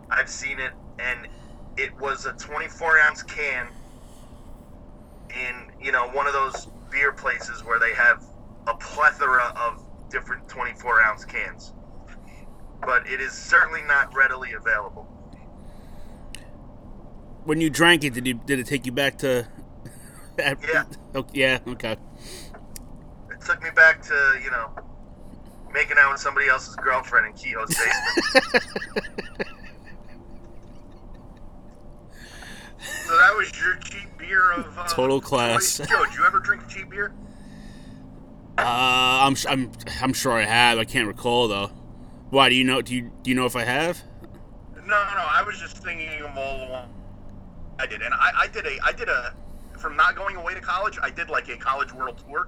I've 0.09 0.29
seen 0.29 0.59
it, 0.59 0.73
and 0.99 1.27
it 1.77 1.97
was 1.99 2.25
a 2.25 2.33
24 2.33 2.99
ounce 2.99 3.23
can 3.23 3.67
in 5.29 5.71
you 5.81 5.91
know 5.91 6.07
one 6.09 6.25
of 6.27 6.33
those 6.33 6.67
beer 6.89 7.11
places 7.11 7.63
where 7.63 7.79
they 7.79 7.93
have 7.93 8.23
a 8.67 8.75
plethora 8.75 9.53
of 9.55 9.83
different 10.09 10.47
24 10.47 11.01
ounce 11.01 11.25
cans. 11.25 11.73
But 12.81 13.07
it 13.07 13.19
is 13.19 13.33
certainly 13.33 13.81
not 13.83 14.15
readily 14.15 14.53
available. 14.53 15.03
When 17.43 17.61
you 17.61 17.69
drank 17.69 18.03
it, 18.03 18.13
did 18.13 18.27
you 18.27 18.35
did 18.35 18.59
it 18.59 18.67
take 18.67 18.85
you 18.85 18.91
back 18.91 19.17
to? 19.19 19.47
Yeah. 20.37 20.83
Oh, 21.15 21.25
yeah. 21.33 21.57
Okay. 21.65 21.97
It 23.31 23.41
took 23.41 23.63
me 23.63 23.69
back 23.71 24.03
to 24.03 24.39
you 24.43 24.51
know 24.51 24.69
making 25.73 25.97
out 25.97 26.11
with 26.11 26.21
somebody 26.21 26.47
else's 26.47 26.75
girlfriend 26.75 27.27
in 27.27 27.33
Kehoe's 27.33 27.75
basement. 27.75 28.65
So 32.79 33.17
that 33.17 33.35
was 33.35 33.51
your 33.59 33.75
cheap 33.77 34.17
beer 34.17 34.51
of 34.51 34.77
uh, 34.77 34.87
Total 34.87 35.19
class. 35.19 35.77
Joe, 35.77 36.05
did 36.05 36.15
you 36.15 36.25
ever 36.25 36.39
drink 36.39 36.67
cheap 36.67 36.89
beer? 36.89 37.13
Uh, 38.57 38.61
I'm 39.27 39.35
I'm 39.47 39.71
I'm 40.01 40.13
sure 40.13 40.31
I 40.31 40.43
have. 40.43 40.79
I 40.79 40.85
can't 40.85 41.07
recall 41.07 41.47
though. 41.47 41.67
Why 42.29 42.49
do 42.49 42.55
you 42.55 42.63
know? 42.63 42.81
Do 42.81 42.95
you 42.95 43.11
do 43.21 43.29
you 43.29 43.35
know 43.35 43.45
if 43.45 43.55
I 43.55 43.63
have? 43.63 44.01
No, 44.75 44.83
no, 44.83 45.25
I 45.29 45.43
was 45.45 45.59
just 45.59 45.77
thinking 45.83 46.21
of 46.21 46.37
all 46.37 46.65
the 46.65 46.71
one 46.71 46.89
I 47.79 47.85
did, 47.85 48.01
and 48.01 48.13
I, 48.13 48.31
I 48.35 48.47
did 48.47 48.65
a, 48.65 48.77
I 48.83 48.91
did 48.91 49.09
a, 49.09 49.33
from 49.77 49.95
not 49.95 50.15
going 50.15 50.35
away 50.35 50.53
to 50.53 50.61
college, 50.61 50.97
I 51.01 51.09
did 51.09 51.29
like 51.29 51.49
a 51.49 51.57
college 51.57 51.93
world 51.93 52.23
tour, 52.25 52.47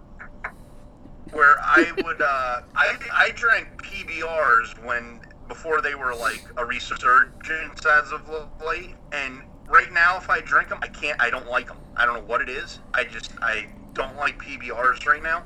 where 1.31 1.59
I 1.59 1.91
would, 2.03 2.21
uh, 2.21 2.61
I, 2.75 2.95
I 3.13 3.31
drank 3.35 3.83
PBRs 3.83 4.83
when 4.85 5.19
before 5.47 5.81
they 5.81 5.95
were 5.95 6.15
like 6.15 6.43
a 6.57 6.65
resurgence 6.65 7.85
as 7.85 8.11
of 8.11 8.29
late, 8.65 8.95
and 9.11 9.41
right 9.69 9.91
now 9.93 10.17
if 10.17 10.29
I 10.29 10.41
drink 10.41 10.69
them, 10.69 10.79
I 10.81 10.87
can't, 10.87 11.21
I 11.21 11.29
don't 11.29 11.47
like 11.47 11.67
them. 11.67 11.77
I 11.95 12.05
don't 12.05 12.15
know 12.15 12.25
what 12.25 12.41
it 12.41 12.49
is. 12.49 12.79
I 12.93 13.03
just, 13.05 13.31
I 13.41 13.67
don't 13.93 14.15
like 14.17 14.37
PBRs 14.41 15.05
right 15.05 15.23
now, 15.23 15.43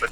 but 0.00 0.10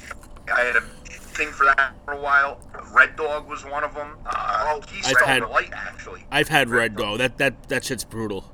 I 0.55 0.61
had 0.61 0.75
a 0.75 0.81
thing 0.81 1.49
for 1.49 1.65
that 1.65 1.93
for 2.05 2.13
a 2.13 2.21
while. 2.21 2.59
Red 2.93 3.15
Dog 3.15 3.47
was 3.49 3.65
one 3.65 3.83
of 3.83 3.93
them. 3.93 4.17
Uh, 4.25 4.71
Oh, 4.75 4.81
Keystone 4.85 5.15
I've 5.21 5.25
had- 5.27 5.49
Light 5.49 5.71
actually. 5.73 6.25
I've 6.31 6.47
had 6.49 6.69
Red 6.69 6.95
Dog. 6.95 7.17
That 7.19 7.37
that 7.39 7.67
that 7.69 7.83
shit's 7.83 8.03
brutal. 8.03 8.51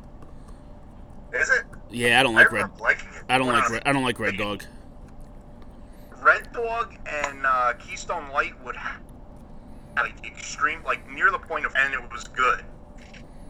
Is 1.33 1.49
it? 1.49 1.63
Yeah, 1.89 2.19
I 2.19 2.23
don't 2.23 2.35
I 2.35 2.39
like 2.39 2.51
red. 2.51 2.65
it. 2.65 2.71
I 3.29 3.37
don't 3.37 3.47
like 3.47 3.69
Red, 3.69 3.83
I 3.85 3.93
don't 3.93 4.03
like 4.03 4.19
Red 4.19 4.37
Dog. 4.37 4.63
Red 6.21 6.51
Dog 6.53 6.95
and 7.05 7.45
uh, 7.45 7.73
Keystone 7.73 8.29
Light 8.31 8.53
would 8.65 8.75
have 8.75 9.01
like 9.95 10.25
extreme, 10.25 10.83
like 10.85 11.09
near 11.09 11.31
the 11.31 11.39
point 11.39 11.65
of, 11.65 11.73
and 11.75 11.93
it 11.93 12.11
was 12.11 12.25
good, 12.25 12.63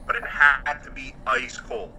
but 0.05 0.15
it 0.15 0.23
had 0.25 0.81
to 0.83 0.91
be 0.91 1.13
ice 1.25 1.57
cold. 1.57 1.93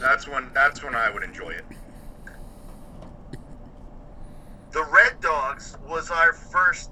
That's 0.00 0.28
when 0.28 0.50
that's 0.52 0.82
when 0.82 0.94
I 0.94 1.10
would 1.10 1.22
enjoy 1.22 1.50
it. 1.50 1.64
The 4.72 4.84
Red 4.84 5.20
Dogs 5.20 5.76
was 5.88 6.10
our 6.10 6.32
first. 6.32 6.90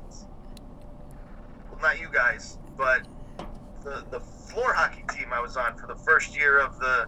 Well, 1.71 1.81
not 1.81 2.01
you 2.01 2.09
guys, 2.13 2.59
but 2.77 3.07
the 3.83 4.05
the 4.11 4.21
floor 4.21 4.73
hockey 4.73 5.05
team 5.11 5.33
I 5.33 5.41
was 5.41 5.57
on 5.57 5.77
for 5.77 5.87
the 5.87 5.97
first 5.97 6.37
year 6.37 6.59
of 6.61 6.79
the 6.79 7.07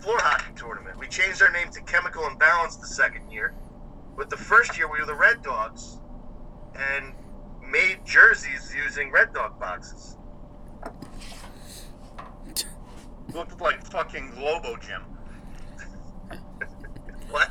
floor 0.00 0.18
hockey 0.18 0.52
tournament. 0.56 0.98
We 0.98 1.06
changed 1.06 1.42
our 1.42 1.50
name 1.52 1.70
to 1.70 1.80
Chemical 1.82 2.26
Imbalance 2.26 2.76
the 2.76 2.86
second 2.86 3.30
year. 3.30 3.54
But 4.16 4.28
the 4.28 4.36
first 4.36 4.76
year 4.76 4.90
we 4.90 4.98
were 4.98 5.06
the 5.06 5.14
Red 5.14 5.42
Dogs, 5.42 5.98
and 6.74 7.14
made 7.66 8.04
jerseys 8.04 8.74
using 8.74 9.10
Red 9.10 9.32
Dog 9.32 9.58
boxes. 9.58 10.16
Looked 13.32 13.60
like 13.60 13.84
fucking 13.86 14.32
Globo 14.32 14.76
Gym. 14.76 15.02
What? 17.30 17.50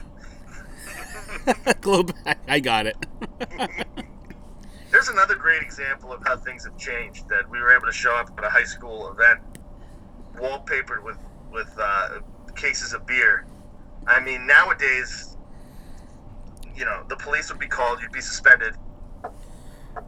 Globe, 1.82 2.14
I 2.48 2.60
got 2.60 2.86
it. 2.86 2.98
There's 4.92 5.08
another 5.08 5.36
great 5.36 5.62
example 5.62 6.12
of 6.12 6.22
how 6.26 6.36
things 6.38 6.66
have 6.66 6.78
changed. 6.78 7.30
That 7.30 7.50
we 7.50 7.60
were 7.60 7.76
able 7.76 7.86
to 7.86 7.94
show 7.94 8.14
up 8.16 8.32
at 8.38 8.44
a 8.44 8.50
high 8.50 8.64
school 8.64 9.12
event, 9.12 9.40
wallpapered 10.36 11.04
with 11.04 11.18
with 11.52 11.74
uh, 11.80 12.20
cases 12.56 12.94
of 12.94 13.06
beer. 13.06 13.46
I 14.08 14.20
mean, 14.20 14.48
nowadays, 14.48 15.38
you 16.76 16.86
know, 16.86 17.04
the 17.08 17.16
police 17.16 17.50
would 17.50 17.60
be 17.60 17.68
called. 17.68 18.02
You'd 18.02 18.12
be 18.12 18.22
suspended. 18.22 18.76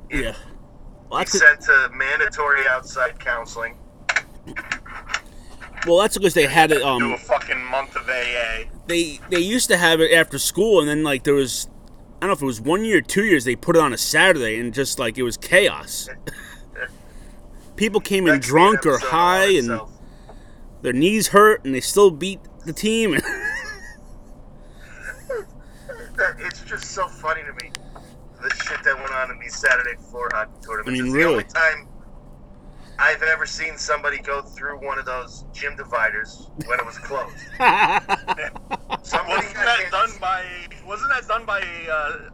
Yeah. 0.10 0.34
Well, 1.12 1.20
that's 1.20 1.38
sent 1.38 1.62
to 1.62 1.90
mandatory 1.94 2.66
outside 2.70 3.20
counseling. 3.20 3.76
well, 5.86 5.98
that's 5.98 6.18
because 6.18 6.34
they 6.34 6.48
had 6.48 6.72
it. 6.72 6.80
Do 6.80 6.86
Um, 6.88 7.12
a 7.12 7.18
fucking 7.18 7.62
month 7.66 7.96
of 7.98 8.08
AA. 8.10 8.64
they 8.88 9.20
they 9.30 9.40
used 9.40 9.68
to 9.70 9.78
have 9.78 10.00
it 10.00 10.14
after 10.14 10.40
school, 10.40 10.80
and 10.80 10.88
then 10.88 11.04
like 11.04 11.24
there 11.26 11.34
was, 11.34 11.68
I 12.18 12.22
don't 12.22 12.30
know 12.30 12.34
if 12.34 12.42
it 12.42 12.46
was 12.46 12.62
one 12.62 12.86
year, 12.86 13.00
or 13.00 13.02
two 13.02 13.26
years, 13.26 13.44
they 13.44 13.58
put 13.58 13.76
it 13.76 13.82
on 13.82 13.92
a 13.92 13.98
Saturday, 13.98 14.58
and 14.58 14.74
just 14.74 15.00
like 15.00 15.18
it 15.18 15.24
was 15.24 15.36
chaos. 15.36 16.08
People 17.76 18.00
came 18.00 18.28
in 18.28 18.36
Next 18.36 18.48
drunk 18.48 18.86
or 18.86 18.98
high, 19.00 19.46
and 19.48 19.58
itself. 19.58 19.92
their 20.82 20.94
knees 20.94 21.28
hurt, 21.30 21.66
and 21.66 21.76
they 21.76 21.82
still 21.82 22.10
beat 22.12 22.40
the 22.66 22.74
team. 22.74 23.18
It's 26.38 26.62
just 26.62 26.92
so 26.92 27.08
funny 27.08 27.42
to 27.44 27.54
me 27.54 27.72
shit 28.72 28.84
that 28.84 28.98
went 28.98 29.12
on 29.14 29.32
in 29.32 29.40
these 29.40 29.56
Saturday 29.56 29.96
floor 30.10 30.30
hockey 30.34 30.52
tournaments. 30.66 30.90
I 30.90 31.04
mean, 31.04 31.06
it's 31.08 31.14
really. 31.16 31.44
the 31.44 31.60
only 31.60 31.78
time 31.78 31.88
I've 33.00 33.22
ever 33.24 33.46
seen 33.46 33.78
somebody 33.78 34.20
go 34.20 34.42
through 34.42 34.86
one 34.86 35.00
of 35.00 35.06
those 35.06 35.46
gym 35.54 35.76
dividers 35.76 36.50
when 36.66 36.80
it 36.80 36.86
was 36.86 36.98
closed. 36.98 37.36
Somebody 39.04 39.48
Wasn't 39.48 39.56
that 39.56 39.80
hit. 39.80 39.92
done 39.92 40.10
by? 40.20 40.46
Wasn't 40.86 41.10
that 41.10 41.28
done 41.28 41.46
by 41.46 41.60
a 41.60 41.92
uh, 41.92 42.30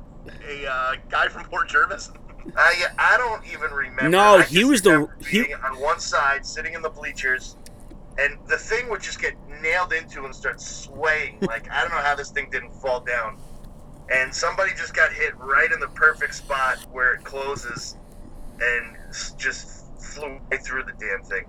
a 0.47 0.65
uh, 0.69 0.95
guy 1.09 1.27
from 1.29 1.43
Port 1.45 1.69
Jervis? 1.69 2.11
I, 2.55 2.85
I 2.97 3.17
don't 3.17 3.45
even 3.53 3.71
remember. 3.71 4.09
No, 4.09 4.37
I 4.37 4.43
he 4.43 4.63
was 4.63 4.81
the- 4.81 5.07
he- 5.29 5.53
on 5.53 5.79
one 5.81 5.99
side, 5.99 6.45
sitting 6.45 6.73
in 6.73 6.81
the 6.81 6.89
bleachers, 6.89 7.55
and 8.17 8.37
the 8.47 8.57
thing 8.57 8.89
would 8.89 9.01
just 9.01 9.21
get 9.21 9.33
nailed 9.61 9.93
into 9.93 10.25
and 10.25 10.35
start 10.35 10.59
swaying. 10.61 11.37
like 11.41 11.69
I 11.71 11.81
don't 11.81 11.91
know 11.91 11.97
how 12.01 12.15
this 12.15 12.29
thing 12.31 12.49
didn't 12.51 12.73
fall 12.75 12.99
down. 12.99 13.37
And 14.11 14.33
somebody 14.33 14.71
just 14.77 14.95
got 14.95 15.11
hit 15.11 15.37
right 15.37 15.71
in 15.71 15.79
the 15.79 15.89
perfect 15.89 16.33
spot 16.35 16.77
where 16.91 17.13
it 17.15 17.23
closes, 17.23 17.97
and 18.59 18.97
just 19.37 19.85
flew 20.01 20.39
right 20.49 20.63
through 20.63 20.83
the 20.83 20.93
damn 20.99 21.23
thing, 21.23 21.45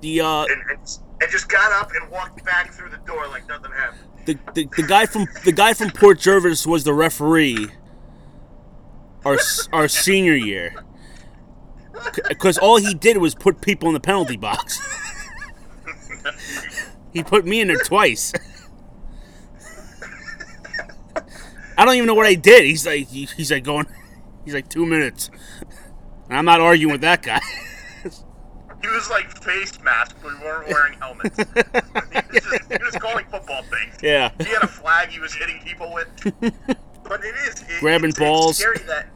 the 0.00 0.20
uh, 0.20 0.44
and, 0.44 0.62
and 0.70 0.98
and 1.20 1.30
just 1.30 1.48
got 1.48 1.72
up 1.72 1.90
and 1.92 2.10
walked 2.10 2.44
back 2.44 2.72
through 2.72 2.90
the 2.90 2.98
door 2.98 3.26
like 3.28 3.46
nothing 3.48 3.70
happened. 3.72 4.00
the, 4.26 4.38
the 4.54 4.68
the 4.76 4.82
guy 4.82 5.06
from 5.06 5.26
the 5.44 5.52
guy 5.52 5.72
from 5.74 5.90
Port 5.90 6.18
Jervis 6.18 6.66
was 6.66 6.84
the 6.84 6.92
referee. 6.92 7.68
Our 9.24 9.38
our 9.72 9.88
senior 9.88 10.34
year, 10.34 10.74
because 12.28 12.58
all 12.58 12.76
he 12.76 12.94
did 12.94 13.16
was 13.16 13.34
put 13.34 13.60
people 13.60 13.88
in 13.88 13.94
the 13.94 14.00
penalty 14.00 14.36
box. 14.36 14.80
he 17.12 17.22
put 17.24 17.44
me 17.44 17.60
in 17.60 17.68
there 17.68 17.78
twice. 17.78 18.32
I 21.76 21.84
don't 21.84 21.94
even 21.94 22.06
know 22.06 22.14
what 22.14 22.26
I 22.26 22.34
did. 22.34 22.64
He's 22.64 22.86
like 22.86 23.08
he's 23.08 23.50
like 23.50 23.64
going, 23.64 23.86
he's 24.44 24.54
like 24.54 24.68
two 24.68 24.86
minutes. 24.86 25.30
And 26.28 26.38
I'm 26.38 26.44
not 26.44 26.60
arguing 26.60 26.92
with 26.92 27.02
that 27.02 27.22
guy. 27.22 27.40
He 28.82 28.88
was 28.88 29.08
like 29.10 29.42
face 29.42 29.80
mask, 29.82 30.16
but 30.22 30.32
we 30.38 30.44
weren't 30.44 30.68
wearing 30.68 30.98
helmets. 30.98 31.36
he, 31.38 31.42
was 31.44 32.44
just, 32.44 32.72
he 32.72 32.84
was 32.84 32.94
calling 33.00 33.24
football 33.24 33.62
things. 33.62 33.96
yeah. 34.02 34.30
He 34.38 34.44
had 34.44 34.62
a 34.62 34.68
flag 34.68 35.08
he 35.08 35.18
was 35.18 35.34
hitting 35.34 35.60
people 35.64 35.92
with. 35.92 36.06
But 37.02 37.24
it 37.24 37.34
is 37.48 37.62
it, 37.62 37.80
Grabbing 37.80 38.10
it's, 38.10 38.18
balls. 38.18 38.50
It's 38.50 38.58
scary 38.58 38.78
that 38.86 39.08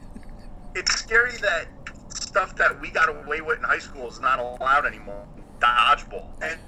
it's 0.75 0.93
scary 0.93 1.37
that 1.37 1.67
stuff 2.09 2.55
that 2.55 2.79
we 2.81 2.89
got 2.89 3.09
away 3.09 3.41
with 3.41 3.59
in 3.59 3.63
high 3.63 3.79
school 3.79 4.09
is 4.09 4.19
not 4.19 4.39
allowed 4.39 4.85
anymore. 4.85 5.25
Dodgeball, 5.59 6.27
and 6.41 6.59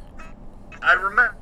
I 0.82 0.94
remember 0.94 1.36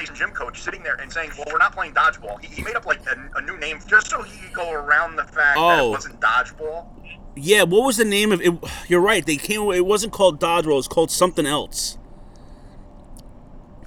he's 0.00 0.10
gym 0.10 0.30
coach 0.30 0.60
sitting 0.62 0.82
there 0.82 0.94
and 0.96 1.12
saying, 1.12 1.30
"Well, 1.36 1.46
we're 1.50 1.58
not 1.58 1.72
playing 1.74 1.94
dodgeball." 1.94 2.40
He, 2.42 2.54
he 2.56 2.62
made 2.62 2.76
up 2.76 2.86
like 2.86 3.00
a, 3.06 3.38
a 3.38 3.42
new 3.42 3.56
name 3.58 3.78
just 3.86 4.08
so 4.08 4.22
he 4.22 4.38
could 4.38 4.52
go 4.52 4.72
around 4.72 5.16
the 5.16 5.24
fact 5.24 5.34
that 5.36 5.56
Oh. 5.56 5.88
it 5.88 5.90
wasn't 5.90 6.20
dodgeball. 6.20 6.86
Yeah, 7.36 7.62
what 7.62 7.84
was 7.84 7.96
the 7.98 8.04
name 8.04 8.32
of 8.32 8.40
it? 8.40 8.52
You're 8.88 9.00
right. 9.00 9.24
They 9.24 9.36
came. 9.36 9.60
It 9.72 9.86
wasn't 9.86 10.12
called 10.12 10.40
dodgeball. 10.40 10.72
It 10.72 10.74
was 10.74 10.88
called 10.88 11.10
something 11.10 11.46
else. 11.46 11.96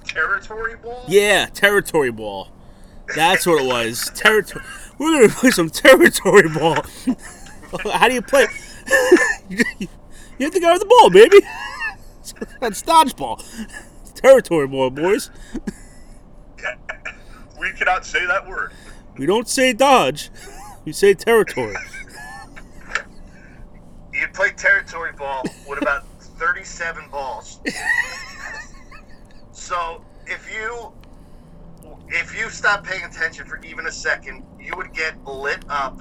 Territory 0.04 0.76
ball. 0.76 1.04
Yeah, 1.08 1.46
territory 1.46 2.10
ball. 2.10 2.48
That's 3.14 3.46
what 3.46 3.62
it 3.62 3.66
was. 3.66 4.10
Territory. 4.14 4.64
We're 4.98 5.12
gonna 5.20 5.32
play 5.32 5.50
some 5.50 5.70
territory 5.70 6.48
ball. 6.48 6.76
How 7.92 8.08
do 8.08 8.14
you 8.14 8.22
play? 8.22 8.46
you 9.48 9.88
have 10.40 10.52
to 10.52 10.60
go 10.60 10.72
with 10.72 10.80
the 10.80 10.86
ball, 10.86 11.10
baby. 11.10 11.40
That's 12.60 12.82
dodgeball. 12.82 13.42
Territory 14.14 14.66
ball, 14.68 14.90
boys. 14.90 15.30
We 17.58 17.72
cannot 17.72 18.04
say 18.04 18.26
that 18.26 18.46
word. 18.46 18.72
We 19.16 19.26
don't 19.26 19.48
say 19.48 19.72
dodge. 19.72 20.30
We 20.84 20.92
say 20.92 21.14
territory. 21.14 21.76
You'd 24.12 24.34
play 24.34 24.50
territory 24.50 25.12
ball 25.12 25.42
with 25.68 25.80
about 25.80 26.04
37 26.20 27.04
balls. 27.10 27.60
so 29.52 30.04
if 30.26 30.52
you 30.52 30.92
if 32.08 32.36
you 32.36 32.50
stop 32.50 32.84
paying 32.84 33.04
attention 33.04 33.46
for 33.46 33.62
even 33.64 33.86
a 33.86 33.92
second, 33.92 34.44
you 34.60 34.76
would 34.76 34.92
get 34.92 35.22
lit 35.24 35.64
up 35.68 36.00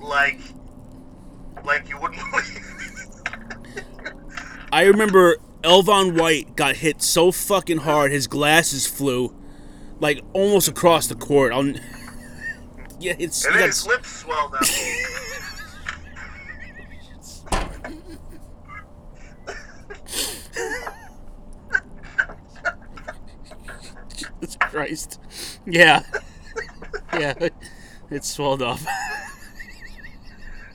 like 0.00 0.40
like 1.64 1.88
you 1.88 2.00
wouldn't 2.00 2.20
believe. 2.30 2.72
I 4.72 4.84
remember 4.84 5.36
Elvon 5.66 6.16
White 6.16 6.54
got 6.54 6.76
hit 6.76 7.02
so 7.02 7.32
fucking 7.32 7.78
hard 7.78 8.12
his 8.12 8.28
glasses 8.28 8.86
flew, 8.86 9.34
like 9.98 10.20
almost 10.32 10.68
across 10.68 11.08
the 11.08 11.16
court. 11.16 11.52
I'll, 11.52 11.66
yeah, 13.00 13.16
it's 13.18 13.44
and 13.44 13.56
then 13.56 13.66
his 13.66 13.84
lips 13.84 14.08
swelled 14.08 14.54
up. 14.54 14.62
Jesus 24.14 24.56
Christ. 24.60 25.20
Yeah. 25.66 26.02
Yeah. 27.12 27.48
It 28.10 28.24
swelled 28.24 28.62
up. 28.62 28.78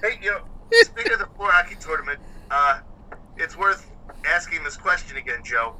hey, 0.01 0.19
you 0.21 0.31
know, 0.31 0.41
speaking 0.81 1.13
of 1.13 1.19
the 1.19 1.29
hockey 1.39 1.77
tournament, 1.79 2.19
uh, 2.49 2.81
it's 3.37 3.55
worth 3.57 3.90
asking 4.25 4.63
this 4.63 4.77
question 4.77 5.17
again, 5.17 5.39
Joe. 5.43 5.75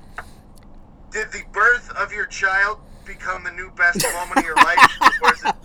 Did 1.12 1.32
the 1.32 1.44
birth 1.52 1.92
of 1.98 2.12
your 2.12 2.26
child 2.26 2.80
become 3.06 3.44
the 3.44 3.52
new 3.52 3.70
best 3.72 4.04
moment 4.14 4.38
of 4.38 4.46
your 4.46 4.56
life, 4.56 4.80
or 5.22 5.34
is 5.34 5.44
it 5.44 5.56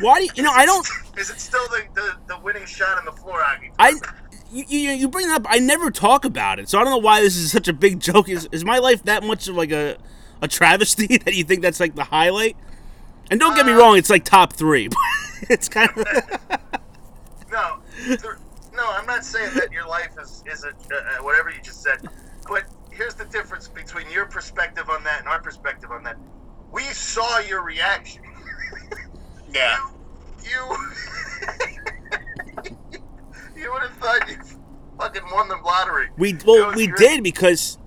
Why 0.00 0.18
do 0.18 0.24
you, 0.24 0.30
you 0.36 0.42
know, 0.42 0.52
I 0.52 0.66
don't 0.66 0.86
Is 1.16 1.30
it 1.30 1.40
still 1.40 1.66
the, 1.68 1.84
the, 1.94 2.16
the 2.34 2.38
winning 2.40 2.66
shot 2.66 2.98
in 2.98 3.04
the 3.04 3.12
floor 3.12 3.40
hockey? 3.42 3.70
I 3.78 3.94
you, 4.52 4.64
you, 4.66 4.90
you 4.90 5.08
bring 5.08 5.26
it 5.26 5.32
up 5.32 5.46
I 5.48 5.58
never 5.58 5.90
talk 5.90 6.24
about 6.24 6.58
it. 6.58 6.68
So 6.68 6.78
I 6.78 6.82
don't 6.82 6.90
know 6.90 6.98
why 6.98 7.20
this 7.22 7.36
is 7.36 7.50
such 7.52 7.68
a 7.68 7.72
big 7.72 8.00
joke. 8.00 8.28
Is 8.28 8.48
is 8.52 8.64
my 8.64 8.78
life 8.78 9.04
that 9.04 9.22
much 9.22 9.48
of 9.48 9.56
like 9.56 9.70
a 9.72 9.96
a 10.42 10.48
travesty 10.48 11.16
that 11.24 11.34
you 11.34 11.44
think 11.44 11.62
that's 11.62 11.80
like 11.80 11.94
the 11.94 12.04
highlight? 12.04 12.56
And 13.30 13.38
don't 13.38 13.54
get 13.54 13.64
me 13.64 13.72
Uh, 13.72 13.78
wrong, 13.78 13.96
it's 13.96 14.10
like 14.10 14.24
top 14.24 14.52
3. 14.54 14.88
it's 15.42 15.68
kind 15.68 15.88
of 15.96 16.04
no, 17.50 17.78
no. 18.80 18.90
I'm 18.92 19.06
not 19.06 19.24
saying 19.24 19.54
that 19.54 19.70
your 19.72 19.86
life 19.86 20.12
is 20.20 20.42
is 20.46 20.64
a, 20.64 20.68
uh, 20.70 21.22
whatever 21.22 21.50
you 21.50 21.60
just 21.62 21.82
said, 21.82 21.98
but 22.48 22.64
here's 22.90 23.14
the 23.14 23.24
difference 23.26 23.68
between 23.68 24.10
your 24.10 24.26
perspective 24.26 24.88
on 24.90 25.04
that 25.04 25.20
and 25.20 25.28
our 25.28 25.40
perspective 25.40 25.90
on 25.90 26.02
that. 26.04 26.16
We 26.72 26.82
saw 26.84 27.38
your 27.40 27.62
reaction. 27.62 28.22
Yeah. 29.52 29.78
You, 30.44 30.76
you 33.56 33.72
would 33.72 33.82
have 33.82 33.92
thought 34.00 34.28
you 34.28 34.36
fucking 34.96 35.22
won 35.32 35.48
the 35.48 35.56
lottery. 35.56 36.08
We 36.16 36.36
well 36.46 36.72
we 36.74 36.86
great. 36.86 36.98
did 36.98 37.24
because 37.24 37.78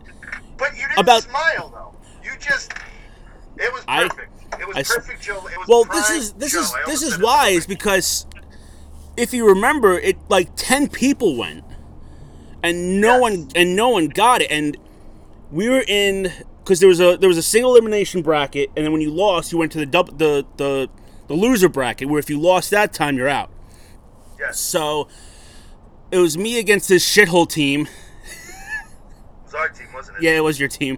But 0.57 0.76
you 0.76 0.82
didn't 0.88 0.99
About- 0.99 1.24
smile 1.24 1.70
though. 1.74 1.95
You 2.24 2.32
just, 2.40 2.74
it 3.57 3.72
was 3.72 3.84
I- 3.88 4.10
perfect. 4.10 4.60
it 4.60 4.68
was 4.68 4.76
I 4.76 4.80
s- 4.82 4.94
perfect, 4.95 5.22
Joe. 5.22 5.38
It 5.48 5.57
was 5.57 5.68
well 5.70 5.86
this 5.86 6.10
is 6.10 6.34
this 6.34 6.52
Joe. 6.52 6.60
is 6.61 6.74
this 6.86 7.02
is 7.02 7.14
said 7.14 7.22
why 7.24 7.49
is 7.49 7.65
because 7.65 8.26
if 9.18 9.34
you 9.34 9.48
remember 9.48 9.98
it 9.99 10.18
like 10.30 10.49
10 10.56 10.90
people 10.90 11.38
went 11.38 11.64
and 12.64 12.99
no 13.02 13.14
Yes. 13.14 13.22
one 13.22 13.48
and 13.56 13.76
no 13.76 13.90
one 13.90 14.07
got 14.07 14.41
it 14.41 14.52
and 14.52 14.77
we 15.52 15.69
were 15.69 15.84
in 15.88 16.31
because 16.60 16.80
there 16.80 16.90
was 16.90 16.99
a 16.99 17.18
there 17.18 17.27
was 17.27 17.38
a 17.38 17.44
single 17.44 17.72
elimination 17.76 18.22
bracket 18.22 18.69
and 18.76 18.85
then 18.85 18.91
when 18.91 19.02
you 19.02 19.11
lost 19.11 19.52
you 19.52 19.57
went 19.57 19.72
to 19.73 19.77
the 19.77 19.85
dub, 19.85 20.18
the 20.18 20.45
the 20.57 20.90
the 21.27 21.34
loser 21.34 21.69
bracket 21.69 22.07
where 22.10 22.19
if 22.19 22.30
you 22.30 22.40
lost 22.40 22.72
that 22.72 22.91
time 22.94 23.18
you're 23.18 23.27
out. 23.30 23.49
Yes, 24.40 24.60
so 24.60 25.07
it 26.11 26.18
was 26.18 26.38
me 26.38 26.60
against 26.60 26.90
this 26.90 27.06
shithole 27.07 27.48
team. 27.49 27.88
It 27.88 29.45
was 29.45 29.53
our 29.56 29.69
team, 29.69 29.88
wasn't 29.94 30.18
it? 30.18 30.23
yeah 30.23 30.31
it 30.31 30.44
was 30.44 30.60
your 30.60 30.69
team. 30.69 30.98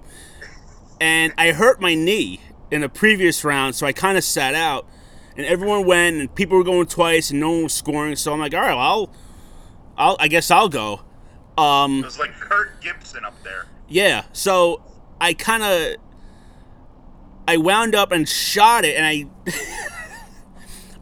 And 1.02 1.34
i 1.38 1.52
hurt 1.52 1.82
my 1.82 1.96
knee 1.96 2.40
in 2.72 2.82
a 2.84 2.90
previous 2.90 3.44
round 3.44 3.76
so 3.76 3.86
i 3.86 3.92
kind 3.94 4.18
of 4.18 4.24
sat 4.24 4.56
out 4.56 4.88
and 5.38 5.46
everyone 5.46 5.86
went 5.86 6.16
and 6.18 6.34
people 6.36 6.58
were 6.58 6.64
going 6.64 6.86
twice 6.88 7.32
and 7.32 7.40
no 7.40 7.52
one 7.52 7.64
was 7.64 7.74
scoring 7.74 8.16
so 8.16 8.34
i'm 8.34 8.40
like 8.40 8.54
all 8.54 8.62
right 8.62 8.76
well 8.76 8.80
i'll, 8.80 9.10
I'll 9.98 10.18
i 10.20 10.28
guess 10.28 10.50
i'll 10.52 10.70
go 10.70 11.02
um 11.58 12.00
It 12.00 12.06
was 12.06 12.20
like 12.20 12.34
Kirk 12.34 12.82
Gibson 12.82 13.24
up 13.24 13.34
there. 13.44 13.68
Yeah, 13.88 14.26
so 14.34 14.82
I 15.22 15.34
kind 15.34 15.64
of 15.64 15.96
I 17.48 17.58
wound 17.58 17.96
up 17.96 18.12
and 18.12 18.28
shot 18.28 18.84
it, 18.84 18.98
and 18.98 19.06
I 19.06 19.28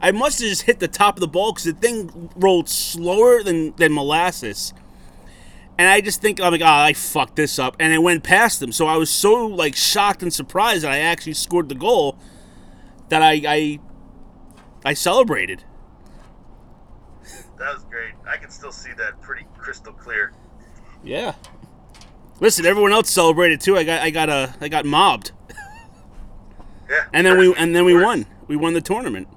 I 0.00 0.12
must 0.12 0.38
have 0.40 0.48
just 0.48 0.62
hit 0.62 0.78
the 0.78 0.88
top 0.88 1.16
of 1.16 1.20
the 1.20 1.28
ball 1.28 1.52
because 1.52 1.64
the 1.64 1.72
thing 1.72 2.30
rolled 2.36 2.68
slower 2.68 3.42
than 3.42 3.74
than 3.76 3.92
molasses. 3.92 4.72
And 5.76 5.88
I 5.88 6.00
just 6.00 6.20
think 6.20 6.40
I'm 6.40 6.52
like, 6.52 6.60
oh, 6.60 6.66
I 6.66 6.92
fucked 6.92 7.34
this 7.34 7.58
up, 7.58 7.74
and 7.80 7.92
it 7.92 7.98
went 7.98 8.22
past 8.22 8.60
them. 8.60 8.70
So 8.70 8.86
I 8.86 8.96
was 8.96 9.10
so 9.10 9.46
like 9.46 9.74
shocked 9.74 10.22
and 10.22 10.32
surprised 10.32 10.84
that 10.84 10.92
I 10.92 10.98
actually 10.98 11.32
scored 11.34 11.68
the 11.68 11.74
goal 11.74 12.16
that 13.08 13.22
I 13.22 13.42
I, 13.46 13.80
I 14.84 14.94
celebrated. 14.94 15.64
That 17.58 17.74
was 17.74 17.84
great. 17.84 18.12
I 18.28 18.36
can 18.36 18.50
still 18.50 18.72
see 18.72 18.92
that 18.98 19.20
pretty 19.22 19.46
crystal 19.56 19.92
clear. 19.92 20.32
Yeah. 21.02 21.34
Listen, 22.40 22.66
everyone 22.66 22.92
else 22.92 23.10
celebrated 23.10 23.60
too. 23.60 23.76
I 23.76 23.84
got 23.84 24.02
I 24.02 24.10
got 24.10 24.28
a 24.28 24.54
I 24.60 24.68
got 24.68 24.84
mobbed. 24.84 25.32
Yeah. 26.90 27.04
And 27.14 27.26
then 27.26 27.38
we 27.38 27.54
and 27.54 27.74
then 27.74 27.84
we 27.84 27.94
won. 27.94 28.26
We 28.46 28.56
won 28.56 28.74
the 28.74 28.80
tournament. 28.82 29.28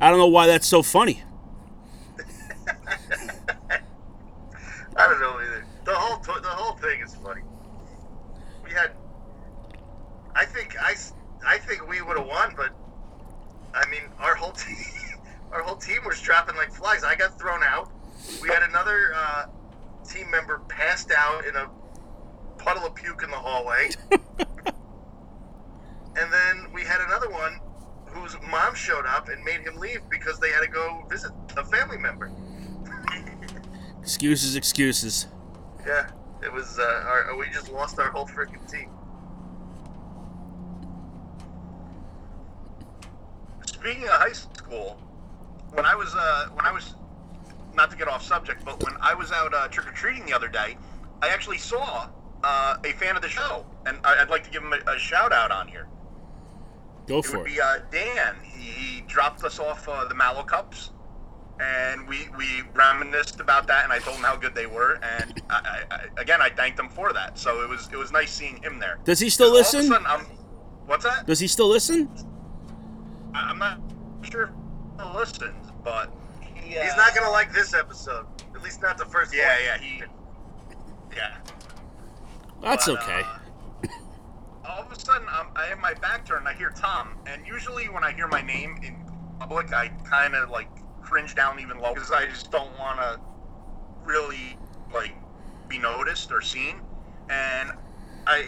I 0.00 0.10
don't 0.10 0.18
know 0.18 0.26
why 0.26 0.46
that's 0.48 0.66
so 0.66 0.82
funny. 0.82 1.22
I 4.96 5.08
don't 5.08 5.20
know 5.20 5.38
either. 5.40 5.64
The 5.84 5.94
whole 5.94 6.18
to- 6.18 6.40
the 6.40 6.48
whole 6.48 6.76
thing 6.76 7.00
is 7.00 7.14
funny. 7.14 7.42
We 8.64 8.70
had, 8.72 8.92
I 10.34 10.44
think 10.44 10.76
I, 10.80 10.92
s- 10.92 11.14
I 11.46 11.58
think 11.58 11.88
we 11.88 12.02
would 12.02 12.18
have 12.18 12.26
won, 12.26 12.54
but 12.56 12.70
I 13.74 13.88
mean 13.88 14.02
our 14.18 14.34
whole 14.34 14.52
team, 14.52 14.76
our 15.50 15.62
whole 15.62 15.76
team 15.76 16.00
was 16.04 16.20
dropping 16.20 16.56
like 16.56 16.72
flies. 16.72 17.04
I 17.04 17.14
got 17.14 17.38
thrown 17.38 17.62
out. 17.62 17.90
We 18.42 18.48
had 18.48 18.62
another 18.62 19.12
uh, 19.14 19.46
team 20.06 20.30
member 20.30 20.58
passed 20.68 21.10
out 21.22 21.46
in 21.46 21.56
a 21.56 21.68
puddle 22.58 22.86
of 22.86 22.94
puke 22.94 23.22
in 23.22 23.30
the 23.30 23.36
hallway, 23.36 23.90
and 24.10 24.20
then 26.32 26.72
we 26.72 26.82
had 26.82 27.00
another 27.00 27.30
one 27.30 27.60
whose 28.06 28.36
mom 28.50 28.74
showed 28.74 29.06
up 29.06 29.28
and 29.28 29.42
made 29.44 29.60
him 29.60 29.76
leave 29.76 30.00
because 30.10 30.38
they 30.38 30.50
had 30.50 30.60
to 30.60 30.68
go 30.68 31.04
visit 31.08 31.32
a 31.56 31.64
family 31.64 31.98
member. 31.98 32.30
Excuses, 34.02 34.56
excuses. 34.56 35.28
Yeah, 35.86 36.10
it 36.42 36.52
was. 36.52 36.80
Uh, 36.80 37.04
our, 37.06 37.36
we 37.36 37.48
just 37.50 37.70
lost 37.70 38.00
our 38.00 38.10
whole 38.10 38.26
freaking 38.26 38.68
team. 38.68 38.90
Speaking 43.64 44.02
of 44.04 44.10
high 44.10 44.32
school, 44.32 45.00
when 45.70 45.86
I 45.86 45.94
was 45.94 46.12
uh, 46.16 46.48
when 46.52 46.66
I 46.66 46.72
was 46.72 46.96
not 47.74 47.92
to 47.92 47.96
get 47.96 48.08
off 48.08 48.24
subject, 48.24 48.64
but 48.64 48.82
when 48.82 48.96
I 49.00 49.14
was 49.14 49.30
out 49.30 49.54
uh, 49.54 49.68
trick 49.68 49.86
or 49.86 49.92
treating 49.92 50.26
the 50.26 50.32
other 50.32 50.48
day, 50.48 50.76
I 51.22 51.28
actually 51.28 51.58
saw 51.58 52.08
uh, 52.44 52.76
a 52.84 52.92
fan 52.92 53.16
of 53.16 53.22
the 53.22 53.28
show, 53.28 53.64
and 53.86 53.98
I- 54.04 54.20
I'd 54.20 54.28
like 54.30 54.44
to 54.44 54.50
give 54.50 54.62
him 54.62 54.72
a, 54.72 54.90
a 54.90 54.98
shout 54.98 55.32
out 55.32 55.50
on 55.50 55.68
here. 55.68 55.86
Go 57.06 57.18
It 57.18 57.24
for 57.26 57.38
would 57.38 57.46
it. 57.46 57.54
be 57.54 57.60
uh, 57.60 57.78
Dan. 57.90 58.36
He, 58.42 58.70
he 58.70 59.00
dropped 59.02 59.42
us 59.44 59.58
off 59.58 59.88
uh, 59.88 60.04
the 60.06 60.14
Mallo 60.14 60.42
Cups, 60.42 60.90
and 61.60 62.06
we 62.08 62.28
we 62.36 62.62
reminisced 62.74 63.40
about 63.40 63.66
that, 63.68 63.84
and 63.84 63.92
I 63.92 63.98
told 64.00 64.16
him 64.16 64.24
how 64.24 64.36
good 64.36 64.54
they 64.54 64.66
were, 64.66 64.98
and 65.02 65.40
I, 65.50 65.84
I, 65.90 65.94
I, 65.96 66.20
again 66.20 66.40
I 66.42 66.50
thanked 66.50 66.78
him 66.78 66.88
for 66.88 67.12
that. 67.12 67.38
So 67.38 67.62
it 67.62 67.68
was 67.68 67.88
it 67.92 67.96
was 67.96 68.10
nice 68.12 68.30
seeing 68.32 68.60
him 68.62 68.78
there. 68.78 68.98
Does 69.04 69.18
he 69.20 69.30
still 69.30 69.46
All 69.48 69.52
of 69.52 69.56
a 69.56 69.58
listen? 69.58 69.82
sudden, 69.88 70.06
I'm, 70.06 70.20
what's 70.86 71.04
that? 71.04 71.26
Does 71.26 71.38
he 71.40 71.46
still 71.46 71.68
listen? 71.68 72.08
I- 73.34 73.48
I'm 73.50 73.58
not 73.58 73.80
sure 74.22 74.44
if 74.98 75.04
he 75.12 75.18
listens, 75.18 75.70
but 75.84 76.12
he, 76.40 76.76
uh, 76.78 76.82
He's 76.84 76.96
not 76.96 77.14
gonna 77.14 77.30
like 77.30 77.52
this 77.52 77.74
episode. 77.74 78.26
At 78.54 78.62
least 78.62 78.80
not 78.82 78.96
the 78.98 79.06
first 79.06 79.34
Yeah, 79.34 79.48
one. 79.48 79.58
yeah, 79.64 79.78
he. 79.78 80.02
Yeah. 81.14 81.36
That's 82.62 82.86
But, 82.86 83.02
okay. 83.02 83.22
uh, 83.22 83.38
all 84.64 84.82
of 84.82 84.92
a 84.92 84.98
sudden, 84.98 85.26
um, 85.28 85.48
I 85.56 85.66
have 85.66 85.78
my 85.78 85.94
back 85.94 86.24
turned. 86.24 86.46
I 86.46 86.54
hear 86.54 86.70
Tom, 86.70 87.16
and 87.26 87.46
usually 87.46 87.88
when 87.88 88.04
I 88.04 88.12
hear 88.12 88.28
my 88.28 88.40
name 88.42 88.78
in 88.82 89.04
public, 89.40 89.72
I 89.72 89.88
kind 90.04 90.34
of 90.34 90.50
like 90.50 90.68
cringe 91.02 91.34
down 91.34 91.58
even 91.60 91.78
lower 91.78 91.94
because 91.94 92.12
I 92.12 92.26
just 92.26 92.50
don't 92.50 92.76
want 92.78 93.00
to 93.00 93.20
really 94.04 94.56
like 94.92 95.14
be 95.68 95.78
noticed 95.78 96.30
or 96.30 96.40
seen. 96.40 96.80
And 97.28 97.72
I, 98.26 98.46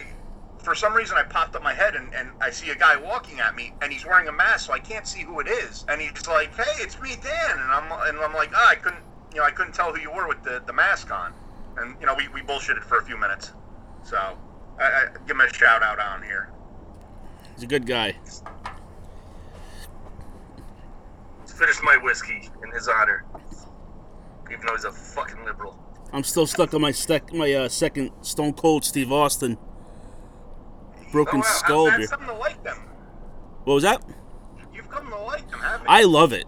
for 0.63 0.73
some 0.73 0.93
reason, 0.93 1.17
I 1.17 1.23
popped 1.23 1.55
up 1.55 1.63
my 1.63 1.73
head 1.73 1.95
and, 1.95 2.13
and 2.15 2.29
I 2.39 2.49
see 2.49 2.69
a 2.69 2.75
guy 2.75 2.95
walking 2.95 3.39
at 3.41 3.55
me, 3.55 3.73
and 3.81 3.91
he's 3.91 4.05
wearing 4.05 4.29
a 4.29 4.31
mask, 4.31 4.67
so 4.67 4.73
I 4.73 4.79
can't 4.79 5.05
see 5.05 5.21
who 5.21 5.41
it 5.41 5.47
is. 5.47 5.85
And 5.89 5.99
he's 5.99 6.25
like, 6.27 6.55
"Hey, 6.55 6.81
it's 6.81 6.99
me, 7.01 7.17
Dan," 7.21 7.51
and 7.51 7.71
I'm 7.71 7.91
and 8.07 8.17
I'm 8.19 8.33
like, 8.33 8.51
"Ah, 8.55 8.69
I 8.69 8.75
couldn't, 8.75 9.03
you 9.33 9.39
know, 9.39 9.43
I 9.45 9.51
couldn't 9.51 9.73
tell 9.73 9.93
who 9.93 9.99
you 9.99 10.11
were 10.11 10.27
with 10.27 10.41
the, 10.43 10.63
the 10.65 10.73
mask 10.73 11.11
on." 11.11 11.33
And 11.77 11.95
you 11.99 12.05
know, 12.05 12.15
we, 12.15 12.27
we 12.29 12.41
bullshitted 12.41 12.83
for 12.83 12.97
a 12.97 13.03
few 13.05 13.17
minutes. 13.17 13.51
So 14.03 14.17
I, 14.79 14.83
I 14.83 15.05
give 15.27 15.35
him 15.35 15.41
a 15.41 15.53
shout 15.53 15.83
out 15.83 15.99
on 15.99 16.23
here. 16.23 16.49
He's 17.55 17.63
a 17.63 17.67
good 17.67 17.85
guy. 17.85 18.15
Finished 21.45 21.83
my 21.83 21.97
whiskey 21.97 22.49
in 22.63 22.71
his 22.71 22.87
honor. 22.87 23.23
Even 24.51 24.65
though 24.65 24.73
he's 24.75 24.83
a 24.85 24.91
fucking 24.91 25.43
liberal. 25.45 25.79
I'm 26.11 26.23
still 26.23 26.45
stuck 26.45 26.73
on 26.73 26.81
my 26.81 26.91
sec- 26.91 27.33
my 27.33 27.51
uh, 27.53 27.69
second 27.69 28.11
Stone 28.21 28.53
Cold 28.53 28.85
Steve 28.85 29.11
Austin 29.11 29.57
Broken 31.11 31.37
Oh, 31.39 31.39
wow, 31.39 31.43
Skull 31.43 31.87
I've 31.87 31.91
beer. 31.93 31.99
had 32.01 32.09
something 32.09 32.27
to 32.27 32.33
like 32.35 32.63
them. 32.63 32.77
What 33.63 33.73
was 33.75 33.83
that? 33.83 34.03
You've 34.73 34.89
come 34.89 35.09
to 35.09 35.17
like 35.17 35.49
them, 35.49 35.59
haven't 35.59 35.81
you? 35.81 35.87
I 35.89 36.03
love 36.03 36.33
it. 36.33 36.45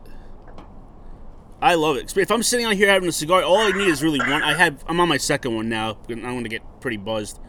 I 1.62 1.74
love 1.76 1.98
it. 1.98 2.16
If 2.16 2.30
I'm 2.32 2.44
sitting 2.44 2.66
out 2.66 2.76
here 2.76 2.88
having 2.88 3.10
a 3.10 3.12
cigar, 3.12 3.42
all 3.44 3.58
I 3.58 3.72
need 3.72 3.88
is 3.88 4.04
really 4.04 4.20
one. 4.20 4.44
I 4.44 4.54
have. 4.54 4.84
I'm 4.88 5.00
on 5.00 5.10
my 5.10 5.18
second 5.18 5.56
one 5.56 5.68
now. 5.70 5.98
I'm 6.10 6.22
gonna 6.22 6.50
get 6.50 6.62
pretty 6.82 6.98
buzzed. 6.98 7.40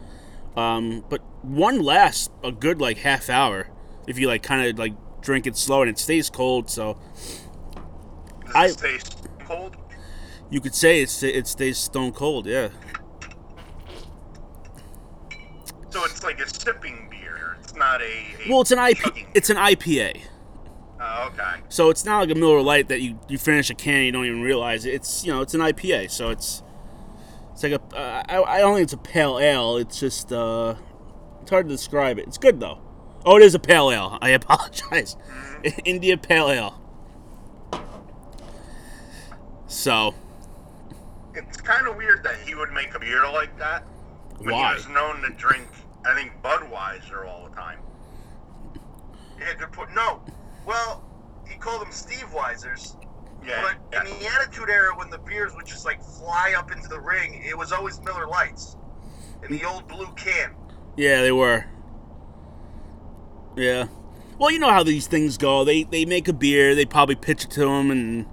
Um, 0.57 1.05
but 1.09 1.21
one 1.43 1.79
lasts 1.81 2.29
a 2.43 2.51
good 2.51 2.81
like 2.81 2.97
half 2.97 3.29
hour 3.29 3.69
if 4.07 4.17
you 4.17 4.27
like 4.27 4.41
kind 4.41 4.67
of 4.67 4.79
like 4.79 4.93
drink 5.21 5.45
it 5.45 5.55
slow 5.55 5.81
and 5.81 5.89
it 5.91 5.99
stays 5.99 6.29
cold. 6.29 6.69
So 6.71 6.97
Does 8.47 8.55
I- 8.55 8.69
taste 8.71 9.27
cold? 9.45 9.77
you 10.49 10.59
could 10.59 10.73
say 10.73 11.01
it's 11.01 11.21
it 11.21 11.45
stays 11.47 11.77
stone 11.77 12.11
cold. 12.11 12.47
Yeah. 12.47 12.69
So 15.91 16.03
it's 16.05 16.23
like 16.23 16.39
a 16.39 16.47
sipping 16.49 17.07
beer. 17.09 17.57
It's 17.61 17.75
not 17.75 18.01
a. 18.01 18.05
a 18.05 18.49
Well, 18.49 18.61
it's 18.61 18.71
an 18.71 18.79
IP. 18.79 19.27
It's 19.35 19.49
an 19.49 19.57
IPA. 19.57 20.21
Okay. 21.33 21.61
So 21.69 21.89
it's 21.89 22.05
not 22.05 22.19
like 22.19 22.29
a 22.29 22.39
Miller 22.39 22.61
Lite 22.61 22.87
that 22.89 23.01
you, 23.01 23.19
you 23.27 23.37
finish 23.37 23.69
a 23.69 23.75
can 23.75 23.95
and 23.95 24.05
you 24.05 24.11
don't 24.11 24.25
even 24.25 24.41
realize 24.41 24.85
it. 24.85 24.93
It's 24.93 25.25
you 25.25 25.31
know 25.31 25.41
it's 25.41 25.53
an 25.53 25.61
IPA, 25.61 26.11
so 26.11 26.29
it's 26.29 26.63
it's 27.53 27.63
like 27.63 27.73
a 27.73 27.81
uh, 27.95 28.23
I, 28.27 28.41
I 28.43 28.59
don't 28.59 28.75
think 28.75 28.83
it's 28.85 28.93
a 28.93 28.97
pale 28.97 29.39
ale. 29.39 29.77
It's 29.77 29.99
just 29.99 30.31
uh, 30.31 30.75
it's 31.41 31.49
hard 31.49 31.67
to 31.67 31.73
describe 31.73 32.17
it. 32.19 32.27
It's 32.27 32.37
good 32.37 32.59
though. 32.59 32.79
Oh, 33.25 33.37
it 33.37 33.43
is 33.43 33.53
a 33.53 33.59
pale 33.59 33.91
ale. 33.91 34.17
I 34.21 34.29
apologize. 34.41 35.15
India 35.85 36.17
Pale 36.17 36.49
Ale. 36.51 36.81
So 39.67 40.15
It's 41.35 41.61
kind 41.61 41.87
of 41.87 41.95
weird 41.95 42.23
that 42.23 42.37
he 42.45 42.55
would 42.55 42.71
make 42.71 42.95
a 42.95 42.99
beer 42.99 43.29
like 43.31 43.57
that. 43.59 43.83
When 44.39 44.55
Why? 44.55 44.69
he 44.69 44.75
was 44.75 44.87
known 44.87 45.21
to 45.21 45.29
drink, 45.31 45.67
I 46.05 46.15
think 46.15 46.31
Budweiser 46.41 47.27
all 47.27 47.47
the 47.47 47.55
time. 47.55 47.79
Yeah, 49.37 49.53
good 49.57 49.71
point. 49.71 49.93
No. 49.93 50.21
Well, 50.65 51.03
he 51.49 51.57
called 51.57 51.81
them 51.81 51.91
Steve 51.91 52.27
Weisers 52.33 52.95
Yeah. 53.45 53.73
But 53.91 54.05
in 54.05 54.19
the 54.19 54.27
Attitude 54.27 54.69
Era, 54.69 54.95
when 54.95 55.09
the 55.09 55.17
beers 55.17 55.55
would 55.55 55.65
just 55.65 55.85
like 55.85 56.01
fly 56.03 56.53
up 56.57 56.71
into 56.71 56.87
the 56.87 56.99
ring, 56.99 57.41
it 57.45 57.57
was 57.57 57.71
always 57.71 58.01
Miller 58.01 58.27
Lites 58.27 58.75
in 59.43 59.57
the 59.57 59.65
old 59.65 59.87
blue 59.87 60.11
can. 60.15 60.55
Yeah, 60.97 61.21
they 61.21 61.31
were. 61.31 61.65
Yeah. 63.55 63.87
Well, 64.37 64.51
you 64.51 64.59
know 64.59 64.69
how 64.69 64.83
these 64.83 65.07
things 65.07 65.37
go. 65.37 65.63
They 65.63 65.83
they 65.83 66.05
make 66.05 66.27
a 66.27 66.33
beer, 66.33 66.75
they 66.75 66.85
probably 66.85 67.15
pitch 67.15 67.45
it 67.45 67.51
to 67.51 67.67
him, 67.67 67.91
and 67.91 68.25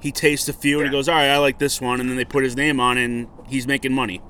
he 0.00 0.12
tastes 0.12 0.48
a 0.48 0.52
few, 0.52 0.78
and 0.78 0.88
he 0.88 0.92
goes, 0.92 1.08
"All 1.08 1.14
right, 1.14 1.28
I 1.28 1.38
like 1.38 1.58
this 1.58 1.80
one," 1.80 2.00
and 2.00 2.08
then 2.08 2.16
they 2.16 2.24
put 2.24 2.44
his 2.44 2.56
name 2.56 2.80
on, 2.80 2.98
it, 2.98 3.04
and 3.04 3.28
he's 3.46 3.66
making 3.66 3.92
money. 3.92 4.22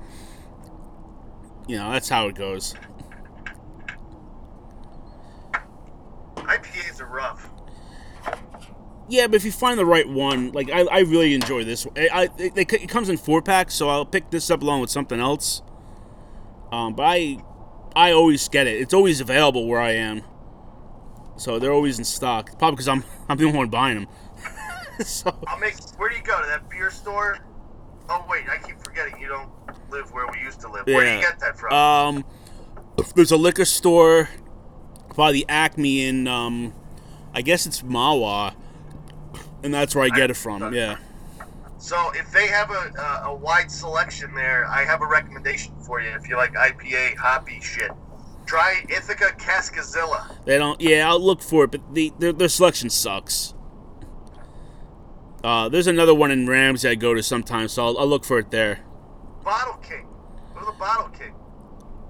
You 1.67 1.77
know, 1.77 1.91
that's 1.91 2.09
how 2.09 2.27
it 2.27 2.35
goes. 2.35 2.75
IPAs 6.35 6.99
are 7.01 7.05
rough. 7.05 7.48
Yeah, 9.09 9.27
but 9.27 9.35
if 9.35 9.45
you 9.45 9.51
find 9.51 9.79
the 9.79 9.85
right 9.85 10.07
one, 10.07 10.51
like 10.51 10.69
I, 10.69 10.81
I 10.81 10.99
really 10.99 11.33
enjoy 11.33 11.63
this. 11.63 11.87
I, 11.97 12.09
I 12.13 12.23
it, 12.37 12.71
it 12.73 12.89
comes 12.89 13.09
in 13.09 13.17
four 13.17 13.41
packs, 13.41 13.73
so 13.73 13.89
I'll 13.89 14.05
pick 14.05 14.29
this 14.29 14.51
up 14.51 14.61
along 14.61 14.81
with 14.81 14.91
something 14.91 15.19
else. 15.19 15.63
Um, 16.71 16.93
but 16.93 17.03
I, 17.03 17.37
I 17.95 18.11
always 18.11 18.47
get 18.47 18.67
it. 18.67 18.79
It's 18.79 18.93
always 18.93 19.19
available 19.19 19.67
where 19.67 19.81
I 19.81 19.91
am. 19.91 20.21
So 21.37 21.57
they're 21.57 21.73
always 21.73 21.97
in 21.97 22.05
stock. 22.05 22.57
Probably 22.59 22.75
because 22.75 22.87
I'm 22.87 23.03
I'm 23.29 23.37
the 23.37 23.45
only 23.45 23.57
one 23.57 23.69
buying 23.69 23.95
them. 23.95 24.07
so 25.05 25.35
I'll 25.47 25.59
make. 25.59 25.75
Where 25.97 26.09
do 26.09 26.15
you 26.15 26.23
go 26.23 26.39
to 26.39 26.47
that 26.47 26.69
beer 26.69 26.91
store? 26.91 27.39
Oh 28.09 28.25
wait, 28.29 28.43
I 28.49 28.57
keep 28.57 28.83
forgetting 28.83 29.19
you 29.19 29.27
don't 29.27 29.49
live 29.89 30.11
where 30.11 30.27
we 30.27 30.39
used 30.41 30.61
to 30.61 30.71
live. 30.71 30.85
Where 30.85 31.05
do 31.05 31.15
you 31.15 31.21
get 31.21 31.39
that 31.39 31.57
from? 31.57 31.73
um, 31.73 32.25
there's 33.15 33.31
a 33.31 33.37
liquor 33.37 33.65
store 33.65 34.29
by 35.15 35.31
the 35.31 35.45
Acme 35.49 36.05
in 36.05 36.27
um, 36.27 36.73
I 37.33 37.41
guess 37.41 37.65
it's 37.65 37.81
Mahwah, 37.81 38.55
and 39.63 39.73
that's 39.73 39.95
where 39.95 40.03
I 40.05 40.09
get 40.09 40.29
it 40.29 40.37
from. 40.37 40.73
Yeah. 40.73 40.97
so 41.77 42.11
if 42.15 42.31
they 42.31 42.47
have 42.47 42.71
a, 42.71 42.93
a 42.97 43.29
a 43.29 43.35
wide 43.35 43.71
selection 43.71 44.33
there, 44.33 44.65
I 44.65 44.83
have 44.83 45.01
a 45.01 45.05
recommendation 45.05 45.73
for 45.81 46.01
you. 46.01 46.09
If 46.09 46.27
you 46.27 46.37
like 46.37 46.53
IPA 46.53 47.17
hoppy 47.17 47.59
shit, 47.61 47.91
try 48.45 48.83
Ithaca 48.89 49.33
Cascazilla. 49.37 50.43
They 50.45 50.57
don't. 50.57 50.79
Yeah, 50.81 51.09
I'll 51.09 51.19
look 51.19 51.41
for 51.41 51.65
it, 51.65 51.71
but 51.71 51.93
the 51.93 52.13
their, 52.19 52.33
their 52.33 52.49
selection 52.49 52.89
sucks. 52.89 53.53
Uh, 55.43 55.69
there's 55.69 55.87
another 55.87 56.13
one 56.13 56.31
in 56.31 56.47
Ramsey 56.47 56.89
I 56.89 56.95
go 56.95 57.13
to 57.13 57.23
sometimes, 57.23 57.71
so 57.71 57.85
I'll, 57.85 57.97
I'll 57.99 58.07
look 58.07 58.25
for 58.25 58.39
it 58.39 58.51
there. 58.51 58.79
Bottle 59.43 59.75
King. 59.75 60.05
Go 60.53 60.59
to 60.59 60.65
the 60.65 60.71
Bottle 60.73 61.07
King. 61.09 61.33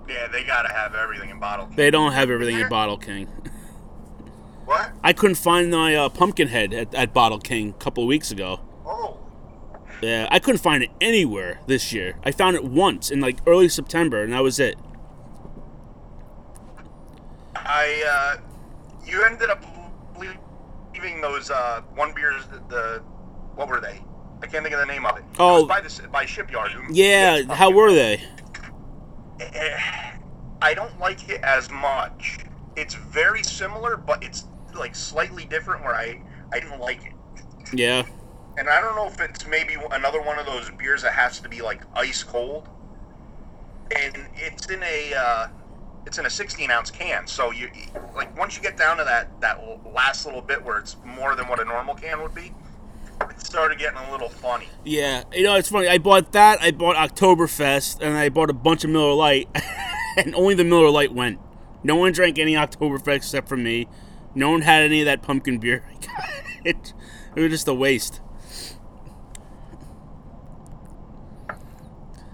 Yeah, 0.07 0.27
they 0.27 0.43
gotta 0.43 0.73
have 0.73 0.95
everything 0.95 1.29
in 1.29 1.39
bottle. 1.39 1.67
King. 1.67 1.75
They 1.75 1.91
don't 1.91 2.13
have 2.13 2.31
everything 2.31 2.59
in 2.59 2.67
Bottle 2.69 2.97
King. 2.97 3.27
What? 4.69 4.91
I 5.03 5.13
couldn't 5.13 5.37
find 5.37 5.71
my 5.71 5.95
uh, 5.95 6.09
Pumpkinhead 6.09 6.73
at, 6.75 6.93
at 6.93 7.11
Bottle 7.11 7.39
King 7.39 7.69
a 7.71 7.83
couple 7.83 8.05
weeks 8.05 8.29
ago. 8.29 8.59
Oh, 8.85 9.17
Yeah, 9.99 10.27
I 10.29 10.37
couldn't 10.37 10.59
find 10.61 10.83
it 10.83 10.91
anywhere 11.01 11.59
this 11.65 11.91
year. 11.91 12.17
I 12.23 12.29
found 12.31 12.55
it 12.55 12.63
once 12.63 13.09
in 13.09 13.19
like 13.19 13.39
early 13.47 13.67
September, 13.67 14.21
and 14.21 14.31
that 14.33 14.43
was 14.43 14.59
it. 14.59 14.75
I 17.55 18.37
uh, 18.37 18.41
you 19.05 19.23
ended 19.23 19.49
up 19.49 19.63
leaving 20.93 21.21
those 21.21 21.49
uh, 21.49 21.81
one 21.95 22.13
beers. 22.13 22.45
The, 22.47 22.59
the 22.69 23.01
what 23.55 23.67
were 23.69 23.79
they? 23.81 23.99
I 24.41 24.47
can't 24.47 24.63
think 24.63 24.73
of 24.73 24.79
the 24.79 24.85
name 24.85 25.05
of 25.05 25.17
it. 25.17 25.21
It 25.33 25.39
Oh. 25.39 25.61
was 25.61 25.67
by 25.67 25.81
the 25.81 26.07
by 26.09 26.25
shipyard. 26.25 26.71
Yeah, 26.91 27.41
how 27.53 27.71
were 27.71 27.91
they? 27.91 28.21
Eh, 29.39 29.79
I 30.61 30.73
don't 30.73 30.97
like 30.99 31.27
it 31.27 31.41
as 31.41 31.69
much. 31.71 32.37
It's 32.75 32.93
very 32.93 33.43
similar, 33.43 33.97
but 33.97 34.23
it's 34.23 34.45
like 34.75 34.95
slightly 34.95 35.45
different. 35.45 35.83
Where 35.83 35.95
I 35.95 36.21
I 36.53 36.59
didn't 36.59 36.79
like 36.79 37.05
it, 37.05 37.13
Yeah, 37.73 38.03
and 38.57 38.69
I 38.69 38.81
don't 38.81 38.95
know 38.95 39.07
if 39.07 39.19
it's 39.19 39.45
maybe 39.47 39.75
another 39.91 40.21
one 40.21 40.39
of 40.39 40.45
those 40.45 40.69
beers 40.71 41.01
that 41.03 41.13
has 41.13 41.39
to 41.39 41.49
be 41.49 41.61
like 41.61 41.81
ice 41.95 42.23
cold, 42.23 42.67
and 43.95 44.17
it's 44.35 44.69
in 44.69 44.81
a 44.83 45.13
uh, 45.13 45.47
it's 46.05 46.17
in 46.17 46.25
a 46.25 46.29
16 46.29 46.71
ounce 46.71 46.91
can. 46.91 47.27
So 47.27 47.51
you 47.51 47.69
like 48.15 48.35
once 48.37 48.55
you 48.57 48.63
get 48.63 48.77
down 48.77 48.97
to 48.97 49.03
that 49.03 49.39
that 49.41 49.59
last 49.93 50.25
little 50.25 50.41
bit 50.41 50.63
where 50.63 50.77
it's 50.77 50.95
more 51.05 51.35
than 51.35 51.47
what 51.47 51.59
a 51.59 51.65
normal 51.65 51.95
can 51.95 52.21
would 52.21 52.33
be, 52.33 52.51
it 53.21 53.39
started 53.41 53.79
getting 53.79 53.97
a 53.99 54.11
little 54.11 54.29
funny. 54.29 54.67
yeah. 54.83 55.23
You 55.33 55.43
know, 55.43 55.55
it's 55.55 55.69
funny. 55.69 55.87
I 55.87 55.97
bought 55.97 56.31
that. 56.33 56.61
I 56.61 56.71
bought 56.71 56.95
Oktoberfest, 56.95 58.01
and 58.01 58.17
I 58.17 58.29
bought 58.29 58.49
a 58.49 58.53
bunch 58.53 58.83
of 58.83 58.89
Miller 58.89 59.13
Lite, 59.13 59.49
and 60.17 60.33
only 60.35 60.55
the 60.55 60.63
Miller 60.63 60.89
Lite 60.89 61.13
went. 61.13 61.39
No 61.83 61.95
one 61.95 62.11
drank 62.11 62.39
any 62.39 62.53
Oktoberfest 62.53 63.15
except 63.15 63.47
for 63.47 63.57
me. 63.57 63.87
No 64.35 64.51
one 64.51 64.61
had 64.61 64.83
any 64.83 65.01
of 65.01 65.05
that 65.05 65.21
pumpkin 65.21 65.59
beer. 65.59 65.83
it, 66.63 66.93
it 67.35 67.41
was 67.41 67.51
just 67.51 67.67
a 67.67 67.73
waste. 67.73 68.21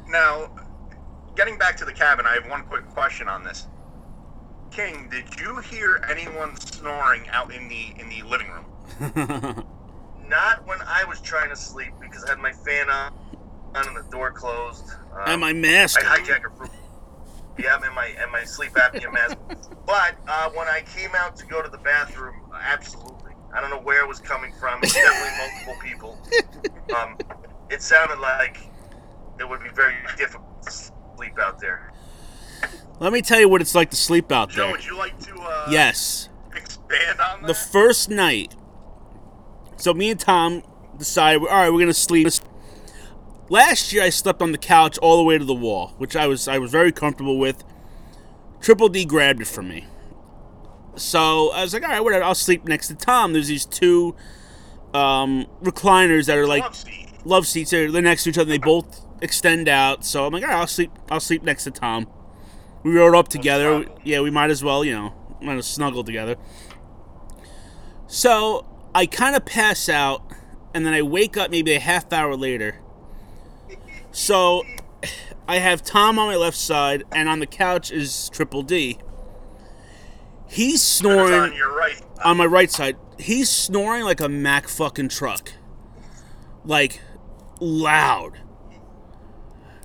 Now, 0.08 0.52
getting 1.36 1.58
back 1.58 1.78
to 1.78 1.86
the 1.86 1.94
cabin, 1.94 2.26
I 2.26 2.34
have 2.34 2.50
one 2.50 2.64
quick 2.64 2.88
question 2.90 3.28
on 3.28 3.44
this. 3.44 3.68
King, 4.72 5.08
did 5.10 5.40
you 5.40 5.60
hear 5.60 6.04
anyone 6.10 6.56
snoring 6.58 7.28
out 7.30 7.54
in 7.54 7.68
the 7.70 7.94
in 7.98 8.10
the 8.10 8.22
living 8.24 8.50
room? 8.50 8.66
not 10.28 10.66
when 10.68 10.80
I 10.82 11.06
was 11.06 11.22
trying 11.22 11.50
to 11.50 11.56
sleep 11.56 11.94
because 12.00 12.24
I 12.26 12.32
had 12.32 12.40
my 12.40 12.52
fan 12.52 12.90
on 12.90 13.14
and 13.76 13.96
the 13.96 14.10
door 14.10 14.32
closed. 14.32 14.92
Um, 15.14 15.24
and 15.28 15.42
my 15.42 15.54
mask. 15.54 16.00
I 16.00 16.20
hijack 16.20 16.42
her 16.42 16.50
yeah, 17.58 17.78
and 17.84 17.96
my 17.96 18.08
and 18.20 18.32
my 18.32 18.44
sleep 18.44 18.72
apnea 18.74 19.12
mask. 19.14 19.38
But 19.86 20.16
uh, 20.28 20.50
when 20.52 20.68
I 20.68 20.82
came 20.96 21.12
out 21.16 21.36
to 21.38 21.46
go 21.46 21.62
to 21.62 21.70
the 21.70 21.78
bathroom, 21.80 22.36
absolutely, 22.62 23.32
I 23.54 23.62
don't 23.62 23.70
know 23.70 23.80
where 23.82 24.04
it 24.04 24.08
was 24.08 24.20
coming 24.20 24.52
from. 24.60 24.80
It's 24.84 24.94
definitely 24.94 25.38
multiple 25.38 25.76
people. 25.82 26.18
Um, 26.96 27.18
it 27.70 27.82
sounded 27.82 28.20
like 28.20 28.58
it 29.40 29.48
would 29.48 29.62
be 29.64 29.70
very 29.70 29.96
difficult 30.18 30.64
to 30.64 30.72
sleep 30.72 31.38
out 31.40 31.60
there. 31.60 31.92
Let 33.00 33.12
me 33.12 33.22
tell 33.22 33.40
you 33.40 33.50
what 33.50 33.62
it's 33.62 33.76
like 33.76 33.90
to 33.90 33.96
sleep 33.98 34.32
out 34.32 34.50
Joe, 34.50 34.64
there. 34.64 34.72
would 34.72 34.86
you 34.86 34.98
like 34.98 35.20
to 35.20 35.36
uh, 35.36 35.68
Yes. 35.70 36.30
expand 36.56 37.20
on 37.20 37.42
that? 37.42 37.48
the 37.48 37.54
first 37.54 38.10
night, 38.10 38.56
so 39.78 39.94
me 39.94 40.10
and 40.12 40.20
Tom 40.20 40.64
decided, 40.98 41.42
all 41.42 41.48
right, 41.48 41.70
we're 41.70 41.80
gonna 41.80 41.94
sleep. 41.94 42.28
Last 43.50 43.94
year, 43.94 44.04
I 44.04 44.10
slept 44.10 44.42
on 44.42 44.52
the 44.52 44.58
couch 44.58 44.98
all 45.00 45.18
the 45.18 45.24
way 45.24 45.38
to 45.38 45.46
the 45.46 45.54
wall, 45.54 45.94
which 45.98 46.16
I 46.16 46.26
was 46.28 46.48
I 46.48 46.58
was 46.58 46.72
very 46.72 46.92
comfortable 46.92 47.38
with. 47.38 47.64
Triple 48.62 48.90
D 48.90 49.06
grabbed 49.06 49.42
it 49.42 49.48
from 49.48 49.68
me, 49.70 49.86
so 50.96 51.52
I 51.52 51.62
was 51.62 51.74
like, 51.74 51.84
all 51.84 51.90
right, 51.90 52.04
whatever. 52.04 52.24
I'll 52.24 52.34
sleep 52.34 52.66
next 52.66 52.88
to 52.88 52.96
Tom. 52.96 53.34
There's 53.34 53.48
these 53.48 53.66
two 53.66 54.16
um, 54.94 55.46
recliners 55.62 56.26
that 56.26 56.38
are 56.38 56.48
like 56.48 56.64
Love 56.64 56.76
seat. 56.76 57.10
love 57.26 57.48
seats. 57.48 57.70
They're, 57.72 57.92
they're 57.92 58.02
next 58.02 58.24
to 58.24 58.32
each 58.32 58.38
other. 58.40 58.50
They 58.50 58.58
both 58.58 59.02
extend 59.22 59.68
out. 59.70 60.04
So 60.04 60.26
I'm 60.26 60.34
like, 60.34 60.44
all 60.44 60.50
right, 60.50 60.58
I'll 60.60 60.68
sleep. 60.68 60.92
I'll 61.12 61.20
sleep 61.20 61.44
next 61.44 61.66
to 61.66 61.72
Tom. 61.72 62.08
We 62.84 62.94
rode 62.94 63.16
up 63.16 63.28
together. 63.28 63.86
Yeah, 64.04 64.22
we 64.22 64.32
might 64.32 64.50
as 64.50 64.64
well, 64.64 64.84
you 64.84 64.94
know, 64.94 65.14
might 65.42 65.58
as 65.58 65.68
snuggle 65.68 66.04
together. 66.04 66.36
So 68.08 68.66
I 68.96 69.06
kind 69.06 69.36
of 69.36 69.46
pass 69.46 69.90
out, 69.90 70.24
and 70.74 70.86
then 70.86 70.94
I 70.94 71.02
wake 71.04 71.38
up 71.38 71.52
maybe 71.52 71.74
a 71.74 71.80
half 71.80 72.12
hour 72.14 72.36
later. 72.36 72.82
So 74.16 74.64
I 75.46 75.58
have 75.58 75.84
Tom 75.84 76.18
on 76.18 76.28
my 76.28 76.38
left 76.38 76.56
side, 76.56 77.04
and 77.12 77.28
on 77.28 77.40
the 77.40 77.46
couch 77.46 77.92
is 77.92 78.30
Triple 78.30 78.64
D. 78.64 78.98
He's 80.48 80.82
snoring 80.82 81.34
on 81.34 81.54
your 81.54 81.76
right. 81.76 82.02
on 82.24 82.38
my 82.38 82.46
right 82.46 82.72
side, 82.72 82.96
he's 83.20 83.50
snoring 83.50 84.06
like 84.06 84.22
a 84.22 84.30
Mack 84.30 84.70
fucking 84.70 85.10
truck. 85.10 85.52
Like 86.64 87.02
loud. 87.60 88.40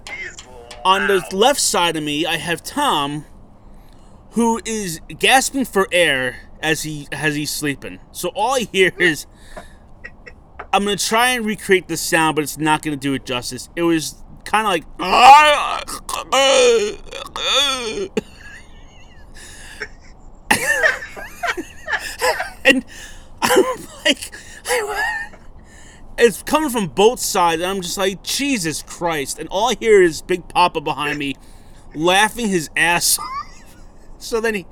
Is 0.06 0.36
On 0.84 1.08
the 1.08 1.24
left 1.32 1.60
side 1.60 1.96
of 1.96 2.04
me, 2.04 2.24
I 2.24 2.36
have 2.36 2.62
Tom 2.62 3.24
who 4.30 4.60
is 4.64 5.00
gasping 5.18 5.64
for 5.64 5.88
air 5.90 6.48
as 6.62 6.84
he 6.84 7.08
as 7.10 7.34
he's 7.34 7.50
sleeping. 7.50 7.98
So 8.12 8.28
all 8.28 8.54
I 8.54 8.60
hear 8.60 8.92
is 8.96 9.26
I'm 10.72 10.84
gonna 10.84 10.96
try 10.96 11.30
and 11.30 11.44
recreate 11.44 11.88
the 11.88 11.96
sound, 11.96 12.36
but 12.36 12.44
it's 12.44 12.58
not 12.58 12.82
gonna 12.82 12.96
do 12.96 13.14
it 13.14 13.24
justice. 13.24 13.68
It 13.74 13.82
was 13.82 14.22
kind 14.44 14.66
of 14.66 14.70
like 14.70 14.84
and 22.64 22.84
I'm 23.42 23.64
like, 24.04 24.32
it's 26.18 26.42
coming 26.42 26.70
from 26.70 26.88
both 26.88 27.18
sides, 27.18 27.62
and 27.62 27.70
I'm 27.70 27.80
just 27.80 27.98
like, 27.98 28.22
Jesus 28.22 28.82
Christ! 28.82 29.38
And 29.38 29.48
all 29.48 29.70
I 29.70 29.74
hear 29.74 30.02
is 30.02 30.22
Big 30.22 30.46
Papa 30.48 30.80
behind 30.80 31.18
me, 31.18 31.36
laughing 31.94 32.48
his 32.48 32.70
ass. 32.76 33.18
So 34.22 34.38
then 34.38 34.54
he 34.54 34.66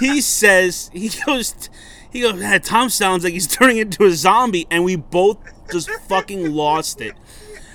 he 0.00 0.22
says 0.22 0.90
he 0.94 1.10
goes 1.26 1.68
he 2.12 2.20
goes, 2.20 2.34
"Man, 2.34 2.60
Tom 2.60 2.90
sounds 2.90 3.24
like 3.24 3.32
he's 3.32 3.46
turning 3.58 3.78
into 3.78 4.04
a 4.04 4.10
zombie, 4.10 4.66
and 4.70 4.84
we 4.84 4.96
both 4.96 5.38
just 5.70 5.90
fucking 6.08 6.52
lost 6.52 7.00
it. 7.00 7.14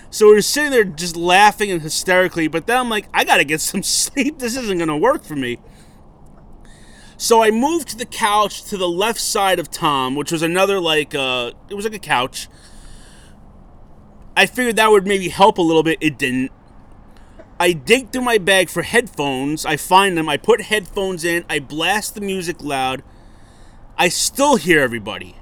So 0.10 0.28
we're 0.28 0.42
sitting 0.42 0.72
there 0.72 0.84
just 0.84 1.18
laughing 1.18 1.72
and 1.72 1.82
hysterically, 1.82 2.48
but 2.48 2.68
then 2.68 2.78
I'm 2.78 2.90
like, 2.90 3.08
I 3.14 3.24
gotta 3.24 3.44
get 3.44 3.60
some 3.62 3.84
sleep. 3.84 4.40
This 4.40 4.56
isn't 4.56 4.78
gonna 4.78 4.98
work 4.98 5.24
for 5.24 5.36
me. 5.36 5.60
So 7.18 7.42
I 7.42 7.50
moved 7.50 7.90
to 7.90 7.98
the 7.98 8.06
couch 8.06 8.64
to 8.66 8.78
the 8.78 8.88
left 8.88 9.20
side 9.20 9.58
of 9.60 9.72
Tom, 9.72 10.16
which 10.16 10.32
was 10.32 10.44
another 10.44 10.80
like 10.80 11.16
uh 11.16 11.52
it 11.70 11.74
was 11.74 11.84
like 11.84 11.96
a 11.96 12.00
couch. 12.00 12.48
I 14.36 14.46
figured 14.46 14.76
that 14.76 14.92
would 14.92 15.08
maybe 15.08 15.30
help 15.30 15.58
a 15.58 15.64
little 15.64 15.82
bit. 15.82 15.98
It 16.00 16.18
didn't. 16.18 16.52
I 17.60 17.74
dig 17.74 18.12
through 18.12 18.22
my 18.22 18.38
bag 18.38 18.70
for 18.70 18.84
headphones. 18.84 19.66
I 19.66 19.78
find 19.78 20.16
them. 20.16 20.30
I 20.30 20.38
put 20.38 20.62
headphones 20.62 21.24
in. 21.24 21.44
I 21.50 21.58
blast 21.58 22.14
the 22.14 22.22
music 22.22 22.62
loud. 22.62 23.02
I 23.98 24.10
still 24.10 24.58
hear 24.58 24.80
everybody. 24.80 25.36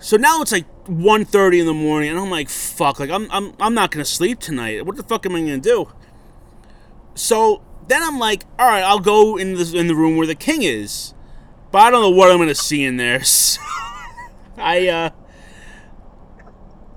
So 0.00 0.16
now 0.16 0.42
it's 0.42 0.50
like 0.50 0.66
1.30 0.86 1.60
in 1.60 1.66
the 1.66 1.72
morning, 1.72 2.10
and 2.10 2.18
I'm 2.18 2.30
like, 2.30 2.48
fuck, 2.48 2.98
like 2.98 3.10
I'm, 3.10 3.30
I'm, 3.30 3.54
I'm 3.60 3.72
not 3.72 3.92
gonna 3.92 4.04
sleep 4.04 4.40
tonight. 4.40 4.84
What 4.84 4.96
the 4.96 5.04
fuck 5.04 5.24
am 5.26 5.36
I 5.36 5.40
gonna 5.40 5.58
do? 5.58 5.92
So 7.14 7.62
then 7.86 8.02
I'm 8.02 8.18
like, 8.18 8.44
all 8.58 8.66
right, 8.66 8.82
I'll 8.82 8.98
go 8.98 9.36
in 9.36 9.54
the 9.54 9.72
in 9.76 9.86
the 9.86 9.94
room 9.94 10.16
where 10.16 10.26
the 10.26 10.34
king 10.34 10.62
is, 10.62 11.14
but 11.70 11.82
I 11.82 11.90
don't 11.90 12.02
know 12.02 12.10
what 12.10 12.32
I'm 12.32 12.38
gonna 12.38 12.54
see 12.54 12.84
in 12.84 12.96
there. 12.96 13.22
So 13.32 13.60
I 14.58 14.88
uh, 14.88 15.10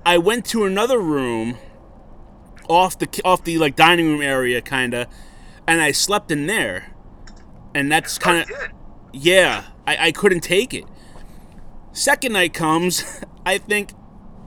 I 0.04 0.18
went 0.18 0.44
to 0.46 0.64
another 0.66 0.98
room 0.98 1.56
off 2.68 2.98
the 2.98 3.08
off 3.24 3.44
the 3.44 3.56
like 3.58 3.76
dining 3.76 4.08
room 4.08 4.20
area, 4.20 4.60
kinda, 4.60 5.08
and 5.66 5.80
I 5.80 5.92
slept 5.92 6.30
in 6.30 6.46
there, 6.46 6.92
and 7.74 7.90
that's 7.90 8.18
kind 8.18 8.42
of. 8.42 8.70
Yeah, 9.12 9.64
I, 9.86 10.06
I 10.08 10.12
couldn't 10.12 10.40
take 10.40 10.74
it. 10.74 10.84
Second 11.92 12.32
night 12.32 12.52
comes, 12.52 13.22
I 13.46 13.58
think, 13.58 13.92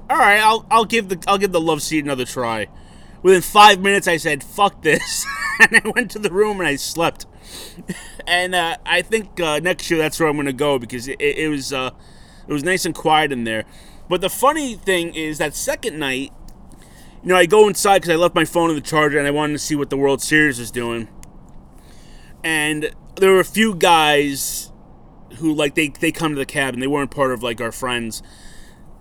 all 0.10 0.18
right, 0.18 0.40
I'll 0.40 0.66
I'll 0.70 0.86
give 0.86 1.10
the 1.10 1.24
I'll 1.28 1.38
give 1.38 1.52
the 1.52 1.62
love 1.62 1.82
seat 1.82 2.04
another 2.04 2.26
try. 2.26 2.68
Within 3.22 3.42
five 3.42 3.82
minutes, 3.82 4.08
I 4.08 4.18
said, 4.18 4.44
"Fuck 4.44 4.82
this," 4.82 5.26
and 5.60 5.82
I 5.84 5.90
went 5.90 6.12
to 6.12 6.20
the 6.20 6.32
room 6.32 6.60
and 6.60 6.68
I 6.68 6.76
slept. 6.76 7.26
And 8.28 8.54
uh, 8.54 8.78
I 8.86 9.02
think 9.02 9.40
uh, 9.40 9.60
next 9.60 9.90
year 9.90 9.98
that's 9.98 10.20
where 10.20 10.30
I'm 10.30 10.36
gonna 10.36 10.54
go 10.54 10.78
because 10.78 11.08
it, 11.08 11.20
it, 11.20 11.40
it 11.40 11.50
was 11.50 11.74
uh, 11.74 11.90
it 12.48 12.54
was 12.54 12.64
nice 12.64 12.86
and 12.86 12.94
quiet 12.94 13.32
in 13.32 13.44
there. 13.44 13.66
But 14.08 14.22
the 14.22 14.30
funny 14.30 14.76
thing 14.76 15.16
is 15.16 15.40
that 15.40 15.56
second 15.56 15.98
night, 15.98 16.32
you 17.24 17.30
know, 17.30 17.36
I 17.36 17.48
go 17.48 17.68
inside 17.68 18.00
because 18.00 18.10
I 18.12 18.18
left 18.18 18.36
my 18.36 18.46
phone 18.46 18.70
in 18.70 18.76
the 18.76 18.84
charger 18.84 19.18
and 19.18 19.28
I 19.28 19.32
wanted 19.32 19.54
to 19.54 19.60
see 19.60 19.76
what 19.76 19.90
the 19.90 19.98
World 19.98 20.22
Series 20.22 20.60
was 20.60 20.70
doing. 20.70 21.08
And 22.44 22.92
there 23.20 23.32
were 23.32 23.40
a 23.40 23.46
few 23.46 23.76
guys 23.76 24.72
who 25.38 25.54
like 25.54 25.76
they 25.76 25.90
they 25.90 26.12
come 26.12 26.34
to 26.34 26.40
the 26.40 26.46
cabin. 26.46 26.80
They 26.80 26.88
weren't 26.88 27.12
part 27.12 27.32
of 27.32 27.44
like 27.44 27.62
our 27.62 27.72
friends. 27.72 28.24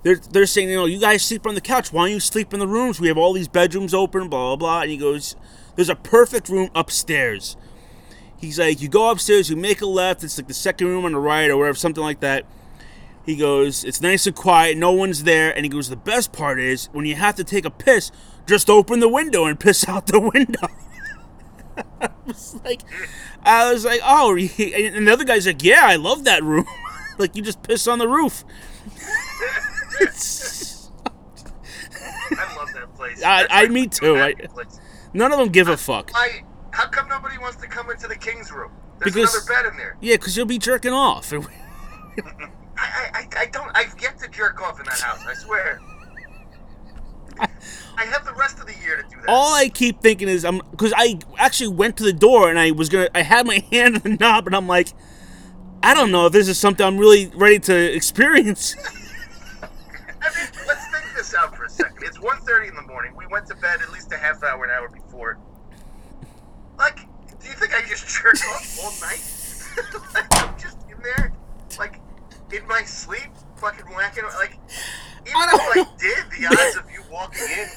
They're 0.02 0.16
they're 0.16 0.46
saying, 0.46 0.68
you 0.70 0.76
know, 0.76 0.86
you 0.86 1.00
guys 1.00 1.24
sleep 1.24 1.46
on 1.46 1.54
the 1.54 1.60
couch. 1.60 1.92
Why 1.92 2.04
don't 2.04 2.12
you 2.12 2.20
sleep 2.20 2.52
in 2.52 2.60
the 2.60 2.68
rooms? 2.68 3.00
We 3.00 3.08
have 3.08 3.18
all 3.18 3.32
these 3.32 3.48
bedrooms 3.48 3.94
open, 3.94 4.28
blah 4.28 4.54
blah 4.54 4.56
blah. 4.56 4.80
And 4.82 4.90
he 4.90 4.96
goes, 4.96 5.36
There's 5.76 5.88
a 5.88 5.96
perfect 5.96 6.48
room 6.48 6.70
upstairs. 6.74 7.56
He's 8.38 8.58
like, 8.58 8.80
you 8.80 8.88
go 8.88 9.10
upstairs, 9.10 9.50
you 9.50 9.56
make 9.56 9.80
a 9.80 9.86
left, 9.86 10.22
it's 10.22 10.38
like 10.38 10.46
the 10.46 10.54
second 10.54 10.86
room 10.86 11.04
on 11.04 11.12
the 11.12 11.18
right 11.18 11.50
or 11.50 11.56
whatever, 11.56 11.76
something 11.76 12.04
like 12.04 12.20
that. 12.20 12.44
He 13.26 13.34
goes, 13.34 13.84
it's 13.84 14.00
nice 14.00 14.28
and 14.28 14.36
quiet, 14.36 14.78
no 14.78 14.92
one's 14.92 15.24
there, 15.24 15.54
and 15.54 15.64
he 15.64 15.68
goes, 15.68 15.88
the 15.90 15.96
best 15.96 16.32
part 16.32 16.60
is 16.60 16.86
when 16.92 17.04
you 17.04 17.16
have 17.16 17.34
to 17.34 17.44
take 17.44 17.64
a 17.64 17.70
piss, 17.70 18.12
just 18.46 18.70
open 18.70 19.00
the 19.00 19.08
window 19.08 19.44
and 19.44 19.58
piss 19.58 19.88
out 19.88 20.06
the 20.06 20.20
window. 20.20 20.68
I 22.00 22.08
was 22.26 22.60
like, 22.64 22.82
I 23.42 23.72
was 23.72 23.84
like, 23.84 24.00
oh, 24.04 24.32
and 24.36 25.06
the 25.06 25.12
other 25.12 25.24
guy's 25.24 25.46
like, 25.46 25.62
yeah, 25.62 25.82
I 25.84 25.96
love 25.96 26.24
that 26.24 26.42
room. 26.42 26.66
like 27.18 27.34
you 27.36 27.42
just 27.42 27.62
piss 27.62 27.86
on 27.86 27.98
the 27.98 28.08
roof. 28.08 28.44
I 32.30 32.56
love 32.56 32.72
that 32.74 32.94
place. 32.96 33.22
I- 33.22 33.46
I- 33.50 33.62
like 33.62 33.70
me 33.70 33.86
too. 33.86 34.16
I- 34.16 34.34
None 35.14 35.32
of 35.32 35.38
them 35.38 35.48
give 35.48 35.68
a 35.68 35.76
fuck. 35.76 36.10
Why? 36.12 36.42
How 36.70 36.86
come 36.86 37.08
nobody 37.08 37.38
wants 37.38 37.56
to 37.58 37.66
come 37.66 37.90
into 37.90 38.06
the 38.06 38.16
king's 38.16 38.52
room? 38.52 38.70
There's 38.98 39.14
Because- 39.14 39.34
another 39.46 39.62
bed 39.64 39.72
in 39.72 39.76
there. 39.78 39.96
Yeah, 40.00 40.14
because 40.16 40.36
you'll 40.36 40.46
be 40.46 40.58
jerking 40.58 40.92
off. 40.92 41.32
I, 41.32 41.38
I, 42.76 43.10
I, 43.14 43.28
I 43.38 43.46
don't. 43.46 43.70
I've 43.76 43.94
yet 44.00 44.18
to 44.20 44.28
jerk 44.28 44.60
off 44.62 44.78
in 44.78 44.84
that 44.86 45.00
house. 45.00 45.24
I 45.26 45.34
swear. 45.34 45.80
I 47.40 48.04
have 48.04 48.24
the 48.24 48.34
rest 48.34 48.58
of 48.60 48.66
the 48.66 48.74
year 48.82 48.96
to 48.96 49.02
do 49.02 49.16
that. 49.16 49.28
All 49.28 49.54
I 49.54 49.68
keep 49.68 50.00
thinking 50.00 50.28
is 50.28 50.44
um, 50.44 50.60
I'm 50.60 50.70
because 50.70 50.92
I 50.96 51.18
actually 51.38 51.68
went 51.68 51.96
to 51.98 52.04
the 52.04 52.12
door 52.12 52.48
and 52.48 52.58
I 52.58 52.70
was 52.70 52.88
gonna 52.88 53.08
I 53.14 53.22
had 53.22 53.46
my 53.46 53.64
hand 53.72 53.96
on 53.96 54.02
the 54.02 54.16
knob 54.16 54.46
and 54.46 54.54
I'm 54.54 54.66
like, 54.68 54.88
I 55.82 55.94
don't 55.94 56.10
know 56.10 56.26
if 56.26 56.32
this 56.32 56.48
is 56.48 56.58
something 56.58 56.84
I'm 56.84 56.98
really 56.98 57.26
ready 57.34 57.58
to 57.60 57.94
experience. 57.94 58.76
I 59.62 60.34
mean, 60.34 60.48
let's 60.66 60.86
think 60.88 61.06
this 61.16 61.34
out 61.34 61.56
for 61.56 61.64
a 61.64 61.70
second. 61.70 61.98
It's 62.02 62.18
1.30 62.18 62.68
in 62.68 62.74
the 62.74 62.82
morning. 62.82 63.14
We 63.16 63.26
went 63.26 63.46
to 63.46 63.54
bed 63.54 63.80
at 63.80 63.90
least 63.92 64.12
a 64.12 64.16
half 64.16 64.42
hour, 64.42 64.64
an 64.64 64.70
hour 64.70 64.88
before. 64.88 65.38
Like, 66.76 66.96
do 67.40 67.48
you 67.48 67.54
think 67.54 67.74
I 67.74 67.86
just 67.88 68.08
jerk 68.08 68.34
off 68.34 68.78
all 68.82 68.92
night? 69.00 69.22
like, 70.14 70.26
I'm 70.32 70.58
just 70.58 70.78
in 70.90 71.00
there, 71.02 71.32
like, 71.78 72.00
in 72.52 72.66
my 72.66 72.82
sleep, 72.82 73.30
fucking 73.58 73.86
whacking. 73.94 74.24
Like, 74.24 74.52
even 75.26 75.42
if 75.52 75.60
I 75.60 75.74
did, 75.98 76.30
the 76.30 76.46
odds 76.50 76.76
of 76.76 76.90
you 76.90 77.02
walking 77.10 77.42
in 77.42 77.68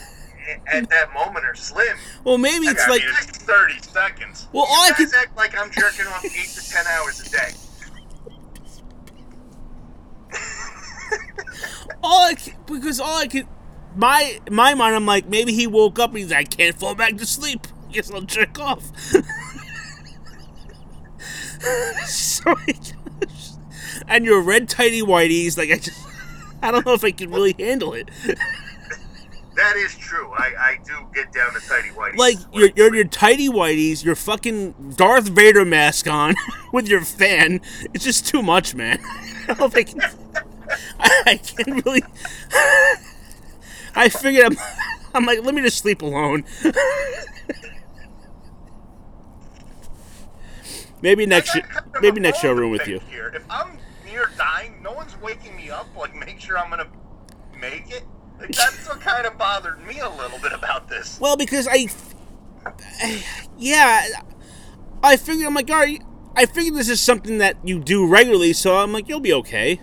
at 0.68 0.90
that 0.90 1.14
moment 1.14 1.46
are 1.46 1.56
slim. 1.56 1.98
Well, 2.24 2.38
maybe 2.38 2.68
it's 2.68 2.88
like 2.88 3.02
mean, 3.02 3.12
it's 3.22 3.38
30 3.38 3.82
seconds. 3.82 4.48
well, 4.54 4.66
all 4.68 4.86
I 4.86 4.92
could 4.92 5.14
act 5.14 5.36
like 5.38 5.58
I'm 5.58 5.72
jerking 5.72 6.08
off 6.08 6.26
eight 6.26 6.32
to 6.32 6.70
ten 6.70 6.86
hours 6.88 7.20
a 7.22 7.30
day. 7.30 7.52
all 12.04 12.26
I 12.26 12.36
could, 12.36 12.56
because 12.66 13.00
all 13.00 13.18
I 13.18 13.28
could 13.28 13.48
my 13.96 14.40
my 14.50 14.74
mind 14.74 14.96
I'm 14.96 15.06
like 15.06 15.28
maybe 15.28 15.54
he 15.54 15.68
woke 15.68 16.00
up 16.00 16.12
and 16.12 16.20
he's 16.20 16.32
like 16.32 16.40
I 16.40 16.44
can't 16.44 16.80
fall 16.80 16.96
back 16.96 17.18
to 17.18 17.26
sleep. 17.26 17.68
Guess 17.92 18.12
I'll 18.12 18.22
jerk 18.22 18.58
off. 18.60 18.90
so 22.08 22.56
he 22.56 22.74
and 24.12 24.26
your 24.26 24.42
red 24.42 24.70
tighty 24.70 25.02
whiteys 25.02 25.58
like 25.58 25.72
I 25.72 25.78
just 25.78 26.00
I 26.62 26.70
don't 26.70 26.86
know 26.86 26.94
if 26.94 27.04
I 27.04 27.12
can 27.12 27.32
really 27.32 27.56
handle 27.58 27.94
it. 27.94 28.10
That 29.56 29.76
is 29.76 29.96
true. 29.96 30.32
I, 30.32 30.54
I 30.58 30.80
do 30.86 30.94
get 31.14 31.34
down 31.34 31.54
to 31.54 31.60
tidy 31.60 31.90
whitey. 31.90 32.16
like 32.18 32.38
your 32.54 32.70
your 32.76 32.96
your 32.96 33.04
tidy 33.06 33.50
whiteys, 33.50 34.04
your 34.04 34.16
fucking 34.16 34.94
Darth 34.96 35.28
Vader 35.28 35.66
mask 35.66 36.08
on 36.08 36.36
with 36.74 36.88
your 36.88 37.02
fan. 37.02 37.62
It's 37.94 38.04
just 38.04 38.26
too 38.28 38.42
much, 38.42 38.76
man. 38.76 39.00
I 39.44 39.46
don't 39.48 39.60
know 39.60 39.66
if 39.66 39.76
I 39.76 39.84
can. 39.84 40.02
I, 41.00 41.36
can't 41.36 41.86
really. 41.86 42.04
I 43.94 44.08
figured 44.08 44.46
I'm. 44.46 44.58
I'm 45.14 45.26
like, 45.26 45.44
let 45.44 45.54
me 45.54 45.62
just 45.62 45.80
sleep 45.80 46.02
alone. 46.02 46.46
maybe 51.02 51.26
next 51.26 51.54
year. 51.56 51.66
I 51.70 51.74
got 51.74 51.84
kind 51.84 51.96
of 51.98 52.02
Maybe 52.02 52.22
next 52.22 52.42
year 52.42 52.54
room 52.54 52.72
with 52.72 52.88
you. 52.88 53.00
Here. 53.10 53.34
If 53.36 53.44
I'm 53.50 53.78
near 54.12 54.30
dying, 54.38 54.82
no 54.82 54.92
one's 54.92 55.20
waking 55.22 55.56
me 55.56 55.70
up. 55.70 55.88
Like, 55.96 56.16
make 56.16 56.40
sure 56.40 56.58
I'm 56.58 56.70
gonna 56.70 56.90
make 57.60 57.90
it. 57.92 58.04
Like, 58.40 58.52
that's 58.52 58.88
what 58.88 59.00
kind 59.02 59.26
of 59.26 59.38
bothered 59.38 59.86
me 59.86 60.00
a 60.00 60.10
little 60.10 60.40
bit 60.40 60.52
about 60.52 60.90
this. 60.90 61.20
Well, 61.20 61.38
because 61.38 61.68
I, 61.70 61.88
yeah, 63.58 64.08
I 65.04 65.18
figured 65.18 65.48
I'm 65.48 65.54
like, 65.54 65.70
all 65.70 65.78
right, 65.78 66.02
I 66.36 66.46
figured 66.46 66.76
this 66.76 66.90
is 66.90 67.00
something 67.00 67.38
that 67.40 67.58
you 67.64 67.80
do 67.80 68.08
regularly, 68.08 68.54
so 68.54 68.78
I'm 68.78 68.94
like, 68.94 69.08
you'll 69.08 69.20
be 69.20 69.34
okay. 69.34 69.80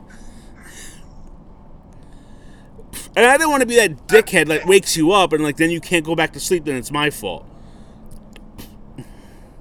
And 3.17 3.27
I 3.27 3.37
don't 3.37 3.51
want 3.51 3.63
to 3.63 3.67
be 3.67 3.77
that 3.77 4.07
dickhead 4.07 4.47
that 4.47 4.67
wakes 4.67 4.97
you 4.97 5.11
up 5.11 5.33
and 5.33 5.43
like 5.43 5.57
then 5.57 5.71
you 5.71 5.81
can't 5.81 6.05
go 6.05 6.15
back 6.15 6.33
to 6.35 6.41
sleep. 6.41 6.65
Then 6.65 6.77
it's 6.77 6.93
my 6.93 7.11
fault. 7.11 7.45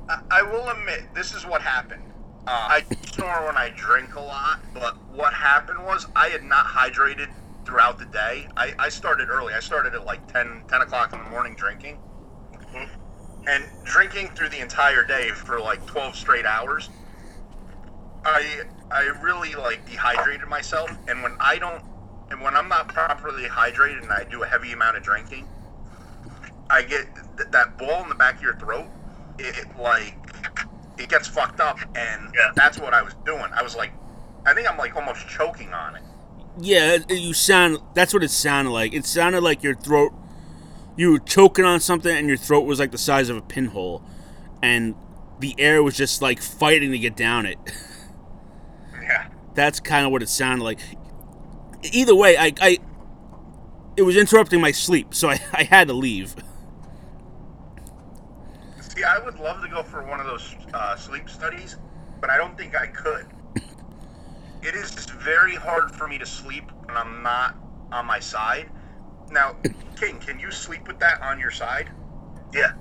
I, 0.08 0.20
I 0.30 0.42
will 0.44 0.70
admit, 0.70 1.06
this 1.16 1.34
is 1.34 1.44
what 1.44 1.62
happened. 1.64 2.04
Uh, 2.48 2.80
I 2.80 2.84
snore 3.08 3.46
when 3.46 3.58
I 3.58 3.72
drink 3.76 4.16
a 4.16 4.22
lot, 4.22 4.62
but 4.74 4.96
what 5.14 5.34
happened 5.34 5.84
was 5.84 6.08
I 6.16 6.30
had 6.30 6.44
not 6.44 6.66
hydrated 6.66 7.28
throughout 7.66 8.00
the 8.00 8.06
day. 8.06 8.48
I, 8.56 8.74
I 8.80 8.88
started 8.88 9.30
early. 9.30 9.54
I 9.54 9.60
started 9.60 9.94
at 9.94 10.06
like 10.06 10.32
10, 10.32 10.64
10 10.70 10.82
o'clock 10.82 11.12
in 11.12 11.22
the 11.22 11.30
morning 11.30 11.56
drinking. 11.56 11.98
And 13.48 13.66
drinking 13.84 14.30
through 14.30 14.48
the 14.50 14.62
entire 14.62 15.04
day 15.04 15.30
for 15.30 15.60
like 15.60 15.86
12 15.88 16.16
straight 16.16 16.46
hours. 16.46 16.90
I 18.24 18.62
I 18.92 19.04
really 19.22 19.54
like 19.56 19.86
dehydrated 19.86 20.48
myself 20.48 20.92
and 21.08 21.22
when 21.24 21.34
I 21.40 21.58
don't 21.58 21.84
and 22.32 22.42
when 22.42 22.56
I'm 22.56 22.70
not 22.70 22.88
properly 22.88 23.44
hydrated 23.44 24.04
and 24.04 24.12
I 24.12 24.24
do 24.24 24.44
a 24.44 24.48
heavy 24.48 24.72
amount 24.72 24.98
of 24.98 25.04
drinking, 25.04 25.48
I 26.70 26.82
get 26.84 27.08
th- 27.38 27.50
that 27.52 27.78
ball 27.78 28.04
in 28.04 28.10
the 28.10 28.16
back 28.16 28.38
of 28.38 28.42
your 28.42 28.56
throat. 28.56 28.88
It, 29.38 29.58
it, 29.58 29.80
like 29.82 30.27
it 30.98 31.10
gets 31.10 31.28
fucked 31.28 31.60
up, 31.60 31.80
and 31.96 32.34
Yeah. 32.36 32.52
that's 32.56 32.80
what 32.80 32.94
I 32.94 33.02
was 33.02 33.14
doing. 33.26 33.46
I 33.54 33.62
was 33.64 33.76
like, 33.76 33.92
I 34.46 34.54
think 34.54 34.70
I'm 34.70 34.78
like 34.78 34.96
almost 34.96 35.28
choking 35.28 35.74
on 35.74 35.96
it. 35.96 36.02
Yeah, 36.60 36.98
you 37.10 37.34
sound. 37.34 37.78
That's 37.94 38.14
what 38.14 38.24
it 38.24 38.32
sounded 38.32 38.72
like. 38.72 38.94
It 38.94 39.06
sounded 39.06 39.42
like 39.42 39.62
your 39.64 39.76
throat. 39.76 40.12
You 40.96 41.12
were 41.12 41.20
choking 41.20 41.66
on 41.66 41.80
something, 41.80 42.16
and 42.16 42.28
your 42.28 42.38
throat 42.38 42.62
was 42.66 42.80
like 42.80 42.92
the 42.92 42.98
size 42.98 43.30
of 43.30 43.38
a 43.38 43.42
pinhole, 43.42 44.04
and 44.64 44.96
the 45.40 45.54
air 45.60 45.84
was 45.84 45.96
just 45.96 46.22
like 46.22 46.42
fighting 46.42 46.92
to 46.92 46.98
get 47.00 47.16
down 47.16 47.46
it. 47.46 47.58
Yeah. 49.02 49.28
That's 49.54 49.80
kind 49.80 50.06
of 50.06 50.12
what 50.12 50.22
it 50.22 50.28
sounded 50.30 50.64
like. 50.66 50.80
Either 51.94 52.14
way, 52.16 52.36
I, 52.38 52.52
I 52.60 52.78
it 53.96 54.02
was 54.02 54.18
interrupting 54.18 54.60
my 54.60 54.72
sleep, 54.72 55.14
so 55.14 55.30
I, 55.30 55.40
I 55.54 55.64
had 55.64 55.88
to 55.88 55.94
leave. 55.94 56.36
See, 58.98 59.04
I 59.04 59.20
would 59.20 59.38
love 59.38 59.62
to 59.62 59.68
go 59.68 59.84
for 59.84 60.02
one 60.04 60.20
of 60.20 60.26
those 60.26 60.56
uh, 60.74 60.96
sleep 60.96 61.30
studies, 61.30 61.78
but 62.20 62.32
I 62.32 62.38
don't 62.38 62.58
think 62.58 62.76
I 62.76 62.88
could. 62.88 63.28
It 64.64 64.74
is 64.74 64.90
very 65.06 65.54
hard 65.54 65.92
for 65.92 66.08
me 66.08 66.18
to 66.18 66.26
sleep 66.26 66.72
when 66.86 66.98
I'm 66.98 67.22
not 67.22 67.56
on 67.92 68.08
my 68.08 68.20
side. 68.20 68.72
Now, 69.30 69.56
King, 70.00 70.18
can 70.18 70.40
you 70.40 70.50
sleep 70.50 70.88
with 70.88 70.98
that 70.98 71.22
on 71.22 71.40
your 71.40 71.52
side? 71.52 71.92
Yeah. 72.52 72.72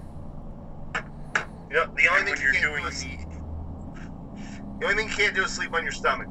You 1.69 1.75
know, 1.77 1.87
the 1.95 2.09
only 2.09 2.21
And 2.21 2.25
thing 2.25 2.25
when 2.31 2.39
you 2.39 2.45
you're 2.45 2.53
can't 2.55 2.65
doing 2.65 2.83
do 2.83 2.89
is 2.89 3.03
the 3.03 3.19
the 4.79 4.87
only 4.87 4.97
thing 4.97 5.09
you 5.09 5.15
can't 5.15 5.35
do 5.35 5.45
is 5.45 5.51
sleep 5.51 5.75
on 5.75 5.83
your 5.83 5.93
stomach. 5.93 6.29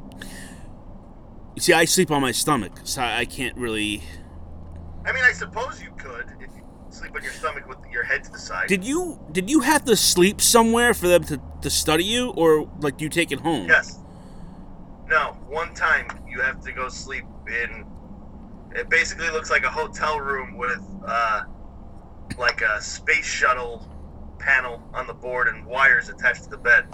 See, 1.60 1.74
I 1.74 1.86
sleep 1.86 2.10
on 2.10 2.24
my 2.24 2.32
stomach, 2.32 2.80
so 2.86 3.04
I 3.04 3.20
I 3.20 3.26
can't 3.26 3.56
really. 3.56 4.02
I 5.06 5.12
mean, 5.12 5.24
I 5.24 5.32
suppose 5.32 5.80
you 5.80 5.92
could 5.96 6.26
if 6.35 6.35
you 6.35 6.35
sleep 6.96 7.16
on 7.16 7.24
your 7.24 7.32
stomach 7.32 7.68
with 7.68 7.78
your 7.92 8.04
head 8.04 8.24
to 8.24 8.32
the 8.32 8.40
side. 8.40 8.68
Did 8.68 8.84
you 8.84 9.20
did 9.32 9.50
you 9.50 9.60
have 9.62 9.84
to 9.86 9.96
sleep 9.96 10.42
somewhere 10.42 10.94
for 10.94 11.08
them 11.08 11.24
to, 11.26 11.42
to 11.62 11.70
study 11.70 12.06
you, 12.06 12.32
or 12.32 12.70
like 12.80 12.98
do 12.98 13.04
you 13.04 13.10
take 13.10 13.32
it 13.32 13.40
home? 13.40 13.68
Yes. 13.68 14.00
No, 15.08 15.38
one 15.48 15.74
time 15.76 16.08
you 16.28 16.42
have 16.42 16.62
to 16.62 16.72
go 16.72 16.90
sleep 16.90 17.26
in. 17.48 17.86
It 18.74 18.90
basically 18.90 19.30
looks 19.30 19.50
like 19.50 19.64
a 19.64 19.70
hotel 19.70 20.20
room 20.20 20.58
with 20.58 20.82
uh, 21.06 21.44
like 22.38 22.62
a 22.62 22.82
space 22.82 23.26
shuttle 23.26 23.88
panel 24.40 24.82
on 24.94 25.08
the 25.08 25.14
board 25.14 25.48
and 25.48 25.66
wires 25.66 26.10
attached 26.10 26.44
to 26.46 26.50
the 26.50 26.58
bed. 26.58 26.86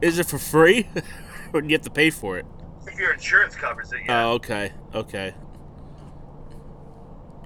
Is 0.00 0.18
it 0.18 0.26
for 0.26 0.38
free, 0.38 0.88
or 1.52 1.60
do 1.60 1.68
you 1.68 1.74
have 1.74 1.82
to 1.82 1.90
pay 1.90 2.10
for 2.10 2.38
it? 2.38 2.46
If 2.86 2.98
your 2.98 3.12
insurance 3.12 3.54
covers 3.54 3.92
it, 3.92 4.00
yeah. 4.06 4.26
Oh, 4.26 4.32
okay, 4.34 4.72
okay. 4.94 5.34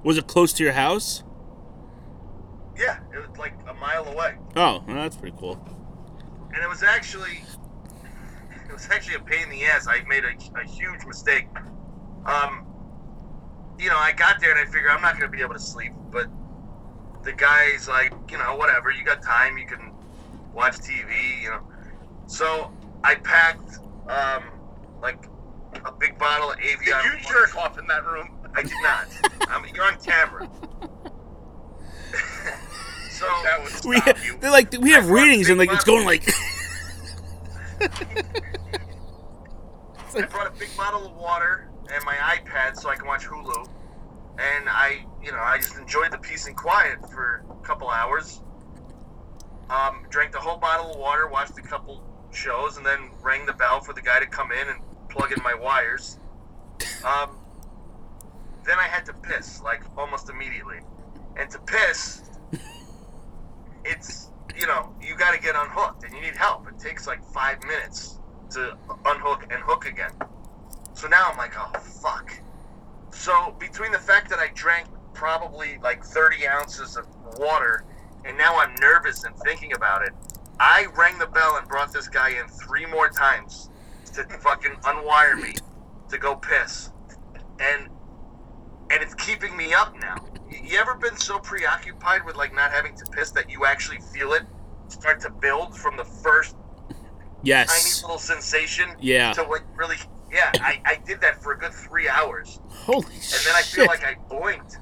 Was 0.04 0.18
it 0.18 0.26
close 0.26 0.52
to 0.54 0.64
your 0.64 0.72
house? 0.72 1.22
Yeah, 2.76 2.98
it 3.14 3.18
was 3.28 3.36
like 3.38 3.54
a 3.68 3.74
mile 3.74 4.06
away. 4.06 4.34
Oh, 4.56 4.82
well, 4.86 4.96
that's 4.96 5.16
pretty 5.16 5.36
cool. 5.38 5.58
and 6.54 6.62
it 6.62 6.68
was 6.68 6.82
actually 6.82 7.44
it 8.68 8.72
was 8.72 8.88
actually 8.90 9.16
a 9.16 9.20
pain 9.20 9.44
in 9.44 9.50
the 9.50 9.64
ass. 9.64 9.86
I 9.88 10.02
made 10.08 10.24
a, 10.24 10.32
a 10.60 10.64
huge 10.64 11.04
mistake. 11.06 11.46
Um, 12.26 12.66
you 13.78 13.88
know, 13.88 13.98
I 13.98 14.12
got 14.12 14.40
there 14.40 14.50
and 14.56 14.60
I 14.60 14.64
figured 14.70 14.90
I'm 14.90 15.02
not 15.02 15.18
going 15.18 15.30
to 15.30 15.36
be 15.36 15.42
able 15.42 15.54
to 15.54 15.60
sleep, 15.60 15.92
but 16.10 16.28
the 17.24 17.32
guy's 17.32 17.88
like, 17.88 18.12
you 18.30 18.38
know, 18.38 18.56
whatever. 18.56 18.90
You 18.90 19.04
got 19.04 19.22
time. 19.22 19.58
You 19.58 19.66
can 19.66 19.92
watch 20.52 20.76
TV. 20.78 21.42
You 21.42 21.50
know, 21.50 21.68
so 22.26 22.72
I 23.04 23.16
packed 23.16 23.78
um, 24.08 24.44
like 25.00 25.26
a 25.84 25.92
big 25.92 26.18
bottle 26.18 26.52
of 26.52 26.56
Did 26.58 26.78
Evian. 26.80 26.98
you 27.04 27.28
jerk 27.28 27.56
off 27.56 27.78
in 27.78 27.86
that 27.88 28.04
room? 28.06 28.30
I 28.54 28.62
did 28.62 28.72
not. 28.82 29.06
I 29.48 29.60
mean, 29.62 29.74
you're 29.74 29.84
on 29.84 29.98
camera. 30.00 30.48
So 33.10 33.26
We 33.84 33.96
you. 33.96 34.36
they're 34.40 34.50
like 34.50 34.72
we 34.72 34.90
have 34.90 35.08
I 35.08 35.12
readings 35.12 35.48
and 35.48 35.58
like 35.58 35.72
it's 35.72 35.84
going 35.84 36.04
like. 36.04 36.28
I 40.14 40.26
brought 40.26 40.46
a 40.46 40.58
big 40.58 40.68
bottle 40.76 41.06
of 41.06 41.16
water 41.16 41.70
and 41.92 42.04
my 42.04 42.14
iPad 42.14 42.76
so 42.76 42.88
I 42.90 42.96
can 42.96 43.06
watch 43.06 43.24
Hulu. 43.24 43.68
And 44.38 44.68
I, 44.68 45.04
you 45.22 45.30
know, 45.32 45.38
I 45.38 45.58
just 45.58 45.76
enjoyed 45.76 46.10
the 46.10 46.18
peace 46.18 46.46
and 46.46 46.56
quiet 46.56 46.98
for 47.10 47.44
a 47.50 47.66
couple 47.66 47.88
hours. 47.88 48.40
Um, 49.68 50.06
drank 50.10 50.32
the 50.32 50.38
whole 50.38 50.58
bottle 50.58 50.92
of 50.92 50.98
water, 50.98 51.28
watched 51.28 51.58
a 51.58 51.62
couple 51.62 52.02
shows, 52.32 52.76
and 52.76 52.84
then 52.84 53.10
rang 53.22 53.46
the 53.46 53.52
bell 53.52 53.80
for 53.80 53.92
the 53.92 54.02
guy 54.02 54.20
to 54.20 54.26
come 54.26 54.52
in 54.52 54.68
and 54.68 54.80
plug 55.08 55.32
in 55.32 55.42
my 55.42 55.54
wires. 55.54 56.18
Um, 57.04 57.36
then 58.64 58.78
I 58.78 58.84
had 58.84 59.04
to 59.06 59.12
piss, 59.12 59.62
like 59.62 59.82
almost 59.96 60.30
immediately. 60.30 60.80
And 61.36 61.50
to 61.50 61.58
piss, 61.60 62.22
it's, 63.84 64.30
you 64.58 64.66
know, 64.66 64.94
you 65.00 65.16
got 65.16 65.34
to 65.34 65.40
get 65.40 65.54
unhooked 65.56 66.04
and 66.04 66.14
you 66.14 66.20
need 66.20 66.36
help. 66.36 66.68
It 66.68 66.78
takes 66.78 67.06
like 67.06 67.24
five 67.32 67.62
minutes 67.64 68.18
to 68.50 68.76
unhook 69.06 69.44
and 69.50 69.62
hook 69.62 69.86
again. 69.86 70.12
So 70.94 71.08
now 71.08 71.30
I'm 71.30 71.38
like, 71.38 71.54
oh, 71.56 71.78
fuck. 71.78 72.32
So 73.10 73.54
between 73.58 73.92
the 73.92 73.98
fact 73.98 74.28
that 74.30 74.38
I 74.38 74.48
drank 74.54 74.88
probably 75.14 75.78
like 75.82 76.04
30 76.04 76.46
ounces 76.48 76.96
of 76.96 77.06
water 77.38 77.84
and 78.24 78.36
now 78.38 78.58
I'm 78.58 78.74
nervous 78.76 79.24
and 79.24 79.36
thinking 79.38 79.72
about 79.72 80.02
it, 80.02 80.12
I 80.60 80.86
rang 80.96 81.18
the 81.18 81.26
bell 81.26 81.56
and 81.56 81.66
brought 81.68 81.92
this 81.92 82.08
guy 82.08 82.30
in 82.30 82.46
three 82.48 82.86
more 82.86 83.08
times 83.08 83.70
to 84.14 84.24
fucking 84.24 84.72
unwire 84.82 85.40
me 85.40 85.54
to 86.10 86.18
go 86.18 86.36
piss. 86.36 86.90
And 87.58 87.88
and 88.92 89.02
it's 89.02 89.14
keeping 89.14 89.56
me 89.56 89.72
up 89.72 89.94
now. 90.00 90.16
You 90.50 90.78
ever 90.78 90.94
been 90.94 91.16
so 91.16 91.38
preoccupied 91.38 92.24
with 92.24 92.36
like 92.36 92.54
not 92.54 92.70
having 92.70 92.94
to 92.96 93.04
piss 93.10 93.30
that 93.32 93.50
you 93.50 93.64
actually 93.64 93.98
feel 94.12 94.32
it 94.34 94.42
start 94.88 95.20
to 95.22 95.30
build 95.30 95.76
from 95.76 95.96
the 95.96 96.04
first 96.04 96.54
tiny 97.72 98.02
little 98.02 98.18
sensation 98.18 98.90
Yeah. 99.00 99.32
to 99.32 99.42
what 99.42 99.62
really 99.74 99.96
yeah 100.30 100.50
I, 100.60 100.80
I 100.84 100.96
did 101.06 101.20
that 101.22 101.42
for 101.42 101.52
a 101.52 101.58
good 101.58 101.72
three 101.72 102.08
hours 102.08 102.60
Holy 102.68 103.02
shit. 103.20 103.34
and 103.38 103.46
then 103.46 103.54
i 103.56 103.62
feel 103.62 103.84
shit. 103.84 103.88
like 103.88 104.04
i 104.04 104.14
blinked 104.28 104.76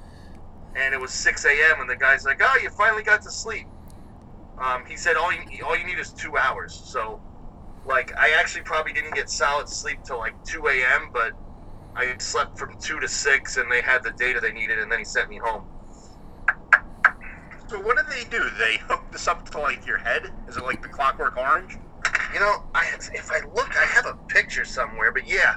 and 0.76 0.92
it 0.92 1.00
was 1.00 1.10
6 1.12 1.44
a.m 1.46 1.80
and 1.80 1.88
the 1.88 1.96
guy's 1.96 2.24
like 2.24 2.40
oh 2.42 2.58
you 2.62 2.68
finally 2.70 3.02
got 3.02 3.22
to 3.22 3.30
sleep 3.30 3.66
um, 4.58 4.84
he 4.84 4.96
said 4.96 5.16
all 5.16 5.32
you, 5.32 5.64
all 5.64 5.76
you 5.78 5.86
need 5.86 5.98
is 5.98 6.12
two 6.12 6.36
hours 6.36 6.74
so 6.74 7.20
like 7.86 8.14
i 8.18 8.32
actually 8.38 8.62
probably 8.62 8.92
didn't 8.92 9.14
get 9.14 9.30
solid 9.30 9.68
sleep 9.68 9.98
till 10.04 10.18
like 10.18 10.34
2 10.44 10.66
a.m 10.68 11.10
but 11.12 11.32
i 11.96 12.14
slept 12.18 12.58
from 12.58 12.76
2 12.80 13.00
to 13.00 13.08
6 13.08 13.56
and 13.56 13.70
they 13.70 13.82
had 13.82 14.02
the 14.02 14.12
data 14.12 14.40
they 14.40 14.52
needed 14.52 14.78
and 14.78 14.90
then 14.90 14.98
he 14.98 15.04
sent 15.04 15.28
me 15.28 15.38
home 15.38 15.64
So 17.70 17.78
what 17.80 17.96
do 17.96 18.02
they 18.10 18.24
do? 18.24 18.50
They 18.58 18.78
hook 18.78 19.04
this 19.12 19.28
up 19.28 19.48
to 19.50 19.60
like 19.60 19.86
your 19.86 19.98
head? 19.98 20.32
Is 20.48 20.56
it 20.56 20.64
like 20.64 20.82
the 20.82 20.88
Clockwork 20.88 21.36
Orange? 21.36 21.78
You 22.34 22.40
know, 22.40 22.64
I 22.74 22.84
if 23.14 23.30
I 23.30 23.40
look, 23.54 23.76
I 23.78 23.84
have 23.84 24.06
a 24.06 24.14
picture 24.26 24.64
somewhere, 24.64 25.12
but 25.12 25.28
yeah, 25.28 25.56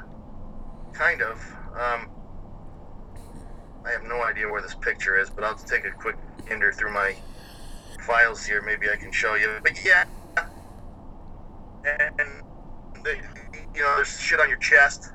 kind 0.94 1.24
of. 1.24 1.40
Um, 1.74 2.12
I 3.84 3.92
have 3.92 4.04
no 4.04 4.24
idea 4.24 4.48
where 4.48 4.62
this 4.62 4.76
picture 4.76 5.18
is, 5.18 5.32
but 5.32 5.44
I'll 5.44 5.54
just 5.54 5.68
take 5.68 5.86
a 5.86 5.92
quick 5.92 6.18
hinder 6.48 6.72
through 6.72 6.94
my 6.94 7.16
files 8.06 8.46
here. 8.46 8.62
Maybe 8.62 8.90
I 8.92 8.96
can 8.96 9.12
show 9.12 9.34
you. 9.34 9.58
But 9.64 9.84
yeah, 9.84 10.04
and 11.86 12.30
they, 13.04 13.22
you 13.74 13.82
know, 13.82 13.96
there's 13.96 14.20
shit 14.20 14.40
on 14.40 14.50
your 14.50 14.60
chest. 14.60 15.12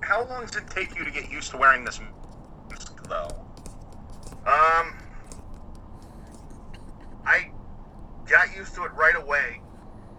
How 0.00 0.26
long 0.26 0.46
does 0.46 0.56
it 0.56 0.68
take 0.70 0.96
you 0.96 1.04
to 1.04 1.10
get 1.10 1.30
used 1.30 1.50
to 1.50 1.56
wearing 1.56 1.84
this 1.84 2.00
mask, 2.70 3.06
though? 3.08 3.28
Um, 4.46 4.96
I 7.26 7.50
got 8.26 8.54
used 8.56 8.74
to 8.76 8.84
it 8.84 8.92
right 8.94 9.16
away. 9.16 9.60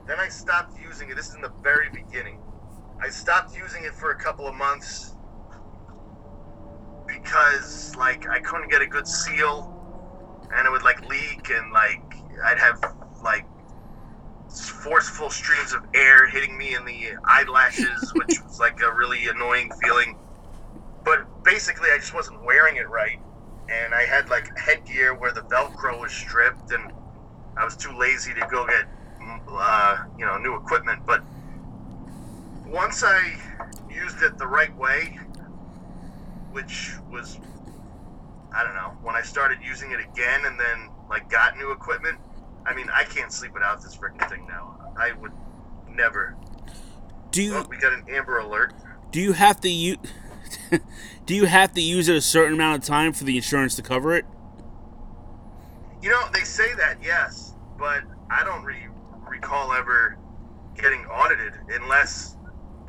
Then 0.05 0.19
I 0.19 0.29
stopped 0.29 0.79
using 0.79 1.09
it. 1.09 1.15
This 1.15 1.29
is 1.29 1.35
in 1.35 1.41
the 1.41 1.51
very 1.61 1.89
beginning. 1.89 2.39
I 3.01 3.09
stopped 3.09 3.55
using 3.55 3.83
it 3.83 3.93
for 3.93 4.11
a 4.11 4.15
couple 4.15 4.47
of 4.47 4.55
months 4.55 5.15
because, 7.07 7.95
like, 7.95 8.27
I 8.27 8.39
couldn't 8.39 8.69
get 8.69 8.81
a 8.81 8.87
good 8.87 9.07
seal, 9.07 9.75
and 10.53 10.67
it 10.67 10.71
would 10.71 10.83
like 10.83 11.07
leak, 11.07 11.49
and 11.49 11.71
like 11.71 12.01
I'd 12.43 12.59
have 12.59 12.79
like 13.23 13.45
forceful 14.83 15.29
streams 15.29 15.73
of 15.73 15.81
air 15.95 16.27
hitting 16.27 16.57
me 16.57 16.75
in 16.75 16.85
the 16.85 17.09
eyelashes, 17.27 18.11
which 18.15 18.41
was 18.43 18.59
like 18.59 18.79
a 18.81 18.95
really 18.95 19.27
annoying 19.27 19.69
feeling. 19.83 20.15
But 21.03 21.19
basically, 21.43 21.89
I 21.93 21.97
just 21.97 22.13
wasn't 22.13 22.43
wearing 22.45 22.77
it 22.77 22.89
right 22.89 23.17
and 23.69 23.93
I 23.93 24.03
had 24.03 24.29
like 24.29 24.49
headgear 24.65 25.13
where 25.19 25.31
the 25.31 25.41
Velcro 25.41 26.01
was 26.01 26.11
stripped, 26.11 26.71
and 26.71 26.91
I 27.57 27.65
was 27.65 27.75
too 27.75 27.95
lazy 27.97 28.33
to 28.33 28.47
go 28.51 28.65
get, 28.65 28.85
mm, 29.21 29.39
uh, 29.51 29.97
you 30.17 30.25
know, 30.25 30.37
new 30.37 30.55
equipment. 30.55 30.99
But 31.05 31.21
once 32.73 33.03
I 33.05 33.19
used 33.89 34.21
it 34.23 34.37
the 34.37 34.47
right 34.47 34.75
way, 34.77 35.13
which 36.51 36.97
was, 37.11 37.37
I 38.55 38.63
don't 38.63 38.73
know, 38.73 38.93
when 39.03 39.15
I 39.15 39.21
started 39.21 39.59
using 39.63 39.91
it 39.91 39.99
again, 39.99 40.41
and 40.45 40.59
then 40.59 40.89
like 41.09 41.29
got 41.29 41.57
new 41.57 41.71
equipment, 41.71 42.17
I 42.65 42.73
mean, 42.73 42.87
I 42.93 43.03
can't 43.03 43.31
sleep 43.31 43.53
without 43.53 43.81
this 43.81 43.95
freaking 43.95 44.27
thing 44.29 44.45
now. 44.47 44.77
I 44.97 45.13
would 45.13 45.31
never. 45.89 46.35
do 47.31 47.41
you 47.41 47.55
Oh, 47.55 47.65
we 47.69 47.77
got 47.77 47.93
an 47.93 48.03
Amber 48.09 48.39
Alert. 48.39 48.73
do 49.11 49.19
you 49.21 49.33
have 49.33 49.59
to 49.61 49.69
use 49.69 49.97
do 51.25 51.35
you 51.35 51.45
have 51.45 51.73
to 51.73 51.81
use 51.81 52.09
it 52.09 52.15
a 52.15 52.21
certain 52.21 52.53
amount 52.53 52.81
of 52.81 52.87
time 52.87 53.13
for 53.13 53.23
the 53.23 53.35
insurance 53.37 53.75
to 53.75 53.81
cover 53.81 54.15
it? 54.15 54.25
You 56.01 56.09
know, 56.09 56.23
they 56.33 56.41
say 56.41 56.73
that, 56.75 56.97
yes, 57.03 57.53
but 57.77 58.03
I 58.31 58.43
don't 58.43 58.63
re- 58.63 58.87
recall 59.27 59.73
ever 59.73 60.17
getting 60.75 61.05
audited 61.07 61.53
unless 61.69 62.37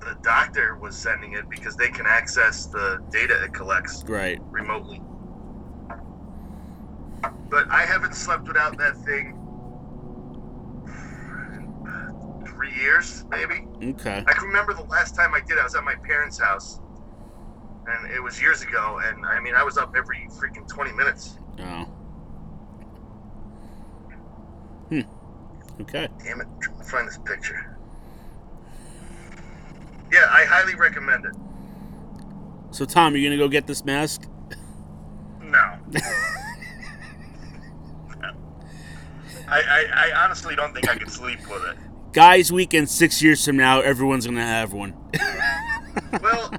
the 0.01 0.17
doctor 0.23 0.77
was 0.77 0.97
sending 0.97 1.33
it 1.35 1.49
because 1.51 1.77
they 1.77 1.89
can 1.89 2.07
access 2.07 2.67
the 2.67 3.03
data 3.11 3.43
it 3.45 3.53
collects 3.53 4.05
Right. 4.07 4.39
remotely. 4.51 5.03
But 7.51 7.69
I 7.69 7.85
haven't 7.85 8.15
slept 8.15 8.47
without 8.47 8.79
that 8.79 8.97
thing 8.99 9.37
in 12.41 12.47
three 12.61 12.75
years, 12.75 13.25
maybe. 13.31 13.67
Okay. 13.83 14.23
I 14.27 14.33
can 14.35 14.47
remember 14.47 14.75
the 14.75 14.83
last 14.85 15.15
time 15.15 15.33
I 15.35 15.41
did. 15.41 15.53
It, 15.53 15.61
I 15.61 15.65
was 15.65 15.75
at 15.75 15.85
my 15.85 15.95
parents' 15.95 16.39
house, 16.39 16.79
and 17.87 18.13
it 18.13 18.23
was 18.23 18.41
years 18.41 18.61
ago. 18.63 19.01
And 19.03 19.25
I 19.25 19.41
mean, 19.41 19.55
I 19.55 19.63
was 19.63 19.79
up 19.79 19.95
every 19.97 20.29
freaking 20.33 20.69
twenty 20.69 20.93
minutes. 20.93 21.39
Oh. 21.59 21.85
Hmm. 24.91 25.01
Okay. 25.81 26.09
Damn 26.23 26.41
it, 26.43 26.49
I'm 26.53 26.61
trying 26.61 26.79
to 26.79 26.85
find 26.85 27.09
this 27.09 27.19
picture. 27.19 27.79
Yeah, 30.13 30.27
I 30.29 30.45
highly 30.45 30.75
recommend 30.75 31.25
it. 31.25 31.35
So 32.73 32.85
Tom, 32.85 33.15
are 33.15 33.17
you 33.17 33.27
gonna 33.27 33.39
go 33.39 33.49
get 33.49 33.67
this 33.67 33.85
mask? 33.85 34.27
No. 35.41 35.79
I, 39.49 39.63
I, 39.63 39.87
I 39.95 40.25
honestly 40.25 40.55
don't 40.55 40.73
think 40.73 40.89
I 40.89 40.97
could 40.97 41.11
sleep 41.11 41.41
with 41.49 41.65
it. 41.65 41.77
Guys 42.13 42.53
Weekend 42.53 42.89
six 42.91 43.23
years 43.23 43.45
from 43.45 43.57
now, 43.57 43.81
everyone's 43.81 44.27
gonna 44.27 44.45
have 44.45 44.73
one. 44.73 44.95
Well, 46.23 46.53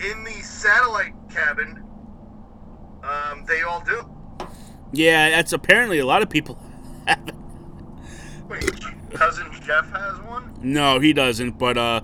in 0.00 0.24
the 0.24 0.40
satellite 0.42 1.14
cabin, 1.30 1.82
um, 3.02 3.44
they 3.46 3.62
all 3.62 3.80
do. 3.80 4.08
yeah, 4.92 5.30
that's 5.30 5.52
apparently 5.52 5.98
a 5.98 6.06
lot 6.06 6.22
of 6.22 6.28
people. 6.30 6.58
Wait, 8.48 8.70
cousin 9.12 9.50
Jeff 9.64 9.90
has 9.90 10.20
one? 10.22 10.52
No, 10.62 11.00
he 11.00 11.12
doesn't, 11.12 11.58
but 11.58 11.76
uh 11.76 12.00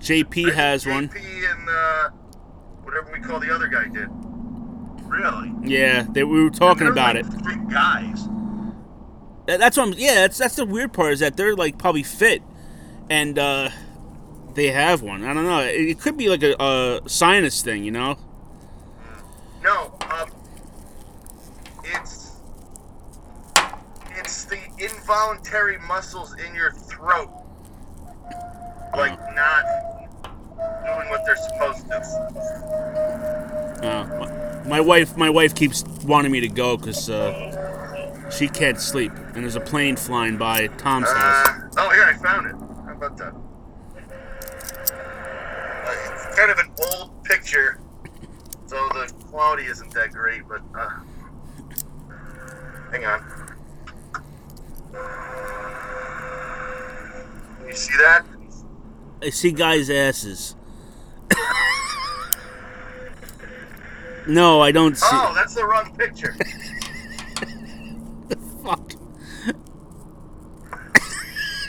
JP 0.00 0.52
has 0.54 0.86
one. 0.86 1.08
JP 1.08 1.14
one. 1.14 1.58
and 1.60 1.68
uh, 1.68 2.08
whatever 2.82 3.10
we 3.12 3.20
call 3.20 3.38
the 3.40 3.54
other 3.54 3.68
guy 3.68 3.84
did. 3.88 4.08
Really? 5.08 5.52
Yeah, 5.62 6.06
they, 6.10 6.24
we 6.24 6.42
were 6.42 6.50
talking 6.50 6.84
They're 6.84 6.92
about 6.92 7.16
like 7.16 7.24
it. 7.26 7.44
Big 7.44 7.70
guys. 7.70 8.28
That- 9.46 9.60
That's 9.60 9.76
what 9.76 9.88
I'm. 9.88 9.94
Yeah, 9.94 10.14
that's 10.14 10.38
that's 10.38 10.56
the 10.56 10.64
weird 10.66 10.92
part 10.92 11.12
is 11.12 11.20
that 11.20 11.36
they're 11.36 11.54
like 11.56 11.78
probably 11.78 12.02
fit, 12.02 12.42
and 13.10 13.38
uh 13.38 13.70
they 14.54 14.68
have 14.72 15.02
one. 15.02 15.24
I 15.24 15.34
don't 15.34 15.44
know. 15.44 15.60
It, 15.60 15.88
it 15.90 16.00
could 16.00 16.16
be 16.16 16.28
like 16.28 16.42
a, 16.42 16.54
a 16.58 17.00
sinus 17.08 17.60
thing, 17.62 17.84
you 17.84 17.90
know? 17.90 18.16
No, 19.62 19.92
um, 20.10 20.30
it's 21.84 22.32
it's 24.12 24.44
the 24.46 24.58
involuntary 24.78 25.78
muscles 25.86 26.34
in 26.38 26.54
your 26.54 26.72
throat, 26.72 27.30
like 28.96 29.18
not 29.34 29.64
doing 30.86 31.08
what 31.10 31.22
they're 31.26 31.36
supposed 31.36 31.86
to. 31.88 31.96
Uh, 33.82 34.06
my, 34.64 34.68
my 34.68 34.80
wife, 34.80 35.16
my 35.18 35.28
wife 35.28 35.54
keeps 35.54 35.84
wanting 36.04 36.32
me 36.32 36.40
to 36.40 36.48
go 36.48 36.78
because 36.78 37.10
uh, 37.10 37.75
she 38.30 38.48
can't 38.48 38.80
sleep, 38.80 39.12
and 39.34 39.44
there's 39.44 39.56
a 39.56 39.60
plane 39.60 39.96
flying 39.96 40.36
by 40.36 40.66
Tom's 40.78 41.10
house. 41.10 41.48
Uh, 41.48 41.68
oh, 41.78 41.90
here 41.90 42.04
I 42.04 42.14
found 42.14 42.46
it. 42.46 42.56
How 42.84 42.92
about 42.92 43.16
that? 43.18 43.34
Uh, 45.86 46.12
it's 46.12 46.36
kind 46.36 46.50
of 46.50 46.58
an 46.58 46.70
old 46.94 47.24
picture, 47.24 47.80
so 48.66 48.76
the 48.94 49.12
quality 49.26 49.64
isn't 49.64 49.92
that 49.92 50.10
great. 50.10 50.42
But 50.48 50.62
uh, 50.76 50.88
hang 52.90 53.04
on. 53.04 53.24
You 57.66 57.74
see 57.74 57.96
that? 57.98 58.24
I 59.22 59.30
see 59.30 59.52
guys' 59.52 59.88
asses. 59.90 60.56
no, 64.28 64.60
I 64.60 64.72
don't 64.72 64.96
see. 64.96 65.06
Oh, 65.10 65.32
that's 65.34 65.54
the 65.54 65.64
wrong 65.64 65.94
picture. 65.96 66.36
Fuck. 68.66 68.92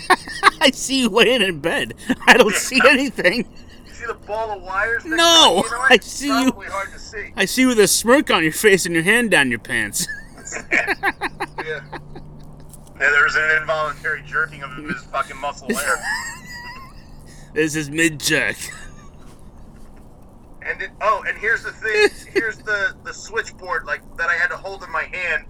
I 0.61 0.71
see 0.71 1.01
you 1.01 1.09
laying 1.09 1.41
in 1.41 1.59
bed. 1.59 1.93
I 2.27 2.35
don't 2.37 2.55
see 2.55 2.79
anything. 2.87 3.47
You 3.85 3.93
see 3.93 4.05
the 4.05 4.13
ball 4.15 4.51
of 4.51 4.61
wires? 4.63 5.05
No? 5.05 5.63
I 5.89 5.97
see 6.01 6.27
you- 6.27 6.51
hard 6.51 6.91
to 6.93 6.99
see. 6.99 7.31
I 7.35 7.45
see 7.45 7.61
you 7.61 7.67
with 7.69 7.79
a 7.79 7.87
smirk 7.87 8.31
on 8.31 8.43
your 8.43 8.51
face 8.51 8.85
and 8.85 8.95
your 8.95 9.03
hand 9.03 9.31
down 9.31 9.49
your 9.49 9.59
pants. 9.59 10.07
Yeah. 11.65 11.81
Yeah, 11.91 13.09
there's 13.11 13.35
an 13.35 13.61
involuntary 13.61 14.23
jerking 14.25 14.63
of 14.63 14.71
his 14.77 15.03
fucking 15.11 15.35
muscle 15.37 15.67
there. 15.67 15.97
This 17.53 17.75
is 17.75 17.89
mid 17.89 18.19
jerk. 18.19 18.55
And 20.61 20.81
it, 20.81 20.91
oh, 21.01 21.23
and 21.27 21.37
here's 21.37 21.63
the 21.63 21.71
thing. 21.73 22.09
Here's 22.31 22.57
the 22.59 22.95
the 23.03 23.13
switchboard 23.13 23.85
like 23.85 24.01
that 24.17 24.29
I 24.29 24.35
had 24.35 24.47
to 24.51 24.57
hold 24.57 24.83
in 24.83 24.91
my 24.91 25.03
hand 25.03 25.45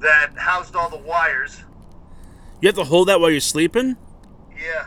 that 0.00 0.30
housed 0.36 0.74
all 0.76 0.88
the 0.88 0.98
wires. 0.98 1.64
You 2.60 2.68
have 2.68 2.76
to 2.76 2.84
hold 2.84 3.08
that 3.08 3.20
while 3.20 3.30
you're 3.30 3.40
sleeping? 3.40 3.96
Yeah. 4.56 4.86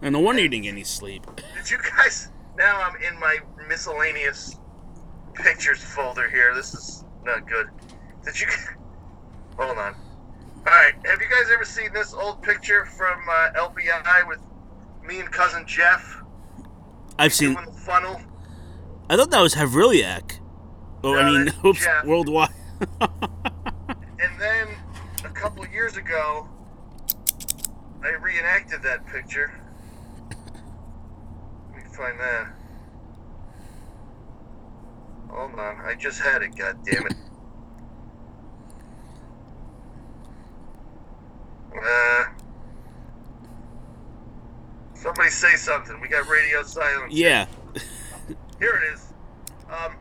And 0.00 0.14
no 0.14 0.20
wonder 0.20 0.42
you 0.42 0.48
didn't 0.48 0.64
get 0.64 0.70
any 0.72 0.84
sleep. 0.84 1.26
Did 1.56 1.70
you 1.70 1.78
guys? 1.78 2.28
Now 2.56 2.80
I'm 2.80 2.96
in 3.02 3.18
my 3.20 3.38
miscellaneous 3.68 4.56
pictures 5.34 5.82
folder 5.82 6.28
here. 6.28 6.54
This 6.54 6.74
is 6.74 7.04
not 7.24 7.48
good. 7.48 7.68
Did 8.24 8.40
you? 8.40 8.46
Hold 9.58 9.78
on. 9.78 9.94
All 9.94 10.64
right. 10.64 10.94
Have 11.06 11.20
you 11.20 11.28
guys 11.28 11.50
ever 11.52 11.64
seen 11.64 11.92
this 11.92 12.14
old 12.14 12.42
picture 12.42 12.84
from 12.86 13.18
uh, 13.30 13.50
LBI 13.56 14.26
with 14.28 14.38
me 15.06 15.20
and 15.20 15.30
cousin 15.30 15.66
Jeff 15.66 16.22
I've 17.18 17.34
seen. 17.34 17.54
the 17.54 17.72
funnel? 17.72 18.20
I 19.10 19.16
thought 19.16 19.30
that 19.30 19.40
was 19.40 19.54
Havriliak. 19.54 20.38
Oh, 21.04 21.16
I 21.16 21.30
mean, 21.30 21.52
oops, 21.64 21.84
Jeff. 21.84 22.04
worldwide. 22.04 22.50
Then 24.42 24.66
a 25.24 25.28
couple 25.28 25.64
years 25.68 25.96
ago, 25.96 26.48
I 28.02 28.08
reenacted 28.20 28.82
that 28.82 29.06
picture. 29.06 29.52
Let 31.70 31.76
me 31.76 31.82
find 31.96 32.18
that. 32.18 32.48
Hold 35.30 35.52
on, 35.60 35.80
I 35.82 35.94
just 35.94 36.20
had 36.20 36.42
it. 36.42 36.56
God 36.56 36.76
damn 36.84 37.06
it. 37.06 37.14
Uh, 41.80 42.24
somebody 44.94 45.30
say 45.30 45.54
something. 45.54 46.00
We 46.00 46.08
got 46.08 46.28
radio 46.28 46.64
silence. 46.64 47.14
yeah. 47.14 47.46
Here 48.58 48.74
it 48.74 48.92
is. 48.92 49.12
Um, 49.70 49.92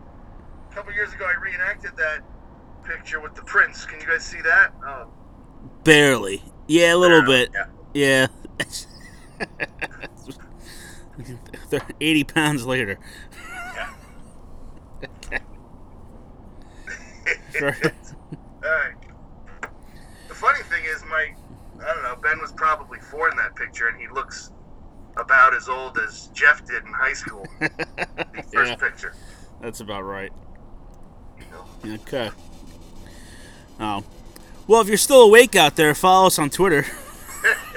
a 0.72 0.74
couple 0.74 0.92
years 0.94 1.14
ago, 1.14 1.28
I 1.28 1.40
reenacted 1.40 1.92
that 1.98 2.24
picture 2.84 3.20
with 3.20 3.36
the 3.36 3.42
prince. 3.44 3.86
Can 3.86 4.00
you 4.00 4.08
guys 4.08 4.24
see 4.26 4.42
that? 4.42 4.74
Oh, 4.86 5.08
Barely. 5.84 6.42
Yeah, 6.68 6.94
a 6.94 6.98
little 6.98 7.22
bit. 7.24 7.50
Yeah. 7.94 8.28
They're 11.70 11.82
80 12.00 12.24
pounds 12.26 12.66
later. 12.66 12.98
Right. 17.62 17.76
The 20.28 20.34
funny 20.36 20.64
thing 20.64 20.84
is, 20.86 21.04
my 21.10 21.34
I 21.84 21.94
don't 21.94 22.04
know. 22.04 22.16
Ben 22.16 22.40
was 22.40 22.52
probably 22.54 23.00
four 23.00 23.30
in 23.30 23.38
that 23.38 23.56
picture, 23.56 23.88
and 23.88 24.00
he 24.00 24.08
looks 24.08 24.52
about 25.18 25.54
as 25.56 25.68
old 25.70 25.98
as 25.98 26.28
Jeff 26.34 26.66
did 26.66 26.84
in 26.84 26.92
high 26.94 27.14
school. 27.14 27.46
the 27.60 27.70
first 28.54 28.72
Yeah. 28.72 28.76
picture. 28.76 29.14
That's 29.62 29.80
about 29.82 30.04
right. 30.04 30.32
Okay. 31.86 32.30
Oh. 33.80 34.04
Well, 34.68 34.82
if 34.82 34.88
you're 34.88 34.98
still 34.98 35.24
awake 35.24 35.56
out 35.56 35.76
there, 35.76 35.94
follow 35.94 36.28
us 36.28 36.40
on 36.40 36.50
Twitter. 36.50 36.86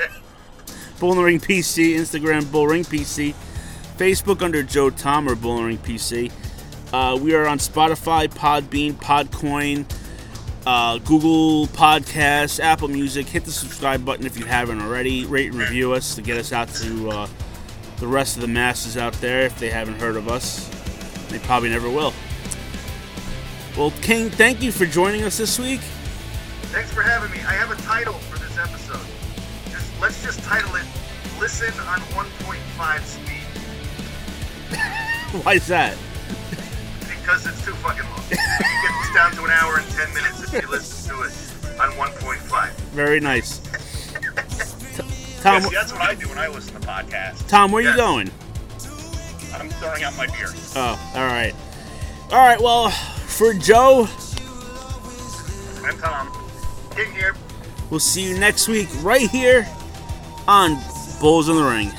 Bull 1.01 1.17
Ring 1.17 1.41
PC, 1.41 1.95
Instagram 1.97 2.51
Bull 2.51 2.67
Ring 2.67 2.85
PC, 2.85 3.35
Facebook 3.97 4.43
under 4.43 4.63
Joe 4.63 4.91
Tom 4.91 5.29
or 5.29 5.35
Bull 5.35 5.63
Ring 5.63 5.79
PC. 5.79 6.33
Uh, 6.93 7.17
we 7.17 7.35
are 7.35 7.47
on 7.47 7.59
Spotify, 7.59 8.29
Podbean, 8.29 8.93
Podcoin, 8.93 9.85
uh, 10.67 10.99
Google 10.99 11.67
Podcasts, 11.67 12.61
Apple 12.61 12.89
Music. 12.89 13.27
Hit 13.27 13.45
the 13.45 13.51
subscribe 13.51 14.05
button 14.05 14.27
if 14.27 14.39
you 14.39 14.45
haven't 14.45 14.81
already. 14.81 15.25
Rate 15.25 15.51
and 15.51 15.57
review 15.57 15.93
us 15.93 16.15
to 16.15 16.23
get 16.23 16.37
us 16.37 16.53
out 16.53 16.69
to 16.75 17.11
uh, 17.11 17.29
the 17.99 18.07
rest 18.07 18.37
of 18.37 18.43
the 18.43 18.49
masses 18.49 18.97
out 18.97 19.13
there 19.15 19.43
if 19.43 19.59
they 19.59 19.71
haven't 19.71 19.97
heard 19.97 20.17
of 20.17 20.29
us. 20.29 20.69
They 21.29 21.39
probably 21.41 21.71
never 21.71 21.91
will. 21.91 22.13
Well, 23.77 23.93
King, 24.03 24.31
thank 24.31 24.63
you 24.63 24.71
for 24.71 24.87
joining 24.87 25.25
us 25.25 25.37
this 25.39 25.59
week. 25.59 25.81
Thanks 26.71 26.93
for 26.93 27.03
having 27.03 27.31
me. 27.31 27.39
I 27.39 27.53
have 27.53 27.71
a 27.71 27.77
title 27.83 28.15
for 28.15 28.39
this 28.39 28.57
episode. 28.59 29.05
Just 29.71 30.01
let's 30.01 30.23
just 30.23 30.43
title 30.45 30.75
it 30.77 30.85
"Listen 31.41 31.73
on 31.81 31.99
1.5 32.15 33.01
Speed" 33.03 33.41
Why 35.45 35.55
is 35.55 35.67
that? 35.69 35.97
because 37.09 37.47
it's 37.47 37.65
too 37.65 37.73
fucking 37.75 38.05
long. 38.11 38.21
you 38.31 38.37
can 38.37 38.83
get 38.83 38.93
this 39.03 39.15
down 39.15 39.33
to 39.33 39.45
an 39.45 39.51
hour 39.51 39.79
and 39.79 39.87
ten 39.91 40.13
minutes 40.15 40.43
if 40.53 40.63
you 40.63 40.69
listen 40.71 41.15
to 41.17 41.23
it 41.23 41.81
on 41.81 41.91
1.5. 41.93 42.71
Very 42.93 43.19
nice. 43.21 43.59
Tom, 45.43 45.55
Yeah, 45.55 45.69
see, 45.69 45.75
that's 45.75 45.93
what 45.93 46.03
I 46.03 46.15
do 46.15 46.29
when 46.29 46.39
I 46.39 46.49
listen 46.49 46.81
to 46.81 46.87
podcasts. 46.87 47.47
Tom, 47.49 47.73
where 47.73 47.85
are 47.85 47.91
you 47.91 47.97
going? 47.97 48.31
I'm 49.55 49.69
throwing 49.71 50.03
out 50.05 50.17
my 50.17 50.27
beer. 50.27 50.49
Oh, 50.77 51.13
all 51.15 51.27
right. 51.27 51.55
All 52.31 52.39
right. 52.47 52.61
Well, 52.61 52.91
for 53.35 53.53
Joe, 53.53 54.09
I'm 55.85 55.99
Tom. 55.99 56.33
King 56.95 57.13
here. 57.13 57.35
we'll 57.91 57.99
see 57.99 58.29
you 58.29 58.39
next 58.39 58.69
week 58.69 58.89
right 59.03 59.29
here 59.29 59.67
on 60.47 60.81
Bulls 61.21 61.49
in 61.49 61.57
the 61.57 61.65
Ring. 61.65 61.91